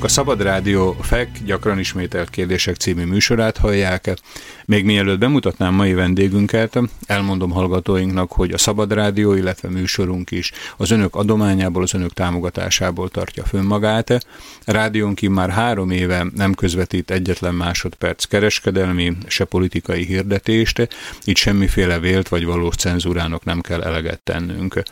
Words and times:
Önök 0.00 0.12
a 0.12 0.14
Szabad 0.14 0.42
Rádió 0.42 0.96
FEK 1.00 1.28
gyakran 1.44 1.78
ismételt 1.78 2.30
kérdések 2.30 2.76
című 2.76 3.04
műsorát 3.04 3.56
hallják. 3.56 4.14
Még 4.64 4.84
mielőtt 4.84 5.18
bemutatnám 5.18 5.74
mai 5.74 5.94
vendégünket, 5.94 6.78
elmondom 7.06 7.50
hallgatóinknak, 7.50 8.32
hogy 8.32 8.50
a 8.50 8.58
Szabad 8.58 8.92
Rádió, 8.92 9.34
illetve 9.34 9.68
műsorunk 9.68 10.30
is 10.30 10.52
az 10.76 10.90
önök 10.90 11.14
adományából, 11.14 11.82
az 11.82 11.94
önök 11.94 12.12
támogatásából 12.12 13.08
tartja 13.08 13.44
fönn 13.44 13.64
magát. 13.64 14.26
Rádiónk 14.70 15.20
már 15.20 15.50
három 15.50 15.90
éve 15.90 16.26
nem 16.34 16.54
közvetít 16.54 17.10
egyetlen 17.10 17.54
másodperc 17.54 18.24
kereskedelmi, 18.24 19.16
se 19.26 19.44
politikai 19.44 20.04
hirdetést, 20.04 20.88
így 21.24 21.36
semmiféle 21.36 21.98
vélt 21.98 22.28
vagy 22.28 22.44
valós 22.44 22.74
cenzúrának 22.74 23.44
nem 23.44 23.60
kell 23.60 23.82
eleget 23.82 24.20
tennünk. 24.20 24.82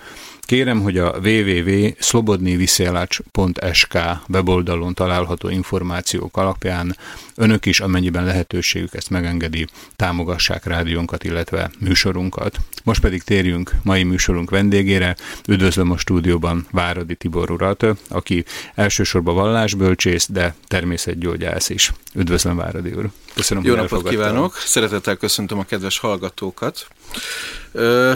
Kérem, 0.49 0.81
hogy 0.81 0.99
a 0.99 1.15
www.slobodnyviszielacs.sk 1.25 3.99
weboldalon 4.29 4.95
található 4.95 5.49
információk 5.49 6.37
alapján 6.37 6.97
önök 7.35 7.67
is, 7.67 7.81
amennyiben 7.81 8.25
lehetőségük 8.25 8.95
ezt 8.95 9.11
megengedi, 9.11 9.67
támogassák 9.97 10.65
rádiónkat, 10.65 11.25
illetve 11.25 11.71
műsorunkat. 11.79 12.59
Most 12.85 13.01
pedig 13.01 13.23
térjünk 13.23 13.73
mai 13.83 14.03
műsorunk 14.03 14.51
vendégére. 14.51 15.17
Üdvözlöm 15.49 15.91
a 15.91 15.97
stúdióban 15.97 16.67
Váradi 16.71 17.15
Tibor 17.15 17.51
urat, 17.51 17.87
aki 18.09 18.45
elsősorban 18.75 19.35
vallásbölcsész, 19.69 20.27
de 20.31 20.55
természetgyógyász 20.67 21.69
is. 21.69 21.93
Üdvözlöm 22.15 22.57
Váradi 22.57 22.93
úr! 22.93 23.09
Köszönöm, 23.35 23.65
Jó 23.65 23.75
napot 23.75 24.09
kívánok! 24.09 24.57
Szeretettel 24.57 25.17
köszöntöm 25.17 25.59
a 25.59 25.65
kedves 25.65 25.99
hallgatókat. 25.99 26.87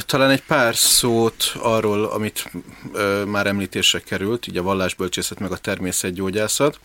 Talán 0.07 0.31
egy 0.31 0.43
pár 0.43 0.77
szót 0.77 1.55
arról, 1.59 2.05
amit 2.05 2.53
már 3.27 3.47
említésre 3.47 4.01
került, 4.01 4.47
így 4.47 4.57
a 4.57 4.63
vallásbölcsészet 4.63 5.39
meg 5.39 5.53
a 5.53 5.57
természetgyógyászat. 5.57 6.79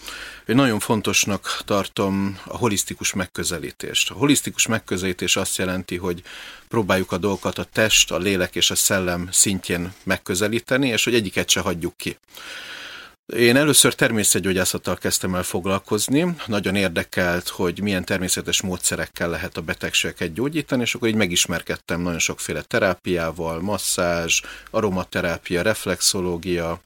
Én 0.46 0.56
nagyon 0.56 0.80
fontosnak 0.80 1.62
tartom 1.66 2.40
a 2.46 2.58
holisztikus 2.58 3.14
megközelítést. 3.14 4.12
A 4.12 4.14
holisztikus 4.14 4.68
megközelítés 4.68 5.36
azt 5.36 5.58
jelenti, 5.58 5.98
hogy 5.98 6.22
próbáljuk 6.68 7.12
a 7.12 7.18
dolgokat 7.18 7.58
a 7.58 7.68
test, 7.74 8.12
a 8.12 8.18
lélek 8.18 8.56
és 8.56 8.72
a 8.72 8.76
szellem 8.76 9.28
szintjén 9.32 9.94
megközelíteni, 10.04 10.88
és 10.88 11.04
hogy 11.04 11.16
egyiket 11.16 11.50
se 11.50 11.60
hagyjuk 11.60 11.98
ki. 11.98 12.18
Én 13.36 13.56
először 13.56 13.94
természetgyógyászattal 13.94 14.96
kezdtem 14.96 15.36
el 15.36 15.44
foglalkozni, 15.44 16.36
nagyon 16.46 16.76
érdekelt, 16.76 17.48
hogy 17.48 17.82
milyen 17.82 18.06
természetes 18.06 18.62
módszerekkel 18.62 19.30
lehet 19.30 19.58
a 19.58 19.62
betegségeket 19.62 20.34
gyógyítani, 20.34 20.82
és 20.82 20.94
akkor 20.96 21.08
így 21.08 21.16
megismerkedtem 21.16 22.02
nagyon 22.02 22.20
sokféle 22.20 22.62
terápiával, 22.62 23.62
masszázs, 23.62 24.42
aromaterápia, 24.72 25.62
reflexológia, 25.62 26.80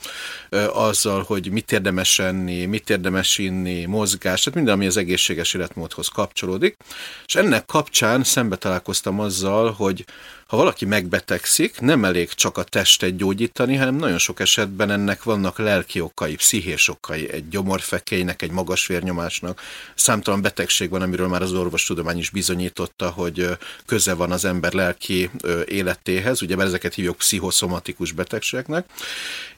azzal, 0.73 1.23
hogy 1.23 1.51
mit 1.51 1.71
érdemes 1.71 2.19
enni, 2.19 2.65
mit 2.65 2.89
érdemes 2.89 3.37
inni, 3.37 3.85
mozgás, 3.85 4.39
tehát 4.39 4.55
minden, 4.55 4.73
ami 4.73 4.85
az 4.85 4.97
egészséges 4.97 5.53
életmódhoz 5.53 6.07
kapcsolódik. 6.07 6.77
És 7.25 7.35
ennek 7.35 7.65
kapcsán 7.65 8.23
szembe 8.23 8.55
találkoztam 8.55 9.19
azzal, 9.19 9.71
hogy 9.71 10.05
ha 10.51 10.57
valaki 10.57 10.85
megbetegszik, 10.85 11.79
nem 11.79 12.05
elég 12.05 12.29
csak 12.33 12.57
a 12.57 12.63
testet 12.63 13.15
gyógyítani, 13.15 13.75
hanem 13.75 13.95
nagyon 13.95 14.17
sok 14.17 14.39
esetben 14.39 14.91
ennek 14.91 15.23
vannak 15.23 15.57
lelki 15.57 16.01
okai, 16.01 16.35
pszichés 16.35 16.87
okai, 16.87 17.31
egy 17.31 17.49
gyomorfekélynek, 17.49 18.41
egy 18.41 18.51
magas 18.51 18.87
vérnyomásnak. 18.87 19.61
Számtalan 19.95 20.41
betegség 20.41 20.89
van, 20.89 21.01
amiről 21.01 21.27
már 21.27 21.41
az 21.41 21.53
orvostudomány 21.53 22.17
is 22.17 22.29
bizonyította, 22.29 23.09
hogy 23.09 23.47
köze 23.85 24.13
van 24.13 24.31
az 24.31 24.45
ember 24.45 24.73
lelki 24.73 25.29
életéhez, 25.65 26.41
ugye 26.41 26.57
ezeket 26.57 26.93
hívjuk 26.93 27.17
pszichoszomatikus 27.17 28.11
betegségeknek, 28.11 28.85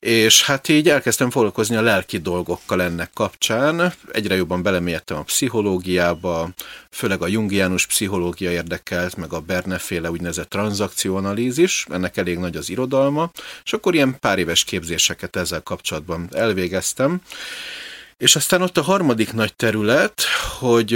és 0.03 0.43
hát 0.43 0.67
így 0.67 0.89
elkezdtem 0.89 1.29
foglalkozni 1.29 1.75
a 1.75 1.81
lelki 1.81 2.17
dolgokkal 2.17 2.81
ennek 2.81 3.09
kapcsán, 3.13 3.93
egyre 4.11 4.35
jobban 4.35 4.63
belemélyedtem 4.63 5.17
a 5.17 5.23
pszichológiába, 5.23 6.49
főleg 6.91 7.21
a 7.21 7.27
jungiánus 7.27 7.87
pszichológia 7.87 8.51
érdekelt, 8.51 9.15
meg 9.15 9.33
a 9.33 9.39
Berneféle 9.39 10.11
úgynevezett 10.11 10.49
tranzakcióanalízis, 10.49 11.85
ennek 11.89 12.17
elég 12.17 12.37
nagy 12.37 12.55
az 12.55 12.69
irodalma, 12.69 13.31
és 13.63 13.73
akkor 13.73 13.93
ilyen 13.93 14.19
pár 14.19 14.39
éves 14.39 14.63
képzéseket 14.63 15.35
ezzel 15.35 15.61
kapcsolatban 15.61 16.29
elvégeztem. 16.31 17.21
És 18.17 18.35
aztán 18.35 18.61
ott 18.61 18.77
a 18.77 18.81
harmadik 18.81 19.33
nagy 19.33 19.55
terület, 19.55 20.23
hogy 20.59 20.91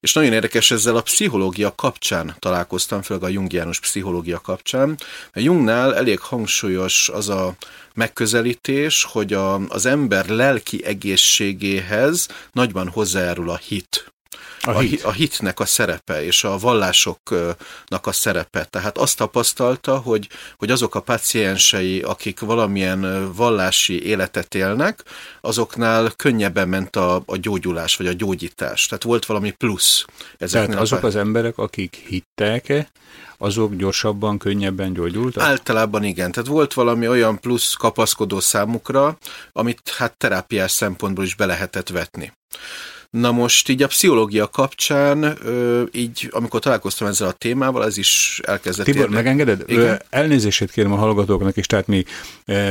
és 0.00 0.12
nagyon 0.12 0.32
érdekes 0.32 0.70
ezzel 0.70 0.96
a 0.96 1.02
pszichológia 1.02 1.74
kapcsán 1.74 2.36
találkoztam, 2.38 3.02
főleg 3.02 3.22
a 3.22 3.28
jungiánus 3.28 3.80
pszichológia 3.80 4.40
kapcsán. 4.40 4.98
A 5.32 5.40
Jungnál 5.40 5.96
elég 5.96 6.18
hangsúlyos 6.18 7.08
az 7.08 7.28
a 7.28 7.54
megközelítés, 7.94 9.04
hogy 9.04 9.32
a, 9.32 9.54
az 9.54 9.86
ember 9.86 10.28
lelki 10.28 10.84
egészségéhez 10.84 12.28
nagyban 12.52 12.88
hozzájárul 12.88 13.50
a 13.50 13.56
hit. 13.56 14.12
A, 14.60 14.78
hit. 14.78 15.02
a 15.02 15.12
hitnek 15.12 15.60
a 15.60 15.66
szerepe 15.66 16.24
és 16.24 16.44
a 16.44 16.58
vallásoknak 16.58 18.06
a 18.06 18.12
szerepe. 18.12 18.64
Tehát 18.64 18.98
azt 18.98 19.16
tapasztalta, 19.16 19.96
hogy, 19.96 20.28
hogy 20.56 20.70
azok 20.70 20.94
a 20.94 21.00
paciensei, 21.00 22.00
akik 22.00 22.40
valamilyen 22.40 23.32
vallási 23.34 24.06
életet 24.06 24.54
élnek, 24.54 25.02
azoknál 25.40 26.12
könnyebben 26.16 26.68
ment 26.68 26.96
a, 26.96 27.22
a 27.26 27.36
gyógyulás, 27.36 27.96
vagy 27.96 28.06
a 28.06 28.12
gyógyítás. 28.12 28.86
Tehát 28.86 29.04
volt 29.04 29.26
valami 29.26 29.50
plusz. 29.50 30.04
Tehát 30.38 30.74
azok 30.74 31.02
az 31.02 31.16
emberek, 31.16 31.58
akik 31.58 32.04
hittek, 32.06 32.90
azok 33.38 33.74
gyorsabban, 33.74 34.38
könnyebben 34.38 34.92
gyógyultak? 34.92 35.42
Általában 35.42 36.04
igen. 36.04 36.32
Tehát 36.32 36.48
volt 36.48 36.74
valami 36.74 37.08
olyan 37.08 37.40
plusz 37.40 37.72
kapaszkodó 37.72 38.40
számukra, 38.40 39.18
amit 39.52 39.94
hát 39.96 40.16
terápiás 40.16 40.70
szempontból 40.70 41.24
is 41.24 41.34
be 41.34 41.46
lehetett 41.46 41.88
vetni. 41.88 42.32
Na 43.10 43.32
most 43.32 43.68
így 43.68 43.82
a 43.82 43.86
pszichológia 43.86 44.48
kapcsán, 44.48 45.38
így 45.92 46.28
amikor 46.30 46.60
találkoztam 46.60 47.08
ezzel 47.08 47.28
a 47.28 47.32
témával, 47.32 47.84
ez 47.84 47.96
is 47.96 48.40
elkezdett 48.46 48.84
Tibor, 48.84 49.00
érni. 49.00 49.14
megengeded? 49.14 49.62
Igen? 49.66 50.02
Elnézését 50.10 50.70
kérem 50.70 50.92
a 50.92 50.96
hallgatóknak 50.96 51.56
is, 51.56 51.66
tehát 51.66 51.86
mi 51.86 52.04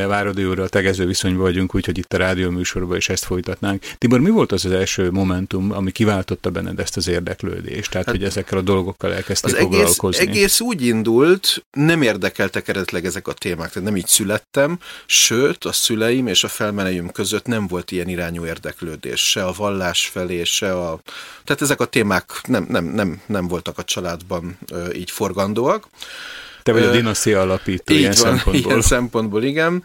Váradi 0.07 0.45
úrral 0.45 0.69
tegező 0.69 1.05
viszonyban 1.05 1.41
vagyunk, 1.41 1.75
úgyhogy 1.75 1.97
itt 1.97 2.13
a 2.13 2.17
rádió 2.17 2.49
műsorban 2.49 2.97
is 2.97 3.09
ezt 3.09 3.25
folytatnánk. 3.25 3.83
Tibor, 3.97 4.19
mi 4.19 4.29
volt 4.29 4.51
az 4.51 4.65
az 4.65 4.71
első 4.71 5.11
momentum, 5.11 5.71
ami 5.71 5.91
kiváltotta 5.91 6.49
benned 6.49 6.79
ezt 6.79 6.97
az 6.97 7.07
érdeklődést? 7.07 7.91
Tehát, 7.91 8.07
hát, 8.07 8.15
hogy 8.15 8.25
ezekkel 8.25 8.57
a 8.57 8.61
dolgokkal 8.61 9.13
elkezdtél 9.13 9.55
az 9.55 9.59
foglalkozni? 9.61 10.21
Egész, 10.21 10.35
egész 10.35 10.59
úgy 10.59 10.85
indult, 10.85 11.65
nem 11.71 12.01
érdekeltek 12.01 12.67
eredetileg 12.67 13.05
ezek 13.05 13.27
a 13.27 13.33
témák, 13.33 13.71
tehát 13.71 13.89
nem 13.89 13.97
így 13.97 14.07
születtem, 14.07 14.79
sőt, 15.05 15.65
a 15.65 15.71
szüleim 15.71 16.27
és 16.27 16.43
a 16.43 16.47
felmenőim 16.47 17.11
között 17.11 17.45
nem 17.45 17.67
volt 17.67 17.91
ilyen 17.91 18.07
irányú 18.07 18.45
érdeklődés, 18.45 19.29
se 19.29 19.45
a 19.45 19.53
vallás 19.57 20.07
fel 20.07 20.25
felé, 20.26 20.26
se 20.45 20.73
a... 20.73 20.99
Tehát 21.43 21.61
ezek 21.61 21.79
a 21.79 21.85
témák 21.85 22.41
nem, 22.47 22.65
nem, 22.69 22.85
nem, 22.85 23.21
nem 23.25 23.47
voltak 23.47 23.77
a 23.77 23.83
családban 23.83 24.57
ö, 24.71 24.91
így 24.91 25.11
forgandóak. 25.11 25.87
Te 26.63 26.71
vagy 26.71 26.83
a 26.83 26.91
dinasztia 26.91 27.41
alapító 27.41 27.93
ilyen 27.93 28.13
van, 28.17 28.23
szempontból. 28.35 28.71
Ilyen 28.71 28.81
szempontból, 28.81 29.43
igen. 29.43 29.83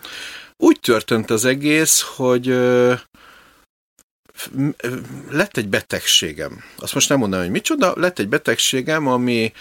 Úgy 0.56 0.81
történt 0.81 1.31
az 1.31 1.44
egész, 1.44 2.00
hogy 2.17 2.49
lett 5.31 5.56
egy 5.56 5.69
betegségem. 5.69 6.65
Azt 6.77 6.94
most 6.94 7.09
nem 7.09 7.19
mondom, 7.19 7.41
hogy 7.41 7.50
micsoda, 7.50 7.93
lett 7.97 8.19
egy 8.19 8.29
betegségem, 8.29 9.06
ami 9.06 9.53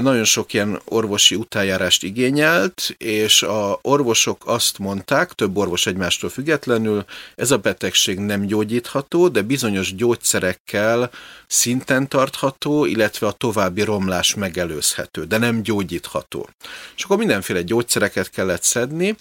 nagyon 0.00 0.24
sok 0.24 0.52
ilyen 0.52 0.80
orvosi 0.84 1.34
utájárást 1.34 2.02
igényelt, 2.02 2.94
és 2.98 3.42
a 3.42 3.78
orvosok 3.82 4.42
azt 4.46 4.78
mondták, 4.78 5.32
több 5.32 5.56
orvos 5.56 5.86
egymástól 5.86 6.30
függetlenül, 6.30 7.04
ez 7.34 7.50
a 7.50 7.58
betegség 7.58 8.18
nem 8.18 8.46
gyógyítható, 8.46 9.28
de 9.28 9.42
bizonyos 9.42 9.94
gyógyszerekkel 9.94 11.10
szinten 11.46 12.08
tartható, 12.08 12.84
illetve 12.84 13.26
a 13.26 13.32
további 13.32 13.82
romlás 13.82 14.34
megelőzhető, 14.34 15.24
de 15.24 15.38
nem 15.38 15.62
gyógyítható. 15.62 16.48
És 16.96 17.02
akkor 17.04 17.16
mindenféle 17.16 17.62
gyógyszereket 17.62 18.30
kellett 18.30 18.62
szedni, 18.62 19.16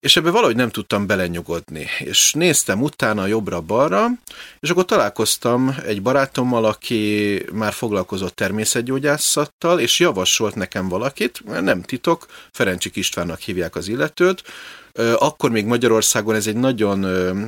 és 0.00 0.16
ebbe 0.16 0.30
valahogy 0.30 0.56
nem 0.56 0.70
tudtam 0.70 1.06
belenyugodni. 1.06 1.86
És 1.98 2.32
néztem 2.32 2.82
utána 2.82 3.26
jobbra-balra, 3.26 4.08
és 4.60 4.70
akkor 4.70 4.84
találkoztam 4.84 5.76
egy 5.86 6.02
barátommal, 6.02 6.64
aki 6.64 7.42
már 7.52 7.72
foglalkozott 7.72 8.34
természetgyógyászattal, 8.34 9.80
és 9.80 10.00
javasolt 10.00 10.54
nekem 10.54 10.88
valakit, 10.88 11.60
nem 11.60 11.82
titok, 11.82 12.26
Ferencsik 12.52 12.96
Istvánnak 12.96 13.40
hívják 13.40 13.76
az 13.76 13.88
illetőt, 13.88 14.42
akkor 15.18 15.50
még 15.50 15.64
Magyarországon 15.64 16.34
ez 16.34 16.46
egy 16.46 16.56
nagyon, 16.56 17.04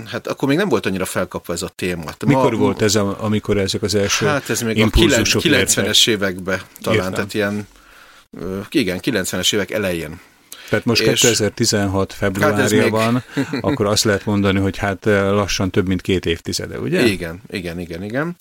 hát 0.06 0.26
akkor 0.26 0.48
még 0.48 0.56
nem 0.56 0.68
volt 0.68 0.86
annyira 0.86 1.04
felkapva 1.04 1.52
ez 1.52 1.62
a 1.62 1.68
téma. 1.68 2.10
Mikor 2.26 2.52
Ma, 2.52 2.58
volt 2.58 2.82
ez, 2.82 2.94
a, 2.94 3.16
amikor 3.20 3.58
ezek 3.58 3.82
az 3.82 3.94
első 3.94 4.26
Hát 4.26 4.50
ez 4.50 4.60
még 4.60 4.82
a 4.82 4.86
90-es 4.86 6.08
években 6.08 6.60
talán, 6.80 6.98
Értem. 6.98 7.12
tehát 7.12 7.34
ilyen, 7.34 7.68
igen, 8.70 8.98
90-es 9.02 9.54
évek 9.54 9.70
elején 9.70 10.20
tehát 10.70 10.84
most 10.84 11.02
és 11.02 11.20
2016 11.20 12.12
februárjában, 12.12 13.12
hát 13.12 13.50
még... 13.50 13.64
akkor 13.70 13.86
azt 13.86 14.04
lehet 14.04 14.24
mondani, 14.24 14.58
hogy 14.58 14.76
hát 14.76 15.04
lassan 15.04 15.70
több 15.70 15.86
mint 15.86 16.00
két 16.00 16.26
évtizede, 16.26 16.78
ugye? 16.78 17.06
Igen, 17.06 17.42
igen, 17.50 17.80
igen, 17.80 18.02
igen. 18.02 18.36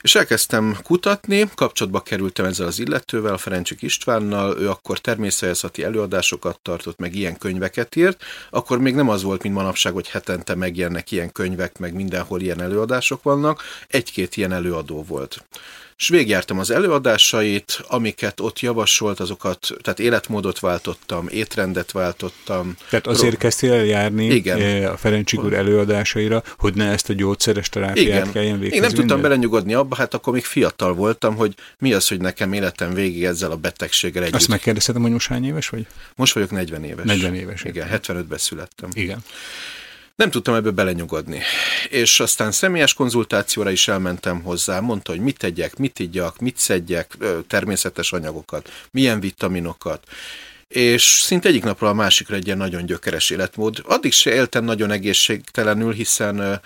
És 0.00 0.14
elkezdtem 0.14 0.76
kutatni, 0.82 1.50
kapcsolatba 1.54 2.00
kerültem 2.00 2.44
ezzel 2.44 2.66
az 2.66 2.78
illetővel, 2.78 3.32
a 3.32 3.38
Ferencsik 3.38 3.82
Istvánnal, 3.82 4.60
ő 4.60 4.68
akkor 4.68 4.98
természeteszati 4.98 5.84
előadásokat 5.84 6.58
tartott, 6.62 6.98
meg 6.98 7.14
ilyen 7.14 7.38
könyveket 7.38 7.96
írt, 7.96 8.22
akkor 8.50 8.78
még 8.78 8.94
nem 8.94 9.08
az 9.08 9.22
volt, 9.22 9.42
mint 9.42 9.54
manapság, 9.54 9.92
hogy 9.92 10.08
hetente 10.08 10.54
megjelennek 10.54 11.10
ilyen 11.10 11.32
könyvek, 11.32 11.78
meg 11.78 11.94
mindenhol 11.94 12.40
ilyen 12.40 12.60
előadások 12.60 13.22
vannak, 13.22 13.62
egy-két 13.88 14.36
ilyen 14.36 14.52
előadó 14.52 15.04
volt 15.08 15.44
és 15.98 16.08
végigjártam 16.08 16.58
az 16.58 16.70
előadásait, 16.70 17.84
amiket 17.88 18.40
ott 18.40 18.60
javasolt, 18.60 19.20
azokat, 19.20 19.68
tehát 19.82 19.98
életmódot 19.98 20.58
váltottam, 20.58 21.26
étrendet 21.30 21.92
váltottam. 21.92 22.76
Tehát 22.88 23.06
azért 23.06 23.30
Pro... 23.30 23.38
kezdtél 23.38 23.72
el 23.72 23.84
járni 23.84 24.26
Igen. 24.26 24.60
Eh, 24.60 24.92
a 24.92 24.96
Ferencsik 24.96 25.42
úr 25.42 25.52
előadásaira, 25.52 26.42
hogy 26.58 26.74
ne 26.74 26.90
ezt 26.90 27.08
a 27.08 27.12
gyógyszeres 27.12 27.68
terápiát 27.68 28.06
Igen. 28.06 28.32
kelljen 28.32 28.58
végezni? 28.58 28.76
Én 28.76 28.82
nem 28.82 28.90
tudtam 28.90 29.20
belenyugodni 29.20 29.74
abba, 29.74 29.96
hát 29.96 30.14
akkor 30.14 30.32
még 30.32 30.44
fiatal 30.44 30.94
voltam, 30.94 31.36
hogy 31.36 31.54
mi 31.78 31.92
az, 31.92 32.08
hogy 32.08 32.20
nekem 32.20 32.52
életem 32.52 32.94
végig 32.94 33.24
ezzel 33.24 33.50
a 33.50 33.56
betegséggel 33.56 34.22
együtt. 34.22 34.34
Azt 34.34 34.48
megkérdezhetem, 34.48 35.02
hogy 35.02 35.12
most 35.12 35.28
hány 35.28 35.44
éves 35.44 35.68
vagy? 35.68 35.86
Most 36.14 36.34
vagyok 36.34 36.50
40 36.50 36.84
éves. 36.84 37.04
40 37.04 37.34
éves. 37.34 37.64
Igen, 37.64 37.88
75-ben 37.92 38.38
születtem. 38.38 38.88
Igen. 38.92 39.18
Nem 40.18 40.30
tudtam 40.30 40.54
ebből 40.54 40.72
belenyugodni. 40.72 41.40
És 41.88 42.20
aztán 42.20 42.52
személyes 42.52 42.94
konzultációra 42.94 43.70
is 43.70 43.88
elmentem 43.88 44.42
hozzá, 44.42 44.80
mondta, 44.80 45.10
hogy 45.10 45.20
mit 45.20 45.38
tegyek, 45.38 45.76
mit 45.76 45.98
igyak, 45.98 46.38
mit 46.38 46.56
szedjek, 46.56 47.16
természetes 47.46 48.12
anyagokat, 48.12 48.72
milyen 48.90 49.20
vitaminokat 49.20 50.06
és 50.68 51.02
szinte 51.02 51.48
egyik 51.48 51.64
napról 51.64 51.90
a 51.90 51.92
másikra 51.92 52.36
egy 52.36 52.46
ilyen 52.46 52.58
nagyon 52.58 52.86
gyökeres 52.86 53.30
életmód. 53.30 53.82
Addig 53.84 54.12
se 54.12 54.34
éltem 54.34 54.64
nagyon 54.64 54.90
egészségtelenül, 54.90 55.92
hiszen 55.92 56.60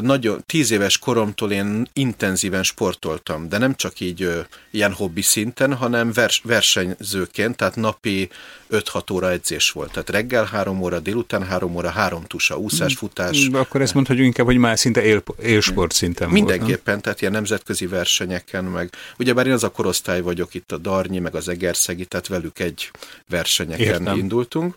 nagyon, 0.00 0.42
tíz 0.46 0.70
éves 0.70 0.98
koromtól 0.98 1.52
én 1.52 1.86
intenzíven 1.92 2.62
sportoltam, 2.62 3.48
de 3.48 3.58
nem 3.58 3.74
csak 3.74 4.00
így 4.00 4.44
ilyen 4.70 4.92
hobbi 4.92 5.22
szinten, 5.22 5.74
hanem 5.74 6.12
vers, 6.12 6.40
versenyzőként, 6.44 7.56
tehát 7.56 7.76
napi 7.76 8.28
5-6 8.70 9.12
óra 9.12 9.30
edzés 9.30 9.70
volt. 9.70 9.90
Tehát 9.90 10.10
reggel 10.10 10.44
3 10.44 10.82
óra, 10.82 11.00
délután 11.00 11.42
3 11.46 11.74
óra, 11.76 11.90
3 11.90 12.24
tusa, 12.24 12.58
úszás, 12.58 12.94
futás. 12.94 13.48
Akkor 13.52 13.80
ezt 13.80 13.94
mondhatjuk 13.94 14.26
inkább, 14.26 14.46
hogy 14.46 14.56
már 14.56 14.78
szinte 14.78 15.02
él, 15.02 15.22
élsport 15.42 15.92
szinten 15.92 16.30
Mindenképpen, 16.30 16.92
volt, 16.92 17.02
tehát 17.02 17.20
ilyen 17.20 17.32
nemzetközi 17.32 17.86
versenyeken, 17.86 18.64
meg 18.64 18.90
ugyebár 19.18 19.46
én 19.46 19.52
az 19.52 19.64
a 19.64 19.70
korosztály 19.70 20.20
vagyok 20.20 20.54
itt 20.54 20.72
a 20.72 20.78
Darnyi, 20.78 21.18
meg 21.18 21.34
az 21.34 21.48
Egerszegi, 21.48 22.04
tehát 22.04 22.26
velük 22.26 22.58
egy 22.58 22.90
versenyeken 23.28 23.86
Értem. 23.86 24.18
indultunk 24.18 24.74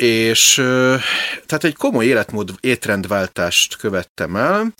és 0.00 0.54
tehát 1.46 1.64
egy 1.64 1.74
komoly 1.74 2.04
életmód 2.04 2.50
étrendváltást 2.60 3.76
követtem 3.76 4.36
el, 4.36 4.74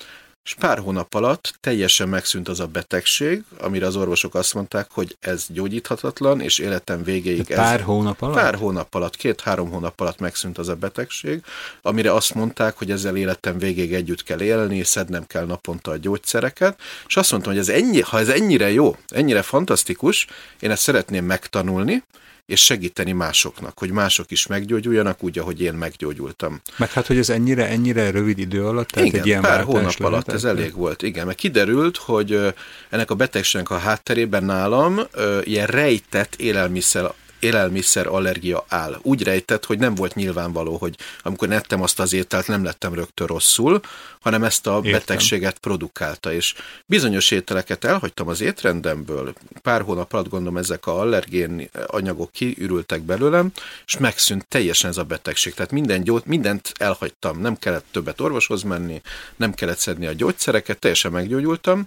és 0.45 0.55
pár 0.55 0.79
hónap 0.79 1.15
alatt 1.15 1.55
teljesen 1.61 2.09
megszűnt 2.09 2.49
az 2.49 2.61
a 2.61 2.67
betegség, 2.67 3.45
amire 3.59 3.87
az 3.87 3.97
orvosok 3.97 4.35
azt 4.35 4.55
mondták, 4.55 4.87
hogy 4.91 5.17
ez 5.21 5.47
gyógyíthatatlan, 5.49 6.41
és 6.41 6.59
életem 6.59 7.03
végéig 7.03 7.43
De 7.43 7.55
pár 7.55 7.81
ez... 7.81 7.87
hónap 7.87 8.23
alatt? 8.23 8.35
Pár 8.35 8.55
hónap 8.55 8.95
alatt, 8.95 9.17
két-három 9.17 9.71
hónap 9.71 10.01
alatt 10.01 10.19
megszűnt 10.19 10.59
az 10.59 10.69
a 10.69 10.75
betegség, 10.75 11.43
amire 11.83 12.13
azt 12.13 12.35
mondták, 12.35 12.79
hogy 12.79 12.91
ezzel 12.91 13.17
életem 13.17 13.59
végéig 13.59 13.95
együtt 13.95 14.23
kell 14.23 14.41
élni, 14.41 14.85
szednem 14.85 15.27
kell 15.27 15.45
naponta 15.45 15.91
a 15.91 15.97
gyógyszereket, 15.97 16.81
és 17.07 17.17
azt 17.17 17.31
mondtam, 17.31 17.53
hogy 17.53 17.61
ez 17.61 17.69
ennyi, 17.69 18.01
ha 18.01 18.19
ez 18.19 18.29
ennyire 18.29 18.71
jó, 18.71 18.97
ennyire 19.09 19.43
fantasztikus, 19.43 20.27
én 20.61 20.71
ezt 20.71 20.83
szeretném 20.83 21.25
megtanulni, 21.25 22.03
és 22.51 22.65
segíteni 22.65 23.13
másoknak, 23.13 23.79
hogy 23.79 23.91
mások 23.91 24.31
is 24.31 24.47
meggyógyuljanak 24.47 25.23
úgy, 25.23 25.39
ahogy 25.39 25.61
én 25.61 25.75
meggyógyultam. 25.75 26.61
Meg 26.77 26.93
hát, 26.93 27.07
hogy 27.07 27.19
ez 27.19 27.31
ennyire, 27.31 27.69
ennyire 27.69 28.11
rövid 28.11 28.39
idő 28.39 28.67
alatt, 28.67 28.89
tehát 28.89 29.09
igen, 29.09 29.21
egy 29.21 29.27
ilyen 29.27 29.43
pár 29.43 29.63
hónap 29.63 29.83
lehet, 29.83 30.01
alatt 30.01 30.33
ez 30.33 30.45
elég 30.45 30.75
volt, 30.75 31.03
igen, 31.03 31.27
mert 31.27 31.39
kiderült, 31.39 31.97
hogy 31.97 32.55
ennek 32.89 33.11
a 33.11 33.15
betegségnek 33.15 33.71
a 33.71 33.79
hátterében 33.79 34.45
nálam 34.45 35.01
ilyen 35.43 35.67
rejtett 35.67 36.35
élelmiszer 36.35 37.13
élelmiszer 37.41 38.07
allergia 38.07 38.65
áll. 38.69 38.99
Úgy 39.03 39.23
rejtett, 39.23 39.65
hogy 39.65 39.79
nem 39.79 39.95
volt 39.95 40.15
nyilvánvaló, 40.15 40.77
hogy 40.77 40.97
amikor 41.23 41.49
nettem 41.49 41.83
azt 41.83 42.01
az 42.01 42.13
ételt, 42.13 42.47
nem 42.47 42.65
lettem 42.65 42.95
rögtön 42.95 43.27
rosszul, 43.27 43.81
hanem 44.21 44.45
ezt 44.45 44.67
a 44.67 44.77
Értem. 44.77 44.93
betegséget 44.93 45.59
produkálta, 45.59 46.33
és 46.33 46.55
bizonyos 46.87 47.31
ételeket 47.31 47.85
elhagytam 47.85 48.29
az 48.29 48.41
étrendemből, 48.41 49.33
pár 49.63 49.83
hónap 49.83 50.13
alatt 50.13 50.29
gondolom 50.29 50.57
ezek 50.57 50.87
a 50.87 51.01
allergén 51.01 51.69
anyagok 51.87 52.33
kiürültek 52.33 53.01
belőlem, 53.03 53.53
és 53.87 53.99
megszűnt 53.99 54.47
teljesen 54.47 54.91
ez 54.91 54.97
a 54.97 55.05
betegség. 55.05 55.55
Tehát 55.55 55.71
minden 55.71 56.03
gyógy, 56.03 56.23
mindent 56.27 56.73
elhagytam, 56.79 57.41
nem 57.41 57.59
kellett 57.59 57.85
többet 57.91 58.21
orvoshoz 58.21 58.63
menni, 58.63 59.03
nem 59.37 59.55
kellett 59.55 59.79
szedni 59.79 60.07
a 60.07 60.13
gyógyszereket, 60.13 60.79
teljesen 60.79 61.13
meggyógyultam, 61.13 61.87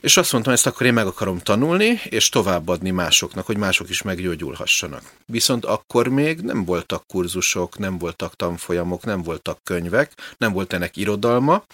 és 0.00 0.16
azt 0.16 0.32
mondtam, 0.32 0.52
ezt 0.52 0.66
akkor 0.66 0.86
én 0.86 0.92
meg 0.92 1.06
akarom 1.06 1.38
tanulni, 1.38 2.00
és 2.04 2.28
továbbadni 2.28 2.90
másoknak, 2.90 3.46
hogy 3.46 3.56
mások 3.56 3.88
is 3.88 4.02
meggyógyulhassanak. 4.02 5.02
Viszont 5.26 5.64
akkor 5.64 6.08
még 6.08 6.40
nem 6.40 6.64
voltak 6.64 7.06
kurzusok, 7.06 7.78
nem 7.78 7.98
voltak 7.98 8.34
tanfolyamok, 8.34 9.04
nem 9.04 9.22
voltak 9.22 9.58
könyvek, 9.62 10.12
nem 10.36 10.52
volt 10.52 10.72
ennek 10.72 10.96
irodalma, 10.96 11.64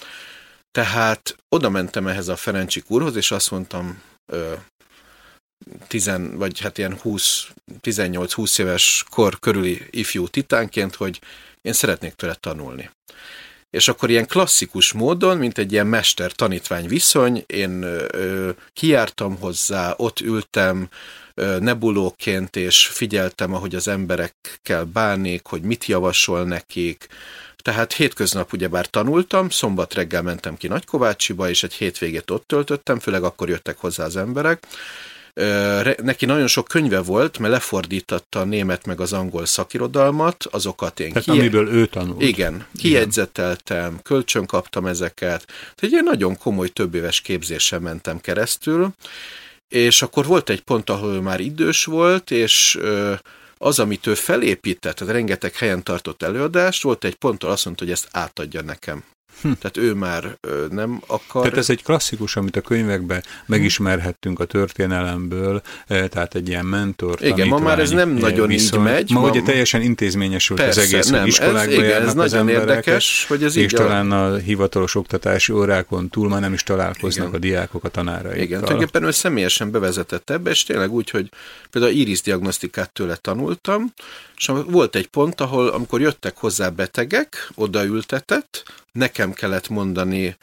tehát 0.70 1.36
oda 1.48 1.70
mentem 1.70 2.06
ehhez 2.06 2.28
a 2.28 2.36
Ferencsik 2.36 2.90
úrhoz, 2.90 3.16
és 3.16 3.30
azt 3.30 3.50
mondtam, 3.50 4.02
ö, 4.32 4.52
tizen, 5.86 6.36
vagy 6.36 6.60
hát 6.60 6.78
ilyen 6.78 6.98
20, 6.98 7.46
18-20 7.80 8.58
éves 8.58 9.04
kor 9.10 9.38
körüli 9.38 9.82
ifjú 9.90 10.28
titánként, 10.28 10.94
hogy 10.94 11.20
én 11.60 11.72
szeretnék 11.72 12.12
tőle 12.12 12.34
tanulni 12.34 12.90
és 13.74 13.88
akkor 13.88 14.10
ilyen 14.10 14.26
klasszikus 14.26 14.92
módon, 14.92 15.36
mint 15.36 15.58
egy 15.58 15.72
ilyen 15.72 15.86
mester-tanítvány 15.86 16.88
viszony, 16.88 17.44
én 17.46 17.82
ö, 17.82 18.50
kiártam 18.72 19.38
hozzá, 19.38 19.94
ott 19.96 20.20
ültem 20.20 20.88
nebulóként, 21.58 22.56
és 22.56 22.86
figyeltem, 22.86 23.54
ahogy 23.54 23.74
az 23.74 23.88
emberekkel 23.88 24.84
bánik, 24.84 25.46
hogy 25.46 25.62
mit 25.62 25.86
javasol 25.86 26.44
nekik, 26.44 27.06
tehát 27.56 27.92
hétköznap 27.92 28.52
ugyebár 28.52 28.86
tanultam, 28.86 29.50
szombat 29.50 29.94
reggel 29.94 30.22
mentem 30.22 30.56
ki 30.56 30.66
Nagykovácsiba, 30.66 31.48
és 31.48 31.62
egy 31.62 31.74
hétvégét 31.74 32.30
ott 32.30 32.46
töltöttem, 32.46 32.98
főleg 32.98 33.22
akkor 33.22 33.48
jöttek 33.48 33.78
hozzá 33.78 34.04
az 34.04 34.16
emberek, 34.16 34.66
neki 36.02 36.24
nagyon 36.26 36.46
sok 36.46 36.68
könyve 36.68 37.00
volt, 37.00 37.38
mert 37.38 37.52
lefordította 37.52 38.40
a 38.40 38.44
német 38.44 38.86
meg 38.86 39.00
az 39.00 39.12
angol 39.12 39.46
szakirodalmat, 39.46 40.44
azokat 40.50 41.00
én 41.00 41.08
Tehát 41.08 41.24
ki... 41.24 41.30
amiből 41.30 41.68
ő 41.68 41.86
tanult. 41.86 42.22
Igen, 42.22 42.66
kiegyzeteltem, 42.76 44.00
kölcsön 44.02 44.46
kaptam 44.46 44.86
ezeket. 44.86 45.44
Tehát 45.46 45.78
egy 45.80 45.92
ilyen 45.92 46.04
nagyon 46.04 46.38
komoly 46.38 46.68
több 46.68 46.94
éves 46.94 47.20
képzésen 47.20 47.82
mentem 47.82 48.20
keresztül, 48.20 48.94
és 49.68 50.02
akkor 50.02 50.26
volt 50.26 50.50
egy 50.50 50.60
pont, 50.60 50.90
ahol 50.90 51.14
ő 51.14 51.18
már 51.18 51.40
idős 51.40 51.84
volt, 51.84 52.30
és 52.30 52.78
az, 53.58 53.78
amit 53.78 54.06
ő 54.06 54.14
felépített, 54.14 54.96
tehát 54.96 55.14
rengeteg 55.14 55.54
helyen 55.54 55.82
tartott 55.82 56.22
előadást, 56.22 56.82
volt 56.82 57.04
egy 57.04 57.14
ponttól 57.14 57.50
azt 57.50 57.64
mondta, 57.64 57.84
hogy 57.84 57.92
ezt 57.92 58.08
átadja 58.10 58.62
nekem. 58.62 59.04
Hm. 59.40 59.50
Tehát 59.60 59.76
ő 59.76 59.94
már 59.94 60.36
ö, 60.40 60.66
nem 60.70 61.02
akar. 61.06 61.42
Tehát 61.42 61.58
ez 61.58 61.70
egy 61.70 61.82
klasszikus, 61.82 62.36
amit 62.36 62.56
a 62.56 62.60
könyvekben 62.60 63.22
megismerhettünk 63.46 64.40
a 64.40 64.44
történelemből, 64.44 65.62
tehát 65.86 66.34
egy 66.34 66.48
ilyen 66.48 66.66
mentor, 66.66 67.22
Igen, 67.22 67.48
ma 67.48 67.58
már 67.58 67.78
ez 67.78 67.90
nem 67.90 68.10
nagyon 68.10 68.48
viszont. 68.48 68.86
így 68.86 68.92
megy. 68.92 69.10
Ma, 69.10 69.20
ma 69.20 69.28
ugye 69.28 69.42
teljesen 69.42 69.82
intézményesült 69.82 70.60
Persze, 70.60 70.80
az 70.80 70.92
egész, 70.92 71.08
nem, 71.08 71.20
hogy 71.20 71.28
iskolákba 71.28 71.72
ez, 71.72 71.78
igen, 71.78 72.02
ez 72.02 72.14
nagyon 72.14 72.38
emberek, 72.38 72.68
érdekes, 72.68 73.24
hogy 73.28 73.42
ez 73.44 73.56
és 73.56 73.62
így 73.62 73.70
talán 73.70 74.12
a 74.12 74.36
hivatalos 74.36 74.94
oktatási 74.94 75.52
órákon 75.52 76.08
túl 76.08 76.28
már 76.28 76.40
nem 76.40 76.52
is 76.52 76.62
találkoznak 76.62 77.28
igen. 77.28 77.40
a 77.40 77.42
diákok 77.42 77.84
a 77.84 77.88
tanáraikkal. 77.88 78.42
Igen, 78.42 78.58
tulajdonképpen 78.58 79.04
ő 79.04 79.10
személyesen 79.10 79.70
bevezetett 79.70 80.30
ebbe, 80.30 80.50
és 80.50 80.62
tényleg 80.62 80.92
úgy, 80.92 81.10
hogy 81.10 81.28
például 81.70 81.92
iris 81.92 82.22
diagnosztikát 82.22 82.92
tőle 82.92 83.16
tanultam, 83.16 83.92
és 84.36 84.50
volt 84.66 84.96
egy 84.96 85.06
pont, 85.06 85.40
ahol 85.40 85.68
amikor 85.68 86.00
jöttek 86.00 86.36
hozzá 86.36 86.68
betegek, 86.68 87.50
odaültetett, 87.54 88.62
nekem 88.94 89.32
kellett 89.32 89.68
mondani, 89.68 90.36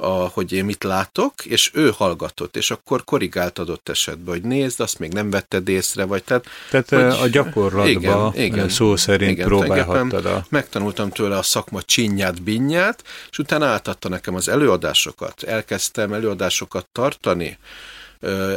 a, 0.00 0.06
hogy 0.06 0.52
én 0.52 0.64
mit 0.64 0.84
látok, 0.84 1.44
és 1.44 1.70
ő 1.74 1.92
hallgatott, 1.96 2.56
és 2.56 2.70
akkor 2.70 3.04
korrigált 3.04 3.58
adott 3.58 3.88
esetben, 3.88 4.34
hogy 4.34 4.42
nézd, 4.42 4.80
azt 4.80 4.98
még 4.98 5.12
nem 5.12 5.30
vetted 5.30 5.68
észre, 5.68 6.04
vagy 6.04 6.24
tehát... 6.24 6.46
Tehát 6.70 6.88
hogy, 6.88 7.22
a 7.22 7.28
gyakorlatban 7.28 8.32
igen, 8.34 8.44
igen, 8.44 8.68
szó 8.68 8.96
szerint 8.96 9.30
igen, 9.30 9.46
próbálhattad 9.46 10.26
a... 10.26 10.46
Megtanultam 10.48 11.10
tőle 11.10 11.36
a 11.36 11.42
szakma 11.42 11.82
csinyát, 11.82 12.42
binnyát, 12.42 13.04
és 13.30 13.38
utána 13.38 13.66
átadta 13.66 14.08
nekem 14.08 14.34
az 14.34 14.48
előadásokat. 14.48 15.42
Elkezdtem 15.42 16.12
előadásokat 16.12 16.88
tartani, 16.92 17.58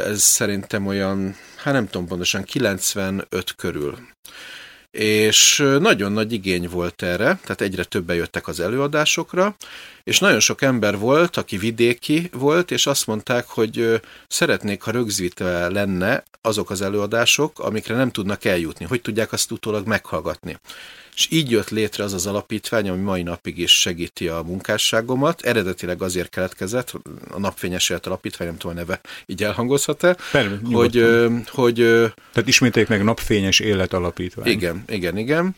ez 0.06 0.22
szerintem 0.22 0.86
olyan, 0.86 1.36
hát 1.56 1.74
nem 1.74 1.88
tudom 1.88 2.06
pontosan, 2.06 2.42
95 2.42 3.54
körül 3.56 3.98
és 4.92 5.64
nagyon 5.78 6.12
nagy 6.12 6.32
igény 6.32 6.68
volt 6.68 7.02
erre, 7.02 7.38
tehát 7.42 7.60
egyre 7.60 7.84
többen 7.84 8.16
jöttek 8.16 8.48
az 8.48 8.60
előadásokra, 8.60 9.56
és 10.04 10.18
nagyon 10.18 10.40
sok 10.40 10.62
ember 10.62 10.98
volt, 10.98 11.36
aki 11.36 11.56
vidéki 11.56 12.30
volt, 12.32 12.70
és 12.70 12.86
azt 12.86 13.06
mondták, 13.06 13.46
hogy 13.46 14.00
szeretnék, 14.28 14.82
ha 14.82 14.90
rögzítve 14.90 15.68
lenne 15.68 16.24
azok 16.40 16.70
az 16.70 16.82
előadások, 16.82 17.58
amikre 17.58 17.94
nem 17.94 18.10
tudnak 18.10 18.44
eljutni, 18.44 18.84
hogy 18.84 19.00
tudják 19.02 19.32
azt 19.32 19.50
utólag 19.50 19.86
meghallgatni. 19.86 20.58
És 21.14 21.26
így 21.30 21.50
jött 21.50 21.70
létre 21.70 22.04
az 22.04 22.12
az 22.12 22.26
alapítvány, 22.26 22.88
ami 22.88 23.02
mai 23.02 23.22
napig 23.22 23.58
is 23.58 23.80
segíti 23.80 24.28
a 24.28 24.42
munkásságomat. 24.42 25.40
Eredetileg 25.40 26.02
azért 26.02 26.28
keletkezett, 26.28 26.92
a 27.30 27.38
Napfényes 27.38 27.88
Élet 27.90 28.06
Alapítvány, 28.06 28.48
nem 28.48 28.56
tudom 28.56 28.76
a 28.76 28.80
neve, 28.80 29.00
így 29.26 29.42
elhangozhat-e, 29.42 30.16
hogy, 30.64 31.04
hogy... 31.46 31.74
Tehát 32.32 32.44
ismételjük 32.48 32.90
meg 32.90 33.04
Napfényes 33.04 33.60
Élet 33.60 33.92
Alapítvány. 33.92 34.46
Igen, 34.46 34.84
igen, 34.88 35.16
igen. 35.16 35.54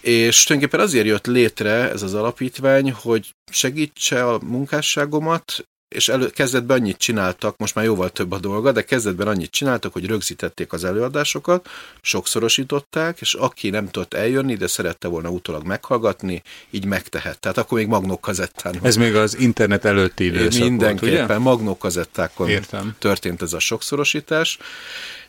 És 0.00 0.44
tulajdonképpen 0.44 0.86
azért 0.86 1.06
jött 1.06 1.26
létre 1.26 1.90
ez 1.90 2.02
az 2.02 2.14
alapítvány, 2.14 2.92
hogy 2.92 3.34
segítse 3.50 4.28
a 4.28 4.38
munkásságomat, 4.42 5.64
és 5.90 6.08
elő, 6.08 6.28
kezdetben 6.28 6.78
annyit 6.80 6.96
csináltak, 6.96 7.56
most 7.56 7.74
már 7.74 7.84
jóval 7.84 8.10
több 8.10 8.32
a 8.32 8.38
dolga, 8.38 8.72
de 8.72 8.84
kezdetben 8.84 9.26
annyit 9.26 9.50
csináltak, 9.50 9.92
hogy 9.92 10.06
rögzítették 10.06 10.72
az 10.72 10.84
előadásokat, 10.84 11.68
sokszorosították, 12.00 13.20
és 13.20 13.34
aki 13.34 13.70
nem 13.70 13.88
tudott 13.88 14.14
eljönni, 14.14 14.54
de 14.54 14.66
szerette 14.66 15.08
volna 15.08 15.28
utólag 15.28 15.64
meghallgatni, 15.64 16.42
így 16.70 16.84
megtehet. 16.84 17.38
Tehát 17.38 17.58
akkor 17.58 17.78
még 17.78 17.86
magnókazettán. 17.86 18.78
Ez 18.82 18.96
még 18.96 19.14
az 19.14 19.38
internet 19.38 19.84
előtti 19.84 20.24
időszak 20.24 20.62
Mindenképpen 20.62 21.26
volt, 21.26 21.40
magnókazettákon 21.40 22.48
Értem. 22.48 22.94
történt 22.98 23.42
ez 23.42 23.52
a 23.52 23.58
sokszorosítás. 23.58 24.58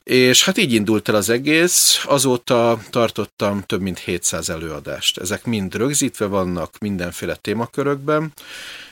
És 0.03 0.43
hát 0.43 0.57
így 0.57 0.73
indult 0.73 1.09
el 1.09 1.15
az 1.15 1.29
egész, 1.29 2.03
azóta 2.07 2.79
tartottam 2.89 3.61
több 3.61 3.81
mint 3.81 3.99
700 3.99 4.49
előadást. 4.49 5.17
Ezek 5.17 5.45
mind 5.45 5.75
rögzítve 5.75 6.25
vannak 6.25 6.77
mindenféle 6.79 7.35
témakörökben, 7.35 8.33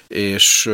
és, 0.10 0.70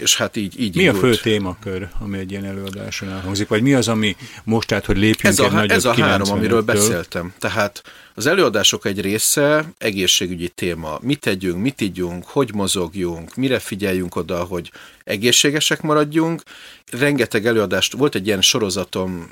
és 0.00 0.16
hát 0.16 0.36
így, 0.36 0.60
így 0.60 0.76
Mi 0.76 0.82
indult. 0.82 1.02
a 1.02 1.06
fő 1.06 1.16
témakör, 1.16 1.88
ami 1.98 2.18
egy 2.18 2.30
ilyen 2.30 2.44
előadáson 2.44 3.08
elhangzik, 3.08 3.48
vagy 3.48 3.62
mi 3.62 3.74
az, 3.74 3.88
ami 3.88 4.16
most 4.44 4.68
tehát, 4.68 4.84
hogy 4.84 4.96
lépjünk 4.96 5.34
ez 5.34 5.38
a, 5.38 5.44
egy 5.44 5.52
nagyobb 5.52 5.70
Ez 5.70 5.84
a 5.84 5.94
három, 5.94 6.30
amiről 6.30 6.62
beszéltem. 6.62 7.32
Tehát 7.38 7.82
az 8.14 8.26
előadások 8.26 8.84
egy 8.84 9.00
része 9.00 9.72
egészségügyi 9.78 10.48
téma. 10.48 10.98
Mit 11.02 11.20
tegyünk, 11.20 11.62
mit 11.62 11.80
ígyunk, 11.80 12.24
hogy 12.24 12.54
mozogjunk, 12.54 13.34
mire 13.34 13.58
figyeljünk 13.58 14.16
oda, 14.16 14.42
hogy 14.44 14.70
egészségesek 15.04 15.80
maradjunk. 15.80 16.42
Rengeteg 16.90 17.46
előadást, 17.46 17.92
volt 17.92 18.14
egy 18.14 18.26
ilyen 18.26 18.42
sorozatom, 18.42 19.30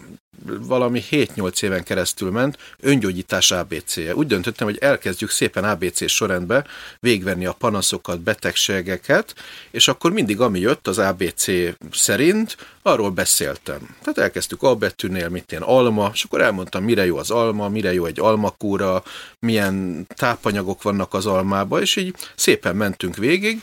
valami 0.61 1.02
7-8 1.11 1.62
éven 1.62 1.83
keresztül 1.83 2.31
ment, 2.31 2.59
öngyógyítás 2.81 3.50
ABC-je. 3.50 4.14
Úgy 4.14 4.26
döntöttem, 4.26 4.67
hogy 4.67 4.78
elkezdjük 4.81 5.31
szépen 5.31 5.64
ABC 5.64 6.11
sorrendbe 6.11 6.64
végvenni 7.00 7.47
a 7.47 7.52
panaszokat, 7.52 8.21
betegségeket, 8.21 9.35
és 9.71 9.88
akkor 9.88 10.12
mindig 10.12 10.40
ami 10.40 10.61
jött 10.61 10.88
az 10.88 10.99
ABC 10.99 11.47
szerint, 11.93 12.57
arról 12.83 13.11
beszéltem. 13.11 13.97
Tehát 14.00 14.19
elkezdtük 14.19 14.62
A 14.62 14.75
betűnél, 14.75 15.28
mit 15.28 15.50
ilyen 15.50 15.62
alma, 15.62 16.11
és 16.14 16.25
akkor 16.25 16.40
elmondtam, 16.40 16.85
mire 16.85 17.07
jó 17.07 17.17
az 17.17 17.31
alma, 17.31 17.69
mire 17.69 17.93
jó 17.93 18.05
egy 18.05 18.21
almakúra, 18.21 19.02
milyen 19.38 20.07
tápanyagok 20.14 20.83
vannak 20.83 21.14
az 21.14 21.26
almába, 21.26 21.81
és 21.81 21.97
így 21.97 22.14
szépen 22.35 22.76
mentünk 22.76 23.17
végig, 23.17 23.62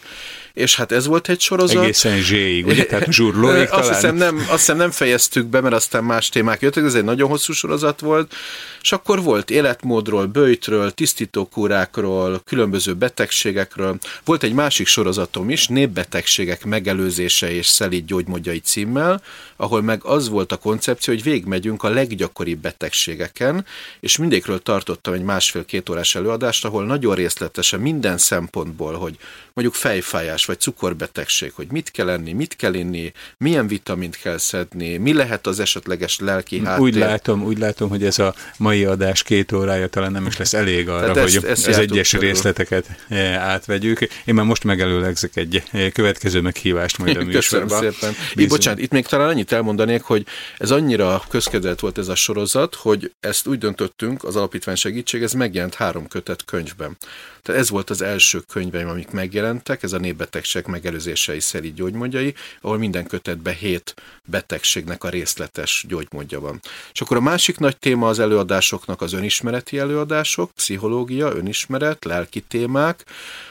és 0.55 0.75
hát 0.75 0.91
ez 0.91 1.05
volt 1.05 1.29
egy 1.29 1.39
sorozat. 1.39 1.83
Egészen 1.83 2.17
zséig, 2.17 2.65
ugye? 2.65 2.85
Tehát 2.95 3.11
zsurlóig 3.11 3.67
azt 3.71 3.89
hiszem, 3.89 4.15
nem, 4.15 4.37
azt 4.37 4.49
hiszem 4.49 4.77
nem 4.77 4.91
fejeztük 4.91 5.45
be, 5.45 5.61
mert 5.61 5.75
aztán 5.75 6.03
más 6.03 6.29
témák 6.29 6.61
jöttek, 6.61 6.83
ez 6.83 6.95
egy 6.95 7.03
nagyon 7.03 7.29
hosszú 7.29 7.53
sorozat 7.53 7.99
volt, 7.99 8.35
és 8.81 8.91
akkor 8.91 9.23
volt 9.23 9.49
életmódról, 9.49 10.25
bőjtről, 10.25 10.91
tisztítókúrákról, 10.91 12.41
különböző 12.45 12.93
betegségekről. 12.93 13.97
Volt 14.25 14.43
egy 14.43 14.53
másik 14.53 14.87
sorozatom 14.87 15.49
is, 15.49 15.67
népbetegségek 15.67 16.65
megelőzése 16.65 17.51
és 17.51 17.67
szelíd 17.67 18.05
gyógymódjai 18.05 18.59
címmel, 18.59 19.21
ahol 19.55 19.81
meg 19.81 20.03
az 20.03 20.29
volt 20.29 20.51
a 20.51 20.57
koncepció, 20.57 21.13
hogy 21.13 21.23
végigmegyünk 21.23 21.83
a 21.83 21.89
leggyakoribb 21.89 22.59
betegségeken, 22.59 23.65
és 23.99 24.17
mindékről 24.17 24.61
tartottam 24.61 25.13
egy 25.13 25.23
másfél-két 25.23 25.89
órás 25.89 26.15
előadást, 26.15 26.65
ahol 26.65 26.85
nagyon 26.85 27.15
részletesen 27.15 27.79
minden 27.79 28.17
szempontból, 28.17 28.93
hogy 28.93 29.17
mondjuk 29.53 29.75
fejfájás 29.77 30.45
vagy 30.45 30.59
cukorbetegség, 30.59 31.51
hogy 31.53 31.67
mit 31.71 31.91
kell 31.91 32.09
enni, 32.09 32.33
mit 32.33 32.55
kell 32.55 32.73
inni, 32.73 33.11
milyen 33.37 33.67
vitamint 33.67 34.17
kell 34.17 34.37
szedni, 34.37 34.97
mi 34.97 35.13
lehet 35.13 35.47
az 35.47 35.59
esetleges 35.59 36.19
lelki 36.19 36.61
háttér. 36.65 36.83
Úgy 36.83 36.95
látom, 36.95 37.43
úgy 37.43 37.57
látom, 37.57 37.89
hogy 37.89 38.03
ez 38.05 38.19
a 38.19 38.35
mai 38.57 38.85
adás 38.85 39.23
két 39.23 39.51
órája 39.51 39.87
talán 39.87 40.11
nem 40.11 40.25
is 40.25 40.37
lesz 40.37 40.53
elég 40.53 40.89
arra, 40.89 41.11
Tehát 41.11 41.29
hogy 41.29 41.35
ezt, 41.35 41.45
ezt 41.45 41.67
az 41.67 41.77
egyes 41.77 42.09
körül. 42.09 42.27
részleteket 42.27 42.85
eh, 43.07 43.43
átvegyük. 43.43 43.99
Én 44.25 44.33
már 44.33 44.45
most 44.45 44.63
megelőlegzek 44.63 45.35
egy 45.35 45.63
eh, 45.71 45.89
következő 45.89 46.41
meghívást 46.41 46.97
majd 46.97 47.17
a 47.17 47.23
műsorban. 47.25 47.67
Köszönöm 47.67 47.91
szépen. 47.91 48.15
Így, 48.37 48.47
bocsánat, 48.47 48.79
itt 48.79 48.91
még 48.91 49.05
talán 49.05 49.27
annyit 49.27 49.44
elmondanék, 49.51 50.01
hogy 50.01 50.25
ez 50.57 50.71
annyira 50.71 51.23
közkedvelt 51.29 51.79
volt 51.79 51.97
ez 51.97 52.07
a 52.07 52.15
sorozat, 52.15 52.75
hogy 52.75 53.11
ezt 53.19 53.47
úgy 53.47 53.57
döntöttünk, 53.57 54.23
az 54.23 54.35
alapítvány 54.35 54.75
segítség, 54.75 55.23
ez 55.23 55.33
megjelent 55.33 55.75
három 55.75 56.07
kötet 56.07 56.45
könyvben. 56.45 56.97
Tehát 57.41 57.61
ez 57.61 57.69
volt 57.69 57.89
az 57.89 58.01
első 58.01 58.39
könyveim, 58.39 58.87
amik 58.87 59.09
megjelentek, 59.09 59.83
ez 59.83 59.93
a 59.93 59.97
népbetegség 59.97 60.65
megelőzései 60.65 61.39
szerint 61.39 61.75
gyógymódjai, 61.75 62.33
ahol 62.61 62.77
minden 62.77 63.07
kötetben 63.07 63.53
hét 63.53 63.93
betegségnek 64.23 65.03
a 65.03 65.09
részletes 65.09 65.85
gyógymódja 65.87 66.39
van. 66.39 66.59
És 66.93 67.01
akkor 67.01 67.17
a 67.17 67.21
másik 67.21 67.57
nagy 67.57 67.77
téma 67.77 68.07
az 68.07 68.19
előadásoknak 68.19 69.01
az 69.01 69.13
önismereti 69.13 69.77
előadások, 69.77 70.51
pszichológia, 70.51 71.35
önismeret, 71.35 72.05
lelki 72.05 72.41
témák. 72.41 73.05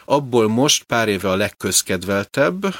Abból 0.04 0.48
most 0.48 0.82
pár 0.82 1.08
éve 1.08 1.30
a 1.30 1.36
legközkedveltebb, 1.36 2.74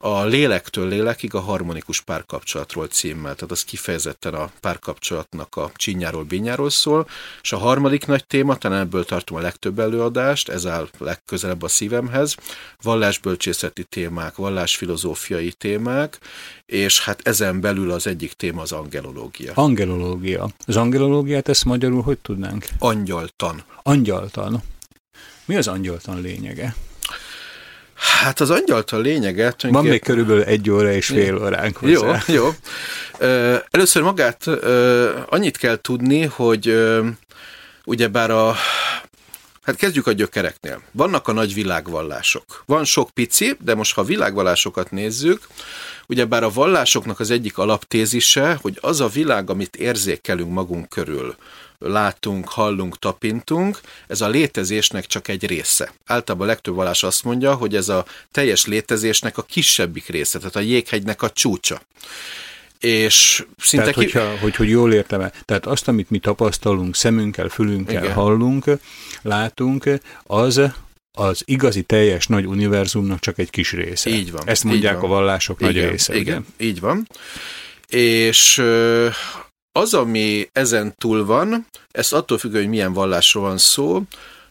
a 0.00 0.24
lélektől 0.24 0.88
lélekig 0.88 1.34
a 1.34 1.40
harmonikus 1.40 2.00
párkapcsolatról 2.00 2.86
címmel, 2.86 3.34
tehát 3.34 3.50
az 3.50 3.64
kifejezetten 3.64 4.34
a 4.34 4.50
párkapcsolatnak 4.60 5.56
a 5.56 5.70
csinyáról, 5.74 6.24
bínyáról 6.24 6.70
szól, 6.70 7.08
és 7.42 7.52
a 7.52 7.58
harmadik 7.58 8.06
nagy 8.06 8.26
téma, 8.26 8.56
talán 8.56 8.80
ebből 8.80 9.04
tartom 9.04 9.36
a 9.36 9.40
legtöbb 9.40 9.78
előadást, 9.78 10.48
ez 10.48 10.66
áll 10.66 10.88
legközelebb 10.98 11.62
a 11.62 11.68
szívemhez, 11.68 12.34
vallásbölcsészeti 12.82 13.84
témák, 13.84 14.36
vallásfilozófiai 14.36 15.52
témák, 15.52 16.18
és 16.66 17.04
hát 17.04 17.28
ezen 17.28 17.60
belül 17.60 17.90
az 17.90 18.06
egyik 18.06 18.32
téma 18.32 18.62
az 18.62 18.72
angelológia. 18.72 19.52
Angelológia. 19.54 20.48
Az 20.66 20.76
angelológiát 20.76 21.48
ezt 21.48 21.64
magyarul 21.64 22.02
hogy 22.02 22.18
tudnánk? 22.18 22.66
Angyaltan. 22.78 23.62
Angyaltan. 23.82 24.62
Mi 25.44 25.56
az 25.56 25.68
angyaltan 25.68 26.20
lényege? 26.20 26.74
Hát 27.98 28.40
az 28.40 28.50
angyaltal 28.50 29.00
lényege... 29.00 29.54
Van 29.68 29.84
még 29.84 30.02
körülbelül 30.02 30.42
egy 30.42 30.70
óra 30.70 30.92
és 30.92 31.06
fél 31.06 31.36
óránk 31.36 31.76
hozzá. 31.76 32.22
Jó, 32.26 32.34
jó. 32.34 32.50
Először 33.70 34.02
magát 34.02 34.46
annyit 35.28 35.56
kell 35.56 35.80
tudni, 35.80 36.24
hogy 36.24 36.78
ugyebár 37.84 38.30
a 38.30 38.54
Hát 39.62 39.76
kezdjük 39.76 40.06
a 40.06 40.12
gyökereknél. 40.12 40.82
Vannak 40.92 41.28
a 41.28 41.32
nagy 41.32 41.54
világvallások. 41.54 42.62
Van 42.66 42.84
sok 42.84 43.10
pici, 43.10 43.56
de 43.60 43.74
most 43.74 43.94
ha 43.94 44.00
a 44.00 44.04
világvallásokat 44.04 44.90
nézzük, 44.90 45.46
ugyebár 46.06 46.42
a 46.42 46.50
vallásoknak 46.50 47.20
az 47.20 47.30
egyik 47.30 47.58
alaptézise, 47.58 48.58
hogy 48.60 48.78
az 48.80 49.00
a 49.00 49.08
világ, 49.08 49.50
amit 49.50 49.76
érzékelünk 49.76 50.52
magunk 50.52 50.88
körül, 50.88 51.36
látunk, 51.78 52.48
hallunk, 52.48 52.98
tapintunk, 52.98 53.80
ez 54.06 54.20
a 54.20 54.28
létezésnek 54.28 55.06
csak 55.06 55.28
egy 55.28 55.46
része. 55.46 55.92
Általában 56.06 56.46
a 56.46 56.50
legtöbb 56.50 56.74
vallás 56.74 57.02
azt 57.02 57.24
mondja, 57.24 57.54
hogy 57.54 57.76
ez 57.76 57.88
a 57.88 58.04
teljes 58.30 58.66
létezésnek 58.66 59.38
a 59.38 59.42
kisebbik 59.42 60.06
része, 60.06 60.38
tehát 60.38 60.56
a 60.56 60.60
jéghegynek 60.60 61.22
a 61.22 61.30
csúcsa. 61.30 61.80
És 62.80 63.44
szinte 63.56 63.84
tehát, 63.84 63.94
hogyha, 63.94 64.38
hogy, 64.38 64.56
hogy 64.56 64.68
jól 64.68 64.92
értem 64.92 65.20
-e, 65.20 65.32
tehát 65.44 65.66
azt, 65.66 65.88
amit 65.88 66.10
mi 66.10 66.18
tapasztalunk, 66.18 66.96
szemünkkel, 66.96 67.48
fülünkkel, 67.48 68.02
Igen. 68.02 68.14
hallunk, 68.14 68.64
látunk, 69.22 69.90
az 70.22 70.60
az 71.12 71.42
igazi 71.44 71.82
teljes 71.82 72.26
nagy 72.26 72.46
univerzumnak 72.46 73.20
csak 73.20 73.38
egy 73.38 73.50
kis 73.50 73.72
része. 73.72 74.10
Így 74.10 74.30
van. 74.30 74.42
Ezt 74.44 74.64
mondják 74.64 74.94
van. 74.94 75.04
a 75.04 75.06
vallások 75.06 75.60
igen, 75.60 75.72
nagy 75.72 75.90
része. 75.90 76.16
Igen, 76.16 76.46
ugye? 76.56 76.66
így 76.66 76.80
van. 76.80 77.08
És 77.88 78.62
az, 79.78 79.94
ami 79.94 80.48
ezen 80.52 80.94
túl 80.96 81.24
van, 81.24 81.66
ezt 81.90 82.12
attól 82.12 82.38
függ, 82.38 82.52
hogy 82.52 82.68
milyen 82.68 82.92
vallásról 82.92 83.42
van 83.42 83.58
szó, 83.58 84.02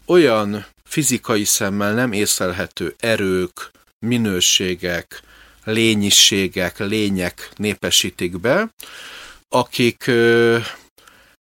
olyan 0.06 0.66
fizikai 0.84 1.44
szemmel 1.44 1.94
nem 1.94 2.12
észlelhető 2.12 2.96
erők, 3.00 3.72
minőségek, 4.00 5.22
lényiségek, 5.63 6.80
lények 6.80 7.50
népesítik 7.56 8.40
be, 8.40 8.74
akik 9.50 10.12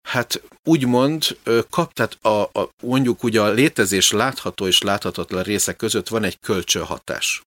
hát 0.03 0.43
úgymond 0.65 1.37
kap, 1.71 1.93
tehát 1.93 2.19
a, 2.23 2.43
a, 2.61 2.71
mondjuk 2.83 3.23
ugye 3.23 3.41
a 3.41 3.51
létezés 3.51 4.11
látható 4.11 4.67
és 4.67 4.83
láthatatlan 4.83 5.43
részek 5.43 5.77
között 5.77 6.09
van 6.09 6.25
egy 6.25 6.41
kölcsönhatás. 6.41 7.43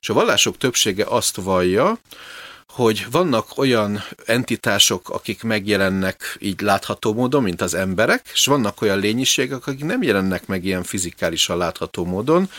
És 0.00 0.08
a 0.08 0.14
vallások 0.14 0.56
többsége 0.56 1.04
azt 1.04 1.36
vallja, 1.36 1.98
hogy 2.72 3.06
vannak 3.10 3.58
olyan 3.58 4.00
entitások, 4.24 5.10
akik 5.10 5.42
megjelennek 5.42 6.36
így 6.38 6.60
látható 6.60 7.14
módon, 7.14 7.42
mint 7.42 7.60
az 7.60 7.74
emberek, 7.74 8.30
és 8.32 8.46
vannak 8.46 8.82
olyan 8.82 8.98
lényiségek, 8.98 9.66
akik 9.66 9.84
nem 9.84 10.02
jelennek 10.02 10.46
meg 10.46 10.64
ilyen 10.64 10.82
fizikálisan 10.82 11.56
látható 11.56 12.04
módon, 12.04 12.50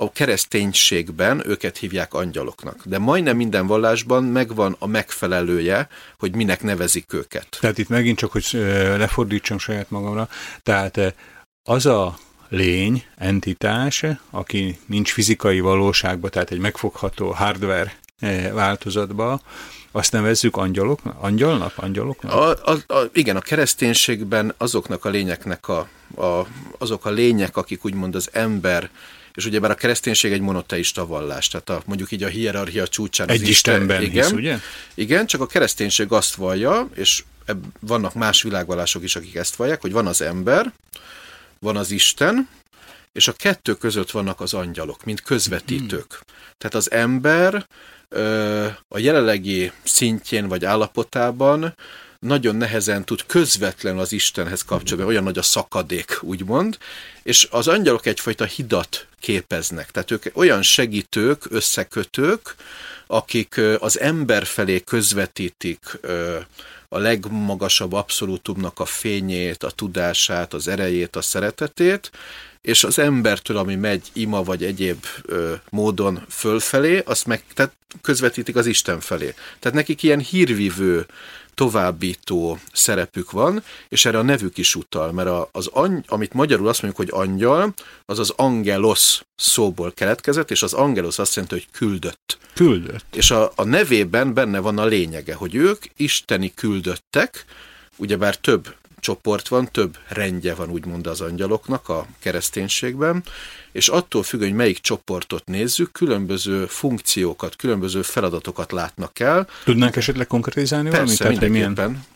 a 0.00 0.12
kereszténységben 0.12 1.42
őket 1.48 1.76
hívják 1.76 2.14
angyaloknak. 2.14 2.76
De 2.84 2.98
majdnem 2.98 3.36
minden 3.36 3.66
vallásban 3.66 4.24
megvan 4.24 4.76
a 4.78 4.86
megfelelője, 4.86 5.88
hogy 6.18 6.34
minek 6.34 6.62
nevezik 6.62 7.12
őket. 7.12 7.56
Tehát 7.60 7.78
itt 7.78 7.88
megint 7.88 8.18
csak, 8.18 8.32
hogy 8.32 8.46
lefordítsam 8.96 9.58
saját 9.58 9.90
magamra, 9.90 10.28
tehát 10.62 11.14
az 11.62 11.86
a 11.86 12.18
lény, 12.48 13.04
entitás, 13.16 14.04
aki 14.30 14.78
nincs 14.86 15.12
fizikai 15.12 15.60
valóságban, 15.60 16.30
tehát 16.30 16.50
egy 16.50 16.58
megfogható 16.58 17.30
hardware 17.30 17.98
változatba, 18.52 19.40
azt 19.92 20.12
nevezzük 20.12 20.56
angyalok, 20.56 21.00
angyalnak, 21.20 21.72
angyaloknak? 21.76 22.32
A, 22.32 22.50
a, 22.50 22.94
a, 22.94 23.10
igen, 23.12 23.36
a 23.36 23.40
kereszténységben 23.40 24.54
azoknak 24.56 25.04
a 25.04 25.08
lényeknek 25.08 25.68
a, 25.68 25.88
a, 26.16 26.46
azok 26.78 27.04
a 27.04 27.10
lények, 27.10 27.56
akik 27.56 27.84
úgymond 27.84 28.14
az 28.14 28.28
ember 28.32 28.90
és 29.38 29.44
ugye 29.44 29.60
bár 29.60 29.70
a 29.70 29.74
kereszténység 29.74 30.32
egy 30.32 30.40
monoteista 30.40 31.06
vallás, 31.06 31.48
tehát 31.48 31.68
a, 31.68 31.82
mondjuk 31.86 32.12
így 32.12 32.22
a 32.22 32.28
hierarchia 32.28 32.88
csúcsán 32.88 33.28
egy 33.28 33.42
az 33.42 33.48
Istenben 33.48 34.02
Isten, 34.02 34.10
igen, 34.10 34.24
hisz, 34.24 34.32
ugye? 34.32 34.58
Igen, 34.94 35.26
csak 35.26 35.40
a 35.40 35.46
kereszténység 35.46 36.12
azt 36.12 36.34
vallja, 36.34 36.88
és 36.94 37.24
ebb, 37.44 37.64
vannak 37.80 38.14
más 38.14 38.42
világvallások 38.42 39.02
is, 39.02 39.16
akik 39.16 39.34
ezt 39.34 39.56
vallják, 39.56 39.80
hogy 39.80 39.92
van 39.92 40.06
az 40.06 40.20
ember, 40.20 40.72
van 41.58 41.76
az 41.76 41.90
Isten, 41.90 42.48
és 43.12 43.28
a 43.28 43.32
kettő 43.32 43.74
között 43.74 44.10
vannak 44.10 44.40
az 44.40 44.54
angyalok, 44.54 45.04
mint 45.04 45.22
közvetítők. 45.22 46.12
Hmm. 46.12 46.34
Tehát 46.58 46.74
az 46.74 46.90
ember 46.90 47.66
a 48.88 48.98
jelenlegi 48.98 49.72
szintjén 49.82 50.48
vagy 50.48 50.64
állapotában 50.64 51.74
nagyon 52.18 52.56
nehezen 52.56 53.04
tud 53.04 53.26
közvetlenül 53.26 54.00
az 54.00 54.12
Istenhez 54.12 54.62
kapcsolni, 54.62 55.04
olyan 55.04 55.22
nagy 55.22 55.38
a 55.38 55.42
szakadék, 55.42 56.18
úgymond, 56.20 56.78
és 57.22 57.48
az 57.50 57.68
angyalok 57.68 58.06
egyfajta 58.06 58.44
hidat 58.44 59.06
képeznek, 59.20 59.90
tehát 59.90 60.10
ők 60.10 60.24
olyan 60.32 60.62
segítők, 60.62 61.44
összekötők, 61.50 62.54
akik 63.06 63.60
az 63.78 64.00
ember 64.00 64.44
felé 64.46 64.80
közvetítik 64.80 65.98
a 66.88 66.98
legmagasabb 66.98 67.92
abszolútumnak 67.92 68.80
a 68.80 68.84
fényét, 68.84 69.62
a 69.62 69.70
tudását, 69.70 70.54
az 70.54 70.68
erejét, 70.68 71.16
a 71.16 71.22
szeretetét, 71.22 72.10
és 72.60 72.84
az 72.84 72.98
embertől, 72.98 73.56
ami 73.56 73.74
megy 73.74 74.10
ima 74.12 74.42
vagy 74.42 74.64
egyéb 74.64 75.04
ö, 75.22 75.54
módon 75.70 76.24
fölfelé, 76.28 77.02
azt 77.04 77.26
meg 77.26 77.42
tehát 77.54 77.72
közvetítik 78.02 78.56
az 78.56 78.66
Isten 78.66 79.00
felé. 79.00 79.34
Tehát 79.58 79.76
nekik 79.76 80.02
ilyen 80.02 80.20
hírvivő 80.20 81.06
továbbító 81.58 82.58
szerepük 82.72 83.30
van, 83.30 83.62
és 83.88 84.04
erre 84.04 84.18
a 84.18 84.22
nevük 84.22 84.58
is 84.58 84.74
utal, 84.74 85.12
mert 85.12 85.48
az, 85.52 85.66
any, 85.72 86.04
amit 86.06 86.32
magyarul 86.32 86.68
azt 86.68 86.82
mondjuk, 86.82 87.10
hogy 87.10 87.20
angyal, 87.28 87.74
az 88.04 88.18
az 88.18 88.32
angelos 88.36 89.22
szóból 89.36 89.92
keletkezett, 89.92 90.50
és 90.50 90.62
az 90.62 90.72
angelos 90.72 91.18
azt 91.18 91.34
jelenti, 91.34 91.54
hogy 91.54 91.68
küldött. 91.72 92.38
Küldött. 92.54 93.16
És 93.16 93.30
a, 93.30 93.52
a 93.54 93.64
nevében 93.64 94.34
benne 94.34 94.58
van 94.58 94.78
a 94.78 94.84
lényege, 94.84 95.34
hogy 95.34 95.54
ők 95.54 95.84
isteni 95.96 96.54
küldöttek, 96.54 97.44
ugyebár 97.96 98.36
több 98.36 98.74
csoport 99.00 99.48
van, 99.48 99.68
több 99.72 99.96
rendje 100.08 100.54
van 100.54 100.70
úgymond 100.70 101.06
az 101.06 101.20
angyaloknak 101.20 101.88
a 101.88 102.06
kereszténységben, 102.18 103.22
és 103.72 103.88
attól 103.88 104.22
függ, 104.22 104.40
hogy 104.40 104.52
melyik 104.52 104.78
csoportot 104.78 105.46
nézzük, 105.46 105.92
különböző 105.92 106.66
funkciókat, 106.66 107.56
különböző 107.56 108.02
feladatokat 108.02 108.72
látnak 108.72 109.18
el. 109.20 109.48
Tudnánk 109.64 109.96
esetleg 109.96 110.26
konkrétizálni 110.26 110.88
Persze, 110.90 111.24
valamit? 111.24 111.38
Persze, 111.40 111.48
mindenképpen. 111.48 111.90
Milyen... 111.90 112.06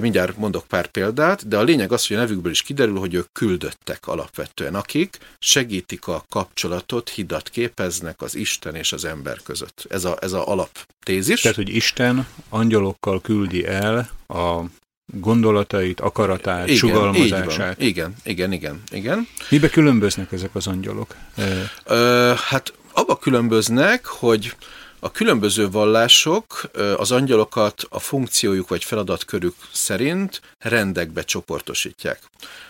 Mindjárt 0.00 0.36
mondok 0.36 0.66
pár 0.66 0.86
példát, 0.86 1.48
de 1.48 1.56
a 1.56 1.62
lényeg 1.62 1.92
az, 1.92 2.06
hogy 2.06 2.16
a 2.16 2.20
nevükből 2.20 2.52
is 2.52 2.62
kiderül, 2.62 2.98
hogy 2.98 3.14
ők 3.14 3.32
küldöttek 3.32 4.06
alapvetően, 4.06 4.74
akik 4.74 5.18
segítik 5.38 6.06
a 6.06 6.24
kapcsolatot, 6.28 7.08
hidat 7.08 7.48
képeznek 7.48 8.22
az 8.22 8.34
Isten 8.34 8.74
és 8.74 8.92
az 8.92 9.04
ember 9.04 9.40
között. 9.42 9.86
Ez 9.88 10.04
a, 10.04 10.16
ez 10.20 10.32
a 10.32 10.48
alaptézis. 10.48 11.40
Tehát, 11.40 11.56
hogy 11.56 11.74
Isten 11.74 12.26
angyalokkal 12.48 13.20
küldi 13.20 13.66
el 13.66 14.10
a 14.28 14.60
gondolatait, 15.20 16.00
akaratát, 16.00 16.66
igen, 16.66 16.76
sugalmazását. 16.76 17.82
Igen, 17.82 18.14
igen, 18.24 18.52
igen, 18.52 18.82
igen. 18.90 19.28
Mibe 19.48 19.68
különböznek 19.68 20.32
ezek 20.32 20.54
az 20.54 20.66
angyalok? 20.66 21.14
Ö, 21.84 22.32
hát 22.48 22.72
abba 22.92 23.16
különböznek, 23.16 24.06
hogy 24.06 24.54
a 25.04 25.10
különböző 25.10 25.70
vallások 25.70 26.70
az 26.96 27.10
angyalokat 27.10 27.86
a 27.88 27.98
funkciójuk 27.98 28.68
vagy 28.68 28.84
feladatkörük 28.84 29.54
szerint 29.72 30.40
rendekbe 30.58 31.22
csoportosítják. 31.22 32.20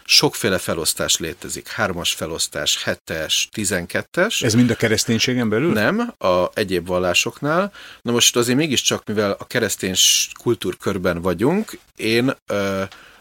Sokféle 0.05 0.59
felosztás 0.59 1.19
létezik, 1.19 1.69
hármas 1.69 2.13
felosztás, 2.13 2.83
hetes, 2.83 3.49
tizenkettes. 3.53 4.43
Ez 4.43 4.55
mind 4.55 4.71
a 4.71 4.75
kereszténységen 4.75 5.49
belül? 5.49 5.73
Nem, 5.73 6.15
a 6.19 6.51
egyéb 6.55 6.87
vallásoknál. 6.87 7.73
Na 8.03 8.13
most 8.13 8.37
azért 8.37 8.59
mégiscsak, 8.59 9.03
mivel 9.07 9.37
a 9.39 9.47
keresztény 9.47 9.95
kultúrkörben 10.43 11.23
vagyunk, 11.23 11.79
én 11.97 12.37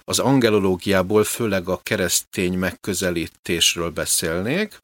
az 0.04 0.19
angelológiából 0.19 1.23
főleg 1.23 1.67
a 1.69 1.80
keresztény 1.84 2.58
megközelítésről 2.58 3.89
beszélnék. 3.89 4.80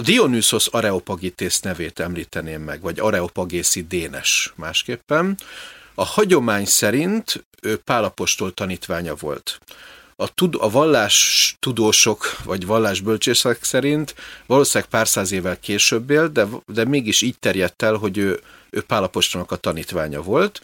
Dionysos 0.00 0.66
Areopagitész 0.66 1.60
nevét 1.60 2.00
említeném 2.00 2.62
meg, 2.62 2.80
vagy 2.80 2.98
Areopagészi 3.00 3.86
Dénes 3.86 4.52
másképpen. 4.56 5.36
A 5.94 6.04
hagyomány 6.04 6.64
szerint 6.64 7.44
ő 7.62 7.76
Pálapostól 7.76 8.54
tanítványa 8.54 9.14
volt. 9.14 9.60
A, 10.16 10.34
tud, 10.34 10.54
a 10.58 10.70
vallás 10.70 11.56
tudósok, 11.60 12.36
vagy 12.44 12.66
vallásbölcsészek 12.66 13.64
szerint 13.64 14.14
valószínűleg 14.46 14.90
pár 14.90 15.08
száz 15.08 15.32
évvel 15.32 15.58
később 15.60 16.10
él, 16.10 16.28
de, 16.28 16.46
de 16.66 16.84
mégis 16.84 17.22
így 17.22 17.38
terjedt 17.38 17.82
el, 17.82 17.94
hogy 17.94 18.18
ő, 18.18 18.40
ő 18.70 18.82
Pálapostolnak 18.82 19.50
a 19.50 19.56
tanítványa 19.56 20.22
volt, 20.22 20.60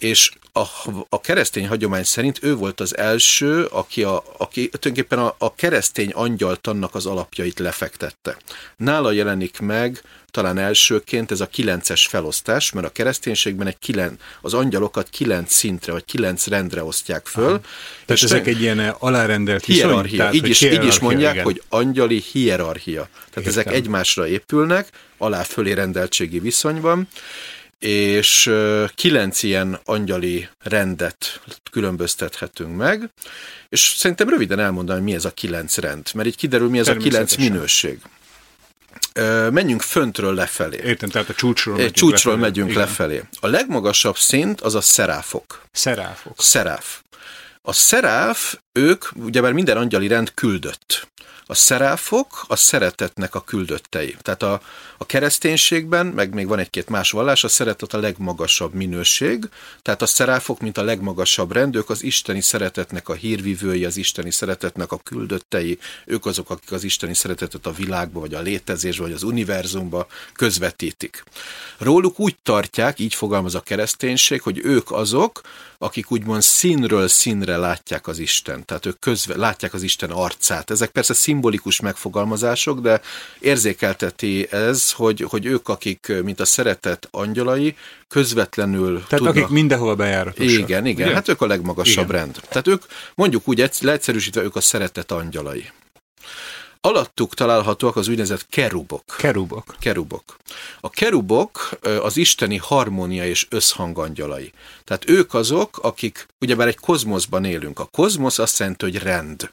és 0.00 0.30
a, 0.52 0.62
a 1.08 1.20
keresztény 1.20 1.68
hagyomány 1.68 2.04
szerint 2.04 2.38
ő 2.42 2.54
volt 2.54 2.80
az 2.80 2.96
első, 2.96 3.64
aki, 3.64 4.02
a, 4.02 4.22
aki 4.38 4.68
tulajdonképpen 4.68 5.18
a, 5.18 5.34
a 5.38 5.54
keresztény 5.54 6.10
angyaltannak 6.10 6.94
az 6.94 7.06
alapjait 7.06 7.58
lefektette. 7.58 8.36
Nála 8.76 9.12
jelenik 9.12 9.58
meg 9.60 10.02
talán 10.30 10.58
elsőként 10.58 11.30
ez 11.30 11.40
a 11.40 11.46
kilences 11.46 12.06
felosztás, 12.06 12.72
mert 12.72 12.86
a 12.86 12.90
kereszténységben 12.90 13.66
egy 13.66 13.78
kilen, 13.78 14.18
az 14.40 14.54
angyalokat 14.54 15.08
kilenc 15.08 15.52
szintre, 15.52 15.92
vagy 15.92 16.04
kilenc 16.04 16.46
rendre 16.46 16.84
osztják 16.84 17.26
föl. 17.26 17.44
Aha. 17.44 17.60
Tehát 18.04 18.22
ezek 18.22 18.46
egy 18.46 18.60
ilyen 18.60 18.78
alárendelt 18.98 19.64
hierarchia. 19.64 20.18
Tehát, 20.18 20.34
így, 20.34 20.48
is, 20.48 20.60
így 20.60 20.84
is 20.84 20.98
mondják, 20.98 21.32
igen. 21.32 21.44
hogy 21.44 21.62
angyali 21.68 22.22
hierarchia. 22.32 23.08
Tehát 23.12 23.28
Értem. 23.34 23.52
ezek 23.52 23.72
egymásra 23.72 24.26
épülnek, 24.26 24.88
alá-fölé 25.18 25.72
rendeltségi 25.72 26.38
viszonyban, 26.38 27.08
és 27.86 28.52
kilenc 28.94 29.42
ilyen 29.42 29.80
angyali 29.84 30.48
rendet 30.58 31.40
különböztethetünk 31.70 32.76
meg, 32.76 33.10
és 33.68 33.94
szerintem 33.96 34.28
röviden 34.28 34.58
elmondom, 34.58 34.94
hogy 34.96 35.04
mi 35.04 35.14
ez 35.14 35.24
a 35.24 35.30
kilenc 35.30 35.76
rend, 35.76 36.08
mert 36.14 36.28
így 36.28 36.36
kiderül, 36.36 36.68
mi 36.68 36.78
ez 36.78 36.88
a 36.88 36.96
kilenc 36.96 37.36
minőség. 37.36 37.98
Menjünk 39.50 39.82
föntről 39.82 40.34
lefelé. 40.34 40.80
Értem, 40.84 41.08
tehát 41.08 41.28
a 41.28 41.34
csúcsról 41.34 41.76
megyünk 41.76 41.94
Csúcsról 41.94 42.34
lefelé. 42.34 42.50
megyünk 42.50 42.70
Igen. 42.70 42.82
lefelé. 42.82 43.22
A 43.40 43.46
legmagasabb 43.46 44.16
szint 44.16 44.60
az 44.60 44.74
a 44.74 44.80
szeráfok. 44.80 45.62
Szeráfok. 45.72 46.42
Szeráf. 46.42 47.00
A 47.62 47.72
szeráf, 47.72 48.54
ők, 48.72 49.04
ugyebár 49.14 49.52
minden 49.52 49.76
angyali 49.76 50.06
rend 50.06 50.34
küldött. 50.34 51.08
A 51.50 51.54
szeráfok 51.54 52.44
a 52.46 52.56
szeretetnek 52.56 53.34
a 53.34 53.40
küldöttei. 53.40 54.16
Tehát 54.22 54.42
a, 54.42 54.60
a 54.98 55.06
kereszténységben, 55.06 56.06
meg 56.06 56.34
még 56.34 56.46
van 56.46 56.58
egy-két 56.58 56.88
más 56.88 57.10
vallás, 57.10 57.44
a 57.44 57.48
szeretet 57.48 57.94
a 57.94 57.98
legmagasabb 57.98 58.74
minőség, 58.74 59.48
tehát 59.82 60.02
a 60.02 60.06
szeráfok, 60.06 60.60
mint 60.60 60.78
a 60.78 60.82
legmagasabb 60.82 61.52
rend, 61.52 61.76
ők 61.76 61.90
az 61.90 62.02
isteni 62.02 62.40
szeretetnek 62.40 63.08
a 63.08 63.12
hírvivői, 63.12 63.84
az 63.84 63.96
isteni 63.96 64.30
szeretetnek 64.30 64.92
a 64.92 64.98
küldöttei, 64.98 65.78
ők 66.06 66.26
azok, 66.26 66.50
akik 66.50 66.72
az 66.72 66.84
isteni 66.84 67.14
szeretetet 67.14 67.66
a 67.66 67.72
világba, 67.72 68.20
vagy 68.20 68.34
a 68.34 68.40
létezésbe, 68.40 69.02
vagy 69.02 69.12
az 69.12 69.22
univerzumba 69.22 70.06
közvetítik. 70.32 71.24
Róluk 71.78 72.20
úgy 72.20 72.36
tartják, 72.42 72.98
így 72.98 73.14
fogalmaz 73.14 73.54
a 73.54 73.60
kereszténység, 73.60 74.42
hogy 74.42 74.60
ők 74.64 74.90
azok, 74.90 75.40
akik 75.82 76.10
úgymond 76.10 76.42
színről 76.42 77.08
színre 77.08 77.56
látják 77.56 78.06
az 78.06 78.18
Isten, 78.18 78.64
tehát 78.64 78.86
ők 78.86 78.98
közve, 78.98 79.36
látják 79.36 79.74
az 79.74 79.82
Isten 79.82 80.10
arcát. 80.10 80.70
Ezek 80.70 80.90
persze 80.90 81.14
szimbolikus 81.14 81.80
megfogalmazások, 81.80 82.80
de 82.80 83.00
érzékelteti 83.38 84.46
ez, 84.50 84.92
hogy, 84.92 85.24
hogy 85.28 85.46
ők, 85.46 85.68
akik, 85.68 86.12
mint 86.22 86.40
a 86.40 86.44
szeretet 86.44 87.08
angyalai, 87.10 87.76
közvetlenül 88.08 88.94
Tehát 88.94 89.08
tudnak... 89.08 89.36
akik 89.36 89.48
mindenhova 89.48 89.94
bejáratosak. 89.94 90.58
Igen, 90.58 90.86
igen, 90.86 91.06
ugye? 91.06 91.14
hát 91.14 91.28
ők 91.28 91.40
a 91.40 91.46
legmagasabb 91.46 92.08
igen. 92.08 92.20
rend. 92.20 92.40
Tehát 92.48 92.66
ők, 92.66 92.82
mondjuk 93.14 93.48
úgy 93.48 93.70
leegyszerűsítve, 93.80 94.42
ők 94.42 94.56
a 94.56 94.60
szeretet 94.60 95.12
angyalai. 95.12 95.70
Alattuk 96.82 97.34
találhatóak 97.34 97.96
az 97.96 98.08
úgynevezett 98.08 98.46
kerubok. 98.48 99.04
Kerubok. 99.18 99.74
Kerubok. 99.78 100.36
A 100.80 100.90
kerubok 100.90 101.78
az 102.02 102.16
isteni 102.16 102.56
harmónia 102.56 103.26
és 103.26 103.46
összhang 103.50 103.98
angyalai. 103.98 104.52
Tehát 104.84 105.08
ők 105.08 105.34
azok, 105.34 105.78
akik, 105.82 106.26
ugyebár 106.38 106.68
egy 106.68 106.78
kozmoszban 106.78 107.44
élünk. 107.44 107.78
A 107.78 107.84
kozmosz 107.84 108.38
azt 108.38 108.58
jelenti, 108.58 108.84
hogy 108.84 108.98
rend. 108.98 109.50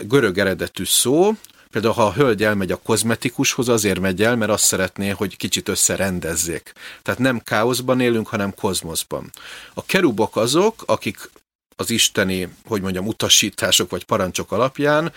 Görög 0.00 0.38
eredetű 0.38 0.84
szó, 0.84 1.32
Például, 1.70 1.94
ha 1.94 2.06
a 2.06 2.12
hölgy 2.12 2.44
elmegy 2.44 2.72
a 2.72 2.80
kozmetikushoz, 2.82 3.68
azért 3.68 4.00
megy 4.00 4.22
el, 4.22 4.36
mert 4.36 4.50
azt 4.50 4.64
szeretné, 4.64 5.08
hogy 5.08 5.36
kicsit 5.36 5.68
összerendezzék. 5.68 6.72
Tehát 7.02 7.20
nem 7.20 7.40
káoszban 7.40 8.00
élünk, 8.00 8.26
hanem 8.28 8.54
kozmoszban. 8.54 9.30
A 9.74 9.84
kerubok 9.84 10.36
azok, 10.36 10.82
akik 10.86 11.30
az 11.76 11.90
isteni, 11.90 12.48
hogy 12.64 12.82
mondjam, 12.82 13.06
utasítások 13.06 13.90
vagy 13.90 14.04
parancsok 14.04 14.52
alapján 14.52 15.12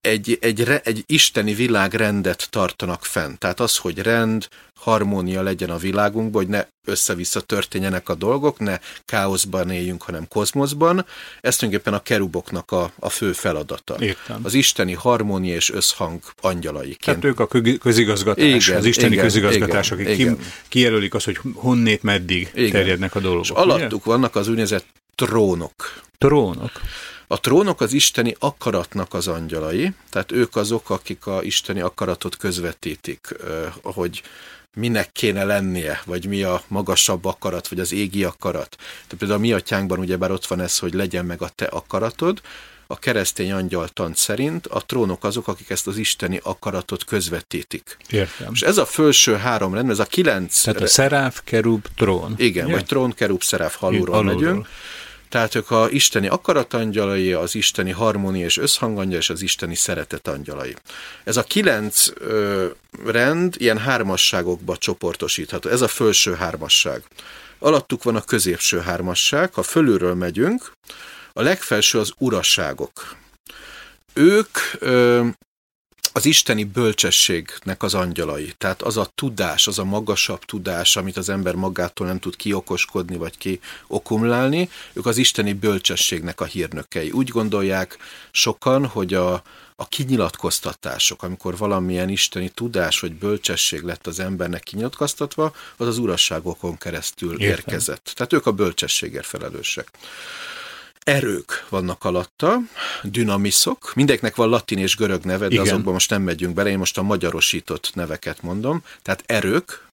egy, 0.00 0.38
egy, 0.40 0.80
egy 0.82 1.04
isteni 1.06 1.54
világrendet 1.54 2.46
tartanak 2.50 3.04
fenn. 3.04 3.34
Tehát 3.38 3.60
az, 3.60 3.76
hogy 3.76 3.98
rend, 3.98 4.48
harmónia 4.74 5.42
legyen 5.42 5.70
a 5.70 5.76
világunkban, 5.76 6.42
hogy 6.42 6.50
ne 6.50 6.66
össze-vissza 6.86 7.40
történjenek 7.40 8.08
a 8.08 8.14
dolgok, 8.14 8.58
ne 8.58 8.78
káoszban 9.04 9.70
éljünk, 9.70 10.02
hanem 10.02 10.28
kozmoszban. 10.28 11.06
Ez 11.40 11.56
tulajdonképpen 11.56 11.98
a 11.98 12.02
keruboknak 12.02 12.72
a, 12.72 12.92
a 12.98 13.08
fő 13.08 13.32
feladata. 13.32 13.96
Értem. 13.98 14.40
Az 14.42 14.54
isteni 14.54 14.92
harmónia 14.92 15.54
és 15.54 15.70
összhang 15.70 16.20
angyalai. 16.40 16.96
Tehát 17.00 17.24
ők 17.24 17.40
a 17.40 17.48
közigazgatás, 17.80 18.66
igen, 18.66 18.78
az 18.78 18.84
isteni 18.84 19.12
igen, 19.12 19.24
közigazgatás, 19.24 19.90
igen, 19.90 20.04
akik 20.06 20.18
igen. 20.18 20.38
kijelölik 20.68 21.14
azt, 21.14 21.24
hogy 21.24 21.38
honnét 21.54 22.02
meddig 22.02 22.50
igen. 22.54 22.70
terjednek 22.70 23.14
a 23.14 23.20
dolgok. 23.20 23.44
És 23.44 23.50
alattuk 23.50 24.06
ugye? 24.06 24.14
vannak 24.14 24.36
az 24.36 24.48
úgynevezett 24.48 24.86
trónok. 25.26 26.02
Trónok. 26.18 26.70
A 27.26 27.40
trónok 27.40 27.80
az 27.80 27.92
isteni 27.92 28.36
akaratnak 28.38 29.14
az 29.14 29.28
angyalai, 29.28 29.92
tehát 30.10 30.32
ők 30.32 30.56
azok, 30.56 30.90
akik 30.90 31.26
a 31.26 31.42
isteni 31.42 31.80
akaratot 31.80 32.36
közvetítik, 32.36 33.36
hogy 33.82 34.22
minek 34.74 35.12
kéne 35.12 35.44
lennie, 35.44 36.02
vagy 36.04 36.26
mi 36.26 36.42
a 36.42 36.62
magasabb 36.68 37.24
akarat, 37.24 37.68
vagy 37.68 37.80
az 37.80 37.92
égi 37.92 38.24
akarat. 38.24 38.76
Tehát 38.78 39.14
például 39.18 39.38
a 39.38 39.42
mi 39.42 39.52
atyánkban 39.52 39.98
ugyebár 39.98 40.30
ott 40.30 40.46
van 40.46 40.60
ez, 40.60 40.78
hogy 40.78 40.94
legyen 40.94 41.24
meg 41.24 41.42
a 41.42 41.48
te 41.48 41.64
akaratod, 41.64 42.40
a 42.86 42.98
keresztény 42.98 43.52
angyaltant 43.52 44.16
szerint 44.16 44.66
a 44.66 44.80
trónok 44.80 45.24
azok, 45.24 45.48
akik 45.48 45.70
ezt 45.70 45.86
az 45.86 45.96
isteni 45.96 46.40
akaratot 46.42 47.04
közvetítik. 47.04 47.96
Értem. 48.08 48.50
És 48.52 48.62
ez 48.62 48.78
a 48.78 48.86
felső 48.86 49.36
három 49.36 49.74
rend, 49.74 49.90
ez 49.90 49.98
a 49.98 50.04
kilenc... 50.04 50.62
Tehát 50.62 50.80
a 50.80 50.86
szeráf, 50.86 51.40
kerub, 51.44 51.86
trón. 51.96 52.34
Igen, 52.36 52.66
yeah. 52.66 52.78
vagy 52.78 52.86
trón, 52.86 53.12
kerub, 53.12 53.42
szeráf, 53.42 53.76
halúról, 53.76 54.14
halúról 54.14 54.34
megyünk. 54.34 54.68
Tehát 55.30 55.54
ők 55.54 55.70
a 55.70 55.88
isteni 55.90 56.28
akaratangyalai, 56.28 57.32
az 57.32 57.54
isteni 57.54 57.90
harmónia 57.90 58.44
és 58.44 58.56
összhangangyal, 58.56 59.18
és 59.18 59.30
az 59.30 59.42
isteni 59.42 59.74
szeretet 59.74 60.28
angyalai. 60.28 60.74
Ez 61.24 61.36
a 61.36 61.42
kilenc 61.42 62.06
ö, 62.14 62.66
rend 63.04 63.54
ilyen 63.58 63.78
hármasságokba 63.78 64.76
csoportosítható. 64.76 65.68
Ez 65.68 65.80
a 65.80 65.88
felső 65.88 66.34
hármasság. 66.34 67.02
Alattuk 67.58 68.02
van 68.02 68.16
a 68.16 68.24
középső 68.24 68.78
hármasság, 68.78 69.54
ha 69.54 69.62
fölülről 69.62 70.14
megyünk, 70.14 70.72
a 71.32 71.42
legfelső 71.42 71.98
az 71.98 72.12
urasságok. 72.18 73.16
Ők 74.12 74.58
ö, 74.78 75.26
az 76.12 76.26
isteni 76.26 76.64
bölcsességnek 76.64 77.82
az 77.82 77.94
angyalai. 77.94 78.52
Tehát 78.58 78.82
az 78.82 78.96
a 78.96 79.10
tudás, 79.14 79.66
az 79.66 79.78
a 79.78 79.84
magasabb 79.84 80.44
tudás, 80.44 80.96
amit 80.96 81.16
az 81.16 81.28
ember 81.28 81.54
magától 81.54 82.06
nem 82.06 82.18
tud 82.18 82.36
kiokoskodni, 82.36 83.16
vagy 83.16 83.38
kiokumlálni, 83.38 84.70
ők 84.92 85.06
az 85.06 85.16
isteni 85.16 85.52
bölcsességnek 85.52 86.40
a 86.40 86.44
hírnökei. 86.44 87.10
Úgy 87.10 87.28
gondolják 87.28 87.98
sokan, 88.30 88.86
hogy 88.86 89.14
a, 89.14 89.42
a 89.76 89.88
kinyilatkoztatások, 89.88 91.22
amikor 91.22 91.56
valamilyen 91.56 92.08
isteni 92.08 92.48
tudás 92.48 93.00
vagy 93.00 93.12
bölcsesség 93.12 93.82
lett 93.82 94.06
az 94.06 94.20
embernek 94.20 94.62
kinyilatkoztatva, 94.62 95.54
az 95.76 95.86
az 95.86 95.98
urasságokon 95.98 96.78
keresztül 96.78 97.32
Értem. 97.32 97.48
érkezett. 97.48 98.12
Tehát 98.14 98.32
ők 98.32 98.46
a 98.46 98.52
bölcsességért 98.52 99.26
felelősek 99.26 99.88
erők 101.04 101.66
vannak 101.68 102.04
alatta, 102.04 102.58
dinamiszok, 103.02 103.92
mindeknek 103.94 104.36
van 104.36 104.48
latin 104.48 104.78
és 104.78 104.96
görög 104.96 105.24
neve, 105.24 105.48
de 105.48 105.52
Igen. 105.52 105.66
azokban 105.66 105.92
most 105.92 106.10
nem 106.10 106.22
megyünk 106.22 106.54
bele, 106.54 106.70
én 106.70 106.78
most 106.78 106.98
a 106.98 107.02
magyarosított 107.02 107.90
neveket 107.94 108.42
mondom, 108.42 108.82
tehát 109.02 109.22
erők. 109.26 109.88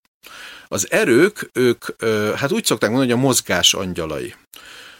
Az 0.68 0.92
erők, 0.92 1.50
ők, 1.54 2.04
hát 2.36 2.52
úgy 2.52 2.66
szokták 2.66 2.90
mondani, 2.90 3.12
hogy 3.12 3.22
a 3.22 3.26
mozgás 3.26 3.74
angyalai. 3.74 4.36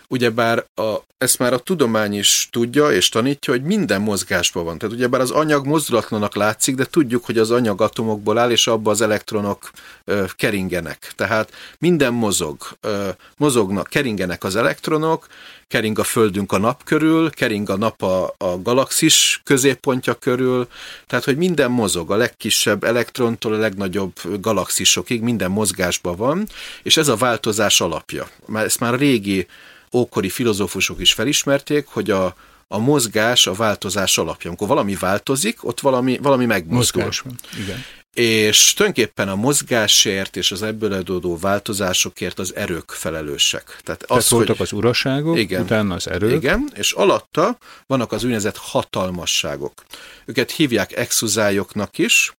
Ugyebár 0.10 0.66
a, 0.76 0.96
ezt 1.18 1.40
már 1.40 1.54
a 1.54 1.60
tudomány 1.60 2.14
is 2.18 2.48
tudja 2.52 2.92
és 2.92 3.10
tanítja, 3.10 3.54
hogy 3.54 3.64
minden 3.64 4.02
mozgásban 4.02 4.64
van. 4.64 4.78
Tehát 4.78 4.96
ugyebár 4.96 5.22
az 5.22 5.32
anyag 5.32 5.66
mozdulatlanak 5.66 6.36
látszik, 6.36 6.76
de 6.76 6.86
tudjuk, 6.86 7.26
hogy 7.26 7.38
az 7.38 7.52
anyag 7.52 7.82
atomokból 7.82 8.38
áll, 8.38 8.52
és 8.52 8.68
abba 8.68 8.92
az 8.92 9.02
elektronok 9.02 9.72
ö, 10.06 10.26
keringenek. 10.36 11.12
Tehát 11.16 11.52
minden 11.80 12.14
mozog. 12.14 12.58
Ö, 12.82 13.10
mozognak, 13.38 13.88
keringenek 13.88 14.44
az 14.44 14.56
elektronok, 14.56 15.28
kering 15.68 16.00
a 16.00 16.04
Földünk 16.04 16.52
a 16.52 16.58
nap 16.58 16.84
körül, 16.84 17.30
kering 17.30 17.70
a 17.70 17.78
nap 17.78 18.02
a, 18.04 18.34
a 18.38 18.62
galaxis 18.62 19.42
középpontja 19.44 20.14
körül, 20.14 20.68
tehát 21.08 21.26
hogy 21.26 21.38
minden 21.38 21.72
mozog, 21.72 22.12
a 22.12 22.16
legkisebb 22.16 22.84
elektrontól 22.84 23.54
a 23.54 23.58
legnagyobb 23.58 24.14
galaxisokig, 24.42 25.22
minden 25.22 25.52
mozgásban 25.52 26.16
van, 26.16 26.48
és 26.84 26.98
ez 26.98 27.08
a 27.08 27.16
változás 27.16 27.82
alapja. 27.82 28.30
Már 28.46 28.66
ezt 28.66 28.80
már 28.80 28.94
a 28.94 28.98
régi 28.98 29.48
ókori 29.94 30.30
filozófusok 30.30 31.00
is 31.00 31.14
felismerték, 31.14 31.88
hogy 31.88 32.12
a, 32.12 32.36
a 32.68 32.78
mozgás 32.78 33.48
a 33.48 33.54
változás 33.54 34.18
alapja. 34.18 34.50
Amikor 34.50 34.68
valami 34.68 34.96
változik, 34.96 35.66
ott 35.66 35.80
valami, 35.80 36.18
valami 36.22 36.46
megmozdul. 36.46 37.04
Mozgás 37.04 37.20
van, 37.20 37.36
igen. 37.64 37.84
És 38.14 38.74
tulajdonképpen 38.74 39.30
a 39.30 39.36
mozgásért 39.36 40.36
és 40.36 40.52
az 40.52 40.62
ebből 40.62 40.94
adódó 40.94 41.38
változásokért 41.38 42.40
az 42.40 42.56
erők 42.56 42.92
felelősek. 42.92 43.64
Tehát, 43.66 43.84
Tehát 43.84 44.24
az, 44.24 44.30
voltak 44.30 44.58
hogy, 44.58 44.66
az 44.66 44.72
uraságok, 44.72 45.38
igen, 45.38 45.62
utána 45.62 45.96
az 45.96 46.08
erők. 46.08 46.36
Igen, 46.36 46.72
és 46.76 46.92
alatta 46.92 47.58
vannak 47.86 48.12
az 48.12 48.24
úgynevezett 48.24 48.58
hatalmasságok. 48.58 49.86
Őket 50.26 50.52
hívják 50.52 50.96
exuzájoknak 50.98 51.98
is. 51.98 52.34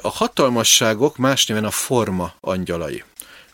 A 0.00 0.08
hatalmasságok 0.08 1.16
más 1.16 1.46
néven 1.46 1.64
a 1.64 1.70
forma 1.70 2.34
angyalai. 2.40 3.04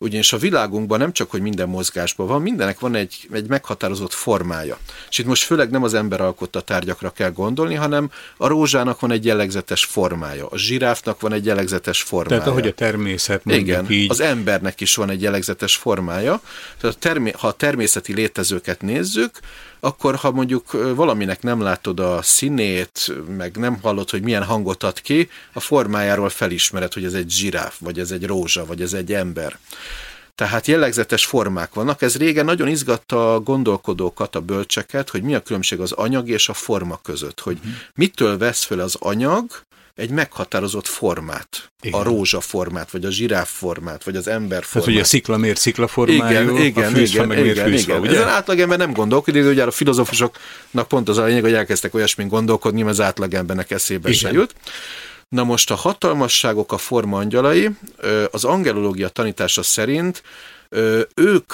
Ugyanis 0.03 0.33
a 0.33 0.37
világunkban 0.37 0.99
nem 0.99 1.13
csak, 1.13 1.31
hogy 1.31 1.41
minden 1.41 1.69
mozgásban 1.69 2.27
van, 2.27 2.43
mindenek 2.43 2.81
van 2.81 2.95
egy, 2.95 3.29
egy 3.33 3.49
meghatározott 3.49 4.13
formája. 4.13 4.79
És 5.11 5.19
itt 5.19 5.27
most 5.27 5.43
főleg 5.43 5.71
nem 5.71 5.83
az 5.83 5.95
ember 5.95 6.21
alkotta 6.21 6.61
tárgyakra 6.61 7.11
kell 7.11 7.31
gondolni, 7.31 7.75
hanem 7.75 8.11
a 8.37 8.47
rózsának 8.47 9.01
van 9.01 9.11
egy 9.11 9.25
jellegzetes 9.25 9.85
formája, 9.85 10.47
a 10.47 10.59
zsiráfnak 10.59 11.21
van 11.21 11.33
egy 11.33 11.47
jellegzetes 11.47 12.03
formája. 12.03 12.41
Tehát 12.41 12.47
ahogy 12.47 12.67
a 12.67 12.73
természet 12.73 13.43
Igen, 13.45 13.91
így. 13.91 14.11
az 14.11 14.21
embernek 14.21 14.81
is 14.81 14.95
van 14.95 15.11
egy 15.11 15.23
jellegzetes 15.23 15.77
formája. 15.77 16.41
Tehát 16.81 16.97
a 16.97 16.99
termé- 16.99 17.37
ha 17.37 17.47
a 17.47 17.53
természeti 17.53 18.15
létezőket 18.15 18.83
nézzük, 18.83 19.39
akkor 19.85 20.15
ha 20.15 20.31
mondjuk 20.31 20.95
valaminek 20.95 21.43
nem 21.43 21.61
látod 21.61 22.01
a 22.01 22.23
színét, 22.23 23.13
meg 23.37 23.57
nem 23.57 23.79
hallod, 23.83 24.11
hogy 24.11 24.23
milyen 24.23 24.45
hangot 24.45 24.83
ad 24.83 25.01
ki, 25.01 25.29
a 25.53 25.61
formájáról 25.61 26.29
felismered, 26.29 26.93
hogy 26.93 27.05
ez 27.05 27.15
egy 27.15 27.31
zsiráf, 27.31 27.77
vagy 27.81 27.99
ez 27.99 28.11
egy 28.11 28.27
rózsa, 28.27 28.67
vagy 28.67 28.83
ez 28.83 28.93
egy 28.93 29.13
ember. 29.13 29.59
Tehát 30.35 30.67
jellegzetes 30.67 31.25
formák 31.25 31.75
vannak. 31.75 32.03
Ez 32.03 32.17
régen 32.17 32.45
nagyon 32.45 32.69
izgatta 32.69 33.35
a 33.35 33.41
gondolkodókat, 33.41 34.37
a 34.37 34.41
bölcseket, 34.41 35.11
hogy 35.11 35.23
mi 35.23 35.35
a 35.35 35.43
különbség 35.43 35.81
az 35.81 35.93
anyag 35.93 36.29
és 36.29 36.49
a 36.49 36.55
forma 36.55 37.01
között. 37.03 37.41
Hogy 37.41 37.57
uh-huh. 37.57 37.73
mitől 37.95 38.39
vesz 38.39 38.65
föl 38.65 38.81
az 38.81 38.97
anyag, 38.99 39.51
egy 39.95 40.11
meghatározott 40.11 40.87
formát. 40.87 41.73
Igen. 41.81 42.01
A 42.01 42.03
rózsa 42.03 42.41
formát, 42.41 42.91
vagy 42.91 43.05
a 43.05 43.11
zsiráf 43.11 43.51
formát, 43.51 44.05
vagy 44.05 44.17
az 44.17 44.27
ember 44.27 44.65
formát. 44.65 44.71
Tehát, 44.71 44.85
hogy 44.85 44.97
a 44.97 45.05
szikla 45.05 45.37
miért 45.37 45.59
szikla 45.59 45.87
formájú, 45.87 46.41
igen, 46.41 46.57
igen, 46.57 46.93
a 46.93 46.97
fűszfa 46.97 47.15
igen, 47.15 47.27
meg 47.27 47.39
igen, 47.39 47.53
miért 47.53 47.69
fűszfa, 47.69 47.91
igen. 47.91 48.01
ugye? 48.01 48.17
Ezen 48.17 48.29
átlagember 48.29 48.79
nem 48.79 48.93
gondolkodik, 48.93 49.43
de 49.43 49.49
ugye 49.49 49.65
a 49.65 49.71
filozófusoknak 49.71 50.89
pont 50.89 51.09
az 51.09 51.19
a 51.19 51.25
lényeg, 51.25 51.43
hogy 51.43 51.53
elkezdtek 51.53 51.95
olyasmin 51.95 52.29
gondolkodni, 52.29 52.83
mert 52.83 52.99
az 52.99 53.05
átlagembernek 53.05 53.71
eszébe 53.71 54.09
igen. 54.09 54.21
se 54.21 54.33
jut. 54.33 54.55
Na 55.29 55.45
most 55.45 55.71
a 55.71 55.75
hatalmasságok 55.75 56.73
a 56.73 56.79
forma 56.79 57.19
angyalai, 57.19 57.71
az 58.31 58.45
angelológia 58.45 59.09
tanítása 59.09 59.63
szerint 59.63 60.23
ők, 61.15 61.53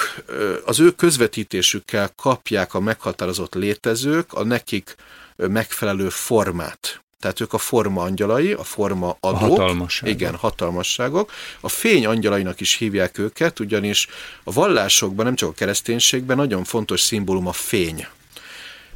az 0.64 0.80
ő 0.80 0.90
közvetítésükkel 0.90 2.12
kapják 2.16 2.74
a 2.74 2.80
meghatározott 2.80 3.54
létezők 3.54 4.32
a 4.32 4.44
nekik 4.44 4.94
megfelelő 5.36 6.08
formát. 6.08 7.02
Tehát 7.20 7.40
ők 7.40 7.52
a 7.52 7.58
forma 7.58 8.02
angyalai, 8.02 8.52
a 8.52 8.64
forma 8.64 9.16
adók. 9.20 9.42
A 9.42 9.46
hatalmasságok. 9.46 10.14
Igen, 10.14 10.34
hatalmasságok. 10.34 11.32
A 11.60 11.68
fény 11.68 12.06
angyalainak 12.06 12.60
is 12.60 12.74
hívják 12.74 13.18
őket, 13.18 13.60
ugyanis 13.60 14.06
a 14.44 14.52
vallásokban, 14.52 15.24
nem 15.24 15.34
csak 15.34 15.48
a 15.48 15.52
kereszténységben 15.52 16.36
nagyon 16.36 16.64
fontos 16.64 17.00
szimbólum 17.00 17.46
a 17.46 17.52
fény. 17.52 18.06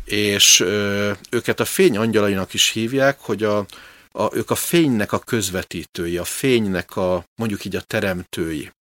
És 0.04 0.60
ö, 0.60 1.10
őket 1.30 1.60
a 1.60 1.64
fény 1.64 1.96
angyalainak 1.96 2.54
is 2.54 2.70
hívják, 2.70 3.20
hogy 3.20 3.42
a, 3.42 3.66
a, 4.12 4.36
ők 4.36 4.50
a 4.50 4.54
fénynek 4.54 5.12
a 5.12 5.18
közvetítői, 5.18 6.16
a 6.16 6.24
fénynek 6.24 6.96
a 6.96 7.24
mondjuk 7.34 7.64
így 7.64 7.76
a 7.76 7.80
teremtői. 7.80 8.72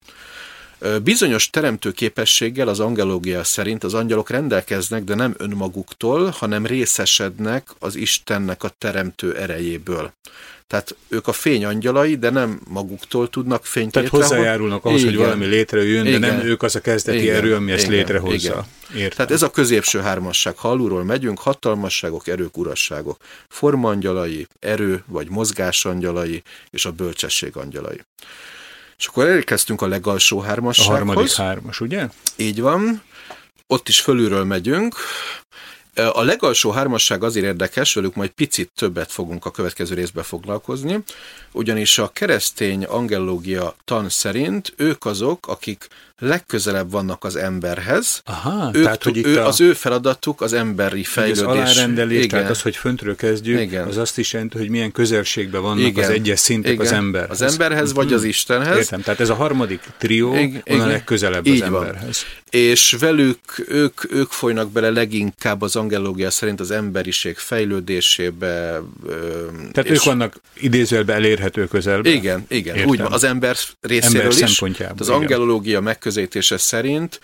Bizonyos 1.03 1.49
teremtő 1.49 1.91
képességgel 1.91 2.67
az 2.67 2.79
angelógia 2.79 3.43
szerint 3.43 3.83
az 3.83 3.93
angyalok 3.93 4.29
rendelkeznek, 4.29 5.03
de 5.03 5.15
nem 5.15 5.35
önmaguktól, 5.37 6.29
hanem 6.29 6.65
részesednek 6.65 7.67
az 7.79 7.95
Istennek 7.95 8.63
a 8.63 8.71
teremtő 8.77 9.35
erejéből. 9.35 10.13
Tehát 10.67 10.95
ők 11.07 11.27
a 11.27 11.31
fény 11.31 11.65
angyalai, 11.65 12.15
de 12.15 12.29
nem 12.29 12.59
maguktól 12.69 13.29
tudnak 13.29 13.65
fényt 13.65 13.91
Tehát 13.91 14.09
létrehozni. 14.09 14.35
hozzájárulnak 14.35 14.85
ahhoz, 14.85 15.01
igen. 15.01 15.13
hogy 15.13 15.23
valami 15.23 15.45
létrejöjjön, 15.45 16.05
igen. 16.05 16.21
de 16.21 16.27
nem 16.27 16.45
ők 16.45 16.63
az 16.63 16.75
a 16.75 16.81
kezdeti 16.81 17.21
igen. 17.21 17.35
erő, 17.35 17.55
ami 17.55 17.71
ezt 17.71 17.83
igen. 17.83 17.95
létrehozza. 17.95 18.65
Igen. 18.93 19.09
Tehát 19.09 19.31
ez 19.31 19.41
a 19.41 19.51
középső 19.51 19.99
hármasság. 19.99 20.57
Ha 20.57 20.69
alulról 20.69 21.03
megyünk, 21.03 21.39
hatalmasságok, 21.39 22.27
erők, 22.27 22.57
urasságok. 22.57 23.17
Formangyalai, 23.49 24.47
erő 24.59 25.03
vagy 25.07 25.29
mozgásangyalai, 25.29 26.41
és 26.69 26.85
a 26.85 26.91
bölcsesség 26.91 27.55
angyalai. 27.55 28.01
És 29.01 29.07
akkor 29.07 29.25
elérkeztünk 29.25 29.81
a 29.81 29.87
legalsó 29.87 30.39
hármassághoz. 30.39 30.93
A 30.93 31.05
harmadik 31.05 31.33
hármas, 31.33 31.79
ugye? 31.79 32.07
Így 32.35 32.61
van. 32.61 33.01
Ott 33.67 33.87
is 33.87 34.01
fölülről 34.01 34.43
megyünk. 34.43 34.95
A 35.93 36.23
legalsó 36.23 36.71
hármasság 36.71 37.23
azért 37.23 37.45
érdekes, 37.45 37.93
velük 37.93 38.15
majd 38.15 38.29
picit 38.29 38.71
többet 38.75 39.11
fogunk 39.11 39.45
a 39.45 39.51
következő 39.51 39.95
részbe 39.95 40.23
foglalkozni, 40.23 41.03
ugyanis 41.51 41.97
a 41.97 42.07
keresztény 42.07 42.83
angelológia 42.83 43.75
tan 43.85 44.09
szerint 44.09 44.73
ők 44.77 45.05
azok, 45.05 45.47
akik 45.47 45.87
legközelebb 46.21 46.91
vannak 46.91 47.23
az 47.23 47.35
emberhez. 47.35 48.21
Aha, 48.25 48.69
ők, 48.73 48.83
tehát, 48.83 49.03
hogy 49.03 49.25
ő, 49.25 49.39
a... 49.39 49.47
az 49.47 49.61
ő 49.61 49.73
feladatuk 49.73 50.41
az 50.41 50.53
emberi 50.53 51.03
fejlődés. 51.03 51.41
Az 51.41 51.47
alárendelés, 51.47 52.17
igen. 52.17 52.29
tehát 52.29 52.49
az, 52.49 52.61
hogy 52.61 52.75
föntről 52.75 53.15
kezdjük, 53.15 53.59
igen. 53.59 53.87
az 53.87 53.97
azt 53.97 54.17
is 54.17 54.33
jelenti, 54.33 54.57
hogy 54.57 54.69
milyen 54.69 54.91
közelségben 54.91 55.61
vannak 55.61 55.85
igen. 55.85 56.03
az 56.03 56.09
egyes 56.09 56.39
szintek 56.39 56.71
igen. 56.71 56.85
az 56.85 56.91
ember. 56.91 57.29
Az 57.29 57.41
emberhez, 57.41 57.93
vagy 57.93 58.13
az 58.13 58.23
Istenhez. 58.23 58.77
Értem, 58.77 59.01
tehát 59.01 59.19
ez 59.19 59.29
a 59.29 59.33
harmadik 59.33 59.81
trió, 59.97 60.35
igen. 60.35 60.79
a 60.79 60.85
legközelebb 60.85 61.47
Így 61.47 61.61
az 61.61 61.69
van. 61.69 61.85
emberhez. 61.85 62.25
És 62.49 62.95
velük, 62.99 63.39
ők, 63.67 64.13
ők 64.13 64.29
folynak 64.29 64.71
bele 64.71 64.89
leginkább 64.89 65.61
az 65.61 65.75
angelógia 65.75 66.29
szerint 66.29 66.59
az 66.59 66.71
emberiség 66.71 67.37
fejlődésébe. 67.37 68.81
Tehát 69.71 69.89
ők 69.89 70.03
vannak 70.03 70.35
idézőjelben 70.53 71.15
elérhető 71.15 71.67
közelben. 71.67 72.13
Igen, 72.13 72.45
igen. 72.47 72.75
Értem. 72.75 72.89
Úgy 72.89 72.99
van, 72.99 73.11
az 73.11 73.23
ember 73.23 73.55
részéről 73.81 74.31
ember 74.31 74.47
is. 74.49 74.79
Az 74.97 75.09
angelológia 75.09 75.81
megközelítése 75.81 76.10
megközelítése 76.11 76.57
szerint 76.57 77.19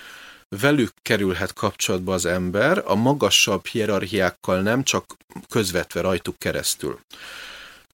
velük 0.50 0.91
kerülhet 1.02 1.54
kapcsolatba 1.54 2.13
az 2.13 2.26
ember, 2.26 2.84
a 2.86 2.95
magasabb 2.95 3.65
hierarchiákkal 3.65 4.62
nem, 4.62 4.84
csak 4.84 5.17
közvetve 5.50 6.02
rajtuk 6.02 6.38
keresztül. 6.38 7.00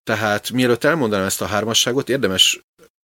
Tehát 0.04 0.52
mielőtt 0.52 0.84
elmondanám 0.84 1.26
ezt 1.26 1.42
a 1.42 1.46
hármasságot, 1.46 2.10
érdemes 2.10 2.60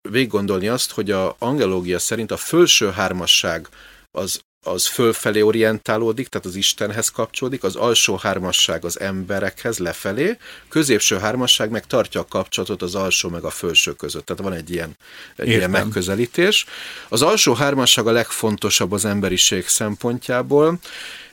végiggondolni 0.09 0.69
azt, 0.69 0.91
hogy 0.91 1.11
a 1.11 1.37
angelógia 1.39 1.99
szerint 1.99 2.31
a 2.31 2.37
fölső 2.37 2.91
hármasság 2.91 3.69
az 4.11 4.41
az 4.63 4.87
fölfelé 4.87 5.41
orientálódik, 5.41 6.29
tehát 6.29 6.47
az 6.47 6.55
Istenhez 6.55 7.09
kapcsolódik, 7.09 7.65
az 7.65 7.77
alsó 7.77 8.17
hármasság 8.17 8.85
az 8.85 9.01
emberekhez 9.01 9.79
lefelé, 9.79 10.37
középső 10.69 11.19
hármasság 11.19 11.71
meg 11.71 11.87
tartja 11.87 12.21
a 12.21 12.27
kapcsolatot 12.29 12.83
az 12.83 12.95
alsó 12.95 13.29
meg 13.29 13.45
a 13.45 13.51
fölső 13.51 13.93
között. 13.93 14.27
Tehát 14.27 14.43
van 14.43 14.53
egy 14.53 14.71
ilyen, 14.71 14.97
egy 15.37 15.49
ilyen 15.49 15.71
megközelítés. 15.71 16.65
Az 17.09 17.23
alsó 17.23 17.55
hármasság 17.55 18.07
a 18.07 18.11
legfontosabb 18.13 18.93
az 18.93 19.05
emberiség 19.05 19.69
szempontjából, 19.69 20.79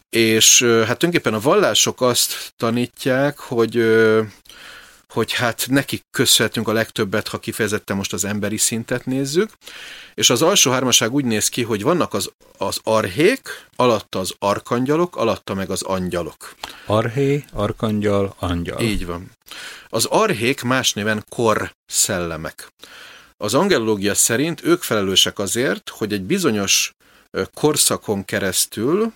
és 0.09 0.61
hát 0.61 0.97
tulajdonképpen 0.97 1.33
a 1.33 1.39
vallások 1.39 2.01
azt 2.01 2.53
tanítják, 2.57 3.39
hogy 3.39 3.75
hogy 5.13 5.33
hát 5.33 5.65
nekik 5.69 6.03
köszönhetünk 6.11 6.67
a 6.67 6.71
legtöbbet, 6.71 7.27
ha 7.27 7.39
kifejezetten 7.39 7.95
most 7.95 8.13
az 8.13 8.25
emberi 8.25 8.57
szintet 8.57 9.05
nézzük. 9.05 9.49
És 10.13 10.29
az 10.29 10.41
alsó 10.41 10.71
hármaság 10.71 11.13
úgy 11.13 11.25
néz 11.25 11.47
ki, 11.47 11.63
hogy 11.63 11.83
vannak 11.83 12.13
az, 12.13 12.31
az 12.57 12.79
arhék, 12.83 13.65
alatta 13.75 14.19
az 14.19 14.33
arkangyalok, 14.39 15.15
alatta 15.15 15.53
meg 15.53 15.69
az 15.69 15.81
angyalok. 15.81 16.55
Arhé, 16.85 17.45
arkangyal, 17.53 18.35
angyal. 18.39 18.81
Így 18.81 19.05
van. 19.05 19.31
Az 19.89 20.05
arhék 20.05 20.61
más 20.61 20.93
néven 20.93 21.25
kor 21.29 21.71
szellemek. 21.85 22.71
Az 23.37 23.53
angelológia 23.53 24.13
szerint 24.13 24.63
ők 24.63 24.83
felelősek 24.83 25.39
azért, 25.39 25.89
hogy 25.89 26.13
egy 26.13 26.23
bizonyos 26.23 26.93
korszakon 27.53 28.25
keresztül 28.25 29.13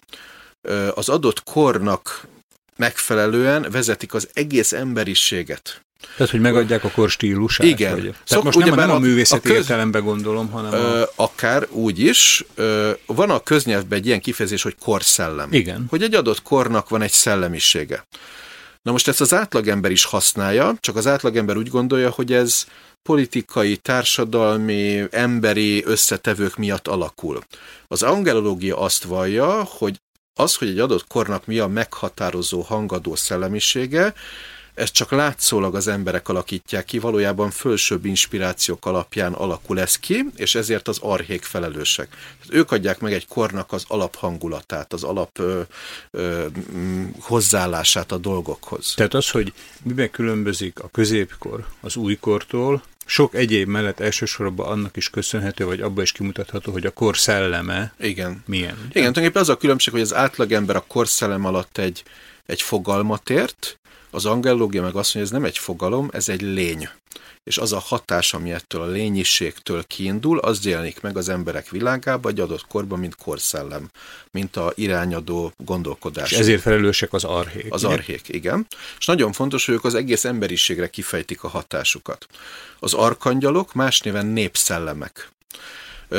az 0.94 1.10
adott 1.10 1.44
kornak 1.44 2.28
megfelelően 2.76 3.68
vezetik 3.72 4.14
az 4.14 4.30
egész 4.34 4.72
emberiséget. 4.72 5.82
Tehát, 6.16 6.32
hogy 6.32 6.42
megadják 6.42 6.84
a 6.84 6.90
kor 6.90 7.10
stílusát? 7.10 7.68
Igen. 7.68 7.92
Vagy? 7.92 8.02
Tehát 8.02 8.22
Szok, 8.24 8.44
most 8.44 8.58
nem, 8.58 8.76
nem 8.76 8.90
a 8.90 9.00
művészeti 9.00 9.48
a 9.48 9.52
köz... 9.52 9.62
értelemben 9.62 10.04
gondolom, 10.04 10.50
hanem 10.50 10.74
ö, 10.74 11.02
a... 11.02 11.10
Akár 11.16 11.68
úgy 11.70 12.00
is. 12.00 12.46
Ö, 12.56 12.92
van 13.06 13.30
a 13.30 13.40
köznyelvben 13.40 14.00
egy 14.00 14.06
ilyen 14.06 14.20
kifejezés, 14.20 14.64
hogy 14.64 14.76
korszellem. 14.80 15.54
Igen. 15.54 15.86
Hogy 15.90 16.04
egy 16.04 16.16
adott 16.16 16.42
kornak 16.42 16.90
van 16.90 17.02
egy 17.02 17.12
szellemisége. 17.12 18.06
Na 18.82 18.92
most 18.92 19.08
ezt 19.08 19.22
az 19.22 19.34
átlagember 19.34 19.92
is 19.92 20.04
használja, 20.04 20.76
csak 20.80 20.96
az 20.96 21.08
átlagember 21.08 21.58
úgy 21.58 21.70
gondolja, 21.70 22.10
hogy 22.10 22.34
ez 22.34 22.66
politikai, 23.04 23.78
társadalmi, 23.78 25.04
emberi 25.12 25.84
összetevők 25.86 26.58
miatt 26.58 26.88
alakul. 26.88 27.40
Az 27.88 28.04
angelológia 28.04 28.78
azt 28.78 29.04
vallja, 29.04 29.64
hogy 29.64 30.02
az, 30.36 30.56
hogy 30.56 30.68
egy 30.68 30.80
adott 30.80 31.08
kornak 31.08 31.46
mi 31.46 31.60
a 31.60 31.68
meghatározó 31.68 32.62
hangadó 32.62 33.16
szellemisége, 33.16 34.14
ezt 34.74 34.94
csak 34.94 35.12
látszólag 35.12 35.76
az 35.76 35.88
emberek 35.88 36.30
alakítják 36.30 36.86
ki, 36.86 37.00
valójában 37.00 37.52
fölsőbb 37.52 38.06
inspirációk 38.06 38.86
alapján 38.86 39.34
alakul 39.34 39.80
ez 39.80 39.96
ki, 39.96 40.26
és 40.36 40.56
ezért 40.56 40.88
az 40.88 40.98
arhék 41.02 41.44
felelősek. 41.44 42.10
Tehát 42.10 42.54
ők 42.54 42.72
adják 42.72 43.00
meg 43.00 43.14
egy 43.14 43.28
kornak 43.28 43.72
az 43.72 43.86
alaphangulatát, 43.88 44.94
az 44.94 45.04
alap 45.04 45.40
ö, 45.40 45.62
ö, 46.12 46.46
hozzáállását 47.20 48.12
a 48.12 48.18
dolgokhoz. 48.18 48.94
Tehát 48.96 49.14
az, 49.14 49.30
hogy 49.30 49.54
miben 49.84 50.12
különbözik 50.12 50.80
a 50.80 50.88
középkor 50.88 51.66
az 51.82 51.96
újkortól, 51.96 52.84
sok 53.06 53.36
egyéb 53.36 53.68
mellett 53.68 54.00
elsősorban 54.00 54.68
annak 54.68 54.98
is 54.98 55.10
köszönhető, 55.10 55.66
vagy 55.66 55.82
abban 55.82 56.04
is 56.04 56.12
kimutatható, 56.12 56.72
hogy 56.72 56.86
a 56.86 56.92
kor 56.92 57.18
szelleme 57.18 57.94
Igen. 58.00 58.44
milyen. 58.46 58.76
Igen, 58.76 58.92
tulajdonképpen 58.92 59.42
az 59.42 59.50
a 59.50 59.58
különbség, 59.58 59.94
hogy 59.94 60.02
az 60.02 60.14
átlagember 60.14 60.76
a 60.76 60.86
korszellem 60.88 61.46
alatt 61.46 61.78
egy, 61.78 62.04
egy 62.46 62.62
fogalmat 62.62 63.30
ért, 63.30 63.80
az 64.14 64.26
angellógia 64.26 64.82
meg 64.82 64.96
azt 64.96 65.14
mondja, 65.14 65.20
hogy 65.20 65.22
ez 65.22 65.32
nem 65.32 65.46
egy 65.46 65.58
fogalom, 65.58 66.10
ez 66.12 66.30
egy 66.30 66.42
lény. 66.42 66.90
És 67.44 67.58
az 67.58 67.74
a 67.74 67.80
hatás, 67.80 68.34
ami 68.34 68.52
ettől 68.52 68.82
a 68.82 68.88
lényiségtől 68.88 69.84
kiindul, 69.88 70.40
az 70.40 70.66
jelenik 70.66 71.02
meg 71.02 71.18
az 71.18 71.30
emberek 71.30 71.70
világában, 71.70 72.32
egy 72.32 72.40
adott 72.40 72.68
korban, 72.68 73.00
mint 73.00 73.16
korszellem, 73.16 73.90
mint 74.32 74.56
a 74.56 74.72
irányadó 74.76 75.54
gondolkodás. 75.58 76.32
És 76.32 76.38
ezért 76.38 76.62
felelősek 76.62 77.14
az 77.14 77.24
arhék. 77.24 77.74
Az 77.74 77.84
arhék, 77.84 78.30
igen. 78.30 78.68
És 79.00 79.06
nagyon 79.06 79.32
fontos, 79.32 79.66
hogy 79.66 79.76
ők 79.76 79.84
az 79.84 79.96
egész 79.96 80.26
emberiségre 80.26 80.90
kifejtik 80.90 81.44
a 81.44 81.48
hatásukat. 81.48 82.28
Az 82.80 82.94
arkangyalok 82.94 83.74
más 83.74 84.00
néven 84.00 84.26
népszellemek. 84.26 85.32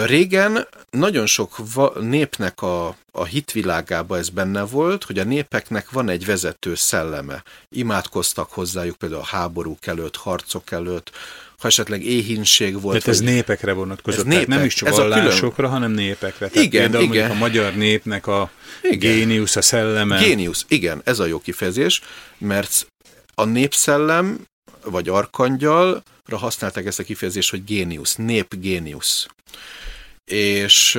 Régen 0.02 0.66
nagyon 0.90 1.26
sok 1.26 1.56
népnek 2.00 2.62
a, 2.62 2.96
a 3.12 3.24
hitvilágába 3.24 4.18
ez 4.18 4.28
benne 4.28 4.62
volt, 4.62 5.04
hogy 5.04 5.18
a 5.18 5.24
népeknek 5.24 5.90
van 5.90 6.08
egy 6.08 6.26
vezető 6.26 6.74
szelleme. 6.74 7.42
Imádkoztak 7.70 8.52
hozzájuk 8.52 8.96
például 8.96 9.20
a 9.20 9.24
háborúk 9.24 9.86
előtt, 9.86 10.16
harcok 10.16 10.70
előtt, 10.70 11.10
ha 11.58 11.68
esetleg 11.68 12.04
éhínség 12.04 12.80
volt. 12.80 12.98
Tehát 12.98 13.20
ez 13.20 13.20
népekre 13.20 13.72
vonatkozott, 13.72 14.20
ez 14.20 14.26
népek, 14.26 14.46
nem 14.46 14.64
is 14.64 14.74
csak 14.74 14.88
ez 14.88 14.96
vallásokra, 14.96 15.54
külön... 15.54 15.70
hanem 15.70 15.90
népekre. 15.90 16.48
Tehát 16.48 16.66
igen, 16.66 16.90
például 16.90 17.14
igen. 17.14 17.30
a 17.30 17.34
magyar 17.34 17.74
népnek 17.74 18.26
a 18.26 18.50
igen. 18.82 18.98
géniusz, 18.98 19.56
a 19.56 19.62
szelleme. 19.62 20.18
Géniusz, 20.18 20.64
igen, 20.68 21.00
ez 21.04 21.18
a 21.18 21.26
jó 21.26 21.40
kifejezés, 21.40 22.00
mert 22.38 22.86
a 23.34 23.44
népszellem, 23.44 24.46
vagy 24.84 25.08
arkangyalra 25.08 26.02
használták 26.30 26.86
ezt 26.86 26.98
a 26.98 27.04
kifejezést, 27.04 27.50
hogy 27.50 27.64
géniusz, 27.64 28.14
népgéniusz 28.14 29.26
és 30.24 30.94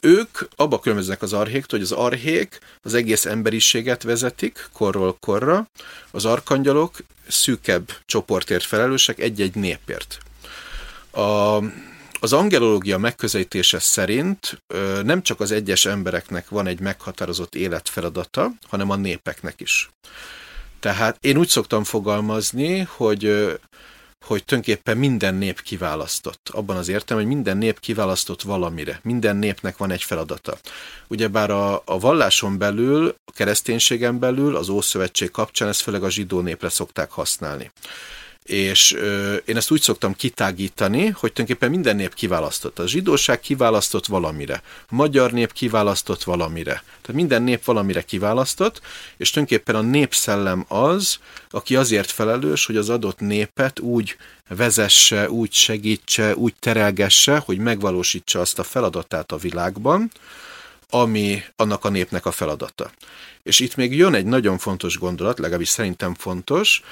ők 0.00 0.38
abba 0.56 0.78
különböznek 0.78 1.22
az 1.22 1.32
arhéktól, 1.32 1.78
hogy 1.78 1.88
az 1.90 1.98
arhék 1.98 2.58
az 2.82 2.94
egész 2.94 3.24
emberiséget 3.24 4.02
vezetik 4.02 4.68
korról 4.72 5.16
korra, 5.20 5.68
az 6.10 6.24
arkangyalok 6.24 6.96
szűkebb 7.28 7.92
csoportért 8.06 8.64
felelősek 8.64 9.18
egy-egy 9.18 9.54
népért. 9.54 10.18
A, 11.10 11.56
az 12.20 12.32
angelológia 12.32 12.98
megközelítése 12.98 13.78
szerint 13.78 14.62
nem 15.02 15.22
csak 15.22 15.40
az 15.40 15.50
egyes 15.50 15.86
embereknek 15.86 16.48
van 16.48 16.66
egy 16.66 16.80
meghatározott 16.80 17.54
életfeladata, 17.54 18.50
hanem 18.68 18.90
a 18.90 18.96
népeknek 18.96 19.60
is. 19.60 19.90
Tehát 20.80 21.16
én 21.20 21.36
úgy 21.36 21.48
szoktam 21.48 21.84
fogalmazni, 21.84 22.78
hogy 22.78 23.58
hogy 24.24 24.44
tulajdonképpen 24.44 24.96
minden 24.96 25.34
nép 25.34 25.60
kiválasztott. 25.60 26.48
Abban 26.52 26.76
az 26.76 26.88
értem, 26.88 27.16
hogy 27.16 27.26
minden 27.26 27.56
nép 27.56 27.80
kiválasztott 27.80 28.42
valamire. 28.42 29.00
Minden 29.02 29.36
népnek 29.36 29.76
van 29.76 29.90
egy 29.90 30.02
feladata. 30.02 30.58
Ugyebár 31.08 31.50
a, 31.50 31.82
a 31.84 31.98
valláson 31.98 32.58
belül, 32.58 33.14
a 33.24 33.32
kereszténységen 33.32 34.18
belül, 34.18 34.56
az 34.56 34.68
Ószövetség 34.68 35.30
kapcsán 35.30 35.68
ezt 35.68 35.80
főleg 35.80 36.02
a 36.02 36.10
zsidó 36.10 36.40
népre 36.40 36.68
szokták 36.68 37.10
használni. 37.10 37.70
És 38.48 38.92
ö, 38.92 39.34
én 39.34 39.56
ezt 39.56 39.70
úgy 39.70 39.80
szoktam 39.80 40.14
kitágítani, 40.14 41.06
hogy 41.06 41.32
tulajdonképpen 41.32 41.70
minden 41.70 41.96
nép 41.96 42.14
kiválasztott. 42.14 42.78
A 42.78 42.86
zsidóság 42.86 43.40
kiválasztott 43.40 44.06
valamire, 44.06 44.62
a 44.88 44.94
magyar 44.94 45.32
nép 45.32 45.52
kiválasztott 45.52 46.22
valamire. 46.22 46.72
Tehát 46.72 47.12
minden 47.12 47.42
nép 47.42 47.64
valamire 47.64 48.02
kiválasztott, 48.02 48.80
és 49.16 49.30
tulajdonképpen 49.30 49.74
a 49.74 49.80
népszellem 49.80 50.64
az, 50.68 51.18
aki 51.50 51.76
azért 51.76 52.10
felelős, 52.10 52.66
hogy 52.66 52.76
az 52.76 52.88
adott 52.88 53.20
népet 53.20 53.80
úgy 53.80 54.16
vezesse, 54.48 55.30
úgy 55.30 55.52
segítse, 55.52 56.36
úgy 56.36 56.54
terelgesse, 56.60 57.38
hogy 57.38 57.58
megvalósítsa 57.58 58.40
azt 58.40 58.58
a 58.58 58.64
feladatát 58.64 59.32
a 59.32 59.36
világban, 59.36 60.10
ami 60.90 61.42
annak 61.56 61.84
a 61.84 61.88
népnek 61.88 62.26
a 62.26 62.32
feladata. 62.32 62.90
És 63.42 63.60
itt 63.60 63.76
még 63.76 63.96
jön 63.96 64.14
egy 64.14 64.26
nagyon 64.26 64.58
fontos 64.58 64.98
gondolat, 64.98 65.38
legalábbis 65.38 65.68
szerintem 65.68 66.14
fontos, 66.14 66.82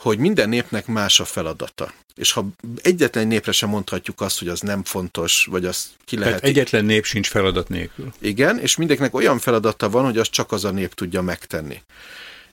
hogy 0.00 0.18
minden 0.18 0.48
népnek 0.48 0.86
más 0.86 1.20
a 1.20 1.24
feladata. 1.24 1.92
És 2.14 2.32
ha 2.32 2.48
egyetlen 2.82 3.26
népre 3.26 3.52
sem 3.52 3.68
mondhatjuk 3.68 4.20
azt, 4.20 4.38
hogy 4.38 4.48
az 4.48 4.60
nem 4.60 4.84
fontos, 4.84 5.46
vagy 5.50 5.64
az 5.64 5.88
ki 6.04 6.16
lehet... 6.16 6.34
Tehát 6.34 6.48
egyetlen 6.48 6.84
nép 6.84 7.04
sincs 7.04 7.28
feladat 7.28 7.68
nélkül. 7.68 8.12
Igen, 8.18 8.58
és 8.58 8.76
mindenkinek 8.76 9.14
olyan 9.14 9.38
feladata 9.38 9.90
van, 9.90 10.04
hogy 10.04 10.18
az 10.18 10.30
csak 10.30 10.52
az 10.52 10.64
a 10.64 10.70
nép 10.70 10.94
tudja 10.94 11.22
megtenni. 11.22 11.82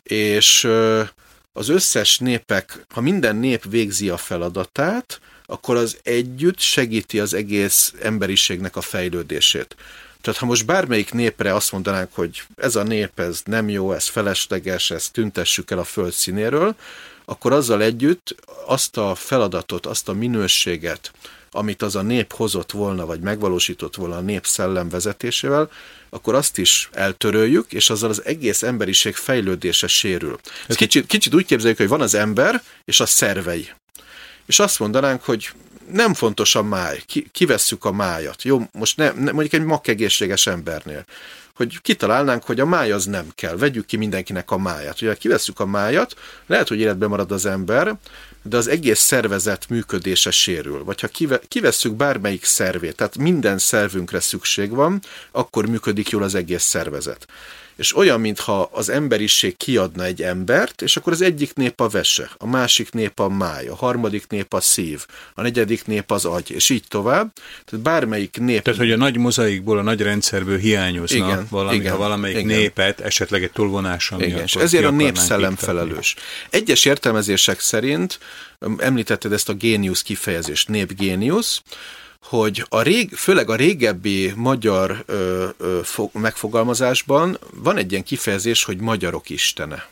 És 0.04 0.70
az 1.54 1.70
összes 1.70 2.18
népek, 2.18 2.86
ha 2.90 3.02
minden 3.02 3.36
nép 3.36 3.64
végzi 3.70 4.10
a 4.10 4.18
feladatát, 4.18 5.20
akkor 5.46 5.76
az 5.76 5.98
együtt 6.04 6.60
segíti 6.60 7.20
az 7.20 7.34
egész 7.34 7.94
emberiségnek 8.02 8.76
a 8.76 8.82
fejlődését. 8.82 9.76
Tehát 10.22 10.40
ha 10.40 10.46
most 10.46 10.66
bármelyik 10.66 11.14
népre 11.14 11.54
azt 11.54 11.72
mondanánk, 11.72 12.10
hogy 12.14 12.42
ez 12.56 12.76
a 12.76 12.84
nép, 12.84 13.20
ez 13.20 13.42
nem 13.46 13.70
jó, 13.70 13.94
ez 13.94 14.08
felesleges, 14.08 14.92
ezt 14.92 15.12
tüntessük 15.12 15.72
el 15.72 15.80
a 15.80 15.84
föld 15.84 16.14
színéről, 16.14 16.76
akkor 17.30 17.54
azzal 17.54 17.82
együtt 17.82 18.36
azt 18.66 18.98
a 18.98 19.16
feladatot, 19.16 19.86
azt 19.86 20.10
a 20.10 20.13
minőséget, 20.13 21.12
amit 21.52 21.82
az 21.82 21.96
a 21.96 22.02
nép 22.02 22.34
hozott 22.34 22.72
volna, 22.72 23.06
vagy 23.06 23.20
megvalósított 23.20 23.96
volna 23.96 24.16
a 24.16 24.22
nép 24.22 24.46
szellem 24.46 24.90
vezetésével, 24.90 25.70
akkor 26.10 26.36
azt 26.36 26.58
is 26.58 26.90
eltöröljük, 26.92 27.74
és 27.74 27.90
azzal 27.90 28.10
az 28.10 28.26
egész 28.26 28.63
emberiség 28.63 29.16
fejlődése 29.16 29.88
sérül. 29.88 30.40
Ez 30.68 30.76
kicsit, 30.76 31.06
kicsit 31.06 31.34
úgy 31.34 31.46
képzeljük, 31.46 31.78
hogy 31.78 31.88
van 31.88 32.02
az 32.02 32.13
ember, 32.13 32.63
és 32.86 33.00
a 33.00 33.06
szervei. 33.06 33.70
És 34.46 34.60
azt 34.60 34.80
mondanánk, 34.80 35.24
hogy 35.24 35.50
nem 35.92 36.13
fontos 36.13 36.56
a 36.56 36.63
máj, 36.63 37.02
ki, 37.06 37.28
kivesszük 37.32 37.86
a 37.86 37.92
májat. 37.92 38.44
Jó, 38.44 38.62
most 38.72 38.98
ne, 38.98 39.12
ne, 39.12 39.32
mondjuk 39.32 39.54
egy 39.54 39.63
makkegészséges 39.63 40.48
embernél 40.48 41.06
hogy 41.58 41.82
kitalálnánk, 41.82 42.43
hogy 42.43 42.60
a 42.60 42.65
máj 42.65 42.91
az 42.91 43.06
nem 43.06 43.28
kell, 43.36 43.56
vegyük 43.56 43.86
ki 43.86 43.98
mindenkinek 43.98 44.52
a 44.52 44.58
máját. 44.58 45.02
Ugye 45.02 45.15
kivesszük 45.15 45.60
a 45.60 45.65
májat, 45.65 46.13
lehet, 46.46 46.67
hogy 46.67 46.80
életben 46.80 47.10
marad 47.10 47.32
az 47.32 47.46
ember, 47.46 47.98
de 48.41 48.58
az 48.58 48.67
egész 48.67 49.00
szervezet 49.00 49.70
működése 49.70 50.32
sérül. 50.32 50.84
Vagy 50.84 51.02
ha 51.02 51.08
kive, 51.08 51.39
kivesszük 51.48 51.93
bármelyik 51.93 52.43
szervét, 52.43 52.96
tehát 52.96 53.17
minden 53.17 53.58
szervünkre 53.58 54.20
szükség 54.20 54.70
van, 54.70 55.02
akkor 55.32 55.65
működik 55.65 56.10
jól 56.10 56.24
az 56.24 56.36
egész 56.36 56.63
szervezet 56.63 57.28
és 57.78 57.96
olyan, 57.96 58.20
mintha 58.20 58.70
az 58.72 58.90
emberiség 58.90 59.58
kiadna 59.58 60.04
egy 60.04 60.22
embert, 60.22 60.82
és 60.82 60.98
akkor 60.98 61.13
az 61.13 61.22
egyik 61.22 61.54
nép 61.54 61.82
a 61.82 61.88
vese, 61.88 62.30
a 62.38 62.47
másik 62.47 62.91
nép 62.91 63.20
a 63.20 63.30
máj, 63.30 63.68
a 63.68 63.76
harmadik 63.76 64.26
nép 64.28 64.54
a 64.54 64.62
szív, 64.62 65.06
a 65.34 65.41
negyedik 65.41 65.86
nép 65.86 66.12
az 66.12 66.26
agy, 66.26 66.51
és 66.51 66.70
így 66.70 66.84
tovább. 66.88 67.34
Tehát 67.66 67.86
bármelyik 67.86 68.38
nép... 68.39 68.62
Tehát, 68.62 68.80
hogy 68.80 68.91
a 68.91 68.97
nagy 68.97 69.18
mozaikból, 69.18 69.78
a 69.78 69.82
nagy 69.82 70.01
rendszerből 70.01 70.58
hiányozna 70.58 71.18
igen, 71.18 71.47
valami, 71.49 71.76
igen, 71.76 71.91
ha 71.91 71.97
valamelyik 71.97 72.38
igen. 72.38 72.58
népet 72.58 72.99
esetleg 72.99 73.43
egy 73.43 73.51
túlvonással 73.51 74.22
igen, 74.22 74.41
és 74.41 74.56
ezért 74.56 74.86
a 74.86 74.91
népszellem 74.91 75.56
felelős. 75.56 76.16
Egyes 76.49 76.86
értelmezések 76.86 77.60
szerint, 77.60 78.20
említetted 78.78 79.34
ezt 79.34 79.49
a 79.49 79.54
géniusz 79.54 80.01
kifejezést, 80.01 80.68
népgéniusz, 80.68 81.62
hogy 82.22 82.65
a 82.70 82.82
rég, 82.82 83.13
főleg 83.13 83.49
a 83.49 83.55
régebbi 83.55 84.34
magyar 84.36 85.03
ö, 85.05 85.47
ö, 85.57 85.80
fo, 85.84 86.09
megfogalmazásban 86.13 87.38
van 87.53 87.78
egy 87.78 87.91
ilyen 87.91 88.03
kifejezés, 88.03 88.63
hogy 88.63 88.80
magyarok 88.80 89.30
istene. 89.30 89.88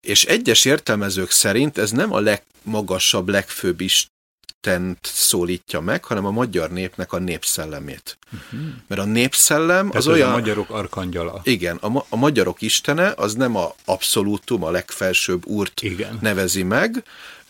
És 0.00 0.24
egyes 0.24 0.64
értelmezők 0.64 1.30
szerint 1.30 1.78
ez 1.78 1.90
nem 1.90 2.12
a 2.12 2.20
legmagasabb, 2.20 3.28
legfőbb 3.28 3.80
Istent 3.80 4.98
szólítja 5.02 5.80
meg, 5.80 6.04
hanem 6.04 6.24
a 6.26 6.30
magyar 6.30 6.70
népnek 6.70 7.12
a 7.12 7.18
népszellemét. 7.18 8.18
Uh-huh. 8.32 8.68
Mert 8.86 9.00
a 9.00 9.04
népszellem 9.04 9.86
Tehát 9.86 9.94
az 9.94 10.06
olyan... 10.08 10.28
a 10.28 10.32
magyarok 10.32 10.70
arkangyala. 10.70 11.40
Igen, 11.42 11.76
a, 11.76 12.04
a 12.08 12.16
magyarok 12.16 12.62
istene 12.62 13.12
az 13.16 13.34
nem 13.34 13.56
a 13.56 13.74
abszolútum, 13.84 14.62
a 14.62 14.70
legfelsőbb 14.70 15.46
úrt 15.46 15.82
Igen. 15.82 16.18
nevezi 16.20 16.62
meg, 16.62 17.04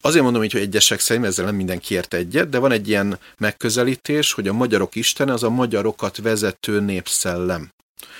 Azért 0.06 0.24
mondom 0.24 0.42
így, 0.42 0.52
hogy 0.52 0.60
egyesek 0.60 1.00
szerint, 1.00 1.26
ezzel 1.26 1.44
nem 1.44 1.54
mindenki 1.54 1.94
ért 1.94 2.14
egyet, 2.14 2.48
de 2.48 2.58
van 2.58 2.72
egy 2.72 2.88
ilyen 2.88 3.18
megközelítés, 3.38 4.32
hogy 4.32 4.48
a 4.48 4.52
magyarok 4.52 4.94
istene 4.94 5.32
az 5.32 5.42
a 5.42 5.50
magyarokat 5.50 6.16
vezető 6.16 6.80
népszellem. 6.80 7.72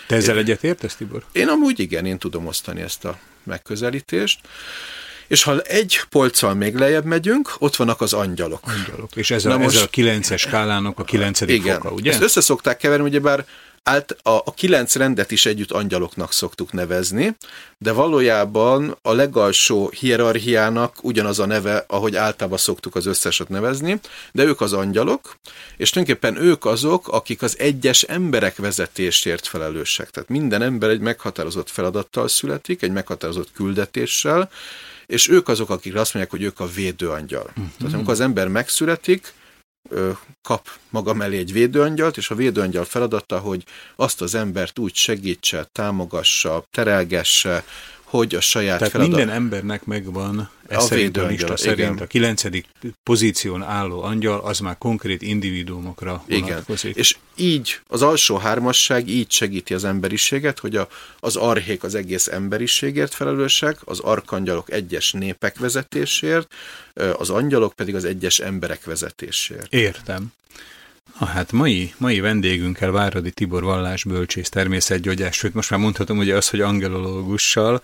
Te 0.07 0.17
ezzel 0.17 0.39
egyet 0.39 0.65
értesz, 0.65 0.95
Tibor? 0.95 1.25
Én 1.33 1.49
amúgy 1.49 1.81
igen, 1.81 2.07
én 2.07 2.19
tudom 2.19 2.47
osztani 2.47 2.81
ezt 2.81 3.05
a 3.05 3.19
megközelítést. 3.43 4.41
És 5.27 5.43
ha 5.43 5.61
egy 5.61 6.01
polccal 6.09 6.55
még 6.55 6.75
lejjebb 6.75 7.05
megyünk, 7.05 7.55
ott 7.59 7.77
vannak 7.77 8.01
az 8.01 8.13
angyalok. 8.13 8.61
Angyalok. 8.67 9.17
És 9.17 9.31
ezzel, 9.31 9.53
Na 9.53 9.59
most, 9.59 9.75
ezzel 9.75 9.87
a 9.87 9.91
kilences 9.91 10.41
skálának 10.41 10.99
a 10.99 11.05
kilencedik 11.05 11.57
igen, 11.57 11.81
foka, 11.81 11.95
ugye? 11.95 12.11
Ezt 12.11 12.23
össze 12.23 12.41
szokták 12.41 12.77
keverni, 12.77 13.05
ugyebár 13.05 13.45
Ált, 13.89 14.17
a, 14.23 14.31
a 14.31 14.55
kilenc 14.55 14.95
rendet 14.95 15.31
is 15.31 15.47
együtt 15.47 15.71
angyaloknak 15.71 16.33
szoktuk 16.33 16.73
nevezni, 16.73 17.37
de 17.79 17.93
valójában 17.93 18.99
a 19.03 19.13
legalsó 19.13 19.89
hierarchiának 19.89 20.97
ugyanaz 21.03 21.39
a 21.39 21.47
neve, 21.47 21.85
ahogy 21.89 22.17
általában 22.17 22.59
szoktuk 22.59 22.95
az 22.95 23.07
összeset 23.07 23.49
nevezni, 23.49 24.01
de 24.33 24.45
ők 24.45 24.61
az 24.61 24.73
angyalok, 24.73 25.37
és 25.77 25.91
tulajdonképpen 25.91 26.43
ők 26.43 26.65
azok, 26.65 27.09
akik 27.09 27.43
az 27.43 27.59
egyes 27.59 28.03
emberek 28.03 28.57
vezetésért 28.57 29.47
felelősek. 29.47 30.11
Tehát 30.11 30.29
minden 30.29 30.63
ember 30.63 30.91
egy 30.91 31.01
meghatározott 31.01 31.71
feladattal 31.71 32.29
születik, 32.29 32.83
egy 32.83 32.93
meghatározott 32.93 33.53
küldetéssel, 33.53 34.51
és 35.07 35.29
ők 35.29 35.49
azok, 35.49 35.71
akik 35.71 35.95
azt 35.95 36.15
mondják, 36.15 36.35
hogy 36.35 36.43
ők 36.43 36.61
a 36.61 36.69
védőangyal. 36.75 37.47
Uh-huh. 37.49 37.67
Tehát 37.79 37.95
amikor 37.95 38.13
az 38.13 38.21
ember 38.21 38.49
megszületik, 38.49 39.33
kap 40.43 40.69
maga 40.91 41.15
mellé 41.15 41.39
egy 41.39 41.53
védőangyalt, 41.53 42.17
és 42.17 42.31
a 42.31 42.35
védőangyal 42.35 42.85
feladata, 42.85 43.39
hogy 43.39 43.65
azt 43.97 44.21
az 44.21 44.35
embert 44.35 44.79
úgy 44.79 44.95
segítse, 44.95 45.69
támogassa, 45.73 46.65
terelgesse, 46.71 47.65
hogy 48.03 48.35
a 48.35 48.41
saját 48.41 48.79
Tehát 48.79 48.93
feladat... 48.93 49.17
minden 49.17 49.35
embernek 49.35 49.85
megvan, 49.85 50.51
ez 50.69 50.77
a 50.77 50.81
szerint 50.81 51.17
a 51.17 51.27
lista 51.27 51.57
szerint 51.57 51.79
igen. 51.79 51.99
a 51.99 52.07
kilencedik 52.07 52.67
pozíción 53.03 53.63
álló 53.63 54.03
angyal, 54.03 54.41
az 54.41 54.59
már 54.59 54.79
konkrét 54.79 55.23
individuumokra 55.23 56.25
vonatkozik. 56.29 56.91
Igen. 56.91 57.03
És 57.03 57.17
így 57.37 57.81
az 57.87 58.03
alsó 58.03 58.37
hármasság 58.37 59.09
így 59.09 59.31
segíti 59.31 59.75
az 59.75 59.85
emberiséget, 59.85 60.59
hogy 60.59 60.77
a, 60.77 60.89
az 61.21 61.37
arhék 61.37 61.83
az 61.83 61.95
egész 61.95 62.27
emberiségért 62.27 63.15
felelősek, 63.15 63.79
az 63.85 63.99
arkangyalok 64.01 64.71
egyes 64.71 65.13
népek 65.13 65.59
vezetésért, 65.59 66.53
az 67.17 67.31
angyalok 67.31 67.73
pedig 67.73 67.95
az 67.95 68.05
egyes 68.05 68.39
emberek 68.39 68.85
vezetésért. 68.85 69.73
Értem. 69.73 70.33
Ah, 71.19 71.29
hát 71.29 71.53
mai, 71.53 71.95
mai 71.99 72.21
vendégünkkel 72.21 72.91
Váradi 72.91 73.31
Tibor 73.31 73.63
vallásbölcsész 73.63 74.49
természetgyógyás, 74.49 75.37
sőt 75.37 75.55
most 75.55 75.71
már 75.71 75.81
mondhatom 75.81 76.19
ugye 76.19 76.37
az, 76.37 76.49
hogy 76.49 76.61
angelológussal 76.61 77.83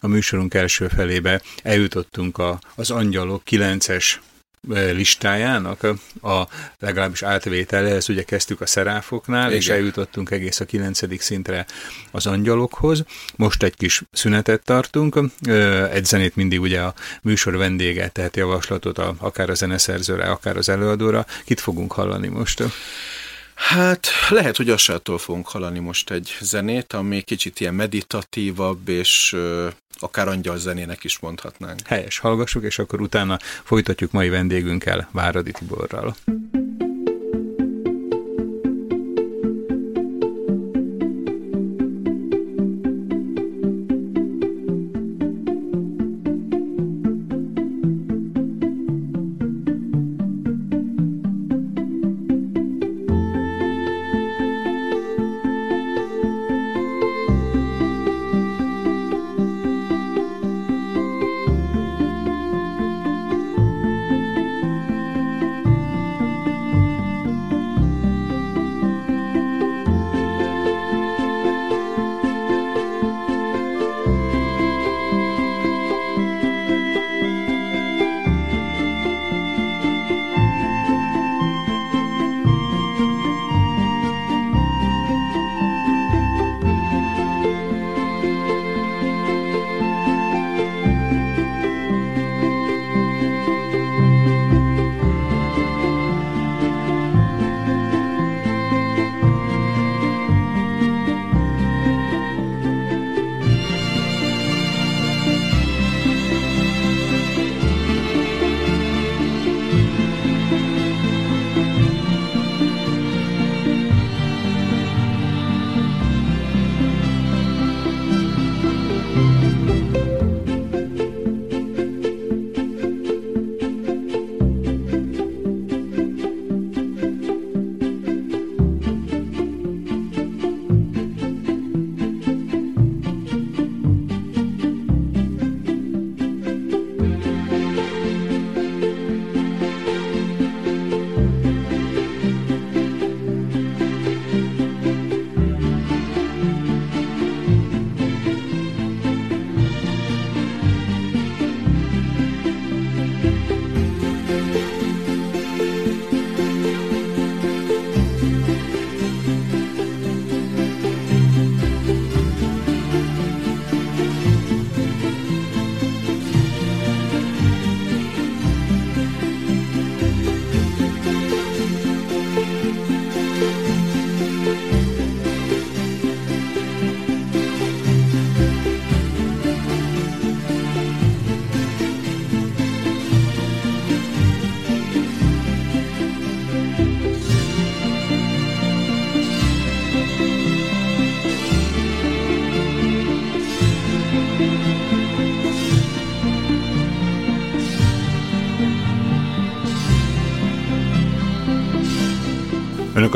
a 0.00 0.06
műsorunk 0.06 0.54
első 0.54 0.88
felébe 0.88 1.42
eljutottunk 1.62 2.38
a, 2.38 2.58
az 2.74 2.90
angyalok 2.90 3.42
9-es 3.50 4.14
listájának 4.68 5.82
a 6.22 6.42
legalábbis 6.78 7.22
átvételehez, 7.22 8.08
ugye 8.08 8.22
kezdtük 8.22 8.60
a 8.60 8.66
szeráfoknál, 8.66 9.46
Igen. 9.46 9.58
és 9.58 9.68
eljutottunk 9.68 10.30
egész 10.30 10.60
a 10.60 10.64
kilencedik 10.64 11.20
szintre 11.20 11.66
az 12.10 12.26
angyalokhoz. 12.26 13.04
Most 13.36 13.62
egy 13.62 13.76
kis 13.76 14.02
szünetet 14.12 14.64
tartunk, 14.64 15.18
egy 15.92 16.04
zenét 16.04 16.36
mindig 16.36 16.60
ugye 16.60 16.80
a 16.80 16.94
műsor 17.22 17.56
vendége 17.56 18.08
tehet 18.08 18.36
javaslatot 18.36 18.98
a, 18.98 19.14
akár 19.18 19.50
a 19.50 19.54
zeneszerzőre, 19.54 20.24
akár 20.24 20.56
az 20.56 20.68
előadóra. 20.68 21.26
Kit 21.44 21.60
fogunk 21.60 21.92
hallani 21.92 22.28
most? 22.28 22.62
Hát 23.54 24.06
lehet, 24.28 24.56
hogy 24.56 24.70
Asától 24.70 25.18
fogunk 25.18 25.48
hallani 25.48 25.78
most 25.78 26.10
egy 26.10 26.36
zenét, 26.40 26.92
ami 26.92 27.20
kicsit 27.22 27.60
ilyen 27.60 27.74
meditatívabb, 27.74 28.88
és 28.88 29.32
ö, 29.32 29.68
akár 29.98 30.28
angyal 30.28 30.58
zenének 30.58 31.04
is 31.04 31.18
mondhatnánk. 31.18 31.80
Helyes, 31.86 32.18
hallgassuk, 32.18 32.64
és 32.64 32.78
akkor 32.78 33.00
utána 33.00 33.38
folytatjuk 33.64 34.12
mai 34.12 34.28
vendégünkkel, 34.28 35.08
Váradi 35.12 35.50
Tiborral. 35.50 36.16
Önök 36.24 36.63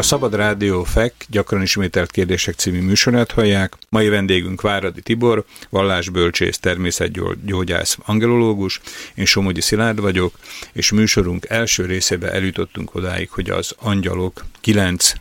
Szabad 0.08 0.34
Rádió 0.34 0.84
FEK 0.84 1.14
gyakran 1.28 1.62
ismételt 1.62 2.10
kérdések 2.10 2.54
című 2.54 2.80
műsorát 2.80 3.30
hallják. 3.30 3.76
Mai 3.88 4.08
vendégünk 4.08 4.60
Váradi 4.60 5.02
Tibor, 5.02 5.44
vallásbölcsész, 5.70 6.58
természetgyógyász, 6.58 7.98
angelológus. 8.04 8.80
Én 9.14 9.24
Somogyi 9.24 9.60
Szilárd 9.60 10.00
vagyok, 10.00 10.34
és 10.72 10.92
műsorunk 10.92 11.46
első 11.48 11.84
részébe 11.84 12.32
eljutottunk 12.32 12.94
odáig, 12.94 13.30
hogy 13.30 13.50
az 13.50 13.74
angyalok 13.78 14.44
kilenc 14.60 15.12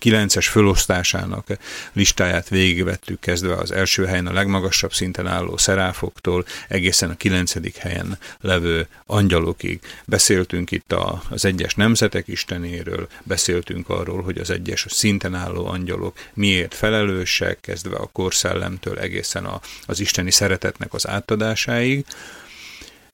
9-es 0.00 0.46
fölosztásának 0.50 1.46
listáját 1.92 2.48
végigvettük, 2.48 3.20
kezdve 3.20 3.54
az 3.54 3.72
első 3.72 4.04
helyen 4.04 4.26
a 4.26 4.32
legmagasabb 4.32 4.92
szinten 4.92 5.26
álló 5.26 5.56
szeráfoktól, 5.56 6.44
egészen 6.68 7.10
a 7.10 7.16
9. 7.16 7.78
helyen 7.78 8.18
levő 8.40 8.88
angyalokig. 9.06 9.80
Beszéltünk 10.04 10.70
itt 10.70 10.92
a, 10.92 11.22
az 11.28 11.44
egyes 11.44 11.74
nemzetek 11.74 12.28
istenéről, 12.28 13.08
beszéltünk 13.22 13.88
arról, 13.88 14.22
hogy 14.22 14.38
az 14.38 14.50
egyes 14.50 14.86
szinten 14.88 15.34
álló 15.34 15.66
angyalok 15.66 16.18
miért 16.34 16.74
felelősek, 16.74 17.60
kezdve 17.60 17.96
a 17.96 18.10
korszellemtől 18.12 18.98
egészen 18.98 19.44
a, 19.44 19.60
az 19.86 20.00
isteni 20.00 20.30
szeretetnek 20.30 20.94
az 20.94 21.08
átadásáig. 21.08 22.04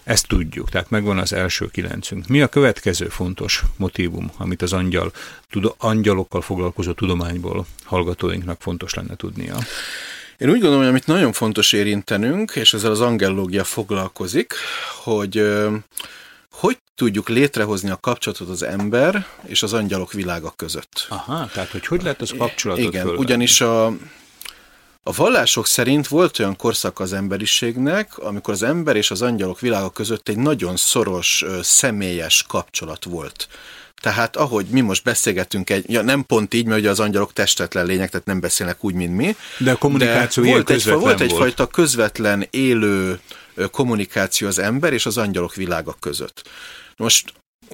Ezt 0.05 0.27
tudjuk, 0.27 0.71
tehát 0.71 0.91
megvan 0.91 1.19
az 1.19 1.33
első 1.33 1.69
kilencünk. 1.71 2.27
Mi 2.27 2.41
a 2.41 2.47
következő 2.47 3.09
fontos 3.09 3.63
motivum, 3.77 4.31
amit 4.37 4.63
az 4.63 4.73
angyal, 4.73 5.13
tud, 5.51 5.75
angyalokkal 5.79 6.41
foglalkozó 6.41 6.93
tudományból 6.93 7.67
hallgatóinknak 7.85 8.61
fontos 8.61 8.95
lenne 8.95 9.17
tudnia? 9.17 9.57
Én 10.39 10.49
úgy 10.49 10.61
gondolom, 10.61 10.79
hogy 10.79 10.89
amit 10.89 11.07
nagyon 11.07 11.33
fontos 11.33 11.73
érintenünk, 11.73 12.53
és 12.55 12.75
ezzel 12.75 12.91
az 12.91 13.01
angellógia 13.01 13.65
foglalkozik, 13.65 14.55
hogy 15.03 15.43
hogy 16.51 16.79
tudjuk 16.95 17.29
létrehozni 17.29 17.91
a 17.91 17.97
kapcsolatot 17.97 18.49
az 18.49 18.63
ember 18.63 19.27
és 19.47 19.63
az 19.63 19.73
angyalok 19.73 20.13
világa 20.13 20.53
között. 20.57 21.07
Aha, 21.09 21.49
tehát 21.53 21.71
hogy 21.71 21.87
hogy 21.87 22.03
lehet 22.03 22.21
az 22.21 22.33
kapcsolatot 22.39 22.85
Igen, 22.85 23.03
fölvenni? 23.03 23.25
ugyanis 23.25 23.61
a, 23.61 23.93
a 25.07 25.13
vallások 25.13 25.67
szerint 25.67 26.09
volt 26.09 26.39
olyan 26.39 26.57
korszak 26.57 27.01
az 27.01 27.13
emberiségnek, 27.13 28.19
amikor 28.19 28.55
az 28.55 28.63
ember 28.63 28.97
és 28.97 29.11
az 29.11 29.23
angyalok 29.23 29.61
világa 29.61 29.91
között 29.91 30.29
egy 30.29 30.37
nagyon 30.37 30.77
szoros, 30.77 31.45
személyes 31.63 32.45
kapcsolat 32.49 33.05
volt. 33.05 33.49
Tehát 34.01 34.37
ahogy 34.37 34.67
mi 34.67 34.81
most 34.81 35.05
beszélgetünk, 35.05 35.71
egy, 35.71 35.91
ja, 35.91 36.03
nem 36.03 36.27
pont 36.27 36.55
így, 36.55 36.67
mert 36.67 36.87
az 36.87 37.01
angyalok 37.01 37.33
testetlen 37.33 37.87
lények, 37.87 38.11
tehát 38.11 38.27
nem 38.27 38.41
beszélnek 38.41 38.85
úgy, 38.85 38.95
mint 38.95 39.17
mi. 39.17 39.37
De 39.59 39.71
a 39.71 39.77
kommunikáció 39.77 40.43
de 40.43 40.51
volt, 40.51 40.71
egy, 40.71 40.85
volt 40.85 41.21
egyfajta 41.21 41.67
közvetlen, 41.67 42.47
élő 42.51 43.21
kommunikáció 43.71 44.47
az 44.47 44.59
ember 44.59 44.93
és 44.93 45.07
az 45.07 45.19
angyalok 45.19 45.55
világa 45.55 45.97
között. 46.01 46.43
Most 46.97 47.33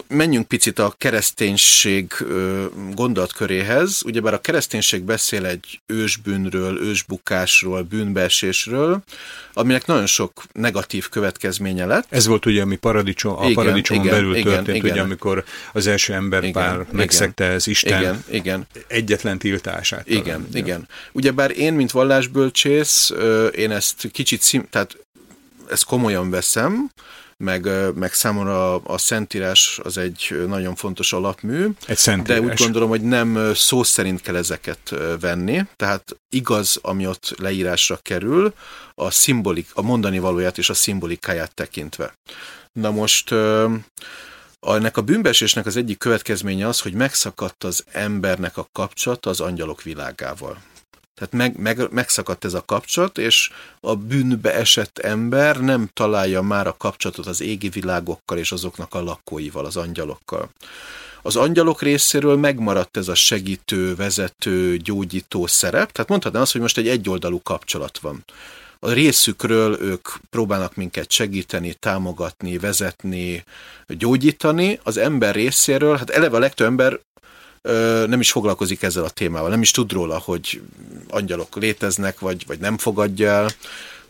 menjünk 0.09 0.49
picit 0.49 0.79
a 0.79 0.95
kereszténység 0.99 2.13
gondolatköréhez. 2.95 4.03
Ugyebár 4.05 4.35
a 4.35 4.41
kereszténység 4.41 5.03
beszél 5.03 5.47
egy 5.47 5.81
ősbűnről, 5.87 6.83
ősbukásról, 6.83 7.83
bűnbeesésről, 7.83 9.03
aminek 9.53 9.87
nagyon 9.87 10.07
sok 10.07 10.43
negatív 10.53 11.09
következménye 11.09 11.87
lett. 11.87 12.07
Ez 12.09 12.27
volt 12.27 12.47
ugye, 12.47 12.63
ami 12.63 12.77
paradicsom, 12.77 13.39
a 13.39 13.43
igen, 13.43 13.55
paradicsomon 13.55 14.05
igen, 14.05 14.17
belül 14.17 14.35
igen, 14.35 14.53
történt, 14.53 14.77
igen. 14.77 14.91
ugye, 14.91 15.01
amikor 15.03 15.45
az 15.73 15.87
első 15.87 16.13
emberpár 16.13 16.87
megszegte 16.93 17.45
ez 17.45 17.67
Isten 17.67 18.01
igen, 18.01 18.25
igen. 18.31 18.67
egyetlen 18.87 19.39
tiltását. 19.39 20.09
Igen, 20.09 20.23
talán. 20.23 20.47
igen. 20.53 20.89
Ugyebár 21.13 21.59
én, 21.59 21.73
mint 21.73 21.91
vallásbölcsész, 21.91 23.13
én 23.57 23.71
ezt 23.71 24.09
kicsit, 24.13 24.43
szim, 24.43 24.67
tehát 24.71 24.97
ezt 25.71 25.85
komolyan 25.85 26.31
veszem, 26.31 26.91
meg, 27.41 27.69
meg 27.95 28.13
számomra 28.13 28.75
a, 28.75 28.81
a 28.85 28.99
Szentírás 28.99 29.81
az 29.83 29.99
egy 29.99 30.45
nagyon 30.47 30.75
fontos 30.75 31.13
alapmű, 31.13 31.67
egy 31.87 31.97
szentírás. 31.97 32.41
de 32.41 32.47
úgy 32.47 32.59
gondolom, 32.59 32.89
hogy 32.89 33.03
nem 33.03 33.55
szó 33.55 33.83
szerint 33.83 34.21
kell 34.21 34.37
ezeket 34.37 34.95
venni, 35.21 35.63
tehát 35.77 36.17
igaz, 36.29 36.79
ami 36.83 37.07
ott 37.07 37.35
leírásra 37.39 37.99
kerül, 38.03 38.55
a, 38.95 39.11
szimbolik, 39.11 39.69
a 39.75 39.83
mondani 39.83 40.19
valóját 40.19 40.59
és 40.59 40.71
a 40.71 40.75
szimbolikáját 40.75 41.55
tekintve. 41.55 42.15
Na 42.73 42.91
most 42.91 43.35
ennek 44.61 44.97
a 44.97 45.03
bűnbesésnek 45.03 45.67
az 45.67 45.77
egyik 45.77 45.99
következménye 45.99 46.67
az, 46.67 46.81
hogy 46.81 46.93
megszakadt 46.93 47.65
az 47.65 47.85
embernek 47.93 48.57
a 48.57 48.69
kapcsolata 48.73 49.31
az 49.31 49.41
angyalok 49.41 49.83
világával. 49.83 50.59
Tehát 51.21 51.35
meg, 51.35 51.59
meg, 51.59 51.93
megszakadt 51.93 52.45
ez 52.45 52.55
a 52.55 52.65
kapcsolat, 52.65 53.19
és 53.19 53.51
a 53.81 53.97
bűnbe 53.97 54.55
esett 54.55 54.99
ember 54.99 55.61
nem 55.61 55.91
találja 55.93 56.43
már 56.43 56.67
a 56.67 56.77
kapcsolatot 56.79 57.27
az 57.27 57.41
égi 57.41 57.69
világokkal 57.69 58.39
és 58.39 58.53
azoknak 58.53 58.95
a 58.95 59.03
lakóival, 59.03 59.65
az 59.65 59.77
angyalokkal. 59.77 60.51
Az 61.23 61.37
angyalok 61.37 61.83
részéről 61.83 62.37
megmaradt 62.37 62.97
ez 62.97 63.09
a 63.09 63.15
segítő, 63.15 63.95
vezető, 63.95 64.77
gyógyító 64.77 65.47
szerep, 65.47 65.93
tehát 65.93 66.11
mondhatnám 66.11 66.43
azt, 66.43 66.53
hogy 66.53 66.61
most 66.61 66.79
egy 66.79 66.89
egyoldalú 66.89 67.43
kapcsolat 67.43 67.99
van. 67.99 68.25
A 68.79 68.91
részükről 68.91 69.81
ők 69.81 70.09
próbálnak 70.31 70.75
minket 70.75 71.11
segíteni, 71.11 71.75
támogatni, 71.75 72.59
vezetni, 72.59 73.45
gyógyítani. 73.87 74.81
Az 74.83 74.97
ember 74.97 75.35
részéről, 75.35 75.97
hát 75.97 76.11
eleve 76.11 76.37
a 76.37 76.41
legtöbb 76.41 76.67
ember 76.67 77.01
nem 78.07 78.21
is 78.21 78.31
foglalkozik 78.31 78.83
ezzel 78.83 79.05
a 79.05 79.11
témával, 79.11 79.51
nem 79.51 79.63
is 79.63 79.71
tud 79.71 79.93
róla, 79.93 80.19
hogy 80.19 80.63
angyalok 81.09 81.57
léteznek, 81.57 82.21
vagy, 82.21 82.45
vagy 82.47 82.59
nem 82.59 82.79
fogadja 82.79 83.29
el. 83.29 83.51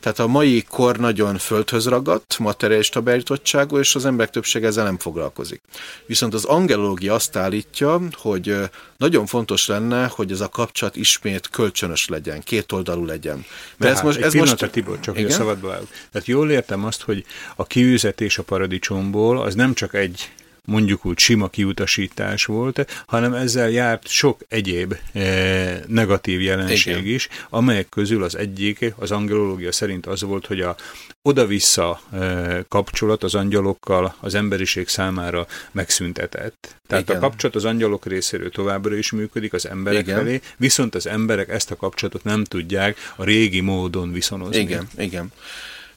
Tehát 0.01 0.18
a 0.18 0.26
mai 0.26 0.64
kor 0.68 0.96
nagyon 0.96 1.38
földhöz 1.38 1.86
ragadt, 1.86 2.38
materialista 2.38 3.01
beállítottságú, 3.01 3.78
és 3.78 3.94
az 3.94 4.05
emberek 4.05 4.32
többsége 4.32 4.66
ezzel 4.66 4.84
nem 4.84 4.98
foglalkozik. 4.98 5.61
Viszont 6.07 6.34
az 6.34 6.44
angelológia 6.44 7.14
azt 7.14 7.36
állítja, 7.36 8.01
hogy 8.12 8.57
nagyon 8.96 9.26
fontos 9.26 9.66
lenne, 9.66 10.07
hogy 10.07 10.32
ez 10.32 10.40
a 10.40 10.48
kapcsolat 10.48 10.96
ismét 10.96 11.48
kölcsönös 11.48 12.09
legyen, 12.09 12.40
kétoldalú 12.42 13.05
legyen. 13.05 13.34
Mert 13.34 13.46
Tehát, 13.78 13.96
ez 13.96 14.03
most, 14.03 14.18
ez 14.18 14.32
most... 14.32 14.70
Tibor, 14.70 15.01
csak 15.01 15.18
igen? 15.18 15.30
szabadba 15.30 15.72
állok. 15.72 15.88
Tehát 16.12 16.28
jól 16.28 16.51
értem 16.51 16.84
azt, 16.84 17.03
hogy 17.03 17.24
a 17.57 17.64
kiűzetés 17.64 18.38
a 18.38 18.42
paradicsomból 18.42 19.42
az 19.42 19.55
nem 19.55 19.74
csak 19.74 19.94
egy 19.94 20.30
mondjuk 20.71 21.05
úgy 21.05 21.18
sima 21.18 21.49
kiutasítás 21.49 22.45
volt, 22.45 23.05
hanem 23.07 23.33
ezzel 23.33 23.71
járt 23.71 24.09
sok 24.09 24.41
egyéb 24.49 24.95
e, 25.12 25.81
negatív 25.87 26.41
jelenség 26.41 26.97
Igen. 26.97 27.14
is, 27.14 27.29
amelyek 27.49 27.89
közül 27.89 28.23
az 28.23 28.37
egyik, 28.37 28.95
az 28.97 29.11
angelológia 29.11 29.73
szerint 29.73 30.07
az 30.07 30.23
volt, 30.23 30.47
hogy 30.47 30.61
a 30.61 30.77
oda-vissza 31.23 32.01
e, 32.12 32.64
kapcsolat 32.68 33.23
az 33.23 33.35
angyalokkal 33.35 34.14
az 34.21 34.35
emberiség 34.35 34.89
számára 34.89 35.47
megszüntetett. 35.73 36.77
Tehát 36.87 37.05
Igen. 37.05 37.16
a 37.16 37.21
kapcsolat 37.21 37.57
az 37.57 37.64
angyalok 37.64 38.07
részéről 38.07 38.51
továbbra 38.51 38.97
is 38.97 39.11
működik 39.11 39.53
az 39.53 39.68
emberek 39.68 40.03
Igen. 40.03 40.16
felé, 40.16 40.41
viszont 40.57 40.95
az 40.95 41.07
emberek 41.07 41.49
ezt 41.49 41.71
a 41.71 41.77
kapcsolatot 41.77 42.25
nem 42.25 42.45
tudják 42.45 42.97
a 43.16 43.25
régi 43.25 43.61
módon 43.61 44.12
viszonozni. 44.12 44.59
Igen, 44.59 44.89
Igen. 44.99 45.33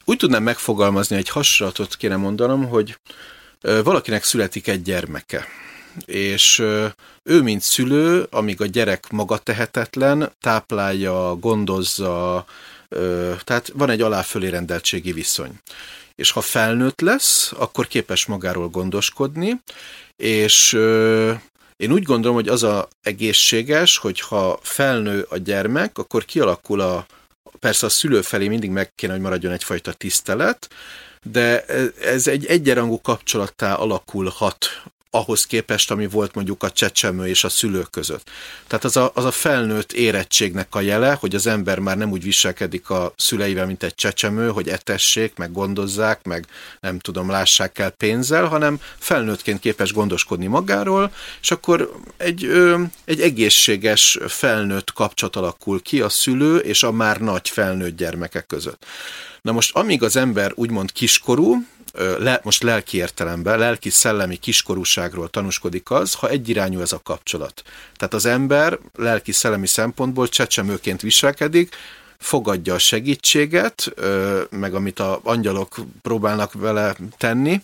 Úgy 0.04 0.16
tudnám 0.16 0.42
megfogalmazni, 0.42 1.16
egy 1.16 1.28
hasonlatot 1.28 1.96
kéne 1.96 2.16
mondanom, 2.16 2.68
hogy 2.68 2.96
valakinek 3.64 4.24
születik 4.24 4.68
egy 4.68 4.82
gyermeke, 4.82 5.46
és 6.04 6.58
ő, 7.22 7.42
mint 7.42 7.62
szülő, 7.62 8.26
amíg 8.30 8.60
a 8.60 8.66
gyerek 8.66 9.10
maga 9.10 9.38
tehetetlen, 9.38 10.32
táplálja, 10.40 11.36
gondozza, 11.36 12.44
tehát 13.44 13.70
van 13.74 13.90
egy 13.90 14.00
aláfölé 14.00 14.48
rendeltségi 14.48 15.12
viszony. 15.12 15.58
És 16.14 16.30
ha 16.30 16.40
felnőtt 16.40 17.00
lesz, 17.00 17.52
akkor 17.56 17.86
képes 17.86 18.26
magáról 18.26 18.68
gondoskodni, 18.68 19.60
és 20.16 20.72
én 21.76 21.92
úgy 21.92 22.02
gondolom, 22.02 22.36
hogy 22.36 22.48
az 22.48 22.62
a 22.62 22.88
egészséges, 23.02 23.96
hogy 23.96 24.20
ha 24.20 24.58
felnő 24.62 25.26
a 25.28 25.36
gyermek, 25.36 25.98
akkor 25.98 26.24
kialakul 26.24 26.80
a, 26.80 27.06
persze 27.58 27.86
a 27.86 27.88
szülő 27.88 28.22
felé 28.22 28.48
mindig 28.48 28.70
meg 28.70 28.94
kéne, 28.94 29.12
hogy 29.12 29.22
maradjon 29.22 29.52
egyfajta 29.52 29.92
tisztelet, 29.92 30.68
de 31.32 31.64
ez 32.00 32.26
egy 32.26 32.46
egyenrangú 32.46 33.00
kapcsolattá 33.00 33.74
alakulhat 33.74 34.82
ahhoz 35.14 35.46
képest, 35.46 35.90
ami 35.90 36.06
volt 36.06 36.34
mondjuk 36.34 36.62
a 36.62 36.70
csecsemő 36.70 37.26
és 37.26 37.44
a 37.44 37.48
szülők 37.48 37.90
között. 37.90 38.30
Tehát 38.66 38.84
az 38.84 38.96
a, 38.96 39.10
az 39.14 39.24
a 39.24 39.30
felnőtt 39.30 39.92
érettségnek 39.92 40.74
a 40.74 40.80
jele, 40.80 41.12
hogy 41.12 41.34
az 41.34 41.46
ember 41.46 41.78
már 41.78 41.96
nem 41.96 42.10
úgy 42.10 42.22
viselkedik 42.22 42.90
a 42.90 43.12
szüleivel, 43.16 43.66
mint 43.66 43.82
egy 43.82 43.94
csecsemő, 43.94 44.50
hogy 44.50 44.68
etessék, 44.68 45.34
meg 45.36 45.52
gondozzák, 45.52 46.24
meg 46.24 46.46
nem 46.80 46.98
tudom, 46.98 47.30
lássák 47.30 47.78
el 47.78 47.90
pénzzel, 47.90 48.44
hanem 48.44 48.80
felnőttként 48.98 49.60
képes 49.60 49.92
gondoskodni 49.92 50.46
magáról, 50.46 51.12
és 51.40 51.50
akkor 51.50 51.92
egy, 52.16 52.44
ö, 52.44 52.82
egy 53.04 53.20
egészséges 53.20 54.18
felnőtt 54.26 54.92
kapcsolat 54.92 55.36
alakul 55.36 55.82
ki 55.82 56.00
a 56.00 56.08
szülő 56.08 56.56
és 56.56 56.82
a 56.82 56.92
már 56.92 57.20
nagy 57.20 57.48
felnőtt 57.48 57.96
gyermekek 57.96 58.46
között. 58.46 58.86
Na 59.44 59.52
most 59.52 59.76
amíg 59.76 60.02
az 60.02 60.16
ember 60.16 60.52
úgymond 60.54 60.92
kiskorú, 60.92 61.66
le, 62.18 62.40
most 62.42 62.62
lelki 62.62 62.96
értelemben, 62.96 63.58
lelki-szellemi 63.58 64.36
kiskorúságról 64.36 65.28
tanúskodik 65.28 65.90
az, 65.90 66.14
ha 66.14 66.28
egyirányú 66.28 66.80
ez 66.80 66.92
a 66.92 67.00
kapcsolat. 67.02 67.62
Tehát 67.96 68.14
az 68.14 68.26
ember 68.26 68.78
lelki-szellemi 68.94 69.66
szempontból 69.66 70.28
csecsemőként 70.28 71.00
viselkedik, 71.00 71.76
fogadja 72.18 72.74
a 72.74 72.78
segítséget, 72.78 73.94
meg 74.50 74.74
amit 74.74 74.98
a 74.98 75.20
angyalok 75.22 75.76
próbálnak 76.02 76.52
vele 76.52 76.96
tenni, 77.18 77.62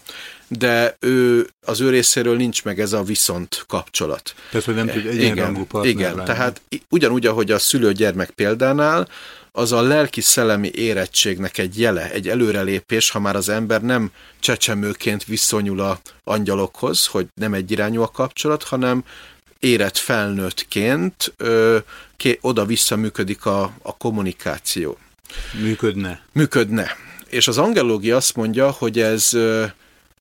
de 0.49 0.97
ő, 1.01 1.49
az 1.65 1.81
ő 1.81 1.91
részéről 1.91 2.37
nincs 2.37 2.65
meg 2.65 2.81
ez 2.81 2.93
a 2.93 3.03
viszont 3.03 3.65
kapcsolat. 3.69 4.35
Tehát, 4.51 4.67
hogy 4.67 4.75
nem 4.75 4.87
tud 4.87 5.07
egyenrangú 5.07 5.65
partner 5.65 5.93
Igen, 5.93 6.15
lenni. 6.15 6.27
tehát 6.27 6.61
ugyanúgy, 6.89 7.27
ahogy 7.27 7.51
a 7.51 7.59
szülő-gyermek 7.59 8.31
példánál, 8.31 9.09
az 9.53 9.73
a 9.73 9.83
lelki-szellemi 9.83 10.71
érettségnek 10.75 11.59
egy 11.59 11.81
jele, 11.81 12.11
egy 12.11 12.29
előrelépés, 12.29 13.11
ha 13.11 13.21
már 13.21 13.37
az 13.37 13.49
ember 13.49 13.83
nem 13.83 14.11
csecsemőként 14.41 15.25
viszonyul 15.25 15.81
a 15.81 16.01
angyalokhoz, 16.25 17.07
hogy 17.07 17.27
nem 17.35 17.55
egy 17.55 17.71
irányú 17.71 18.03
a 18.03 18.09
kapcsolat, 18.09 18.63
hanem 18.63 19.05
érett 19.59 19.97
felnőttként 19.97 21.33
ö, 21.37 21.79
ké, 22.17 22.39
oda-vissza 22.41 22.97
működik 22.97 23.47
a, 23.47 23.73
a 23.83 23.97
kommunikáció. 23.97 24.99
Működne. 25.61 26.23
Működne. 26.33 26.97
És 27.29 27.49
az 27.49 27.59
angelógia 27.59 28.17
azt 28.17 28.37
mondja, 28.37 28.71
hogy 28.71 29.01
ez 29.01 29.31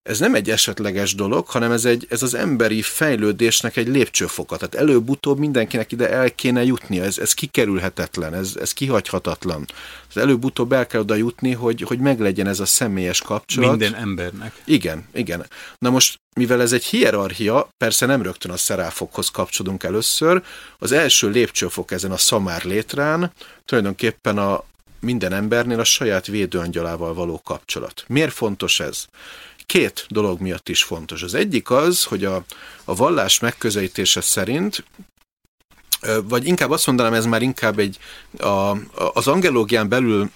ez 0.04 0.20
nem 0.20 0.36
egy 0.36 0.50
esetleges 0.50 1.16
dolog, 1.16 1.48
hanem 1.48 1.72
ez, 1.72 1.86
egy, 1.86 2.08
ez 2.10 2.24
az 2.24 2.34
emberi 2.34 2.82
fejlődésnek 2.82 3.78
egy 3.78 3.88
lépcsőfoka. 3.88 4.58
Tehát 4.58 4.76
előbb-utóbb 4.76 5.38
mindenkinek 5.38 5.92
ide 5.92 6.10
el 6.10 6.32
kéne 6.36 6.64
jutnia, 6.64 7.04
ez, 7.04 7.18
ez 7.18 7.34
kikerülhetetlen, 7.34 8.34
ez, 8.34 8.56
ez 8.60 8.74
kihagyhatatlan. 8.74 9.66
Ez 10.10 10.22
előbb-utóbb 10.22 10.72
el 10.72 10.88
kell 10.88 11.02
oda 11.02 11.16
jutni, 11.16 11.52
hogy, 11.52 11.82
hogy 11.82 12.00
meglegyen 12.00 12.48
ez 12.48 12.60
a 12.60 12.66
személyes 12.66 13.22
kapcsolat. 13.22 13.70
Minden 13.70 13.96
embernek. 13.96 14.62
Igen, 14.66 15.08
igen. 15.14 15.46
Na 15.78 15.90
most, 15.90 16.20
mivel 16.36 16.62
ez 16.62 16.72
egy 16.72 16.86
hierarchia, 16.86 17.70
persze 17.78 18.06
nem 18.06 18.22
rögtön 18.22 18.52
a 18.52 18.58
szeráfokhoz 18.58 19.30
kapcsolunk 19.30 19.84
először, 19.84 20.44
az 20.78 20.92
első 20.92 21.30
lépcsőfok 21.30 21.92
ezen 21.92 22.12
a 22.12 22.18
szamár 22.18 22.64
létrán 22.64 23.32
tulajdonképpen 23.66 24.38
a, 24.38 24.64
minden 25.00 25.34
embernél 25.34 25.80
a 25.80 25.84
saját 25.84 26.28
védőangyalával 26.28 27.14
való 27.14 27.42
kapcsolat. 27.44 28.04
Miért 28.08 28.34
fontos 28.34 28.80
ez? 28.80 29.06
Két 29.70 30.06
dolog 30.10 30.40
miatt 30.40 30.70
is 30.70 30.84
fontos. 30.84 31.24
Az 31.24 31.34
egyik 31.34 31.70
az, 31.70 32.04
hogy 32.04 32.26
a, 32.26 32.44
a 32.84 32.96
vallás 32.96 33.40
megközelítése 33.40 34.22
szerint 34.22 34.84
vagy 36.24 36.48
inkább 36.48 36.72
azt 36.72 36.88
mondanám, 36.88 37.14
ez 37.14 37.26
már 37.26 37.42
inkább 37.42 37.80
egy, 37.80 37.98
a, 38.38 38.76
az 39.14 39.28
angelógián 39.28 39.90
belül, 39.90 40.32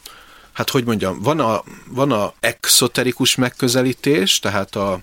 hát 0.52 0.70
hogy 0.70 0.86
mondjam, 0.86 1.22
van 1.22 1.40
a, 1.40 1.64
van 1.88 2.12
a 2.12 2.34
exoterikus 2.40 3.36
megközelítés, 3.36 4.40
tehát 4.40 4.76
a, 4.76 5.02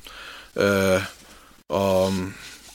a 1.66 2.08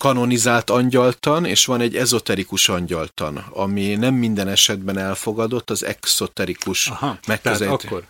kanonizált 0.06 0.70
angyaltan, 0.70 1.46
és 1.46 1.66
van 1.66 1.82
egy 1.82 1.96
ezoterikus 1.96 2.70
angyaltan, 2.70 3.46
ami 3.50 3.96
nem 3.96 4.14
minden 4.14 4.48
esetben 4.48 4.98
elfogadott, 4.98 5.70
az 5.70 5.86
exoterikus 5.86 6.92
megközelítés. 7.28 7.90
akkor 7.90 8.04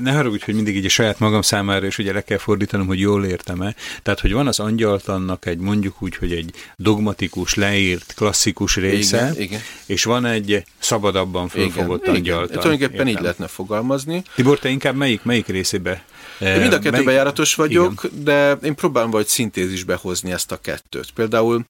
ne 0.00 0.12
haragudj, 0.12 0.44
hogy 0.44 0.54
mindig 0.54 0.76
így 0.76 0.84
a 0.84 0.88
saját 0.88 1.18
magam 1.18 1.42
számára, 1.42 1.86
és 1.86 1.98
ugye 1.98 2.12
le 2.12 2.20
kell 2.20 2.38
fordítanom, 2.38 2.86
hogy 2.86 3.00
jól 3.00 3.24
értem-e. 3.24 3.74
Tehát, 4.02 4.20
hogy 4.20 4.32
van 4.32 4.46
az 4.46 4.60
angyaltannak 4.60 5.46
egy 5.46 5.58
mondjuk 5.58 6.02
úgy, 6.02 6.16
hogy 6.16 6.32
egy 6.32 6.54
dogmatikus, 6.76 7.54
leírt, 7.54 8.14
klasszikus 8.16 8.76
része, 8.76 9.16
igen, 9.16 9.40
igen. 9.40 9.60
és 9.86 10.04
van 10.04 10.24
egy 10.24 10.64
szabadabban 10.78 11.48
fölfogott 11.48 12.02
igen, 12.02 12.14
angyaltan. 12.14 12.48
Igen. 12.48 12.60
Tulajdonképpen 12.60 13.08
így 13.08 13.20
lehetne 13.20 13.46
fogalmazni. 13.46 14.22
Tibor, 14.34 14.58
te 14.58 14.68
inkább 14.68 14.96
melyik, 14.96 15.22
melyik 15.22 15.46
részébe 15.46 16.04
én 16.40 16.60
mind 16.60 16.72
a 16.72 16.78
kettőben 16.78 17.04
Mely... 17.04 17.14
járatos 17.14 17.54
vagyok, 17.54 18.04
Igen. 18.04 18.24
de 18.24 18.52
én 18.62 18.74
próbálom 18.74 19.10
vagy 19.10 19.26
szintézisbe 19.26 19.94
hozni 19.94 20.32
ezt 20.32 20.52
a 20.52 20.60
kettőt. 20.60 21.10
Például 21.10 21.64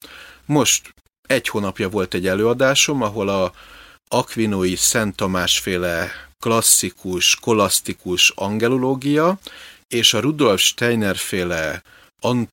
most 0.45 0.93
egy 1.27 1.47
hónapja 1.47 1.89
volt 1.89 2.13
egy 2.13 2.27
előadásom, 2.27 3.01
ahol 3.01 3.29
a 3.29 3.51
Aquinoi 4.07 4.75
Szent 4.75 5.15
Tamás 5.15 5.59
féle 5.59 6.11
klasszikus, 6.39 7.35
kolasztikus 7.35 8.31
angelológia 8.35 9.39
és 9.87 10.13
a 10.13 10.19
Rudolf 10.19 10.61
Steiner 10.61 11.15
féle 11.15 11.81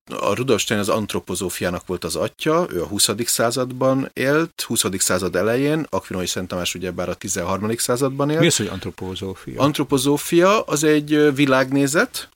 a 0.06 0.34
Rudolf 0.34 0.60
Steiner 0.60 0.88
az 0.88 0.94
antropozófiának 0.94 1.86
volt 1.86 2.04
az 2.04 2.16
atya, 2.16 2.66
ő 2.70 2.82
a 2.82 2.86
20. 2.86 3.08
században 3.24 4.10
élt, 4.12 4.62
20. 4.66 4.84
század 4.98 5.36
elején, 5.36 5.86
Aquinoi 5.90 6.26
Szent 6.26 6.48
Tamás 6.48 6.74
ugyebár 6.74 7.08
a 7.08 7.14
13. 7.14 7.76
században 7.76 8.30
élt. 8.30 8.40
Mi 8.40 8.46
az, 8.46 8.56
hogy 8.56 8.66
antropozófia? 8.66 9.60
Antropozófia 9.60 10.60
az 10.60 10.84
egy 10.84 11.34
világnézet, 11.34 12.28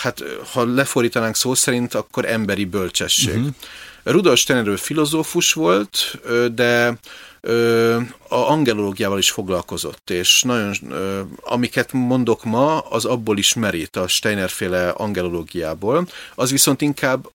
hát 0.00 0.22
ha 0.52 0.64
lefordítanánk 0.64 1.34
szó 1.34 1.54
szerint, 1.54 1.94
akkor 1.94 2.24
emberi 2.24 2.64
bölcsesség. 2.64 3.36
Uh-huh. 3.36 3.54
Rudolf 4.02 4.38
Steiner 4.38 4.78
filozófus 4.78 5.52
volt, 5.52 6.18
de 6.54 6.98
a 8.28 8.34
angelológiával 8.34 9.18
is 9.18 9.30
foglalkozott, 9.30 10.10
és 10.10 10.42
nagyon, 10.42 10.74
amiket 11.40 11.92
mondok 11.92 12.44
ma, 12.44 12.78
az 12.78 13.04
abból 13.04 13.38
is 13.38 13.54
merít 13.54 13.96
a 13.96 14.08
Steiner-féle 14.08 14.88
angelológiából. 14.88 16.08
Az 16.34 16.50
viszont 16.50 16.80
inkább 16.80 17.30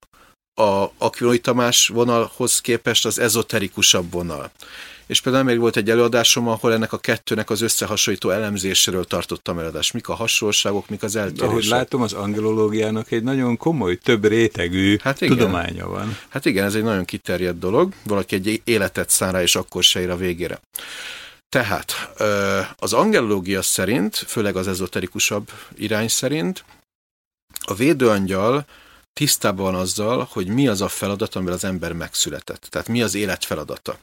a 0.53 0.85
Aquiloi 0.97 1.39
Tamás 1.39 1.87
vonalhoz 1.87 2.61
képest 2.61 3.05
az 3.05 3.19
ezoterikusabb 3.19 4.11
vonal 4.11 4.51
és 5.07 5.21
például 5.21 5.43
még 5.43 5.59
volt 5.59 5.77
egy 5.77 5.89
előadásom, 5.89 6.47
ahol 6.47 6.73
ennek 6.73 6.93
a 6.93 6.97
kettőnek 6.97 7.49
az 7.49 7.61
összehasonlító 7.61 8.29
elemzéséről 8.29 9.05
tartottam 9.05 9.59
előadást. 9.59 9.93
Mik 9.93 10.07
a 10.07 10.13
hasonlóságok, 10.13 10.89
mik 10.89 11.03
az 11.03 11.15
eltérések. 11.15 11.49
Ahogy 11.49 11.65
látom, 11.65 12.01
az 12.01 12.13
angelológiának 12.13 13.11
egy 13.11 13.23
nagyon 13.23 13.57
komoly, 13.57 13.95
több 13.95 14.25
rétegű 14.25 14.97
hát 15.01 15.21
igen. 15.21 15.37
tudománya 15.37 15.87
van. 15.87 16.17
Hát 16.29 16.45
igen, 16.45 16.65
ez 16.65 16.75
egy 16.75 16.83
nagyon 16.83 17.05
kiterjedt 17.05 17.59
dolog. 17.59 17.93
Valaki 18.03 18.35
egy 18.35 18.61
életet 18.63 19.09
szán 19.09 19.31
rá, 19.31 19.41
és 19.41 19.55
akkor 19.55 19.83
se 19.83 19.99
ér 19.99 20.09
a 20.09 20.17
végére. 20.17 20.59
Tehát 21.49 22.11
az 22.75 22.93
angelológia 22.93 23.61
szerint, 23.61 24.15
főleg 24.15 24.55
az 24.55 24.67
ezoterikusabb 24.67 25.51
irány 25.75 26.07
szerint, 26.07 26.65
a 27.59 27.73
védőangyal 27.73 28.65
tisztában 29.13 29.71
van 29.71 29.81
azzal, 29.81 30.27
hogy 30.31 30.47
mi 30.47 30.67
az 30.67 30.81
a 30.81 30.87
feladat, 30.87 31.35
amivel 31.35 31.53
az 31.53 31.63
ember 31.63 31.93
megszületett. 31.93 32.67
Tehát 32.69 32.87
mi 32.87 33.01
az 33.01 33.15
élet 33.15 33.45
feladata. 33.45 33.97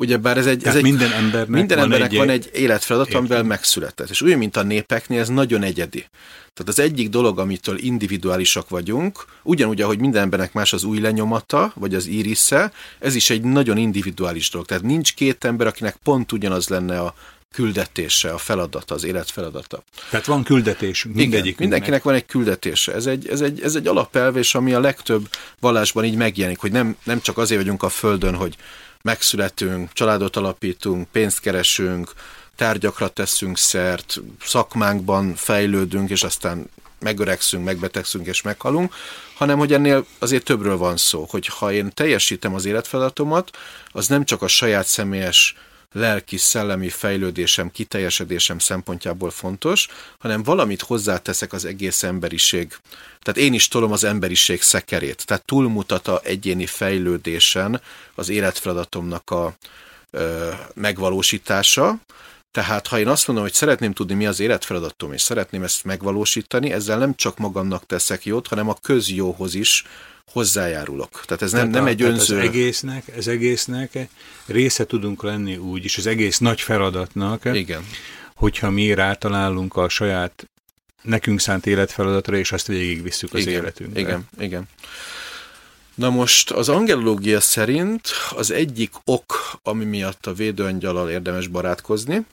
Ugyebár 0.00 0.36
ez 0.36 0.46
egy... 0.46 0.64
ez 0.64 0.74
egy 0.74 0.82
minden 0.82 1.12
embernek, 1.12 1.48
minden 1.48 1.76
van, 1.76 1.84
embernek 1.84 2.10
egy 2.10 2.18
van 2.18 2.28
egy 2.28 2.50
életfeladat, 2.52 3.14
amivel 3.14 3.42
megszületett. 3.42 4.10
És 4.10 4.22
úgy, 4.22 4.36
mint 4.36 4.56
a 4.56 4.62
népeknél, 4.62 5.20
ez 5.20 5.28
nagyon 5.28 5.62
egyedi. 5.62 6.06
Tehát 6.54 6.68
az 6.68 6.78
egyik 6.78 7.08
dolog, 7.08 7.38
amitől 7.38 7.78
individuálisak 7.78 8.68
vagyunk, 8.68 9.24
ugyanúgy, 9.42 9.80
ahogy 9.80 9.98
minden 9.98 10.22
embernek 10.22 10.52
más 10.52 10.72
az 10.72 10.84
új 10.84 11.00
lenyomata, 11.00 11.72
vagy 11.74 11.94
az 11.94 12.06
írisze, 12.06 12.72
ez 12.98 13.14
is 13.14 13.30
egy 13.30 13.42
nagyon 13.42 13.76
individuális 13.76 14.50
dolog. 14.50 14.66
Tehát 14.66 14.82
nincs 14.82 15.14
két 15.14 15.44
ember, 15.44 15.66
akinek 15.66 15.96
pont 16.02 16.32
ugyanaz 16.32 16.68
lenne 16.68 17.00
a 17.00 17.14
küldetése, 17.52 18.30
a 18.30 18.38
feladata, 18.38 18.94
az 18.94 19.04
élet 19.04 19.30
feladata. 19.30 19.82
Tehát 20.10 20.26
van 20.26 20.42
küldetés 20.42 21.04
mindegyik. 21.04 21.44
Igen, 21.44 21.56
mindenkinek 21.58 22.02
van 22.02 22.14
egy 22.14 22.26
küldetése. 22.26 22.94
Ez 22.94 23.06
egy, 23.06 23.28
ez 23.28 23.40
egy, 23.40 23.60
ez 23.60 23.74
egy 23.74 23.86
alapelv, 23.86 24.36
és 24.36 24.54
ami 24.54 24.72
a 24.72 24.80
legtöbb 24.80 25.28
vallásban 25.58 26.04
így 26.04 26.16
megjelenik, 26.16 26.58
hogy 26.58 26.72
nem, 26.72 26.96
nem 27.04 27.20
csak 27.20 27.38
azért 27.38 27.60
vagyunk 27.60 27.82
a 27.82 27.88
Földön, 27.88 28.34
hogy 28.34 28.56
megszületünk, 29.02 29.92
családot 29.92 30.36
alapítunk, 30.36 31.08
pénzt 31.08 31.40
keresünk, 31.40 32.12
tárgyakra 32.56 33.08
teszünk 33.08 33.58
szert, 33.58 34.20
szakmánkban 34.44 35.34
fejlődünk, 35.34 36.10
és 36.10 36.22
aztán 36.22 36.70
megöregszünk, 36.98 37.64
megbetegszünk 37.64 38.26
és 38.26 38.42
meghalunk, 38.42 38.94
hanem 39.34 39.58
hogy 39.58 39.72
ennél 39.72 40.06
azért 40.18 40.44
többről 40.44 40.76
van 40.76 40.96
szó, 40.96 41.26
hogy 41.30 41.46
ha 41.46 41.72
én 41.72 41.90
teljesítem 41.94 42.54
az 42.54 42.64
életfeladatomat, 42.64 43.50
az 43.92 44.06
nem 44.06 44.24
csak 44.24 44.42
a 44.42 44.48
saját 44.48 44.86
személyes 44.86 45.56
lelki, 45.92 46.36
szellemi 46.36 46.88
fejlődésem, 46.88 47.70
kiteljesedésem 47.70 48.58
szempontjából 48.58 49.30
fontos, 49.30 49.88
hanem 50.18 50.42
valamit 50.42 50.82
hozzáteszek 50.82 51.52
az 51.52 51.64
egész 51.64 52.02
emberiség. 52.02 52.76
Tehát 53.22 53.40
én 53.40 53.54
is 53.54 53.68
tolom 53.68 53.92
az 53.92 54.04
emberiség 54.04 54.62
szekerét. 54.62 55.26
Tehát 55.26 55.44
túlmutat 55.44 56.08
a 56.08 56.20
egyéni 56.24 56.66
fejlődésen 56.66 57.80
az 58.14 58.28
életfeladatomnak 58.28 59.30
a 59.30 59.56
ö, 60.10 60.50
megvalósítása, 60.74 61.98
tehát, 62.52 62.86
ha 62.86 62.98
én 62.98 63.08
azt 63.08 63.26
mondom, 63.26 63.44
hogy 63.44 63.54
szeretném 63.54 63.92
tudni, 63.92 64.14
mi 64.14 64.26
az 64.26 64.40
életfeladatom, 64.40 65.12
és 65.12 65.22
szeretném 65.22 65.62
ezt 65.62 65.84
megvalósítani, 65.84 66.72
ezzel 66.72 66.98
nem 66.98 67.14
csak 67.14 67.38
magamnak 67.38 67.86
teszek 67.86 68.24
jót, 68.24 68.46
hanem 68.46 68.68
a 68.68 68.76
közjóhoz 68.82 69.54
is 69.54 69.84
hozzájárulok. 70.32 71.20
Tehát 71.24 71.42
ez 71.42 71.52
nem, 71.52 71.60
tehát 71.60 71.74
nem 71.74 71.86
egy 71.86 72.02
önző... 72.02 72.36
Az 72.36 72.42
egésznek, 72.42 73.08
ez 73.16 73.26
egésznek 73.26 74.08
része 74.46 74.86
tudunk 74.86 75.22
lenni 75.22 75.56
úgy, 75.56 75.84
és 75.84 75.98
az 75.98 76.06
egész 76.06 76.38
nagy 76.38 76.60
feladatnak, 76.60 77.44
Igen. 77.44 77.84
hogyha 78.34 78.70
mi 78.70 78.94
rátalálunk 78.94 79.76
a 79.76 79.88
saját 79.88 80.48
nekünk 81.02 81.40
szánt 81.40 81.66
életfeladatra, 81.66 82.36
és 82.36 82.52
azt 82.52 82.66
végigvisszük 82.66 83.34
az 83.34 83.40
igen, 83.40 83.52
életünkbe. 83.52 84.00
Igen, 84.00 84.28
igen. 84.38 84.68
Na 85.94 86.10
most 86.10 86.50
az 86.50 86.68
angelológia 86.68 87.40
szerint 87.40 88.08
az 88.36 88.50
egyik 88.50 88.92
ok, 89.04 89.58
ami 89.62 89.84
miatt 89.84 90.26
a 90.26 90.32
védőangyalal 90.32 91.10
érdemes 91.10 91.46
barátkozni, 91.46 92.26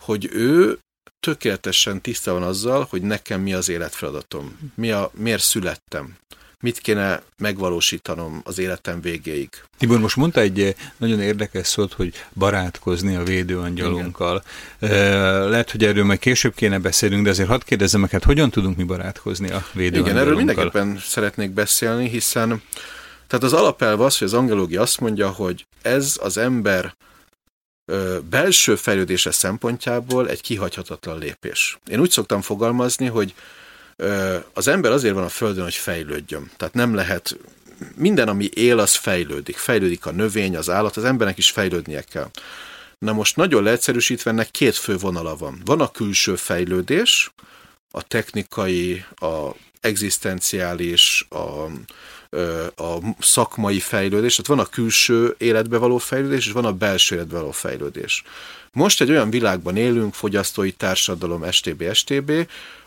hogy 0.00 0.28
ő 0.32 0.78
tökéletesen 1.20 2.00
tiszta 2.00 2.32
van 2.32 2.42
azzal, 2.42 2.86
hogy 2.90 3.02
nekem 3.02 3.40
mi 3.40 3.52
az 3.52 3.68
életfeladatom, 3.68 4.72
mi 4.74 4.90
a, 4.90 5.10
miért 5.14 5.42
születtem. 5.42 6.16
Mit 6.62 6.78
kéne 6.78 7.22
megvalósítanom 7.38 8.40
az 8.44 8.58
életem 8.58 9.00
végéig. 9.00 9.48
Tibor, 9.78 9.98
most 9.98 10.16
mondta 10.16 10.40
egy 10.40 10.74
nagyon 10.96 11.20
érdekes 11.20 11.66
szót, 11.66 11.92
hogy 11.92 12.24
barátkozni 12.32 13.16
a 13.16 13.22
védőangyalunkkal. 13.22 14.42
Igen. 14.80 15.48
Lehet, 15.48 15.70
hogy 15.70 15.84
erről 15.84 16.04
majd 16.04 16.18
később 16.18 16.54
kéne 16.54 16.78
beszélnünk, 16.78 17.24
de 17.24 17.30
azért 17.30 17.48
hadd 17.48 17.60
kérdezzem 17.64 18.00
meg, 18.00 18.10
hát 18.10 18.24
hogyan 18.24 18.50
tudunk 18.50 18.76
mi 18.76 18.84
barátkozni 18.84 19.50
a 19.50 19.66
védőangyalunkkal? 19.72 20.10
Igen, 20.10 20.22
erről 20.22 20.36
mindenképpen 20.36 20.98
szeretnék 21.00 21.50
beszélni, 21.50 22.08
hiszen 22.08 22.62
tehát 23.26 23.44
az 23.44 23.52
alapelv 23.52 24.00
az, 24.00 24.18
hogy 24.18 24.26
az 24.26 24.34
angelógia 24.34 24.80
azt 24.80 25.00
mondja, 25.00 25.28
hogy 25.28 25.66
ez 25.82 26.16
az 26.20 26.36
ember 26.36 26.94
belső 28.30 28.76
fejlődése 28.76 29.30
szempontjából 29.30 30.28
egy 30.28 30.40
kihagyhatatlan 30.40 31.18
lépés. 31.18 31.78
Én 31.86 32.00
úgy 32.00 32.10
szoktam 32.10 32.40
fogalmazni, 32.40 33.06
hogy 33.06 33.34
az 34.52 34.68
ember 34.68 34.92
azért 34.92 35.14
van 35.14 35.24
a 35.24 35.28
Földön, 35.28 35.62
hogy 35.62 35.74
fejlődjön. 35.74 36.50
Tehát 36.56 36.74
nem 36.74 36.94
lehet, 36.94 37.36
minden, 37.96 38.28
ami 38.28 38.48
él, 38.54 38.78
az 38.78 38.94
fejlődik. 38.94 39.56
Fejlődik 39.56 40.06
a 40.06 40.10
növény, 40.10 40.56
az 40.56 40.70
állat, 40.70 40.96
az 40.96 41.04
embernek 41.04 41.38
is 41.38 41.50
fejlődnie 41.50 42.02
kell. 42.02 42.30
Na 42.98 43.12
most 43.12 43.36
nagyon 43.36 43.62
leegyszerűsítve 43.62 44.30
ennek 44.30 44.50
két 44.50 44.76
fő 44.76 44.96
vonala 44.96 45.36
van. 45.36 45.60
Van 45.64 45.80
a 45.80 45.90
külső 45.90 46.36
fejlődés, 46.36 47.32
a 47.90 48.02
technikai, 48.02 49.04
a 49.14 49.50
egzisztenciális, 49.80 51.26
a, 51.28 51.64
a 52.82 52.98
szakmai 53.20 53.80
fejlődés, 53.80 54.36
tehát 54.36 54.50
van 54.50 54.66
a 54.66 54.70
külső 54.70 55.34
életbe 55.38 55.78
való 55.78 55.98
fejlődés, 55.98 56.46
és 56.46 56.52
van 56.52 56.64
a 56.64 56.72
belső 56.72 57.14
életbe 57.14 57.38
való 57.38 57.50
fejlődés. 57.50 58.22
Most 58.72 59.00
egy 59.00 59.10
olyan 59.10 59.30
világban 59.30 59.76
élünk, 59.76 60.14
fogyasztói 60.14 60.72
társadalom, 60.72 61.50
STB, 61.50 61.92
STB, 61.92 62.32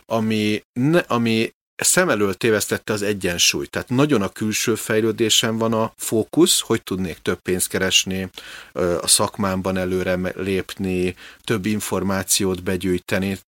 ami, 0.06 0.64
ne, 0.74 1.00
ami 1.00 1.54
szem 1.76 2.10
elől 2.10 2.34
tévesztette 2.34 2.94
az 2.94 3.02
egyensúlyt. 3.02 3.70
Tehát 3.70 3.90
nagyon 3.90 4.22
a 4.22 4.30
külső 4.30 4.76
fejlődésen 4.76 5.58
van 5.58 5.74
a 5.74 5.94
fókusz, 5.98 6.60
hogy 6.60 6.84
tudnék 6.84 7.18
több 7.18 7.40
pénzt 7.40 7.68
keresni, 7.68 8.30
a 9.02 9.08
szakmámban 9.08 9.78
előre 9.78 10.16
lépni, 10.36 11.16
több 11.44 11.66
információt 11.66 12.64
begyűjteni, 12.64 13.40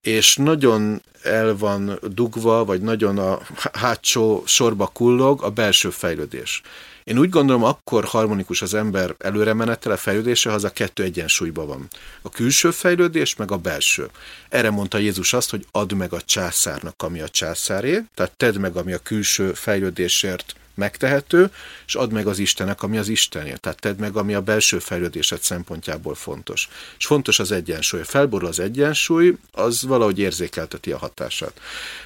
és 0.00 0.36
nagyon 0.36 1.02
el 1.22 1.56
van 1.56 1.98
dugva, 2.02 2.64
vagy 2.64 2.80
nagyon 2.80 3.18
a 3.18 3.38
hátsó 3.72 4.42
sorba 4.46 4.86
kullog 4.86 5.42
a 5.42 5.50
belső 5.50 5.90
fejlődés. 5.90 6.62
Én 7.04 7.18
úgy 7.18 7.28
gondolom, 7.28 7.64
akkor 7.64 8.04
harmonikus 8.04 8.62
az 8.62 8.74
ember 8.74 9.14
előre 9.18 9.52
menetele, 9.52 9.96
fejlődése, 9.96 10.48
ha 10.48 10.54
az 10.54 10.64
a 10.64 10.72
kettő 10.72 11.02
egyensúlyban 11.02 11.66
van. 11.66 11.88
A 12.22 12.28
külső 12.28 12.70
fejlődés, 12.70 13.36
meg 13.36 13.50
a 13.50 13.56
belső. 13.56 14.10
Erre 14.48 14.70
mondta 14.70 14.98
Jézus 14.98 15.32
azt, 15.32 15.50
hogy 15.50 15.66
add 15.70 15.94
meg 15.94 16.12
a 16.12 16.20
császárnak, 16.20 17.02
ami 17.02 17.20
a 17.20 17.28
császáré, 17.28 18.02
tehát 18.14 18.32
tedd 18.36 18.58
meg, 18.58 18.76
ami 18.76 18.92
a 18.92 18.98
külső 18.98 19.52
fejlődésért 19.52 20.54
megtehető, 20.80 21.50
és 21.86 21.94
add 21.94 22.12
meg 22.12 22.26
az 22.26 22.38
Istennek, 22.38 22.82
ami 22.82 22.98
az 22.98 23.08
Istené. 23.08 23.54
Tehát 23.60 23.80
tedd 23.80 23.98
meg, 23.98 24.16
ami 24.16 24.34
a 24.34 24.40
belső 24.40 24.78
fejlődésed 24.78 25.40
szempontjából 25.42 26.14
fontos. 26.14 26.68
És 26.98 27.06
fontos 27.06 27.38
az 27.38 27.52
egyensúly. 27.52 28.00
Felborul 28.04 28.48
az 28.48 28.60
egyensúly, 28.60 29.36
az 29.52 29.82
valahogy 29.82 30.18
érzékelteti 30.18 30.92
a 30.92 30.98
hatását. 30.98 31.60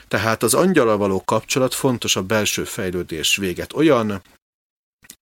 Tehát 0.09 0.43
az 0.43 0.55
angyala 0.55 0.97
való 0.97 1.23
kapcsolat 1.25 1.75
fontos 1.75 2.17
a 2.17 2.23
belső 2.23 2.65
fejlődés 2.65 3.37
véget. 3.37 3.73
Olyan 3.73 4.23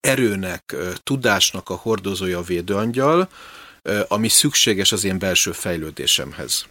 erőnek, 0.03 0.75
tudásnak 1.03 1.69
a 1.69 1.75
hordozója 1.75 2.39
a 2.39 2.43
védőangyal, 2.43 3.29
ami 4.09 4.29
szükséges 4.29 4.93
az 4.93 5.05
én 5.05 5.19
belső 5.19 5.53
fejlődésemhez. 5.53 6.67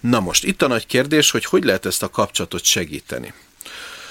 Na 0.00 0.20
most, 0.20 0.44
itt 0.44 0.62
a 0.62 0.66
nagy 0.66 0.86
kérdés, 0.86 1.30
hogy 1.30 1.44
hogy 1.44 1.64
lehet 1.64 1.86
ezt 1.86 2.02
a 2.02 2.10
kapcsolatot 2.10 2.64
segíteni. 2.64 3.32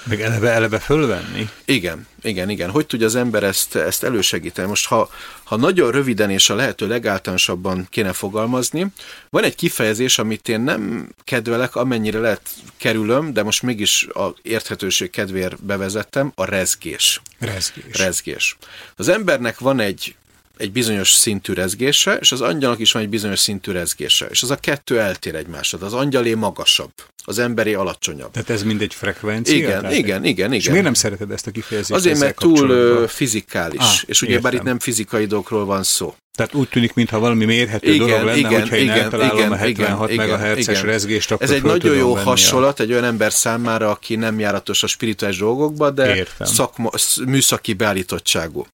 Meg 0.08 0.20
eleve, 0.20 0.50
eleve 0.50 0.78
fölvenni? 0.78 1.48
Igen, 1.64 2.06
igen, 2.22 2.50
igen. 2.50 2.70
Hogy 2.70 2.86
tudja 2.86 3.06
az 3.06 3.14
ember 3.14 3.42
ezt, 3.42 3.74
ezt 3.74 4.04
elősegíteni? 4.04 4.68
Most, 4.68 4.86
ha, 4.86 5.10
ha 5.44 5.56
nagyon 5.56 5.90
röviden 5.90 6.30
és 6.30 6.50
a 6.50 6.54
lehető 6.54 6.86
legáltalánosabban 6.86 7.86
kéne 7.90 8.12
fogalmazni, 8.12 8.86
van 9.30 9.44
egy 9.44 9.54
kifejezés, 9.54 10.18
amit 10.18 10.48
én 10.48 10.60
nem 10.60 11.08
kedvelek, 11.24 11.76
amennyire 11.76 12.18
lehet 12.18 12.48
kerülöm, 12.76 13.32
de 13.32 13.42
most 13.42 13.62
mégis 13.62 14.06
a 14.06 14.34
érthetőség 14.42 15.10
kedvéért 15.10 15.64
bevezettem, 15.64 16.32
a 16.34 16.44
rezgés. 16.44 17.20
Rezgés. 17.38 17.98
Rezgés. 17.98 18.56
Az 18.96 19.08
embernek 19.08 19.58
van 19.58 19.80
egy 19.80 20.14
egy 20.56 20.72
bizonyos 20.72 21.12
szintű 21.12 21.52
rezgése, 21.52 22.16
és 22.20 22.32
az 22.32 22.40
angyalnak 22.40 22.80
is 22.80 22.92
van 22.92 23.02
egy 23.02 23.08
bizonyos 23.08 23.38
szintű 23.38 23.72
rezgése. 23.72 24.26
És 24.26 24.42
az 24.42 24.50
a 24.50 24.56
kettő 24.56 25.00
eltér 25.00 25.34
egymásra. 25.34 25.78
Az 25.80 25.92
angyalé 25.92 26.34
magasabb, 26.34 26.92
az 27.24 27.38
emberi 27.38 27.74
alacsonyabb. 27.74 28.30
Tehát 28.30 28.50
ez 28.50 28.62
mindegy 28.62 28.94
frekvencia? 28.94 29.56
Igen, 29.56 29.80
Tehát 29.80 29.96
igen, 29.96 30.00
igen, 30.00 30.24
igen. 30.24 30.52
És 30.52 30.68
miért 30.68 30.84
nem 30.84 30.94
szereted 30.94 31.30
ezt 31.30 31.46
a 31.46 31.50
kifejezést? 31.50 31.98
Azért, 31.98 32.18
mert 32.18 32.36
túl 32.36 33.08
fizikális. 33.08 33.80
Ah, 33.80 33.96
és 34.06 34.22
ugye 34.22 34.38
bár 34.38 34.54
itt 34.54 34.62
nem 34.62 34.78
fizikai 34.78 35.26
dolgokról 35.26 35.64
van 35.64 35.82
szó. 35.82 36.14
Tehát 36.36 36.54
úgy 36.54 36.68
tűnik, 36.68 36.94
mintha 36.94 37.18
valami 37.18 37.44
mérhető 37.44 37.92
igen, 37.92 38.06
dolog 38.06 38.24
lenne, 38.24 38.38
igen, 38.38 38.60
hogyha 38.60 38.76
én 38.76 38.82
igen, 38.82 38.98
eltalálom 38.98 39.36
igen, 39.36 39.52
a 39.52 39.56
76 39.56 40.10
igen, 40.10 40.28
MHz-es 40.28 40.82
rezgést, 40.82 41.30
akkor 41.32 41.44
Ez 41.44 41.50
egy 41.50 41.62
nagyon 41.62 41.96
jó 41.96 42.14
hasonlat 42.14 42.80
a... 42.80 42.82
egy 42.82 42.92
olyan 42.92 43.04
ember 43.04 43.32
számára, 43.32 43.90
aki 43.90 44.16
nem 44.16 44.38
járatos 44.38 44.82
a 44.82 44.86
spirituális 44.86 45.38
dolgokba, 45.38 45.90
de 45.90 46.26
szakma, 46.40 46.90
műszaki 47.26 47.72
beállítottságú 47.72 48.66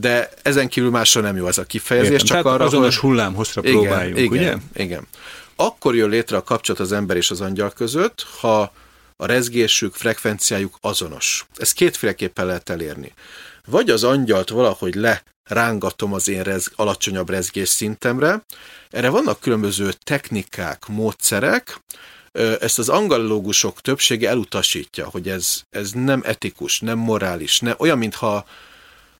de 0.00 0.30
ezen 0.42 0.68
kívül 0.68 0.90
másra 0.90 1.20
nem 1.20 1.36
jó 1.36 1.46
ez 1.46 1.58
a 1.58 1.64
kifejezés. 1.64 2.10
Értem, 2.10 2.26
csak 2.26 2.46
arra, 2.46 2.64
azonos 2.64 2.96
hogy... 2.96 3.10
hullámhozra 3.10 3.60
igen, 3.64 3.72
próbáljunk, 3.72 4.18
igen, 4.18 4.30
ugye? 4.30 4.56
Igen. 4.84 5.06
Akkor 5.56 5.94
jön 5.94 6.08
létre 6.08 6.36
a 6.36 6.42
kapcsolat 6.42 6.80
az 6.80 6.92
ember 6.92 7.16
és 7.16 7.30
az 7.30 7.40
angyal 7.40 7.70
között, 7.70 8.26
ha 8.40 8.72
a 9.16 9.26
rezgésük, 9.26 9.94
frekvenciájuk 9.94 10.76
azonos. 10.80 11.46
Ezt 11.56 11.72
kétféleképpen 11.72 12.46
lehet 12.46 12.70
elérni. 12.70 13.12
Vagy 13.66 13.90
az 13.90 14.04
angyalt 14.04 14.48
valahogy 14.48 14.94
le 14.94 15.22
rángatom 15.44 16.12
az 16.12 16.28
én 16.28 16.42
rez, 16.42 16.70
alacsonyabb 16.74 17.30
rezgés 17.30 17.68
szintemre. 17.68 18.44
Erre 18.90 19.08
vannak 19.08 19.40
különböző 19.40 19.92
technikák, 20.04 20.86
módszerek, 20.86 21.80
ezt 22.60 22.78
az 22.78 22.88
angelológusok 22.88 23.80
többsége 23.80 24.28
elutasítja, 24.28 25.08
hogy 25.08 25.28
ez, 25.28 25.62
ez 25.70 25.90
nem 25.90 26.22
etikus, 26.24 26.80
nem 26.80 26.98
morális, 26.98 27.60
ne, 27.60 27.74
olyan, 27.78 27.98
mintha 27.98 28.44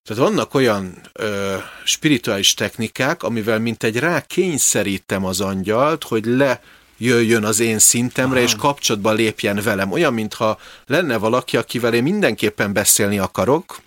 tehát 0.05 0.22
vannak 0.22 0.55
olyan 0.55 1.00
ö, 1.12 1.57
spirituális 1.84 2.55
technikák, 2.55 3.22
amivel 3.22 3.59
mint 3.59 3.82
egy 3.82 3.98
rá 3.98 4.20
kényszerítem 4.20 5.24
az 5.24 5.40
angyalt, 5.40 6.05
hogy 6.05 6.24
le 6.24 6.62
jöjjön 6.98 7.44
az 7.44 7.61
én 7.61 7.78
szintemre, 7.78 8.36
Aha. 8.36 8.46
és 8.46 8.55
kapcsolatba 8.55 9.12
lépjen 9.12 9.61
velem. 9.64 9.92
Olyan, 9.92 10.14
mintha 10.14 10.59
lenne 10.86 11.16
valaki, 11.16 11.57
akivel 11.57 11.94
én 11.94 12.03
mindenképpen 12.03 12.72
beszélni 12.72 13.18
akarok, 13.18 13.80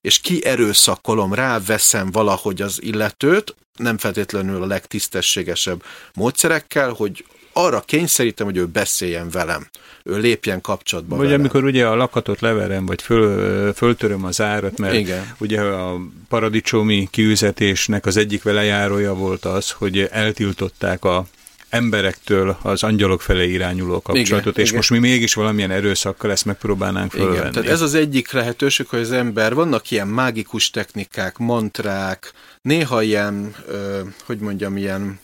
és 0.00 0.20
kierőszakolom, 0.20 1.34
ráveszem 1.34 2.10
valahogy 2.10 2.62
az 2.62 2.82
illetőt, 2.82 3.54
nem 3.76 3.98
feltétlenül 3.98 4.62
a 4.62 4.66
legtisztességesebb 4.66 5.82
módszerekkel, 6.14 6.92
hogy 6.92 7.24
arra 7.52 7.80
kényszerítem, 7.80 8.46
hogy 8.46 8.56
ő 8.56 8.66
beszéljen 8.66 9.30
velem, 9.30 9.66
ő 10.04 10.18
lépjen 10.18 10.60
kapcsolatba 10.60 11.16
Vagy 11.16 11.24
velem. 11.24 11.40
amikor 11.40 11.64
ugye 11.64 11.86
a 11.86 11.94
lakatot 11.94 12.40
leverem, 12.40 12.86
vagy 12.86 13.02
föl, 13.02 13.72
föltöröm 13.72 14.24
az 14.24 14.40
árat, 14.40 14.78
mert 14.78 14.94
Igen. 14.94 15.34
ugye 15.38 15.60
a 15.60 16.00
paradicsomi 16.28 17.08
kiüzetésnek 17.10 18.06
az 18.06 18.16
egyik 18.16 18.42
velejárója 18.42 19.14
volt 19.14 19.44
az, 19.44 19.70
hogy 19.70 20.08
eltiltották 20.10 21.04
a 21.04 21.26
emberektől 21.68 22.56
az 22.62 22.82
angyalok 22.82 23.22
felé 23.22 23.50
irányuló 23.50 24.02
kapcsolatot, 24.02 24.52
igen, 24.52 24.62
és 24.62 24.66
igen. 24.66 24.76
most 24.76 24.90
mi 24.90 24.98
mégis 24.98 25.34
valamilyen 25.34 25.70
erőszakkal 25.70 26.30
ezt 26.30 26.44
megpróbálnánk 26.44 27.10
fölvenni. 27.10 27.36
Igen, 27.36 27.52
tehát 27.52 27.68
ez 27.68 27.80
az 27.80 27.94
egyik 27.94 28.32
lehetőség, 28.32 28.88
hogy 28.88 29.00
az 29.00 29.12
ember, 29.12 29.54
vannak 29.54 29.90
ilyen 29.90 30.08
mágikus 30.08 30.70
technikák, 30.70 31.38
mantrák, 31.38 32.32
néha 32.62 33.02
ilyen, 33.02 33.54
ö, 33.68 34.00
hogy 34.24 34.38
mondjam, 34.38 34.76
ilyen 34.76 35.20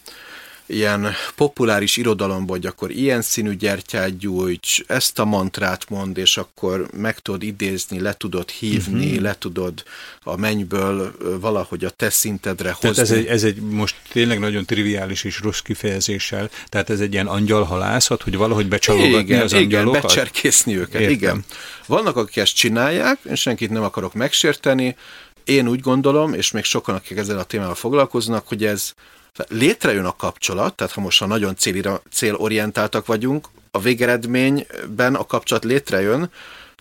ilyen 0.68 1.12
populáris 1.34 1.96
irodalomban, 1.96 2.56
hogy 2.56 2.66
akkor 2.66 2.90
ilyen 2.90 3.22
színű 3.22 3.56
gyertyát 3.56 4.18
gyújts, 4.18 4.82
ezt 4.86 5.18
a 5.18 5.24
mantrát 5.24 5.88
mond, 5.88 6.18
és 6.18 6.36
akkor 6.36 6.88
meg 6.96 7.18
tudod 7.18 7.42
idézni, 7.42 8.00
le 8.00 8.14
tudod 8.16 8.50
hívni, 8.50 9.06
uh-huh. 9.06 9.22
le 9.22 9.36
tudod 9.38 9.82
a 10.22 10.36
mennyből 10.36 11.16
valahogy 11.40 11.84
a 11.84 11.90
te 11.90 12.10
szintedre 12.10 12.70
hozni. 12.70 12.90
Tehát 12.90 13.10
ez 13.10 13.16
egy, 13.16 13.26
ez 13.26 13.44
egy 13.44 13.60
most 13.60 13.96
tényleg 14.12 14.38
nagyon 14.38 14.64
triviális 14.64 15.24
és 15.24 15.40
rossz 15.40 15.60
kifejezéssel, 15.60 16.50
tehát 16.68 16.90
ez 16.90 17.00
egy 17.00 17.12
ilyen 17.12 17.26
angyalhalászat, 17.26 18.22
hogy 18.22 18.36
valahogy 18.36 18.68
becsalogatni 18.68 19.18
igen, 19.18 19.42
az 19.42 19.52
angyalokat? 19.52 19.96
Igen, 19.96 20.02
becserkészni 20.02 20.76
őket, 20.76 21.00
Értem. 21.00 21.16
igen. 21.16 21.44
Vannak, 21.86 22.16
akik 22.16 22.36
ezt 22.36 22.54
csinálják, 22.54 23.18
és 23.22 23.40
senkit 23.40 23.70
nem 23.70 23.82
akarok 23.82 24.14
megsérteni, 24.14 24.96
én 25.44 25.68
úgy 25.68 25.80
gondolom, 25.80 26.34
és 26.34 26.50
még 26.50 26.64
sokan, 26.64 26.94
akik 26.94 27.16
ezzel 27.16 27.38
a 27.38 27.44
témával 27.44 27.74
foglalkoznak, 27.74 28.48
hogy 28.48 28.64
ez 28.64 28.92
létrejön 29.48 30.04
a 30.04 30.16
kapcsolat, 30.16 30.74
tehát 30.74 30.92
ha 30.92 31.00
most 31.00 31.18
ha 31.18 31.26
nagyon 31.26 31.56
célira, 31.56 32.02
célorientáltak 32.10 33.06
vagyunk, 33.06 33.48
a 33.70 33.80
végeredményben 33.80 35.14
a 35.14 35.26
kapcsolat 35.26 35.64
létrejön, 35.64 36.30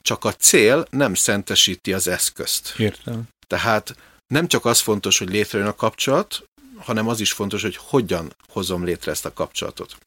csak 0.01 0.25
a 0.25 0.33
cél 0.33 0.87
nem 0.89 1.13
szentesíti 1.13 1.93
az 1.93 2.07
eszközt. 2.07 2.73
Értem. 2.77 3.23
Tehát 3.47 3.95
nem 4.27 4.47
csak 4.47 4.65
az 4.65 4.79
fontos, 4.79 5.17
hogy 5.17 5.29
létrejön 5.29 5.67
a 5.67 5.75
kapcsolat, 5.75 6.43
hanem 6.77 7.07
az 7.07 7.19
is 7.19 7.31
fontos, 7.31 7.61
hogy 7.61 7.79
hogyan 7.81 8.35
hozom 8.47 8.83
létre 8.83 9.11
ezt 9.11 9.25
a 9.25 9.33
kapcsolatot. 9.33 9.97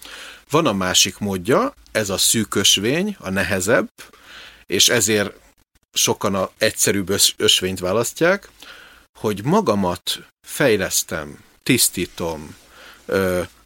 Van 0.51 0.66
a 0.66 0.72
másik 0.72 1.18
módja, 1.18 1.74
ez 1.93 2.11
a 2.11 2.18
szűkösvény, 2.18 3.16
a 3.18 3.30
nehezebb, 3.30 3.91
és 4.66 4.88
ezért 4.88 5.34
sokan 5.93 6.34
a 6.34 6.51
egyszerűbb 6.59 7.09
ös, 7.09 7.34
ösvényt 7.36 7.80
választják, 7.80 8.49
hogy 9.18 9.45
magamat 9.45 10.18
fejlesztem, 10.47 11.38
tisztítom, 11.62 12.56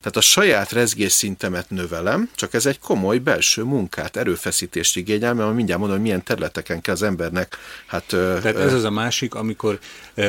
tehát 0.04 0.18
a 0.18 0.20
saját 0.20 0.72
rezgésszintemet 0.72 1.70
növelem, 1.70 2.30
csak 2.34 2.54
ez 2.54 2.66
egy 2.66 2.78
komoly 2.78 3.18
belső 3.18 3.62
munkát, 3.62 4.16
erőfeszítést 4.16 4.96
igényel, 4.96 5.34
mert 5.34 5.54
mindjárt 5.54 5.80
mondom, 5.80 5.96
hogy 5.96 6.06
milyen 6.06 6.24
területeken 6.24 6.80
kell 6.80 6.94
az 6.94 7.02
embernek. 7.02 7.56
Hát, 7.86 8.04
Tehát 8.06 8.56
ez 8.56 8.72
az 8.72 8.84
a 8.84 8.90
másik, 8.90 9.34
amikor 9.34 9.78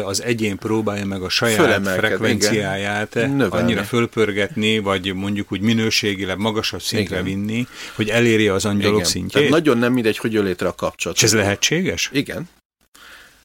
az 0.04 0.24
egyén 0.24 0.58
próbálja 0.58 1.06
meg 1.06 1.22
a 1.22 1.30
saját 1.30 1.88
frekvenciáját 1.88 3.16
igen, 3.16 3.42
annyira 3.42 3.84
fölpörgetni, 3.84 4.80
vagy 4.80 5.14
mondjuk 5.14 5.52
úgy 5.52 5.62
minőségileg 5.62 6.38
magasabb 6.38 6.82
szintre 6.82 7.20
igen. 7.20 7.24
vinni, 7.24 7.68
hogy 7.96 8.10
elérje 8.10 8.54
az 8.54 8.66
angyalok 8.66 8.98
igen. 9.00 9.10
szintjét. 9.10 9.32
Tehát 9.32 9.50
nagyon 9.50 9.78
nem 9.78 9.94
mindegy, 9.94 10.18
hogy 10.18 10.34
jön 10.34 10.44
létre 10.44 10.68
a 10.68 10.76
kapcsolat. 10.76 11.18
És 11.18 11.24
ez 11.24 11.34
lehetséges? 11.34 12.10
Igen. 12.14 12.50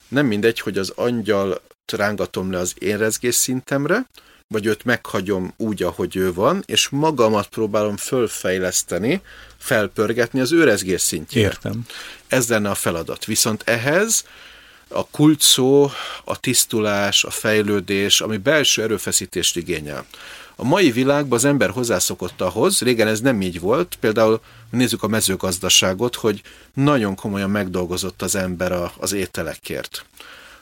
Nem 0.08 0.26
mindegy, 0.26 0.60
hogy 0.60 0.78
az 0.78 0.92
angyal 0.96 1.62
rángatom 1.92 2.50
le 2.50 2.58
az 2.58 2.74
én 2.78 2.98
rezgésszintemre, 2.98 4.06
vagy 4.48 4.66
őt 4.66 4.84
meghagyom 4.84 5.52
úgy, 5.56 5.82
ahogy 5.82 6.16
ő 6.16 6.32
van, 6.32 6.62
és 6.66 6.88
magamat 6.88 7.48
próbálom 7.48 7.96
fölfejleszteni, 7.96 9.20
felpörgetni 9.58 10.40
az 10.40 10.52
őrezgés 10.52 11.00
szintjére. 11.00 11.46
Értem. 11.48 11.86
Ez 12.28 12.48
lenne 12.48 12.70
a 12.70 12.74
feladat. 12.74 13.24
Viszont 13.24 13.62
ehhez 13.66 14.24
a 14.88 15.06
kult 15.06 15.40
szó, 15.40 15.90
a 16.24 16.40
tisztulás, 16.40 17.24
a 17.24 17.30
fejlődés, 17.30 18.20
ami 18.20 18.36
belső 18.36 18.82
erőfeszítést 18.82 19.56
igényel. 19.56 20.06
A 20.56 20.64
mai 20.64 20.90
világban 20.90 21.38
az 21.38 21.44
ember 21.44 21.70
hozzászokott 21.70 22.40
ahhoz, 22.40 22.80
régen 22.80 23.08
ez 23.08 23.20
nem 23.20 23.42
így 23.42 23.60
volt, 23.60 23.96
például 24.00 24.40
nézzük 24.70 25.02
a 25.02 25.08
mezőgazdaságot, 25.08 26.14
hogy 26.14 26.42
nagyon 26.74 27.14
komolyan 27.14 27.50
megdolgozott 27.50 28.22
az 28.22 28.34
ember 28.34 28.72
a, 28.72 28.92
az 28.98 29.12
ételekért. 29.12 30.04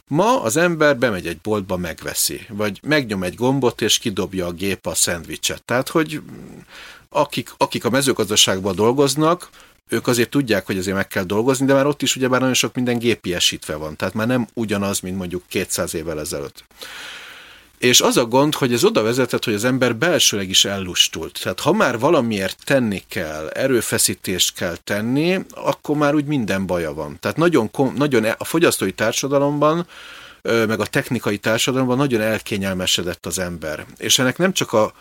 Ma 0.08 0.42
az 0.42 0.56
ember 0.56 0.96
bemegy 0.96 1.26
egy 1.26 1.38
boltba, 1.38 1.76
megveszi, 1.76 2.46
vagy 2.48 2.80
megnyom 2.82 3.22
egy 3.22 3.34
gombot, 3.34 3.80
és 3.80 3.98
kidobja 3.98 4.46
a 4.46 4.52
gép 4.52 4.86
a 4.86 4.94
szendvicset. 4.94 5.62
Tehát, 5.62 5.88
hogy 5.88 6.20
akik, 7.08 7.50
akik 7.56 7.84
a 7.84 7.90
mezőgazdaságban 7.90 8.74
dolgoznak, 8.74 9.48
ők 9.88 10.06
azért 10.06 10.30
tudják, 10.30 10.66
hogy 10.66 10.78
azért 10.78 10.96
meg 10.96 11.08
kell 11.08 11.24
dolgozni, 11.24 11.66
de 11.66 11.72
már 11.72 11.86
ott 11.86 12.02
is 12.02 12.16
ugyebár 12.16 12.40
nagyon 12.40 12.54
sok 12.54 12.74
minden 12.74 12.98
gépiesítve 12.98 13.74
van. 13.74 13.96
Tehát 13.96 14.14
már 14.14 14.26
nem 14.26 14.46
ugyanaz, 14.54 15.00
mint 15.00 15.16
mondjuk 15.16 15.42
200 15.48 15.94
évvel 15.94 16.20
ezelőtt. 16.20 16.64
És 17.78 18.00
az 18.00 18.16
a 18.16 18.24
gond, 18.24 18.54
hogy 18.54 18.72
ez 18.72 18.84
oda 18.84 19.02
vezetett, 19.02 19.44
hogy 19.44 19.54
az 19.54 19.64
ember 19.64 19.96
belsőleg 19.96 20.48
is 20.48 20.64
ellustult. 20.64 21.40
Tehát 21.42 21.60
ha 21.60 21.72
már 21.72 21.98
valamiért 21.98 22.58
tenni 22.64 23.02
kell, 23.08 23.48
erőfeszítést 23.48 24.54
kell 24.54 24.76
tenni, 24.84 25.38
akkor 25.50 25.96
már 25.96 26.14
úgy 26.14 26.24
minden 26.24 26.66
baja 26.66 26.94
van. 26.94 27.16
Tehát 27.20 27.36
nagyon, 27.36 27.70
nagyon 27.96 28.24
e- 28.24 28.34
a 28.38 28.44
fogyasztói 28.44 28.92
társadalomban 28.92 29.86
meg 30.42 30.80
a 30.80 30.86
technikai 30.86 31.38
társadalomban 31.38 31.96
nagyon 31.96 32.20
elkényelmesedett 32.20 33.26
az 33.26 33.38
ember. 33.38 33.86
És 33.96 34.18
ennek 34.18 34.38
nem 34.38 34.52
csak 34.52 34.72
a, 34.72 34.92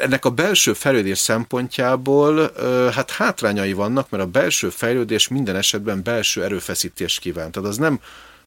ennek 0.00 0.24
a 0.24 0.30
belső 0.30 0.72
fejlődés 0.72 1.18
szempontjából 1.18 2.52
hát 2.92 3.10
hátrányai 3.10 3.72
vannak, 3.72 4.10
mert 4.10 4.22
a 4.22 4.26
belső 4.26 4.68
fejlődés 4.68 5.28
minden 5.28 5.56
esetben 5.56 6.02
belső 6.02 6.42
erőfeszítést 6.42 7.20
kíván. 7.20 7.50
Tehát 7.50 7.68
az 7.68 7.76
nem 7.76 8.00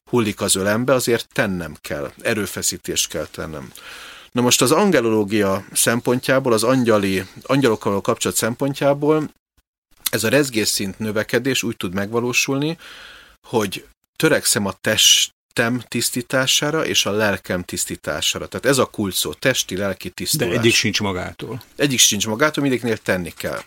hullik 0.08 0.40
az 0.40 0.56
ölembe, 0.56 0.92
azért 0.92 1.28
tennem 1.32 1.76
kell, 1.80 2.12
erőfeszítést 2.20 3.08
kell 3.08 3.26
tennem. 3.26 3.72
Na 4.32 4.40
most 4.40 4.62
az 4.62 4.72
angelológia 4.72 5.64
szempontjából, 5.72 6.52
az 6.52 6.62
angyali, 6.62 7.24
angyalokkal 7.42 8.00
kapcsolat 8.00 8.36
szempontjából 8.36 9.30
ez 10.10 10.24
a 10.24 10.28
rezgésszint 10.28 10.98
növekedés 10.98 11.62
úgy 11.62 11.76
tud 11.76 11.94
megvalósulni, 11.94 12.78
hogy 13.48 13.86
törekszem 14.16 14.66
a 14.66 14.72
testem 14.80 15.82
tisztítására 15.88 16.86
és 16.86 17.06
a 17.06 17.10
lelkem 17.10 17.62
tisztítására. 17.62 18.46
Tehát 18.46 18.66
ez 18.66 18.78
a 18.78 18.86
kulcó, 18.86 19.32
testi, 19.32 19.76
lelki 19.76 20.10
tisztulás. 20.10 20.52
De 20.54 20.58
egyik 20.58 20.74
sincs 20.74 21.00
magától. 21.00 21.62
Egyik 21.76 21.98
sincs 21.98 22.26
magától, 22.26 22.62
mindegyiknél 22.62 22.96
tenni 22.96 23.32
kell. 23.36 23.60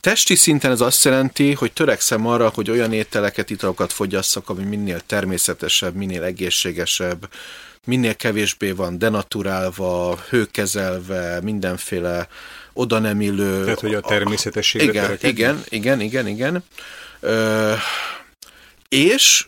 Testi 0.00 0.34
szinten 0.34 0.70
ez 0.70 0.80
azt 0.80 1.04
jelenti, 1.04 1.52
hogy 1.52 1.72
törekszem 1.72 2.26
arra, 2.26 2.48
hogy 2.54 2.70
olyan 2.70 2.92
ételeket, 2.92 3.50
italokat 3.50 3.92
fogyasszak, 3.92 4.48
ami 4.48 4.64
minél 4.64 5.00
természetesebb, 5.00 5.94
minél 5.94 6.22
egészségesebb, 6.22 7.28
minél 7.84 8.16
kevésbé 8.16 8.70
van 8.70 8.98
denaturálva, 8.98 10.18
hőkezelve, 10.28 11.40
mindenféle 11.42 12.28
oda 12.72 12.98
nem 12.98 13.20
illő... 13.20 13.64
Tehát, 13.64 13.80
hogy 13.80 13.94
a 13.94 14.00
természetességre 14.00 14.90
igen, 14.90 15.04
törekedni? 15.04 15.28
igen, 15.28 15.64
igen, 15.68 16.00
igen, 16.00 16.26
igen. 16.26 16.64
Ö, 17.20 17.74
és 18.88 19.46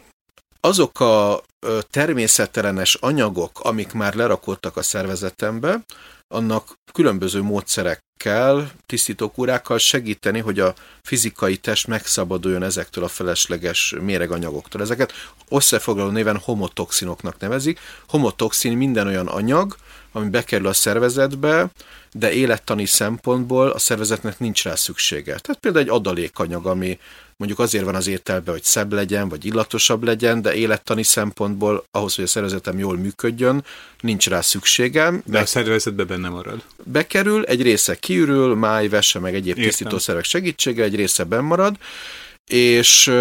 azok 0.61 1.01
a 1.01 1.43
természetelenes 1.91 2.95
anyagok, 2.95 3.61
amik 3.61 3.93
már 3.93 4.15
lerakódtak 4.15 4.77
a 4.77 4.83
szervezetembe, 4.83 5.85
annak 6.29 6.79
különböző 6.93 7.43
módszerekkel, 7.43 8.71
tisztítókúrákkal 8.87 9.79
segíteni, 9.79 10.39
hogy 10.39 10.61
a 10.61 10.75
fizikai 11.03 11.57
test 11.57 11.87
megszabaduljon 11.87 12.63
ezektől 12.63 13.05
a 13.05 13.09
felesleges 13.09 13.95
méreganyagoktól. 14.01 14.81
Ezeket 14.81 15.13
összefoglaló 15.49 16.11
néven 16.11 16.39
homotoxinoknak 16.39 17.39
nevezik. 17.39 17.79
Homotoxin 18.09 18.77
minden 18.77 19.07
olyan 19.07 19.27
anyag, 19.27 19.77
ami 20.13 20.29
bekerül 20.29 20.67
a 20.67 20.73
szervezetbe, 20.73 21.71
de 22.13 22.33
élettani 22.33 22.87
szempontból 22.87 23.69
a 23.69 23.79
szervezetnek 23.79 24.39
nincs 24.39 24.65
rá 24.65 24.75
szüksége. 24.75 25.39
Tehát 25.39 25.61
például 25.61 25.85
egy 25.85 25.91
adalékanyag, 25.91 26.67
ami 26.67 26.99
mondjuk 27.37 27.61
azért 27.61 27.85
van 27.85 27.95
az 27.95 28.07
ételben, 28.07 28.55
hogy 28.55 28.65
szebb 28.65 28.93
legyen, 28.93 29.29
vagy 29.29 29.45
illatosabb 29.45 30.03
legyen, 30.03 30.43
de 30.43 30.55
élettani 30.55 31.03
szempontból 31.03 31.85
ahhoz, 31.91 32.15
hogy 32.15 32.25
a 32.25 32.27
szervezetem 32.27 32.79
jól 32.79 32.97
működjön, 32.97 33.65
nincs 34.01 34.29
rá 34.29 34.41
szükségem. 34.41 35.23
De 35.27 35.39
a 35.39 35.47
szervezetben 35.47 36.07
benne 36.07 36.29
marad. 36.29 36.63
Bekerül, 36.85 37.45
egy 37.45 37.63
része 37.63 37.95
kiürül, 37.95 38.55
máj, 38.55 38.89
vese, 38.89 39.19
meg 39.19 39.35
egyéb 39.35 39.55
tisztítószerek 39.55 40.25
segítsége, 40.25 40.83
egy 40.85 40.95
része 40.95 41.25
benn 41.25 41.45
marad, 41.45 41.77
és 42.47 43.13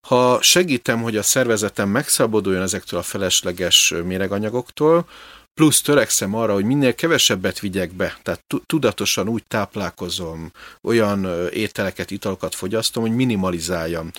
ha 0.00 0.38
segítem, 0.42 1.02
hogy 1.02 1.16
a 1.16 1.22
szervezetem 1.22 1.88
megszabaduljon 1.88 2.62
ezektől 2.62 3.00
a 3.00 3.02
felesleges 3.02 3.94
méreganyagoktól, 4.04 5.08
plusz 5.56 5.80
törekszem 5.80 6.34
arra, 6.34 6.52
hogy 6.52 6.64
minél 6.64 6.94
kevesebbet 6.94 7.60
vigyek 7.60 7.92
be, 7.92 8.18
tehát 8.22 8.42
tudatosan 8.66 9.28
úgy 9.28 9.44
táplálkozom, 9.44 10.52
olyan 10.82 11.48
ételeket, 11.52 12.10
italokat 12.10 12.54
fogyasztom, 12.54 13.02
hogy 13.02 13.14
minimalizáljam. 13.14 14.10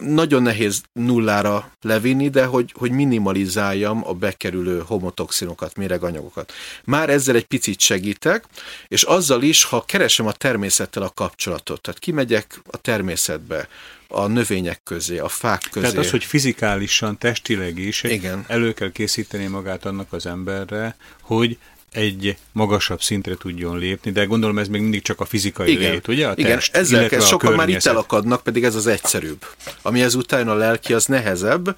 Nagyon 0.00 0.42
nehéz 0.42 0.82
nullára 0.92 1.72
levinni, 1.80 2.28
de 2.28 2.44
hogy, 2.44 2.74
hogy 2.78 2.90
minimalizáljam 2.90 4.06
a 4.06 4.12
bekerülő 4.12 4.82
homotoxinokat, 4.86 5.76
méreganyagokat. 5.76 6.52
Már 6.84 7.10
ezzel 7.10 7.34
egy 7.34 7.46
picit 7.46 7.80
segítek, 7.80 8.44
és 8.88 9.02
azzal 9.02 9.42
is, 9.42 9.64
ha 9.64 9.84
keresem 9.84 10.26
a 10.26 10.32
természettel 10.32 11.02
a 11.02 11.12
kapcsolatot, 11.14 11.80
tehát 11.80 11.98
kimegyek 12.00 12.60
a 12.70 12.76
természetbe, 12.76 13.68
a 14.12 14.26
növények 14.26 14.82
közé, 14.82 15.18
a 15.18 15.28
fák 15.28 15.68
közé. 15.70 15.86
Tehát 15.86 16.04
az, 16.04 16.10
hogy 16.10 16.24
fizikálisan, 16.24 17.18
testileg 17.18 17.78
is 17.78 18.02
Igen. 18.02 18.44
elő 18.48 18.72
kell 18.72 18.92
készíteni 18.92 19.46
magát 19.46 19.84
annak 19.84 20.12
az 20.12 20.26
emberre, 20.26 20.96
hogy 21.20 21.58
egy 21.92 22.36
magasabb 22.52 23.02
szintre 23.02 23.34
tudjon 23.34 23.78
lépni, 23.78 24.10
de 24.10 24.24
gondolom 24.24 24.58
ez 24.58 24.68
még 24.68 24.80
mindig 24.80 25.02
csak 25.02 25.20
a 25.20 25.24
fizikai 25.24 25.72
Igen. 25.72 25.90
lét, 25.90 26.08
ugye? 26.08 26.28
A 26.28 26.32
Igen, 26.36 26.54
test, 26.54 26.76
ezzel 26.76 27.08
kell, 27.08 27.20
sokan 27.20 27.54
már 27.54 27.68
itt 27.68 27.84
elakadnak, 27.84 28.42
pedig 28.42 28.64
ez 28.64 28.74
az 28.74 28.86
egyszerűbb. 28.86 29.46
Ami 29.82 30.02
ezután 30.02 30.48
a 30.48 30.54
lelki, 30.54 30.92
az 30.92 31.06
nehezebb, 31.06 31.76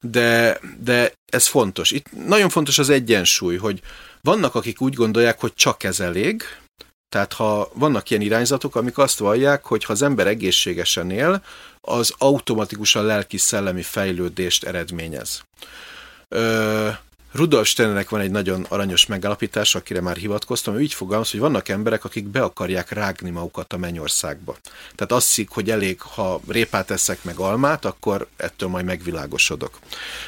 de, 0.00 0.58
de 0.84 1.12
ez 1.32 1.46
fontos. 1.46 1.90
Itt 1.90 2.06
nagyon 2.26 2.48
fontos 2.48 2.78
az 2.78 2.90
egyensúly, 2.90 3.56
hogy 3.56 3.80
vannak, 4.20 4.54
akik 4.54 4.80
úgy 4.80 4.94
gondolják, 4.94 5.40
hogy 5.40 5.54
csak 5.54 5.84
ez 5.84 6.00
elég, 6.00 6.42
tehát 7.08 7.32
ha 7.32 7.70
vannak 7.74 8.10
ilyen 8.10 8.22
irányzatok, 8.22 8.76
amik 8.76 8.98
azt 8.98 9.18
vallják, 9.18 9.64
hogy 9.64 9.84
ha 9.84 9.92
az 9.92 10.02
ember 10.02 10.26
egészségesen 10.26 11.10
él, 11.10 11.42
az 11.84 12.14
automatikusan 12.18 13.04
lelki-szellemi 13.04 13.82
fejlődést 13.82 14.64
eredményez. 14.64 15.42
Ö, 16.28 16.88
Rudolf 17.32 17.66
Steinernek 17.66 18.08
van 18.08 18.20
egy 18.20 18.30
nagyon 18.30 18.66
aranyos 18.68 19.06
megállapítás, 19.06 19.74
akire 19.74 20.00
már 20.00 20.16
hivatkoztam, 20.16 20.74
ő 20.74 20.80
így 20.80 20.94
fogalmaz, 20.94 21.30
hogy 21.30 21.40
vannak 21.40 21.68
emberek, 21.68 22.04
akik 22.04 22.24
be 22.24 22.42
akarják 22.42 22.90
rágni 22.90 23.30
magukat 23.30 23.72
a 23.72 23.76
mennyországba. 23.76 24.56
Tehát 24.94 25.12
azt 25.12 25.26
szik, 25.26 25.50
hogy 25.50 25.70
elég, 25.70 26.00
ha 26.00 26.40
répát 26.48 26.90
eszek 26.90 27.24
meg 27.24 27.38
almát, 27.38 27.84
akkor 27.84 28.26
ettől 28.36 28.68
majd 28.68 28.84
megvilágosodok. 28.84 29.78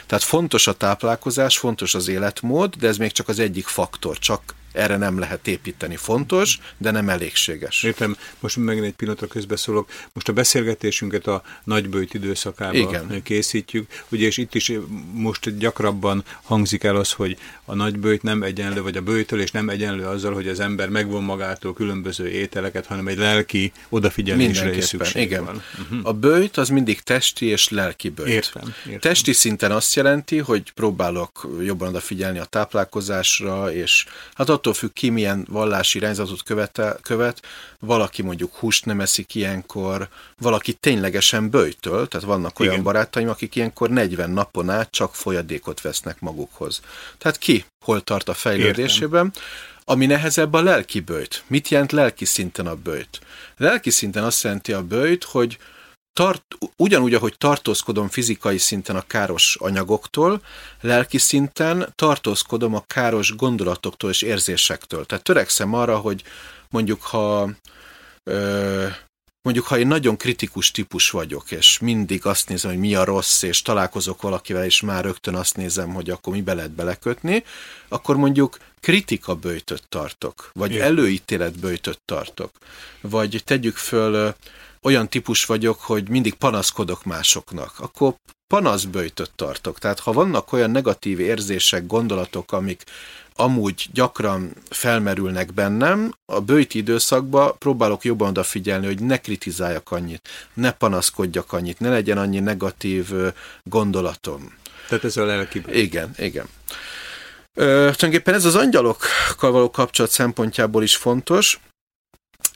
Tehát 0.06 0.24
fontos 0.24 0.66
a 0.66 0.72
táplálkozás, 0.72 1.58
fontos 1.58 1.94
az 1.94 2.08
életmód, 2.08 2.74
de 2.74 2.88
ez 2.88 2.96
még 2.96 3.12
csak 3.12 3.28
az 3.28 3.38
egyik 3.38 3.66
faktor, 3.66 4.18
csak 4.18 4.54
erre 4.74 4.96
nem 4.96 5.18
lehet 5.18 5.48
építeni. 5.48 5.96
Fontos, 5.96 6.58
de 6.76 6.90
nem 6.90 7.08
elégséges. 7.08 7.82
Értem, 7.82 8.16
most 8.40 8.56
megint 8.56 8.84
egy 8.84 8.92
pillanatra 8.92 9.26
közbeszólok. 9.26 9.90
Most 10.12 10.28
a 10.28 10.32
beszélgetésünket 10.32 11.26
a 11.26 11.42
nagybőjt 11.64 12.14
időszakában 12.14 12.74
Igen. 12.74 13.22
készítjük, 13.22 13.90
ugye, 14.08 14.26
és 14.26 14.36
itt 14.36 14.54
is 14.54 14.72
most 15.12 15.58
gyakrabban 15.58 16.24
hangzik 16.42 16.84
el 16.84 16.96
az, 16.96 17.12
hogy 17.12 17.36
a 17.64 17.74
nagybőjt 17.74 18.22
nem 18.22 18.42
egyenlő, 18.42 18.82
vagy 18.82 18.96
a 18.96 19.00
bőjtölés 19.00 19.50
nem 19.50 19.68
egyenlő 19.68 20.06
azzal, 20.06 20.34
hogy 20.34 20.48
az 20.48 20.60
ember 20.60 20.88
megvon 20.88 21.22
magától 21.22 21.72
különböző 21.74 22.28
ételeket, 22.28 22.86
hanem 22.86 23.08
egy 23.08 23.18
lelki 23.18 23.72
odafigyelésre 23.88 24.76
is 24.76 24.84
szükség 24.84 25.22
igen. 25.22 25.44
van. 25.44 25.62
Uh-huh. 25.82 25.98
A 26.02 26.12
bőjt 26.12 26.56
az 26.56 26.68
mindig 26.68 27.00
testi 27.00 27.46
és 27.46 27.68
lelki 27.68 28.08
bőjt. 28.08 28.28
Értem, 28.28 28.74
értem. 28.86 29.00
Testi 29.00 29.32
szinten 29.32 29.70
azt 29.70 29.94
jelenti, 29.94 30.38
hogy 30.38 30.72
próbálok 30.72 31.48
jobban 31.62 31.88
odafigyelni 31.88 32.38
a 32.38 32.44
táplálkozásra, 32.44 33.72
és 33.72 34.04
hát 34.34 34.48
attól 34.66 34.74
függ 34.88 34.92
ki, 34.92 35.10
milyen 35.10 35.46
vallási 35.50 35.98
irányzatot 35.98 36.42
követe, 36.42 36.96
követ, 37.02 37.46
valaki 37.78 38.22
mondjuk 38.22 38.54
húst 38.54 38.84
nem 38.84 39.00
eszik 39.00 39.34
ilyenkor, 39.34 40.08
valaki 40.38 40.72
ténylegesen 40.72 41.50
bőjtöl, 41.50 42.08
tehát 42.08 42.26
vannak 42.26 42.60
olyan 42.60 42.72
Igen. 42.72 42.84
barátaim, 42.84 43.28
akik 43.28 43.54
ilyenkor 43.54 43.90
40 43.90 44.30
napon 44.30 44.70
át 44.70 44.90
csak 44.90 45.14
folyadékot 45.14 45.80
vesznek 45.80 46.20
magukhoz. 46.20 46.80
Tehát 47.18 47.38
ki 47.38 47.64
hol 47.84 48.00
tart 48.00 48.28
a 48.28 48.34
fejlődésében. 48.34 49.24
Értem. 49.24 49.42
Ami 49.84 50.06
nehezebb 50.06 50.52
a 50.52 50.62
lelki 50.62 51.00
bőjt. 51.00 51.42
Mit 51.46 51.68
jelent 51.68 51.92
lelki 51.92 52.24
szinten 52.24 52.66
a 52.66 52.74
bőjt? 52.74 53.20
Lelki 53.56 53.90
szinten 53.90 54.24
azt 54.24 54.42
jelenti 54.42 54.72
a 54.72 54.82
bőjt, 54.82 55.24
hogy 55.24 55.58
tart, 56.14 56.42
ugyanúgy, 56.76 57.14
ahogy 57.14 57.34
tartózkodom 57.38 58.08
fizikai 58.08 58.58
szinten 58.58 58.96
a 58.96 59.06
káros 59.06 59.56
anyagoktól, 59.60 60.42
lelki 60.80 61.18
szinten 61.18 61.92
tartózkodom 61.94 62.74
a 62.74 62.84
káros 62.86 63.36
gondolatoktól 63.36 64.10
és 64.10 64.22
érzésektől. 64.22 65.04
Tehát 65.04 65.24
törekszem 65.24 65.74
arra, 65.74 65.98
hogy 65.98 66.22
mondjuk 66.68 67.02
ha 67.02 67.50
ö, 68.22 68.86
mondjuk, 69.42 69.66
ha 69.66 69.78
én 69.78 69.86
nagyon 69.86 70.16
kritikus 70.16 70.70
típus 70.70 71.10
vagyok, 71.10 71.50
és 71.50 71.78
mindig 71.78 72.26
azt 72.26 72.48
nézem, 72.48 72.70
hogy 72.70 72.80
mi 72.80 72.94
a 72.94 73.04
rossz, 73.04 73.42
és 73.42 73.62
találkozok 73.62 74.22
valakivel, 74.22 74.64
és 74.64 74.80
már 74.80 75.04
rögtön 75.04 75.34
azt 75.34 75.56
nézem, 75.56 75.94
hogy 75.94 76.10
akkor 76.10 76.32
mi 76.32 76.42
be 76.42 76.54
lehet 76.54 76.70
belekötni, 76.70 77.44
akkor 77.88 78.16
mondjuk 78.16 78.58
kritika 78.80 79.34
bőjtöt 79.34 79.82
tartok, 79.88 80.50
vagy 80.52 80.70
Igen. 80.70 80.84
előítélet 80.84 81.58
bőjtöt 81.58 82.00
tartok, 82.04 82.50
vagy 83.00 83.42
tegyük 83.44 83.76
föl, 83.76 84.34
olyan 84.84 85.08
típus 85.08 85.44
vagyok, 85.44 85.80
hogy 85.80 86.08
mindig 86.08 86.34
panaszkodok 86.34 87.04
másoknak, 87.04 87.72
akkor 87.78 88.14
panaszbőjtöt 88.46 89.30
tartok. 89.36 89.78
Tehát 89.78 90.00
ha 90.00 90.12
vannak 90.12 90.52
olyan 90.52 90.70
negatív 90.70 91.20
érzések, 91.20 91.86
gondolatok, 91.86 92.52
amik 92.52 92.82
amúgy 93.36 93.88
gyakran 93.92 94.52
felmerülnek 94.70 95.54
bennem, 95.54 96.14
a 96.32 96.40
bőti 96.40 96.78
időszakban 96.78 97.58
próbálok 97.58 98.04
jobban 98.04 98.28
odafigyelni, 98.28 98.86
hogy 98.86 99.02
ne 99.02 99.20
kritizáljak 99.20 99.90
annyit, 99.90 100.28
ne 100.54 100.70
panaszkodjak 100.70 101.52
annyit, 101.52 101.80
ne 101.80 101.88
legyen 101.88 102.18
annyi 102.18 102.40
negatív 102.40 103.12
gondolatom. 103.62 104.52
Tehát 104.88 105.04
ez 105.04 105.16
a 105.16 105.24
lelki. 105.24 105.62
Igen, 105.68 106.14
igen. 106.16 106.46
Ö, 107.54 107.64
tulajdonképpen 107.64 108.34
ez 108.34 108.44
az 108.44 108.54
angyalokkal 108.54 109.50
való 109.50 109.70
kapcsolat 109.70 110.10
szempontjából 110.10 110.82
is 110.82 110.96
fontos. 110.96 111.60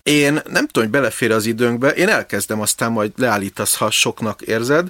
Én 0.09 0.33
nem 0.33 0.67
tudom, 0.67 0.83
hogy 0.83 0.91
belefér 0.91 1.31
az 1.31 1.47
időnkbe, 1.47 1.91
én 1.91 2.09
elkezdem, 2.09 2.61
aztán 2.61 2.93
majd 2.93 3.13
leállítasz, 3.17 3.77
ha 3.77 3.91
soknak 3.91 4.43
érzed. 4.43 4.89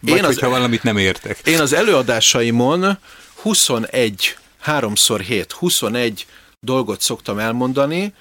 Vagy 0.00 0.16
én 0.16 0.24
az, 0.24 0.26
hogyha 0.26 0.48
valamit 0.48 0.82
nem 0.82 0.96
értek. 0.96 1.38
Én 1.44 1.60
az 1.60 1.72
előadásaimon 1.72 2.98
21 3.34 4.36
3x7, 4.66 5.46
21 5.48 6.26
dolgot 6.60 7.00
szoktam 7.00 7.38
elmondani, 7.38 8.14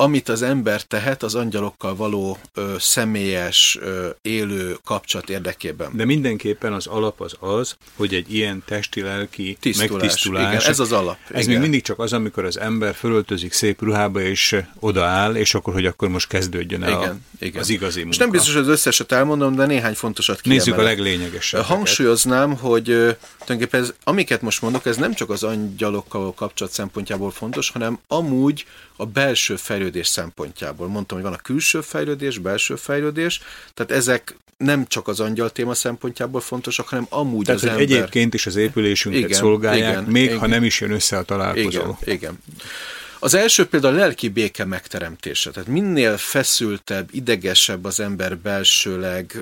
amit 0.00 0.28
az 0.28 0.42
ember 0.42 0.82
tehet 0.82 1.22
az 1.22 1.34
angyalokkal 1.34 1.96
való 1.96 2.38
ö, 2.54 2.74
személyes, 2.78 3.78
ö, 3.80 4.08
élő 4.22 4.76
kapcsolat 4.84 5.30
érdekében. 5.30 5.90
De 5.94 6.04
mindenképpen 6.04 6.72
az 6.72 6.86
alap 6.86 7.20
az 7.20 7.36
az, 7.38 7.76
hogy 7.96 8.14
egy 8.14 8.34
ilyen 8.34 8.62
testi-lelki 8.66 9.58
megtisztulás. 9.78 10.52
Igen, 10.52 10.70
ez 10.70 10.78
az 10.78 10.92
alap. 10.92 11.16
Ez 11.30 11.40
igen. 11.40 11.50
még 11.50 11.60
mindig 11.60 11.82
csak 11.82 11.98
az, 11.98 12.12
amikor 12.12 12.44
az 12.44 12.58
ember 12.58 12.94
fölöltözik 12.94 13.52
szép 13.52 13.82
ruhába, 13.82 14.20
és 14.20 14.56
odaáll, 14.78 15.34
és 15.34 15.54
akkor, 15.54 15.72
hogy 15.72 15.86
akkor 15.86 16.08
most 16.08 16.28
kezdődjön 16.28 16.82
el 16.82 16.88
igen, 16.88 17.10
a, 17.10 17.44
igen. 17.44 17.60
az 17.60 17.68
igazi 17.68 18.02
munka. 18.02 18.06
Most 18.06 18.18
nem 18.18 18.30
biztos, 18.30 18.52
hogy 18.52 18.62
az 18.62 18.68
összeset 18.68 19.12
elmondom, 19.12 19.54
de 19.54 19.66
néhány 19.66 19.94
fontosat 19.94 20.40
kiemelek. 20.40 20.66
Nézzük 20.66 20.80
a 20.80 20.84
leglényegesebb. 20.84 21.62
Hangsúlyoznám, 21.62 22.56
hogy 22.56 22.84
tulajdonképpen 22.84 23.80
ez, 23.80 23.92
amiket 24.04 24.42
most 24.42 24.62
mondok, 24.62 24.86
ez 24.86 24.96
nem 24.96 25.14
csak 25.14 25.30
az 25.30 25.42
angyalokkal 25.42 26.34
kapcsolat 26.34 26.72
szempontjából 26.72 27.30
fontos, 27.30 27.70
hanem 27.70 27.98
amúgy 28.08 28.66
a 28.96 29.06
belső 29.06 29.56
fejlődés 29.90 30.06
szempontjából. 30.06 30.88
Mondtam, 30.88 31.18
hogy 31.18 31.26
van 31.26 31.36
a 31.36 31.42
külső 31.42 31.80
fejlődés, 31.80 32.38
belső 32.38 32.76
fejlődés, 32.76 33.40
tehát 33.74 33.92
ezek 33.92 34.36
nem 34.56 34.86
csak 34.86 35.08
az 35.08 35.20
angyal 35.20 35.50
téma 35.50 35.74
szempontjából 35.74 36.40
fontosak, 36.40 36.88
hanem 36.88 37.06
amúgy 37.08 37.44
tehát, 37.44 37.60
az 37.60 37.66
ember... 37.66 37.82
egyébként 37.82 38.34
is 38.34 38.46
az 38.46 38.56
épülésünket 38.56 39.20
igen, 39.20 39.38
szolgálják, 39.38 39.92
igen, 39.92 40.04
még 40.04 40.24
igen. 40.24 40.38
ha 40.38 40.46
nem 40.46 40.64
is 40.64 40.80
jön 40.80 40.90
össze 40.90 41.16
a 41.16 41.22
találkozó. 41.22 41.80
Igen, 41.80 41.96
igen. 42.14 42.38
Az 43.18 43.34
első 43.34 43.66
például 43.66 43.94
a 43.94 43.98
lelki 43.98 44.28
béke 44.28 44.64
megteremtése. 44.64 45.50
Tehát 45.50 45.68
minél 45.68 46.16
feszültebb, 46.16 47.08
idegesebb 47.12 47.84
az 47.84 48.00
ember 48.00 48.38
belsőleg, 48.38 49.38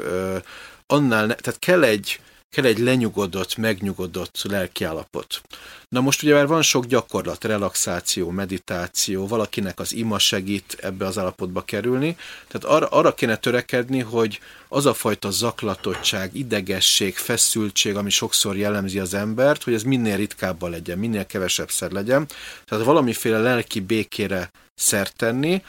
annál, 0.87 1.27
ne, 1.27 1.35
tehát 1.35 1.59
kell 1.59 1.83
egy, 1.83 2.21
kell 2.51 2.65
egy 2.65 2.79
lenyugodott, 2.79 3.57
megnyugodott 3.57 4.43
lelkiállapot. 4.43 5.41
Na 5.89 6.01
most 6.01 6.23
ugye 6.23 6.35
már 6.35 6.47
van 6.47 6.63
sok 6.63 6.85
gyakorlat, 6.85 7.45
relaxáció, 7.45 8.31
meditáció, 8.31 9.27
valakinek 9.27 9.81
az 9.81 9.95
ima 9.95 10.19
segít 10.19 10.77
ebbe 10.81 11.07
az 11.07 11.19
állapotba 11.19 11.63
kerülni, 11.63 12.17
tehát 12.49 12.77
arra, 12.77 12.87
arra 12.87 13.15
kéne 13.15 13.37
törekedni, 13.37 14.01
hogy 14.01 14.41
az 14.69 14.87
a 14.87 14.95
fajta 14.95 15.31
zaklatottság, 15.31 16.35
idegesség, 16.35 17.17
feszültség, 17.17 17.97
ami 17.97 18.11
sokszor 18.11 18.57
jellemzi 18.57 18.99
az 18.99 19.15
embert, 19.15 19.63
hogy 19.63 19.75
ez 19.75 19.83
minél 19.83 20.17
ritkábban 20.17 20.71
legyen, 20.71 20.99
minél 20.99 21.27
kevesebb 21.27 21.71
szer 21.71 21.91
legyen, 21.91 22.27
tehát 22.65 22.85
valamiféle 22.85 23.39
lelki 23.39 23.81
békére 23.81 24.51
szert 24.75 25.17
tenni. 25.17 25.63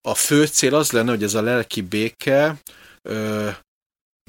A 0.00 0.14
fő 0.14 0.46
cél 0.46 0.74
az 0.74 0.90
lenne, 0.90 1.10
hogy 1.10 1.22
ez 1.22 1.34
a 1.34 1.42
lelki 1.42 1.80
béke 1.80 2.56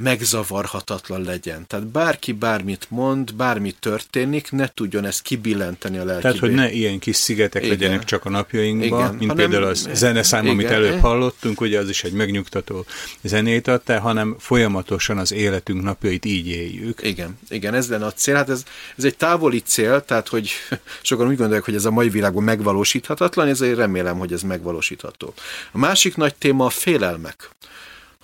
megzavarhatatlan 0.03 1.21
legyen. 1.21 1.67
Tehát 1.67 1.87
bárki 1.87 2.31
bármit 2.31 2.85
mond, 2.89 3.33
bármi 3.33 3.71
történik, 3.79 4.51
ne 4.51 4.67
tudjon 4.73 5.05
ezt 5.05 5.21
kibillenteni 5.21 5.97
a 5.97 6.03
lelki. 6.03 6.21
Tehát, 6.21 6.37
hogy 6.37 6.51
ne 6.51 6.71
ilyen 6.71 6.99
kis 6.99 7.15
szigetek 7.15 7.63
igen. 7.63 7.77
legyenek 7.77 8.03
csak 8.03 8.25
a 8.25 8.29
napjainkban, 8.29 8.99
igen. 8.99 9.15
mint 9.15 9.31
hanem, 9.31 9.49
például 9.49 9.71
az 9.71 9.89
zeneszám, 9.93 10.41
igen. 10.41 10.53
amit 10.53 10.67
előbb 10.67 10.99
hallottunk, 10.99 11.61
ugye 11.61 11.79
az 11.79 11.89
is 11.89 12.03
egy 12.03 12.11
megnyugtató 12.11 12.85
zenét 13.21 13.67
ad, 13.67 13.81
hanem 13.85 14.35
folyamatosan 14.39 15.17
az 15.17 15.31
életünk 15.31 15.83
napjait 15.83 16.25
így 16.25 16.47
éljük. 16.47 16.99
Igen, 17.03 17.37
igen, 17.49 17.73
ez 17.73 17.89
lenne 17.89 18.05
a 18.05 18.13
cél. 18.13 18.35
Hát 18.35 18.49
ez, 18.49 18.63
ez 18.97 19.03
egy 19.03 19.17
távoli 19.17 19.59
cél, 19.59 20.05
tehát, 20.05 20.27
hogy 20.27 20.51
sokan 21.01 21.27
úgy 21.27 21.37
gondolják, 21.37 21.63
hogy 21.63 21.75
ez 21.75 21.85
a 21.85 21.91
mai 21.91 22.09
világban 22.09 22.43
megvalósíthatatlan, 22.43 23.47
ezért 23.47 23.77
remélem, 23.77 24.17
hogy 24.17 24.33
ez 24.33 24.41
megvalósítható. 24.41 25.33
A 25.71 25.77
másik 25.77 26.15
nagy 26.15 26.35
téma 26.35 26.65
a 26.65 26.69
félelmek 26.69 27.49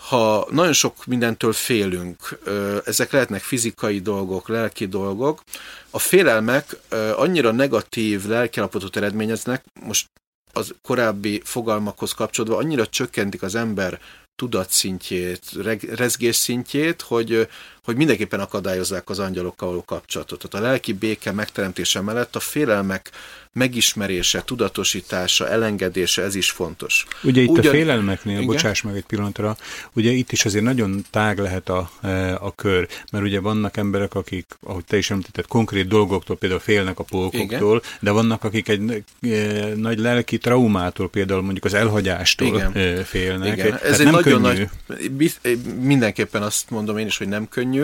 ha 0.08 0.48
nagyon 0.52 0.74
sok 0.74 1.06
mindentől 1.06 1.54
félünk, 1.54 2.40
ezek 2.86 3.12
lehetnek 3.12 3.42
fizikai 3.42 4.00
dolgok, 4.00 4.48
lelki 4.48 4.86
dolgok, 4.88 5.42
a 5.90 6.00
félelmek 6.00 6.78
annyira 7.16 7.52
negatív 7.52 8.26
lelkiállapotot 8.26 8.96
eredményeznek, 8.96 9.64
most 9.82 10.08
az 10.54 10.74
korábbi 10.82 11.42
fogalmakhoz 11.44 12.12
kapcsolódva 12.12 12.58
annyira 12.58 12.88
csökkentik 12.88 13.42
az 13.42 13.56
ember 13.56 14.00
tudatszintjét, 14.36 15.42
rezgés 15.90 16.36
szintjét, 16.36 17.02
hogy, 17.02 17.48
hogy 17.86 17.96
mindenképpen 17.96 18.40
akadályozzák 18.40 19.10
az 19.10 19.20
angyalokkal 19.20 19.68
való 19.68 19.84
kapcsolatot. 19.84 20.50
Tehát 20.50 20.66
a 20.66 20.70
lelki 20.70 20.94
béke 20.94 21.32
megteremtése 21.32 22.02
mellett 22.02 22.36
a 22.36 22.40
félelmek 22.40 23.12
megismerése, 23.56 24.42
tudatosítása, 24.42 25.50
elengedése, 25.50 26.22
ez 26.22 26.36
is 26.36 26.50
fontos. 26.50 27.06
Ugye 27.24 27.42
itt 27.42 27.50
Ugyan... 27.50 27.66
a 27.66 27.70
félelmeknél, 27.70 28.36
Igen? 28.36 28.46
bocsáss 28.46 28.82
meg 28.82 28.96
egy 28.96 29.06
pillanatra, 29.06 29.58
ugye 29.94 30.12
itt 30.12 30.32
is 30.32 30.46
azért 30.46 30.64
nagyon 30.64 31.06
tág 31.10 31.40
lehet 31.40 31.70
a, 31.70 31.92
e, 32.02 32.36
a 32.36 32.56
kör, 32.56 32.88
mert 33.12 33.24
ugye 33.24 33.40
vannak 33.40 33.78
emberek, 33.78 34.14
akik, 34.14 34.46
ahogy 34.64 34.86
te 34.86 34.98
is 34.98 35.10
említetted, 35.10 35.48
konkrét 35.48 35.88
dolgoktól 35.88 36.38
például 36.38 36.60
félnek 36.60 37.00
a 37.00 37.04
polkoktól, 37.04 37.78
Igen? 37.78 37.98
de 38.00 38.12
vannak, 38.12 38.44
akik 38.44 38.68
egy 38.68 39.04
e, 39.22 39.30
nagy 39.76 40.00
lelki 40.00 40.38
traumától, 40.38 41.10
például 41.10 41.42
mondjuk 41.42 41.66
az 41.66 41.74
elhagyástól 41.74 42.48
Igen. 42.48 42.72
E, 42.74 43.04
félnek. 43.04 43.58
Igen. 43.58 43.74
Ez 43.74 43.82
hát 43.82 44.00
egy 44.00 44.12
nagyon 44.12 44.42
könnyű. 44.42 44.68
nagy, 44.88 45.60
mindenképpen 45.80 46.42
azt 46.42 46.70
mondom 46.70 46.98
én 46.98 47.06
is, 47.06 47.18
hogy 47.18 47.28
nem 47.28 47.50
könnyű, 47.50 47.75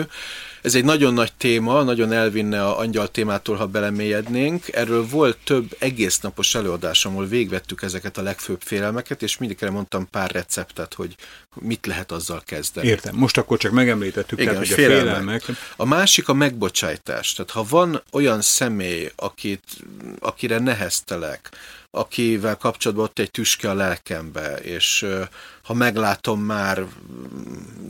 ez 0.62 0.74
egy 0.74 0.84
nagyon 0.84 1.14
nagy 1.14 1.32
téma, 1.32 1.82
nagyon 1.82 2.12
elvinne 2.12 2.64
a 2.64 2.78
angyal 2.78 3.08
témától, 3.08 3.56
ha 3.56 3.66
belemélyednénk. 3.66 4.72
Erről 4.72 5.06
volt 5.06 5.38
több 5.44 5.76
egész 5.78 6.18
napos 6.20 6.54
előadásom, 6.54 7.12
ahol 7.12 7.26
végvettük 7.26 7.82
ezeket 7.82 8.18
a 8.18 8.22
legfőbb 8.22 8.60
félelmeket, 8.60 9.22
és 9.22 9.38
mindig 9.38 9.58
mondtam 9.60 10.08
pár 10.10 10.30
receptet, 10.30 10.94
hogy 10.94 11.14
mit 11.54 11.86
lehet 11.86 12.12
azzal 12.12 12.42
kezdeni. 12.44 12.86
Értem. 12.86 13.16
Most 13.16 13.36
akkor 13.38 13.58
csak 13.58 13.72
megemlítettük, 13.72 14.38
Igen, 14.38 14.52
tehát, 14.52 14.68
hogy 14.68 14.76
félelmek. 14.76 15.04
a 15.04 15.08
félelmek. 15.08 15.42
A 15.76 15.84
másik 15.84 16.28
a 16.28 16.32
megbocsájtás. 16.32 17.32
Tehát 17.32 17.50
ha 17.50 17.64
van 17.68 18.02
olyan 18.12 18.40
személy, 18.40 19.10
akit, 19.16 19.64
akire 20.20 20.58
neheztelek, 20.58 21.50
akivel 21.94 22.56
kapcsolatban 22.56 23.04
ott 23.04 23.18
egy 23.18 23.30
tüske 23.30 23.70
a 23.70 23.74
lelkembe, 23.74 24.56
és 24.56 25.06
ha 25.62 25.74
meglátom 25.74 26.40
már, 26.40 26.86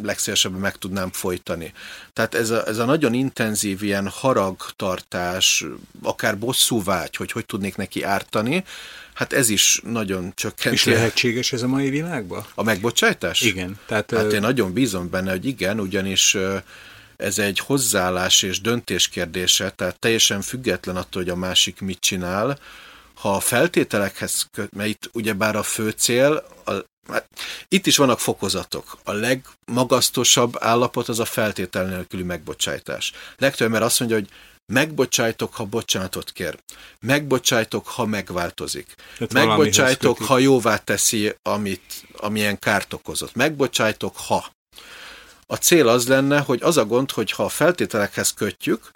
legszélesebben 0.03 0.61
meg 0.61 0.77
tudnám 0.77 1.11
folytani. 1.11 1.73
Tehát 2.13 2.35
ez 2.35 2.51
a, 2.51 2.67
ez 2.67 2.79
a 2.79 2.85
nagyon 2.85 3.15
intenzív 3.15 3.83
ilyen 3.83 4.09
haragtartás, 4.09 5.65
akár 6.03 6.39
bosszúvágy, 6.39 7.17
hogy 7.17 7.33
hogy 7.33 7.47
tudnék 7.47 7.77
neki 7.77 8.03
ártani, 8.03 8.65
hát 9.15 9.33
ez 9.33 9.49
is 9.49 9.81
nagyon 9.85 10.33
csökkenti. 10.35 10.77
És 10.77 10.85
lehetséges 10.85 11.53
ez 11.53 11.63
a 11.63 11.69
mai 11.69 11.91
világban? 11.91 12.45
A 12.55 12.63
megbocsájtás? 12.63 13.41
Igen. 13.41 13.79
Tehát, 13.87 14.11
hát 14.11 14.33
én 14.33 14.41
nagyon 14.41 14.73
bízom 14.73 15.11
benne, 15.11 15.31
hogy 15.31 15.47
igen, 15.47 15.81
ugyanis 15.81 16.37
ez 17.17 17.39
egy 17.39 17.59
hozzáállás 17.59 18.43
és 18.43 18.61
döntés 18.61 19.09
kérdése, 19.09 19.71
tehát 19.71 19.99
teljesen 19.99 20.41
független 20.41 20.97
attól, 20.97 21.23
hogy 21.23 21.31
a 21.31 21.37
másik 21.37 21.81
mit 21.81 22.01
csinál, 22.01 22.59
ha 23.23 23.35
a 23.35 23.41
feltételekhez 23.41 24.47
köt, 24.53 24.75
mert 24.75 24.89
itt 24.89 25.11
ugyebár 25.13 25.57
a 25.57 25.63
fő 25.63 25.91
cél, 25.91 26.45
a, 26.65 26.73
hát, 27.09 27.29
itt 27.69 27.87
is 27.87 27.97
vannak 27.97 28.21
fokozatok. 28.21 28.99
A 29.05 29.13
legmagasztosabb 29.13 30.57
állapot 30.59 31.09
az 31.09 31.19
a 31.19 31.25
feltétel 31.25 31.85
nélküli 31.85 32.23
megbocsájtás. 32.23 33.13
Legtöbb 33.37 33.71
mert 33.71 33.85
azt 33.85 33.99
mondja, 33.99 34.19
hogy 34.19 34.29
megbocsájtok, 34.73 35.55
ha 35.55 35.65
bocsánatot 35.65 36.33
kér. 36.33 36.59
Megbocsájtok, 37.01 37.87
ha 37.87 38.07
megváltozik. 38.07 38.95
Tehát 39.19 39.47
megbocsájtok, 39.47 40.19
ha 40.19 40.39
jóvá 40.39 40.77
teszi, 40.77 41.35
amit, 41.43 42.07
amilyen 42.17 42.59
kárt 42.59 42.93
okozott. 42.93 43.35
Megbocsájtok, 43.35 44.17
ha. 44.17 44.53
A 45.47 45.57
cél 45.57 45.89
az 45.89 46.09
lenne, 46.09 46.39
hogy 46.39 46.63
az 46.63 46.77
a 46.77 46.85
gond, 46.85 47.11
hogy 47.11 47.31
ha 47.31 47.45
a 47.45 47.49
feltételekhez 47.49 48.33
kötjük, 48.33 48.93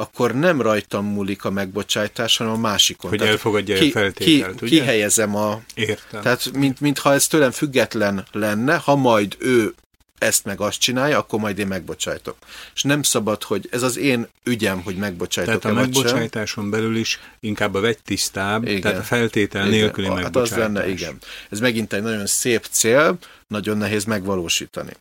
akkor 0.00 0.34
nem 0.34 0.60
rajtam 0.60 1.06
múlik 1.06 1.44
a 1.44 1.50
megbocsájtás, 1.50 2.36
hanem 2.36 2.52
a 2.52 2.56
másikon. 2.56 3.10
Hogy 3.10 3.18
Tehát 3.18 3.34
elfogadja 3.34 3.78
ki, 3.78 3.88
a 3.88 3.90
feltételt, 3.90 4.58
ki, 4.58 4.64
ugye? 4.64 4.78
Kihelyezem 4.78 5.36
a... 5.36 5.60
Értem. 5.74 6.22
Tehát, 6.22 6.52
mint, 6.52 6.80
mintha 6.80 7.12
ez 7.12 7.26
tőlem 7.26 7.50
független 7.50 8.26
lenne, 8.32 8.76
ha 8.76 8.96
majd 8.96 9.36
ő 9.38 9.74
ezt 10.18 10.44
meg 10.44 10.60
azt 10.60 10.80
csinálja, 10.80 11.18
akkor 11.18 11.40
majd 11.40 11.58
én 11.58 11.66
megbocsájtok. 11.66 12.36
És 12.74 12.82
nem 12.82 13.02
szabad, 13.02 13.42
hogy 13.42 13.68
ez 13.70 13.82
az 13.82 13.96
én 13.96 14.28
ügyem, 14.44 14.82
hogy 14.82 14.96
megbocsájtok 14.96 15.60
Tehát 15.60 15.76
a 15.76 15.80
megbocsájtáson 15.80 16.62
sem. 16.62 16.70
belül 16.70 16.96
is 16.96 17.20
inkább 17.40 17.74
a 17.74 17.80
vegy 17.80 17.98
tisztább, 18.04 18.66
igen. 18.66 18.80
tehát 18.80 18.98
a 18.98 19.02
feltétel 19.02 19.66
igen. 19.66 19.78
nélküli 19.78 20.06
igen. 20.06 20.18
megbocsájtás. 20.18 20.58
Hát 20.58 20.68
az 20.68 20.74
lenne, 20.74 20.88
igen. 20.88 21.18
Ez 21.50 21.60
megint 21.60 21.92
egy 21.92 22.02
nagyon 22.02 22.26
szép 22.26 22.66
cél, 22.70 23.18
nagyon 23.46 23.76
nehéz 23.76 24.04
megvalósítani. 24.04 24.92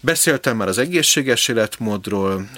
Beszéltem 0.00 0.56
már 0.56 0.68
az 0.68 0.78
egészséges 0.78 1.48
életmódról. 1.48 2.48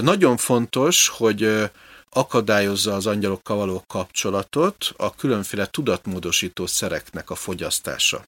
Nagyon 0.00 0.36
fontos, 0.36 1.08
hogy 1.08 1.70
akadályozza 2.10 2.94
az 2.94 3.06
angyalokkal 3.06 3.56
való 3.56 3.84
kapcsolatot 3.86 4.92
a 4.96 5.14
különféle 5.14 5.66
tudatmódosító 5.66 6.66
szereknek 6.66 7.30
a 7.30 7.34
fogyasztása. 7.34 8.24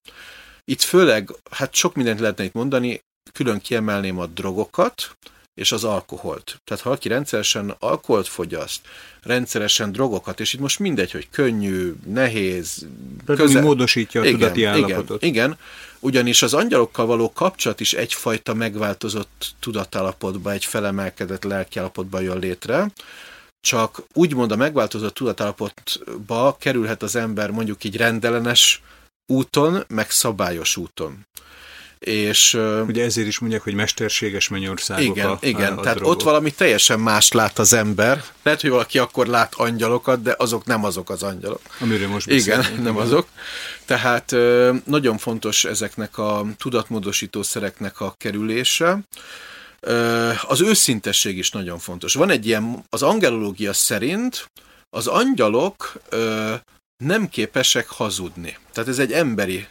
Itt 0.65 0.83
főleg, 0.83 1.31
hát 1.51 1.75
sok 1.75 1.95
mindent 1.95 2.21
lehetne 2.21 2.45
itt 2.45 2.53
mondani, 2.53 3.01
külön 3.33 3.61
kiemelném 3.61 4.19
a 4.19 4.27
drogokat, 4.27 5.17
és 5.59 5.73
az 5.73 5.85
alkoholt. 5.85 6.61
Tehát 6.65 6.83
ha 6.83 6.91
aki 6.91 7.09
rendszeresen 7.09 7.75
alkoholt 7.79 8.29
fogyaszt, 8.29 8.81
rendszeresen 9.23 9.93
drogokat, 9.93 10.41
és 10.41 10.53
itt 10.53 10.61
most 10.61 10.79
mindegy, 10.79 11.11
hogy 11.11 11.29
könnyű, 11.31 11.95
nehéz, 12.07 12.87
Tehát 13.27 13.41
közel... 13.41 13.63
módosítja 13.63 14.21
a 14.21 14.25
igen, 14.25 14.39
tudati 14.39 14.65
állapotot. 14.65 15.23
Igen, 15.23 15.35
igen, 15.35 15.59
ugyanis 15.99 16.43
az 16.43 16.55
angyalokkal 16.55 17.07
való 17.07 17.33
kapcsolat 17.33 17.81
is 17.81 17.93
egyfajta 17.93 18.55
megváltozott 18.55 19.55
tudatállapotba, 19.61 20.53
egy 20.53 20.65
felemelkedett 20.65 21.45
lelkiállapotba 21.45 22.21
jön 22.21 22.39
létre, 22.39 22.91
csak 23.61 24.03
úgymond 24.13 24.53
a 24.53 24.57
megváltozott 24.57 25.15
tudatállapotba 25.15 26.57
kerülhet 26.61 27.03
az 27.03 27.17
ember 27.17 27.51
mondjuk 27.51 27.85
így 27.85 27.97
rendellenes 27.97 28.83
úton, 29.27 29.85
meg 29.89 30.11
szabályos 30.11 30.77
úton. 30.77 31.27
És, 31.99 32.55
Ugye 32.87 33.05
ezért 33.05 33.27
is 33.27 33.39
mondják, 33.39 33.63
hogy 33.63 33.75
mesterséges 33.75 34.49
mennyországok 34.49 35.05
Igen, 35.05 35.27
a, 35.27 35.39
igen. 35.41 35.79
A, 35.79 35.81
tehát 35.81 35.97
drogok. 35.97 36.15
ott 36.15 36.23
valami 36.23 36.51
teljesen 36.51 37.01
más 37.01 37.33
lát 37.33 37.59
az 37.59 37.73
ember. 37.73 38.25
Lehet, 38.43 38.61
hogy 38.61 38.71
valaki 38.71 38.99
akkor 38.99 39.27
lát 39.27 39.55
angyalokat, 39.55 40.23
de 40.23 40.35
azok 40.39 40.65
nem 40.65 40.85
azok 40.85 41.11
az 41.11 41.23
angyalok. 41.23 41.61
Amiről 41.81 42.09
most 42.09 42.31
Igen, 42.31 42.65
nem 42.83 42.97
azok. 42.97 43.29
Tehát 43.85 44.35
nagyon 44.85 45.19
fontos 45.19 45.65
ezeknek 45.65 46.19
a 46.19 46.47
tudatmódosító 46.59 47.43
szereknek 47.43 48.01
a 48.01 48.15
kerülése. 48.17 48.99
Az 50.43 50.61
őszintesség 50.61 51.39
is 51.39 51.51
nagyon 51.51 51.79
fontos. 51.79 52.15
Van 52.15 52.31
egy 52.31 52.47
ilyen, 52.47 52.85
az 52.89 53.03
angelológia 53.03 53.73
szerint 53.73 54.51
az 54.91 55.07
angyalok 55.07 55.93
nem 57.05 57.29
képesek 57.29 57.89
hazudni. 57.89 58.57
Tehát 58.73 58.89
ez 58.89 58.99
egy 58.99 59.13
emberi 59.13 59.67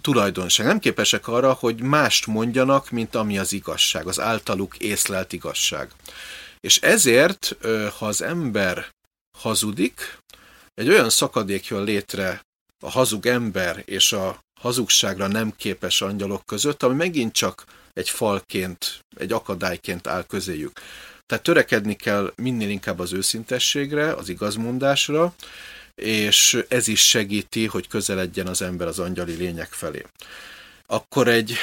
tulajdonság. 0.00 0.66
Nem 0.66 0.78
képesek 0.78 1.28
arra, 1.28 1.52
hogy 1.52 1.80
mást 1.80 2.26
mondjanak, 2.26 2.90
mint 2.90 3.14
ami 3.14 3.38
az 3.38 3.52
igazság, 3.52 4.06
az 4.06 4.20
általuk 4.20 4.76
észlelt 4.78 5.32
igazság. 5.32 5.90
És 6.60 6.78
ezért, 6.80 7.56
ha 7.98 8.06
az 8.06 8.22
ember 8.22 8.88
hazudik, 9.38 10.18
egy 10.74 10.88
olyan 10.88 11.10
szakadék 11.10 11.66
jön 11.66 11.84
létre 11.84 12.40
a 12.84 12.90
hazug 12.90 13.26
ember 13.26 13.82
és 13.84 14.12
a 14.12 14.42
hazugságra 14.60 15.26
nem 15.26 15.52
képes 15.56 16.00
angyalok 16.00 16.46
között, 16.46 16.82
ami 16.82 16.94
megint 16.94 17.32
csak 17.32 17.64
egy 17.92 18.10
falként, 18.10 19.00
egy 19.16 19.32
akadályként 19.32 20.06
áll 20.06 20.24
közéjük. 20.26 20.80
Tehát 21.26 21.44
törekedni 21.44 21.94
kell 21.94 22.32
minél 22.36 22.68
inkább 22.68 22.98
az 22.98 23.12
őszintességre, 23.12 24.12
az 24.12 24.28
igazmondásra, 24.28 25.34
és 25.94 26.64
ez 26.68 26.88
is 26.88 27.08
segíti, 27.08 27.66
hogy 27.66 27.88
közeledjen 27.88 28.46
az 28.46 28.62
ember 28.62 28.86
az 28.86 28.98
angyali 28.98 29.34
lények 29.34 29.72
felé. 29.72 30.04
Akkor 30.86 31.28
egy 31.28 31.56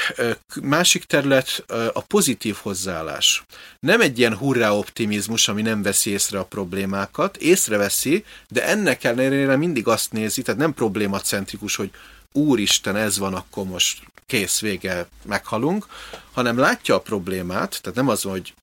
másik 0.62 1.04
terület 1.04 1.64
a 1.94 2.02
pozitív 2.02 2.56
hozzáállás. 2.62 3.44
Nem 3.80 4.02
egy 4.02 4.20
ilyen 4.20 4.38
hurrá 4.38 4.72
optimizmus, 4.72 5.48
ami 5.48 5.62
nem 5.62 5.82
veszi 5.82 6.10
észre 6.10 6.40
a 6.40 6.46
problémákat, 6.46 7.38
észreveszi, 7.38 8.26
de 8.50 8.66
ennek 8.66 9.04
ellenére 9.04 9.56
mindig 9.56 9.88
azt 9.88 10.12
nézi, 10.12 10.42
tehát 10.42 10.60
nem 10.60 10.74
problémacentrikus, 10.74 11.76
hogy 11.76 11.92
úristen, 12.32 12.96
ez 12.96 13.18
van, 13.18 13.34
akkor 13.34 13.66
most 13.66 14.00
kész, 14.26 14.60
vége, 14.60 15.08
meghalunk, 15.26 15.86
hanem 16.32 16.58
látja 16.58 16.96
a 16.96 17.02
problémát, 17.02 17.80
tehát 17.82 17.98
nem 17.98 18.08
az, 18.08 18.22
hogy 18.22 18.54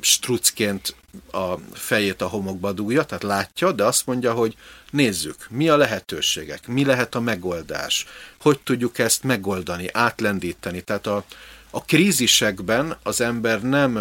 strucként 0.00 0.94
a 1.32 1.54
fejét 1.72 2.22
a 2.22 2.26
homokba 2.26 2.72
dugja, 2.72 3.04
tehát 3.04 3.22
látja, 3.22 3.72
de 3.72 3.84
azt 3.84 4.06
mondja, 4.06 4.32
hogy 4.32 4.56
nézzük, 4.90 5.46
mi 5.50 5.68
a 5.68 5.76
lehetőségek, 5.76 6.66
mi 6.66 6.84
lehet 6.84 7.14
a 7.14 7.20
megoldás, 7.20 8.06
hogy 8.40 8.60
tudjuk 8.60 8.98
ezt 8.98 9.22
megoldani, 9.22 9.88
átlendíteni. 9.92 10.80
Tehát 10.80 11.06
a, 11.06 11.24
a 11.70 11.84
krízisekben 11.84 12.96
az 13.02 13.20
ember 13.20 13.62
nem 13.62 13.98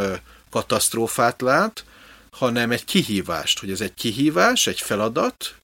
katasztrófát 0.50 1.42
lát, 1.42 1.86
hanem 2.32 2.72
egy 2.72 2.86
kihívást, 2.86 3.60
hogy 3.60 3.72
ez 3.72 3.82
egy 3.82 3.94
kihívás, 3.94 4.68
egy 4.68 4.82
feladat, 4.82 5.56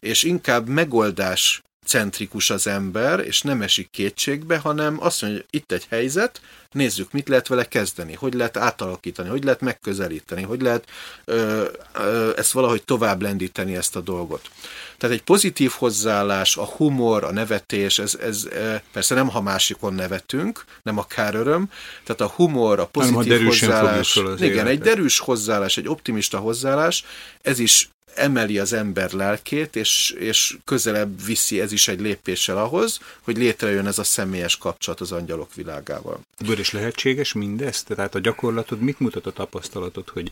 és 0.00 0.22
inkább 0.22 0.68
megoldás 0.68 1.62
centrikus 1.88 2.50
az 2.50 2.66
ember, 2.66 3.20
és 3.20 3.42
nem 3.42 3.62
esik 3.62 3.90
kétségbe, 3.90 4.58
hanem 4.58 4.96
azt 5.00 5.22
mondja, 5.22 5.40
hogy 5.40 5.60
itt 5.60 5.72
egy 5.72 5.86
helyzet, 5.88 6.40
nézzük, 6.72 7.12
mit 7.12 7.28
lehet 7.28 7.48
vele 7.48 7.64
kezdeni, 7.64 8.14
hogy 8.14 8.34
lehet 8.34 8.56
átalakítani, 8.56 9.28
hogy 9.28 9.44
lehet 9.44 9.60
megközelíteni, 9.60 10.42
hogy 10.42 10.62
lehet 10.62 10.88
ö, 11.24 11.64
ö, 11.94 12.32
ezt 12.36 12.52
valahogy 12.52 12.84
tovább 12.84 13.22
lendíteni 13.22 13.76
ezt 13.76 13.96
a 13.96 14.00
dolgot. 14.00 14.50
Tehát 14.98 15.16
egy 15.16 15.22
pozitív 15.22 15.70
hozzáállás, 15.70 16.56
a 16.56 16.64
humor, 16.64 17.24
a 17.24 17.32
nevetés, 17.32 17.98
ez, 17.98 18.14
ez 18.14 18.48
persze 18.92 19.14
nem 19.14 19.28
ha 19.28 19.40
másikon 19.40 19.94
nevetünk, 19.94 20.64
nem 20.82 20.98
a 20.98 21.06
öröm, 21.32 21.70
tehát 22.04 22.20
a 22.20 22.34
humor, 22.36 22.78
a 22.78 22.86
pozitív 22.86 23.44
hozzáállás, 23.44 24.16
igen, 24.16 24.38
életet. 24.38 24.66
egy 24.66 24.80
derűs 24.80 25.18
hozzáállás, 25.18 25.76
egy 25.76 25.88
optimista 25.88 26.38
hozzáállás, 26.38 27.04
ez 27.42 27.58
is 27.58 27.88
emeli 28.18 28.58
az 28.58 28.72
ember 28.72 29.12
lelkét, 29.12 29.76
és, 29.76 30.14
és 30.18 30.56
közelebb 30.64 31.24
viszi 31.24 31.60
ez 31.60 31.72
is 31.72 31.88
egy 31.88 32.00
lépéssel 32.00 32.58
ahhoz, 32.58 33.00
hogy 33.20 33.36
létrejön 33.36 33.86
ez 33.86 33.98
a 33.98 34.04
személyes 34.04 34.56
kapcsolat 34.56 35.00
az 35.00 35.12
angyalok 35.12 35.54
világával. 35.54 36.20
Bőr 36.46 36.58
is 36.58 36.72
lehetséges 36.72 37.32
mindezt? 37.32 37.86
Tehát 37.86 38.14
a 38.14 38.18
gyakorlatod 38.18 38.80
mit 38.80 39.00
mutat 39.00 39.26
a 39.26 39.32
tapasztalatod, 39.32 40.08
hogy 40.08 40.30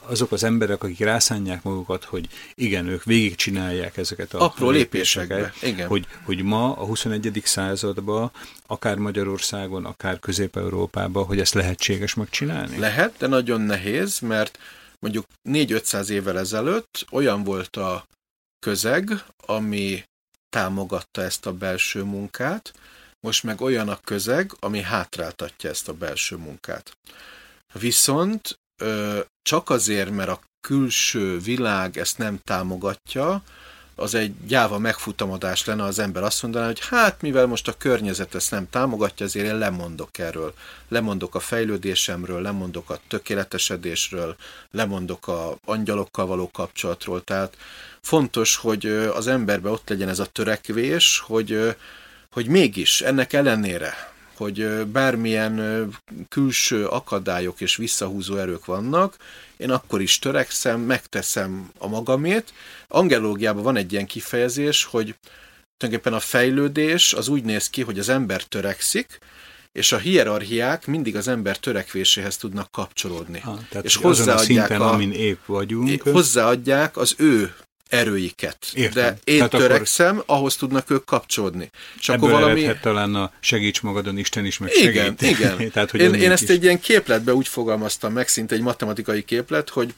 azok 0.00 0.32
az 0.32 0.44
emberek, 0.44 0.82
akik 0.82 0.98
rászánják 0.98 1.62
magukat, 1.62 2.04
hogy 2.04 2.28
igen, 2.54 2.86
ők 2.86 3.04
végigcsinálják 3.04 3.96
ezeket 3.96 4.34
a 4.34 4.44
Apró 4.44 4.70
lépéseket, 4.70 5.62
igen. 5.62 5.88
Hogy, 5.88 6.06
hogy 6.24 6.42
ma 6.42 6.72
a 6.72 6.84
21. 6.84 7.40
században, 7.44 8.30
akár 8.66 8.96
Magyarországon, 8.96 9.84
akár 9.84 10.18
Közép-Európában, 10.18 11.24
hogy 11.24 11.40
ezt 11.40 11.54
lehetséges 11.54 12.14
megcsinálni? 12.14 12.78
Lehet, 12.78 13.14
de 13.18 13.26
nagyon 13.26 13.60
nehéz, 13.60 14.18
mert 14.18 14.58
mondjuk 15.00 15.26
4-500 15.48 16.08
évvel 16.08 16.38
ezelőtt 16.38 17.06
olyan 17.10 17.44
volt 17.44 17.76
a 17.76 18.06
közeg, 18.58 19.24
ami 19.36 20.04
támogatta 20.48 21.22
ezt 21.22 21.46
a 21.46 21.52
belső 21.52 22.02
munkát, 22.02 22.72
most 23.20 23.42
meg 23.42 23.60
olyan 23.60 23.88
a 23.88 24.00
közeg, 24.00 24.52
ami 24.60 24.80
hátráltatja 24.80 25.70
ezt 25.70 25.88
a 25.88 25.94
belső 25.94 26.36
munkát. 26.36 26.92
Viszont 27.72 28.58
csak 29.42 29.70
azért, 29.70 30.10
mert 30.10 30.28
a 30.28 30.40
külső 30.60 31.38
világ 31.38 31.98
ezt 31.98 32.18
nem 32.18 32.38
támogatja, 32.44 33.42
az 34.00 34.14
egy 34.14 34.34
gyáva 34.46 34.78
megfutamodás 34.78 35.64
lenne, 35.64 35.84
az 35.84 35.98
ember 35.98 36.22
azt 36.22 36.42
mondaná, 36.42 36.66
hogy 36.66 36.80
hát 36.88 37.22
mivel 37.22 37.46
most 37.46 37.68
a 37.68 37.72
környezet 37.78 38.34
ezt 38.34 38.50
nem 38.50 38.70
támogatja, 38.70 39.26
ezért 39.26 39.46
én 39.46 39.58
lemondok 39.58 40.18
erről. 40.18 40.54
Lemondok 40.88 41.34
a 41.34 41.40
fejlődésemről, 41.40 42.42
lemondok 42.42 42.90
a 42.90 43.00
tökéletesedésről, 43.08 44.36
lemondok 44.70 45.28
a 45.28 45.58
angyalokkal 45.64 46.26
való 46.26 46.50
kapcsolatról. 46.50 47.24
Tehát 47.24 47.56
fontos, 48.00 48.56
hogy 48.56 48.86
az 49.14 49.26
emberbe 49.26 49.68
ott 49.68 49.88
legyen 49.88 50.08
ez 50.08 50.18
a 50.18 50.26
törekvés, 50.26 51.22
hogy, 51.26 51.76
hogy 52.30 52.46
mégis 52.46 53.00
ennek 53.00 53.32
ellenére, 53.32 54.09
hogy 54.40 54.86
bármilyen 54.86 55.88
külső 56.28 56.86
akadályok 56.86 57.60
és 57.60 57.76
visszahúzó 57.76 58.36
erők 58.36 58.64
vannak, 58.64 59.16
én 59.56 59.70
akkor 59.70 60.00
is 60.00 60.18
törekszem, 60.18 60.80
megteszem 60.80 61.70
a 61.78 61.88
magamét. 61.88 62.52
Angelológiában 62.88 63.62
van 63.62 63.76
egy 63.76 63.92
ilyen 63.92 64.06
kifejezés, 64.06 64.84
hogy 64.84 65.14
tulajdonképpen 65.76 66.18
a 66.18 66.20
fejlődés 66.20 67.12
az 67.12 67.28
úgy 67.28 67.44
néz 67.44 67.70
ki, 67.70 67.82
hogy 67.82 67.98
az 67.98 68.08
ember 68.08 68.42
törekszik, 68.42 69.18
és 69.72 69.92
a 69.92 69.98
hierarchiák 69.98 70.86
mindig 70.86 71.16
az 71.16 71.28
ember 71.28 71.56
törekvéséhez 71.56 72.36
tudnak 72.36 72.70
kapcsolódni. 72.70 73.40
Ha, 73.40 73.58
tehát 73.68 73.84
és 73.84 73.96
hozzáadják 73.96 74.38
a, 74.38 74.42
szinten, 74.42 74.80
a, 74.80 74.92
amin 74.92 75.12
épp 75.12 75.46
vagyunk. 75.46 76.02
Hozzáadják 76.02 76.96
az 76.96 77.14
ő 77.18 77.54
erőiket. 77.90 78.66
Értem. 78.74 79.02
De 79.02 79.18
én 79.24 79.36
Tehát 79.36 79.50
törekszem, 79.50 80.18
akkor... 80.18 80.36
ahhoz 80.36 80.56
tudnak 80.56 80.90
ők 80.90 81.04
kapcsolódni. 81.04 81.70
És 81.98 82.08
akkor 82.08 82.30
valami... 82.30 82.70
talán 82.80 83.14
a 83.14 83.32
segíts 83.40 83.80
magadon, 83.80 84.18
Isten 84.18 84.44
is 84.44 84.58
meg 84.58 84.70
Igen, 84.74 85.16
segít. 85.18 85.38
igen. 85.38 85.56
Tehát, 85.72 85.90
hogy 85.90 86.00
én, 86.00 86.14
én 86.14 86.30
ezt 86.30 86.42
is... 86.42 86.48
egy 86.48 86.62
ilyen 86.62 86.80
képletbe 86.80 87.34
úgy 87.34 87.48
fogalmaztam 87.48 88.12
meg, 88.12 88.28
szinte 88.28 88.54
egy 88.54 88.60
matematikai 88.60 89.24
képlet, 89.24 89.68
hogy 89.68 89.94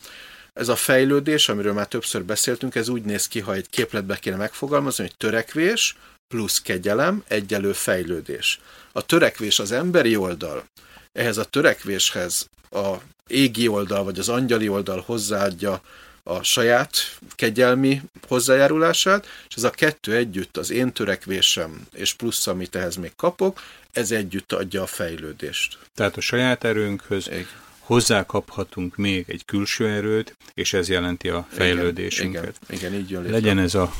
ez 0.52 0.68
a 0.68 0.76
fejlődés, 0.76 1.48
amiről 1.48 1.72
már 1.72 1.86
többször 1.86 2.24
beszéltünk, 2.24 2.74
ez 2.74 2.88
úgy 2.88 3.02
néz 3.02 3.28
ki, 3.28 3.40
ha 3.40 3.54
egy 3.54 3.70
képletbe 3.70 4.16
kéne 4.16 4.36
megfogalmazni, 4.36 5.04
hogy 5.04 5.16
törekvés 5.16 5.96
plusz 6.28 6.60
kegyelem 6.60 7.24
egyelő 7.28 7.72
fejlődés. 7.72 8.60
A 8.92 9.06
törekvés 9.06 9.58
az 9.58 9.72
emberi 9.72 10.16
oldal, 10.16 10.64
ehhez 11.12 11.36
a 11.36 11.44
törekvéshez 11.44 12.48
a 12.70 12.94
égi 13.26 13.68
oldal, 13.68 14.04
vagy 14.04 14.18
az 14.18 14.28
angyali 14.28 14.68
oldal 14.68 15.02
hozzáadja 15.06 15.80
a 16.22 16.42
saját 16.42 17.18
kegyelmi 17.34 18.02
hozzájárulását, 18.28 19.26
és 19.48 19.54
ez 19.54 19.64
a 19.64 19.70
kettő 19.70 20.16
együtt, 20.16 20.56
az 20.56 20.70
én 20.70 20.92
törekvésem, 20.92 21.86
és 21.92 22.14
plusz, 22.14 22.46
amit 22.46 22.76
ehhez 22.76 22.96
még 22.96 23.12
kapok, 23.16 23.62
ez 23.92 24.10
együtt 24.10 24.52
adja 24.52 24.82
a 24.82 24.86
fejlődést. 24.86 25.78
Tehát 25.94 26.16
a 26.16 26.20
saját 26.20 26.64
erőnkhöz, 26.64 27.28
Igen 27.28 27.46
hozzákaphatunk 27.92 28.96
még 28.96 29.24
egy 29.28 29.44
külső 29.44 29.88
erőt, 29.88 30.36
és 30.54 30.72
ez 30.72 30.88
jelenti 30.88 31.28
a 31.28 31.46
fejlődésünket. 31.50 32.58
Igen, 32.68 32.78
igen, 32.78 32.92
igen 32.92 33.00
így 33.00 33.10
jön 33.10 33.30
Legyen 33.30 33.58
ez 33.58 33.74
a 33.74 33.92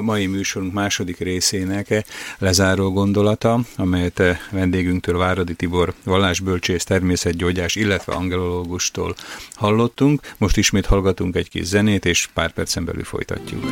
mai 0.00 0.26
műsorunk 0.26 0.72
második 0.72 1.18
részének 1.18 2.04
lezáró 2.38 2.92
gondolata, 2.92 3.60
amelyet 3.76 4.22
vendégünktől 4.50 5.18
Váradi 5.18 5.54
Tibor 5.54 5.94
vallásbölcsész, 6.04 6.84
természetgyógyás, 6.84 7.74
illetve 7.76 8.12
angelológustól 8.12 9.14
hallottunk. 9.54 10.20
Most 10.38 10.56
ismét 10.56 10.86
hallgatunk 10.86 11.36
egy 11.36 11.48
kis 11.48 11.64
zenét, 11.64 12.04
és 12.04 12.28
pár 12.34 12.52
percen 12.52 12.84
belül 12.84 13.04
folytatjuk. 13.04 13.64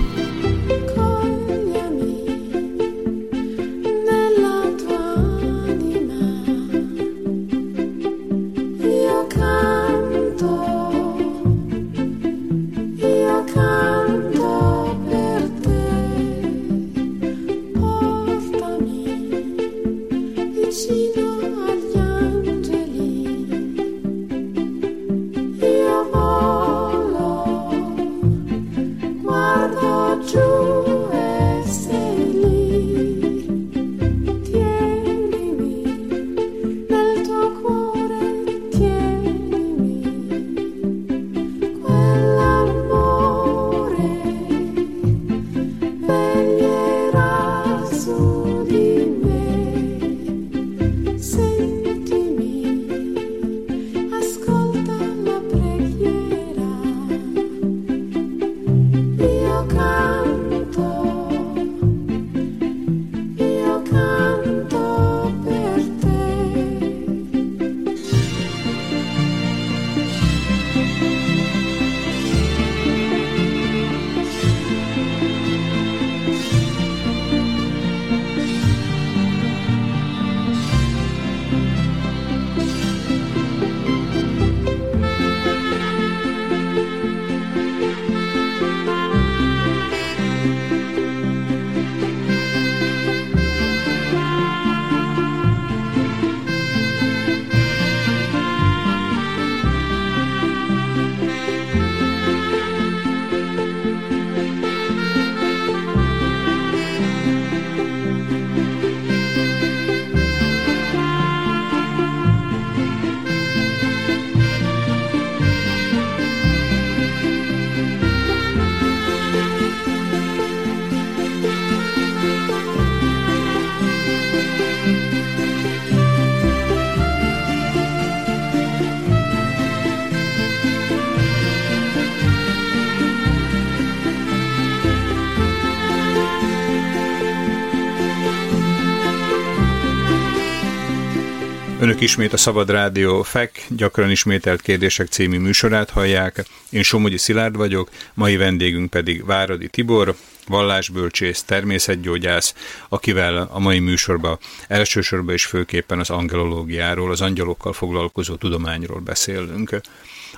Önök 142.01 142.13
ismét 142.13 142.33
a 142.33 142.37
Szabad 142.37 142.71
Rádió 142.71 143.23
FEK, 143.23 143.67
gyakran 143.69 144.11
ismételt 144.11 144.61
kérdések 144.61 145.09
című 145.09 145.39
műsorát 145.39 145.91
hallják. 145.91 146.45
Én 146.71 146.83
Somogyi 146.83 147.17
Szilárd 147.19 147.57
vagyok, 147.57 147.91
mai 148.15 148.37
vendégünk 148.37 148.91
pedig 148.91 149.25
Váradi 149.25 149.69
Tibor, 149.69 150.15
vallásbölcsész, 150.47 151.43
természetgyógyász, 151.43 152.55
akivel 152.89 153.49
a 153.53 153.59
mai 153.59 153.79
műsorban 153.79 154.39
elsősorban 154.69 155.35
és 155.35 155.45
főképpen 155.45 155.99
az 155.99 156.11
angelológiáról, 156.11 157.11
az 157.11 157.21
angyalokkal 157.21 157.73
foglalkozó 157.73 158.35
tudományról 158.35 159.01
beszélünk. 159.01 159.81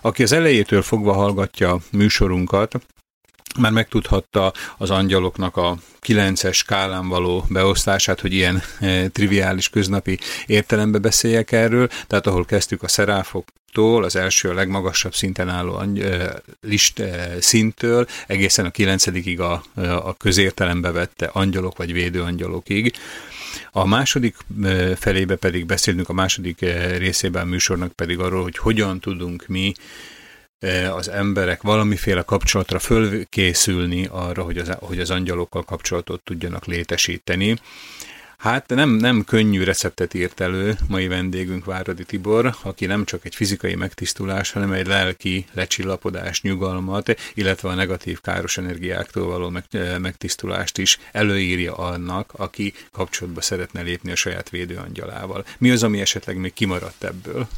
Aki 0.00 0.22
az 0.22 0.32
elejétől 0.32 0.82
fogva 0.82 1.12
hallgatja 1.12 1.78
műsorunkat, 1.92 2.74
már 3.60 3.72
megtudhatta 3.72 4.52
az 4.78 4.90
angyaloknak 4.90 5.56
a 5.56 5.76
kilences 6.00 6.56
skálán 6.56 7.08
való 7.08 7.44
beosztását, 7.48 8.20
hogy 8.20 8.32
ilyen 8.32 8.62
e, 8.80 9.08
triviális 9.08 9.68
köznapi 9.68 10.18
értelembe 10.46 10.98
beszéljek 10.98 11.52
erről, 11.52 11.88
tehát 12.06 12.26
ahol 12.26 12.44
kezdtük 12.44 12.82
a 12.82 12.88
szeráfoktól, 12.88 14.04
az 14.04 14.16
első 14.16 14.48
a 14.48 14.54
legmagasabb 14.54 15.14
szinten 15.14 15.48
álló 15.48 15.80
e, 15.80 16.42
list 16.60 16.98
e, 16.98 17.36
szinttől, 17.40 18.06
egészen 18.26 18.64
a 18.64 18.70
kilencedikig 18.70 19.40
a, 19.40 19.62
a 20.02 20.14
közértelembe 20.16 20.90
vette 20.90 21.26
angyalok 21.32 21.76
vagy 21.76 21.92
védőangyalokig. 21.92 22.92
A 23.72 23.86
második 23.86 24.36
e, 24.62 24.96
felébe 24.96 25.36
pedig 25.36 25.66
beszélünk, 25.66 26.08
a 26.08 26.12
második 26.12 26.62
e, 26.62 26.96
részében 26.96 27.42
a 27.42 27.50
műsornak 27.50 27.92
pedig 27.92 28.18
arról, 28.18 28.42
hogy 28.42 28.58
hogyan 28.58 29.00
tudunk 29.00 29.46
mi 29.46 29.72
az 30.94 31.08
emberek 31.08 31.62
valamiféle 31.62 32.22
kapcsolatra 32.22 32.78
fölkészülni 32.78 34.08
arra, 34.10 34.42
hogy 34.42 34.58
az, 34.58 34.70
hogy 34.80 35.00
az 35.00 35.10
angyalokkal 35.10 35.62
kapcsolatot 35.62 36.22
tudjanak 36.22 36.64
létesíteni. 36.66 37.56
Hát 38.42 38.68
nem, 38.68 38.90
nem 38.90 39.24
könnyű 39.24 39.64
receptet 39.64 40.14
írt 40.14 40.40
elő 40.40 40.76
mai 40.88 41.06
vendégünk 41.08 41.64
Váradi 41.64 42.04
Tibor, 42.04 42.56
aki 42.62 42.86
nem 42.86 43.04
csak 43.04 43.24
egy 43.24 43.34
fizikai 43.34 43.74
megtisztulás, 43.74 44.50
hanem 44.50 44.72
egy 44.72 44.86
lelki 44.86 45.46
lecsillapodás, 45.52 46.42
nyugalmat, 46.42 47.16
illetve 47.34 47.68
a 47.68 47.74
negatív 47.74 48.20
káros 48.20 48.58
energiáktól 48.58 49.26
való 49.26 49.48
meg, 49.48 49.64
megtisztulást 49.98 50.78
is 50.78 50.98
előírja 51.12 51.74
annak, 51.74 52.32
aki 52.36 52.74
kapcsolatba 52.92 53.40
szeretne 53.40 53.80
lépni 53.80 54.10
a 54.10 54.16
saját 54.16 54.50
védőangyalával. 54.50 55.44
Mi 55.58 55.70
az, 55.70 55.82
ami 55.82 56.00
esetleg 56.00 56.36
még 56.36 56.52
kimaradt 56.52 57.04
ebből? 57.04 57.48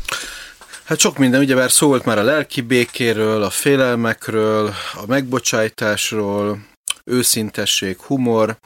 Hát 0.85 0.99
sok 0.99 1.19
minden, 1.19 1.41
ugyebár 1.41 1.71
szó 1.71 1.87
volt 1.87 2.05
már 2.05 2.19
a 2.19 2.23
lelki 2.23 2.61
békéről, 2.61 3.43
a 3.43 3.51
félelmekről, 3.51 4.75
a 4.95 5.07
megbocsájtásról, 5.07 6.67
őszintesség, 7.05 8.01
humor. 8.01 8.59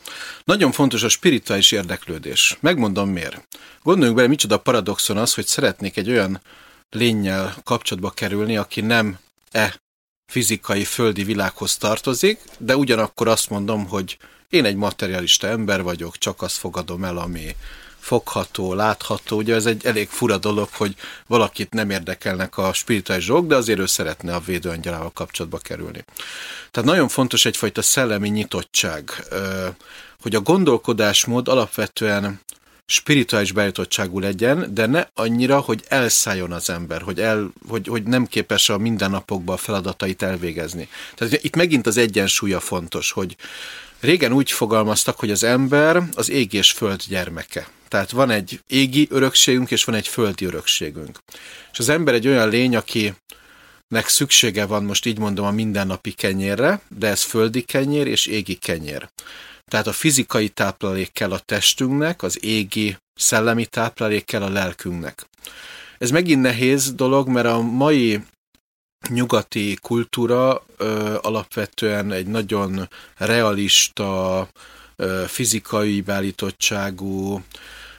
Nagyon 0.45 0.73
fontos 0.73 1.03
a 1.03 1.09
spirituális 1.09 1.73
érdeklődés. 1.73 2.57
Megmondom 2.61 3.09
miért. 3.11 3.49
Gondoljunk 3.83 4.17
bele, 4.17 4.29
micsoda 4.29 4.59
paradoxon 4.59 5.17
az, 5.17 5.35
hogy 5.35 5.47
szeretnék 5.47 5.97
egy 5.97 6.11
olyan 6.11 6.41
lényel 6.91 7.55
kapcsolatba 7.65 8.11
kerülni, 8.11 8.57
aki 8.57 8.81
nem 8.81 9.19
e 9.51 9.81
fizikai, 10.33 10.85
földi 10.85 11.25
világhoz 11.25 11.77
tartozik, 11.77 12.41
de 12.59 12.77
ugyanakkor 12.77 13.29
azt 13.29 13.51
mondom, 13.51 13.87
hogy 13.89 14.19
én 14.49 14.65
egy 14.65 14.77
materialista 14.77 15.47
ember 15.47 15.83
vagyok, 15.83 16.19
csak 16.19 16.43
azt 16.43 16.57
fogadom 16.57 17.05
el, 17.05 17.17
ami 17.17 17.57
fogható, 18.01 18.75
látható. 18.75 19.37
Ugye 19.37 19.55
ez 19.55 19.67
egy 19.67 19.87
elég 19.87 20.09
fura 20.09 20.39
dolog, 20.39 20.69
hogy 20.73 20.95
valakit 21.27 21.73
nem 21.73 21.91
érdekelnek 21.91 22.59
a 22.59 22.73
spirituális 22.73 23.27
dolgok, 23.27 23.49
de 23.49 23.57
azért 23.57 23.79
ő 23.79 23.87
szeretne 23.87 24.35
a 24.35 24.43
védőangyalával 24.47 25.13
kapcsolatba 25.15 25.59
kerülni. 25.59 26.05
Tehát 26.71 26.89
nagyon 26.89 27.09
fontos 27.09 27.45
egyfajta 27.45 27.83
szellemi 27.83 28.29
nyitottság, 28.29 29.11
hogy 30.23 30.35
a 30.35 30.41
gondolkodásmód 30.41 31.49
alapvetően 31.49 32.41
spirituális 32.91 33.53
bejutottságú 33.53 34.19
legyen, 34.19 34.75
de 34.75 34.87
ne 34.87 35.07
annyira, 35.15 35.59
hogy 35.59 35.85
elszálljon 35.89 36.53
az 36.53 36.71
ember, 36.71 37.03
hogy, 37.03 37.21
el, 37.21 37.53
hogy, 37.69 37.87
hogy 37.87 38.03
nem 38.03 38.27
képes 38.27 38.69
a 38.69 38.79
mindennapokban 38.79 39.55
a 39.55 39.59
feladatait 39.59 40.23
elvégezni. 40.23 40.89
Tehát 41.15 41.45
itt 41.45 41.57
megint 41.57 41.87
az 41.87 41.97
egyensúlya 41.97 42.61
fontos, 42.61 43.11
hogy 43.11 43.37
régen 44.01 44.33
úgy 44.33 44.51
fogalmaztak, 44.51 45.19
hogy 45.19 45.31
az 45.31 45.43
ember 45.43 46.03
az 46.15 46.31
ég 46.31 46.53
és 46.53 46.73
föld 46.73 47.03
gyermeke. 47.09 47.69
Tehát 47.89 48.11
van 48.11 48.31
egy 48.31 48.61
égi 48.67 49.07
örökségünk, 49.11 49.71
és 49.71 49.85
van 49.85 49.95
egy 49.95 50.09
földi 50.09 50.45
örökségünk. 50.45 51.19
És 51.73 51.79
az 51.79 51.89
ember 51.89 52.15
egy 52.15 52.27
olyan 52.27 52.49
lény, 52.49 52.77
aki 52.77 53.15
nek 53.89 54.09
szüksége 54.09 54.67
van, 54.67 54.85
most 54.85 55.07
így 55.07 55.19
mondom, 55.19 55.47
a 55.47 55.51
mindennapi 55.51 56.13
kenyérre, 56.13 56.81
de 56.89 57.07
ez 57.07 57.23
földi 57.23 57.63
kenyér 57.63 58.07
és 58.07 58.27
égi 58.27 58.55
kenyér. 58.55 59.09
Tehát 59.67 59.87
a 59.87 59.93
fizikai 59.93 60.49
táplálék 60.49 61.13
kell 61.13 61.33
a 61.33 61.39
testünknek, 61.39 62.23
az 62.23 62.45
égi 62.45 62.97
szellemi 63.15 63.67
táplálék 63.67 64.25
kell 64.25 64.43
a 64.43 64.49
lelkünknek. 64.49 65.27
Ez 65.99 66.11
megint 66.11 66.43
nehéz 66.43 66.93
dolog, 66.93 67.29
mert 67.29 67.47
a 67.47 67.61
mai 67.61 68.21
nyugati 69.09 69.79
kultúra 69.83 70.65
ö, 70.77 71.17
alapvetően 71.21 72.13
egy 72.13 72.27
nagyon 72.27 72.89
realista, 73.17 74.49
ö, 74.97 75.25
fizikai 75.27 76.01
beállítottságú, 76.01 77.43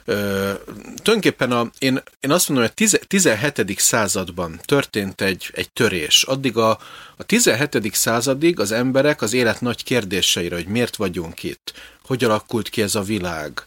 tulajdonképpen 0.04 1.52
a, 1.52 1.70
én, 1.78 2.02
én 2.20 2.30
azt 2.30 2.48
mondom, 2.48 2.68
hogy 2.76 2.98
a 3.00 3.04
17. 3.06 3.78
században 3.78 4.60
történt 4.64 5.20
egy, 5.20 5.50
egy 5.52 5.70
törés. 5.70 6.22
Addig 6.22 6.56
a, 6.56 6.70
a 7.16 7.22
17. 7.22 7.94
századig 7.94 8.60
az 8.60 8.72
emberek 8.72 9.22
az 9.22 9.32
élet 9.32 9.60
nagy 9.60 9.84
kérdéseire, 9.84 10.54
hogy 10.54 10.66
miért 10.66 10.96
vagyunk 10.96 11.42
itt, 11.42 11.72
hogy 12.04 12.24
alakult 12.24 12.68
ki 12.68 12.82
ez 12.82 12.94
a 12.94 13.02
világ, 13.02 13.66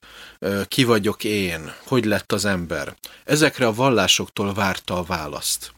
ki 0.67 0.83
vagyok 0.83 1.23
én, 1.23 1.73
hogy 1.85 2.05
lett 2.05 2.31
az 2.31 2.45
ember. 2.45 2.95
Ezekre 3.23 3.67
a 3.67 3.73
vallásoktól 3.73 4.53
várta 4.53 4.97
a 4.97 5.03
választ. 5.03 5.71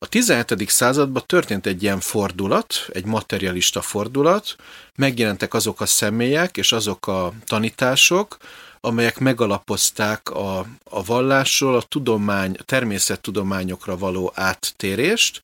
A 0.00 0.08
17. 0.08 0.70
században 0.70 1.22
történt 1.26 1.66
egy 1.66 1.82
ilyen 1.82 2.00
fordulat, 2.00 2.74
egy 2.92 3.04
materialista 3.04 3.80
fordulat, 3.80 4.56
megjelentek 4.94 5.54
azok 5.54 5.80
a 5.80 5.86
személyek 5.86 6.56
és 6.56 6.72
azok 6.72 7.06
a 7.06 7.32
tanítások, 7.44 8.36
amelyek 8.80 9.18
megalapozták 9.18 10.30
a, 10.30 10.58
a 10.84 11.04
vallásról 11.04 11.76
a 11.76 11.82
tudomány, 11.82 12.56
a 12.58 12.62
természettudományokra 12.62 13.96
való 13.96 14.32
áttérést, 14.34 15.40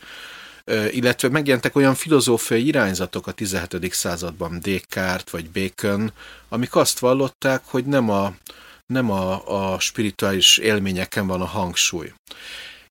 illetve 0.91 1.29
megjelentek 1.29 1.77
olyan 1.77 1.95
filozófiai 1.95 2.67
irányzatok 2.67 3.27
a 3.27 3.33
17. 3.33 3.93
században, 3.93 4.61
Descartes 4.63 5.31
vagy 5.31 5.51
Bacon, 5.51 6.13
amik 6.49 6.75
azt 6.77 6.99
vallották, 6.99 7.63
hogy 7.65 7.85
nem 7.85 8.11
a, 8.11 8.35
nem 8.87 9.11
a, 9.11 9.73
a 9.73 9.79
spirituális 9.81 10.59
élményeken 10.59 11.27
van 11.27 11.41
a 11.41 11.47
hangsúly. 11.47 12.13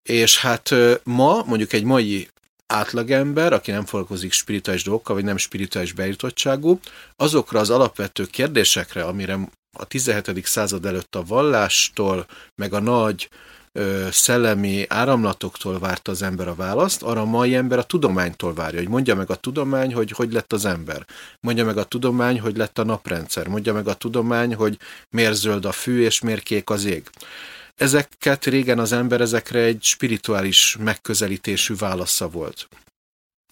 És 0.03 0.39
hát 0.39 0.75
ma, 1.03 1.43
mondjuk 1.45 1.73
egy 1.73 1.83
mai 1.83 2.27
átlagember, 2.67 3.53
aki 3.53 3.71
nem 3.71 3.85
foglalkozik 3.85 4.31
spirituális 4.31 4.83
dolgokkal, 4.83 5.15
vagy 5.15 5.23
nem 5.23 5.37
spirituális 5.37 5.93
bejutottságú, 5.93 6.79
azokra 7.15 7.59
az 7.59 7.69
alapvető 7.69 8.25
kérdésekre, 8.25 9.03
amire 9.03 9.39
a 9.77 9.85
17. 9.85 10.45
század 10.45 10.85
előtt 10.85 11.15
a 11.15 11.23
vallástól, 11.23 12.25
meg 12.55 12.73
a 12.73 12.79
nagy 12.79 13.29
ö, 13.71 14.07
szellemi 14.11 14.85
áramlatoktól 14.87 15.79
várta 15.79 16.11
az 16.11 16.21
ember 16.21 16.47
a 16.47 16.55
választ, 16.55 17.03
arra 17.03 17.21
a 17.21 17.25
mai 17.25 17.55
ember 17.55 17.77
a 17.77 17.83
tudománytól 17.83 18.53
várja, 18.53 18.79
hogy 18.79 18.89
mondja 18.89 19.15
meg 19.15 19.29
a 19.29 19.35
tudomány, 19.35 19.93
hogy 19.93 20.11
hogy 20.11 20.33
lett 20.33 20.53
az 20.53 20.65
ember. 20.65 21.05
Mondja 21.39 21.65
meg 21.65 21.77
a 21.77 21.83
tudomány, 21.83 22.39
hogy 22.39 22.57
lett 22.57 22.79
a 22.79 22.83
naprendszer. 22.83 23.47
Mondja 23.47 23.73
meg 23.73 23.87
a 23.87 23.93
tudomány, 23.93 24.55
hogy 24.55 24.77
miért 25.09 25.35
zöld 25.35 25.65
a 25.65 25.71
fű 25.71 26.01
és 26.01 26.21
miért 26.21 26.43
kék 26.43 26.69
az 26.69 26.85
ég. 26.85 27.09
Ezeket 27.75 28.45
régen 28.45 28.79
az 28.79 28.91
ember 28.91 29.21
ezekre 29.21 29.59
egy 29.59 29.83
spirituális 29.83 30.77
megközelítésű 30.79 31.75
válasza 31.75 32.29
volt. 32.29 32.67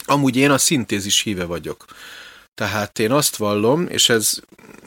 Amúgy 0.06 0.35
én 0.35 0.52
a 0.52 0.57
szintézis 0.57 1.22
híve 1.22 1.45
vagyok. 1.45 1.85
Tehát 2.53 2.99
én 2.99 3.11
azt 3.11 3.35
vallom, 3.35 3.88
és 3.88 4.10
ez 4.10 4.39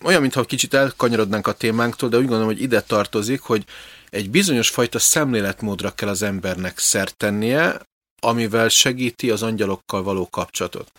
olyan, 0.02 0.20
mintha 0.20 0.44
kicsit 0.44 0.74
elkanyarodnánk 0.74 1.46
a 1.46 1.52
témánktól, 1.52 2.08
de 2.08 2.16
úgy 2.16 2.22
gondolom, 2.22 2.46
hogy 2.46 2.62
ide 2.62 2.80
tartozik, 2.80 3.40
hogy 3.40 3.64
egy 4.10 4.30
bizonyos 4.30 4.68
fajta 4.68 4.98
szemléletmódra 4.98 5.94
kell 5.94 6.08
az 6.08 6.22
embernek 6.22 6.78
szert 6.78 7.16
tennie, 7.16 7.80
amivel 8.24 8.68
segíti 8.68 9.30
az 9.30 9.42
angyalokkal 9.42 10.02
való 10.02 10.28
kapcsolatot. 10.30 10.92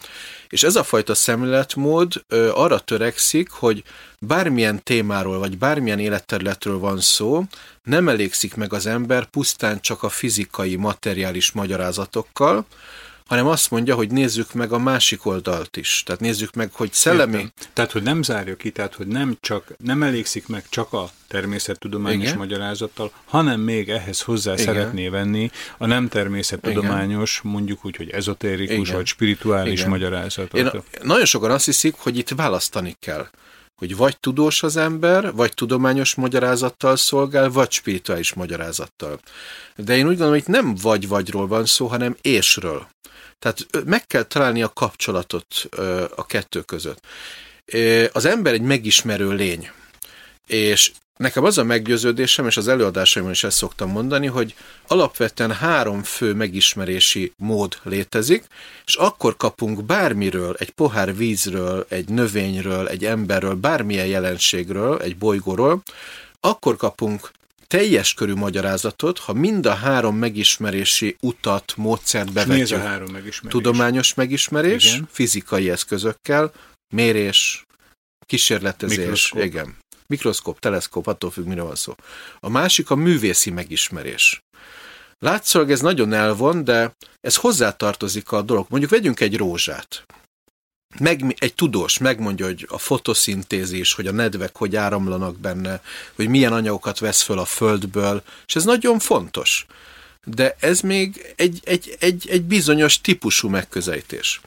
És 0.50 0.64
ez 0.64 0.76
a 0.76 0.84
fajta 0.84 1.16
szemléletmód 1.16 2.14
ö, 2.28 2.52
arra 2.54 2.80
törekszik, 2.80 3.50
hogy 3.50 3.84
bármilyen 4.20 4.84
témáról, 4.84 5.40
vagy 5.40 5.58
bármilyen 5.58 6.00
életterületről 6.00 6.80
van 6.80 7.00
szó, 7.00 7.44
nem 7.84 8.10
elégszik 8.10 8.56
meg 8.56 8.74
az 8.74 8.86
ember 8.86 9.26
pusztán 9.26 9.82
csak 9.82 10.04
a 10.04 10.10
fizikai, 10.10 10.76
materiális 10.76 11.52
magyarázatokkal, 11.52 12.66
hanem 13.28 13.48
azt 13.48 13.72
mondja, 13.72 13.96
hogy 13.96 14.12
nézzük 14.12 14.54
meg 14.54 14.72
a 14.72 14.78
másik 14.78 15.26
oldalt 15.26 15.78
is. 15.78 16.04
Tehát 16.06 16.22
nézzük 16.22 16.54
meg, 16.54 16.74
hogy 16.74 16.94
szellemi... 16.94 17.34
Értem. 17.34 17.52
Tehát, 17.74 17.92
hogy 17.92 18.04
nem 18.04 18.24
zárja 18.24 18.56
ki, 18.56 18.72
tehát, 18.72 18.96
hogy 18.96 19.08
nem 19.08 19.38
csak, 19.40 19.74
nem 19.78 20.04
elégszik 20.04 20.48
meg 20.48 20.64
csak 20.70 20.94
a 20.94 21.10
természettudományos 21.28 22.24
Igen. 22.24 22.38
magyarázattal, 22.38 23.12
hanem 23.26 23.60
még 23.60 23.90
ehhez 23.90 24.22
hozzá 24.22 24.54
Igen. 24.54 24.66
szeretné 24.66 25.08
venni 25.08 25.52
a 25.78 25.86
nem 25.86 26.08
természettudományos, 26.08 27.40
Igen. 27.40 27.52
mondjuk 27.52 27.86
úgy, 27.86 27.96
hogy 27.96 28.10
ezotérikus 28.10 28.88
Igen. 28.88 28.96
vagy 28.96 29.06
spirituális 29.06 29.80
Igen. 29.80 29.90
magyarázatot. 29.90 30.60
Én, 30.60 30.72
nagyon 31.02 31.26
sokan 31.26 31.52
azt 31.52 31.66
hiszik, 31.66 31.96
hogy 31.98 32.18
itt 32.18 32.30
választani 32.30 32.96
kell 33.00 33.28
hogy 33.76 33.96
vagy 33.96 34.20
tudós 34.20 34.64
az 34.64 34.78
ember, 34.78 35.34
vagy 35.34 35.54
tudományos 35.54 36.16
magyarázattal 36.16 36.96
szolgál, 36.96 37.50
vagy 37.50 37.72
spirituális 37.72 38.34
magyarázattal. 38.34 39.20
De 39.76 39.96
én 39.96 40.04
úgy 40.04 40.08
gondolom, 40.08 40.32
hogy 40.32 40.42
itt 40.42 40.48
nem 40.48 40.76
vagy-vagyról 40.82 41.48
van 41.48 41.66
szó, 41.66 41.88
hanem 41.88 42.16
ésről. 42.22 42.88
Tehát 43.46 43.86
meg 43.86 44.08
kell 44.08 44.24
találni 44.24 44.64
a 44.64 44.74
kapcsolatot 44.74 45.70
a 46.16 46.26
kettő 46.26 46.62
között. 46.62 47.06
Az 48.12 48.26
ember 48.26 48.54
egy 48.54 48.62
megismerő 48.62 49.32
lény, 49.32 49.72
és 50.48 50.92
nekem 51.18 51.44
az 51.44 51.58
a 51.58 51.64
meggyőződésem, 51.64 52.48
és 52.48 52.58
az 52.58 52.68
előadásaimon 52.68 53.32
is 53.32 53.44
ezt 53.44 53.58
szoktam 53.58 53.90
mondani, 53.90 54.28
hogy 54.28 54.56
alapvetően 54.88 55.52
három 55.52 56.04
fő 56.04 56.34
megismerési 56.34 57.34
mód 57.38 57.78
létezik, 57.84 58.48
és 58.86 58.96
akkor 58.96 59.38
kapunk 59.38 59.84
bármiről, 59.84 60.56
egy 60.60 60.72
pohár 60.72 61.16
vízről, 61.16 61.86
egy 61.90 62.10
növényről, 62.10 62.88
egy 62.88 63.06
emberről, 63.06 63.54
bármilyen 63.54 64.08
jelenségről, 64.08 65.02
egy 65.02 65.18
bolygóról, 65.18 65.84
akkor 66.40 66.76
kapunk 66.76 67.32
teljes 67.68 68.14
körű 68.14 68.34
magyarázatot, 68.34 69.20
ha 69.20 69.34
mind 69.34 69.66
a 69.66 69.74
három 69.74 70.16
megismerési 70.18 71.16
utat, 71.22 71.74
módszert 71.78 72.34
bevetjük. 72.34 72.56
Mi 72.56 72.62
ez 72.62 72.72
a 72.72 72.88
három 72.88 73.12
megismerés? 73.12 73.52
Tudományos 73.52 74.14
megismerés, 74.14 74.86
igen. 74.86 75.08
fizikai 75.12 75.70
eszközökkel, 75.70 76.52
mérés, 76.94 77.66
kísérletezés, 78.26 78.98
Mikroszkóp. 78.98 79.44
igen. 79.44 79.76
Mikroszkóp, 80.08 80.60
teleszkóp, 80.60 81.08
attól 81.08 81.32
függ, 81.32 81.46
mire 81.46 81.62
van 81.62 81.76
szó. 81.76 81.96
A 82.40 82.50
másik 82.50 82.90
a 82.90 82.96
művészi 82.96 83.50
megismerés. 83.50 84.40
Látszólag 85.20 85.72
ez 85.72 85.80
nagyon 85.80 86.14
elvon, 86.14 86.64
de 86.64 86.92
ez 87.22 87.36
hozzátartozik 87.36 88.32
a 88.32 88.42
dolog. 88.42 88.66
Mondjuk 88.70 88.92
vegyünk 88.92 89.20
egy 89.20 89.38
rózsát. 89.38 90.04
Meg, 91.00 91.36
egy 91.40 91.54
tudós 91.54 91.98
megmondja, 91.98 92.46
hogy 92.46 92.66
a 92.70 92.78
fotoszintézis, 92.78 93.94
hogy 93.94 94.08
a 94.08 94.12
nedvek 94.12 94.56
hogy 94.56 94.76
áramlanak 94.76 95.40
benne, 95.40 95.82
hogy 96.16 96.28
milyen 96.28 96.54
anyagokat 96.54 97.00
vesz 97.00 97.22
föl 97.22 97.40
a 97.40 97.46
földből, 97.46 98.24
és 98.48 98.56
ez 98.56 98.64
nagyon 98.64 99.00
fontos. 99.00 99.66
De 100.24 100.56
ez 100.60 100.80
még 100.80 101.34
egy, 101.36 101.60
egy, 101.64 101.96
egy, 102.00 102.28
egy 102.30 102.44
bizonyos 102.44 103.02
típusú 103.02 103.50
megközelítés. 103.50 104.42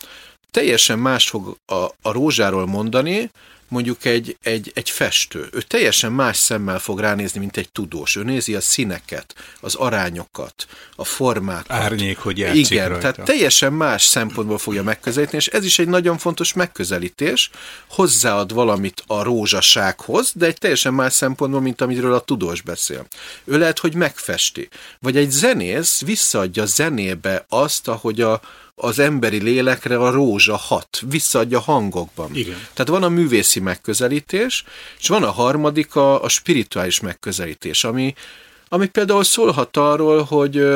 Teljesen 0.51 0.99
más 0.99 1.29
fog 1.29 1.57
a, 1.67 1.75
a 1.75 2.13
rózsáról 2.13 2.67
mondani, 2.67 3.31
mondjuk 3.69 4.05
egy, 4.05 4.37
egy, 4.43 4.71
egy 4.75 4.91
festő. 4.91 5.49
Ő 5.53 5.61
teljesen 5.61 6.13
más 6.13 6.37
szemmel 6.37 6.79
fog 6.79 7.01
ránézni, 7.01 7.41
mint 7.41 7.57
egy 7.57 7.71
tudós. 7.71 8.17
Ő 8.17 8.23
nézi 8.23 8.55
a 8.55 8.61
színeket, 8.61 9.35
az 9.61 9.75
arányokat, 9.75 10.67
a 10.97 11.05
formákat. 11.05 11.71
Árnyék, 11.71 12.19
hogy 12.19 12.39
játszik 12.39 12.71
Igen, 12.71 12.89
rajta. 12.89 13.11
tehát 13.11 13.27
teljesen 13.29 13.73
más 13.73 14.03
szempontból 14.03 14.59
fogja 14.59 14.83
megközelíteni, 14.83 15.37
és 15.39 15.47
ez 15.47 15.65
is 15.65 15.79
egy 15.79 15.89
nagyon 15.89 16.19
fontos 16.19 16.53
megközelítés. 16.53 17.51
Hozzáad 17.89 18.53
valamit 18.53 19.03
a 19.07 19.23
rózsasághoz, 19.23 20.33
de 20.35 20.47
egy 20.47 20.59
teljesen 20.59 20.95
más 20.95 21.13
szempontból, 21.13 21.61
mint 21.61 21.81
amiről 21.81 22.15
a 22.15 22.21
tudós 22.21 22.61
beszél. 22.61 23.07
Ő 23.45 23.59
lehet, 23.59 23.79
hogy 23.79 23.95
megfesti. 23.95 24.69
Vagy 25.01 25.17
egy 25.17 25.31
zenész 25.31 26.01
visszaadja 26.01 26.67
zenébe 26.67 27.45
azt, 27.49 27.89
ahogy 27.89 28.21
a, 28.21 28.41
az 28.81 28.99
emberi 28.99 29.43
lélekre 29.43 29.97
a 29.97 30.11
rózsa 30.11 30.57
hat, 30.57 31.03
visszaadja 31.09 31.61
hangokban. 31.61 32.35
Igen. 32.35 32.67
Tehát 32.73 32.91
van 32.91 33.03
a 33.03 33.09
művészi 33.09 33.61
megközelítés, 33.61 34.65
és 34.99 35.09
van 35.09 35.23
a 35.23 35.31
harmadik 35.31 35.95
a, 35.95 36.23
a 36.23 36.29
spirituális 36.29 37.01
megközelítés, 37.01 37.85
ami, 37.85 38.15
ami 38.69 38.87
például 38.87 39.25
szólhat 39.25 39.77
arról, 39.77 40.23
hogy 40.23 40.67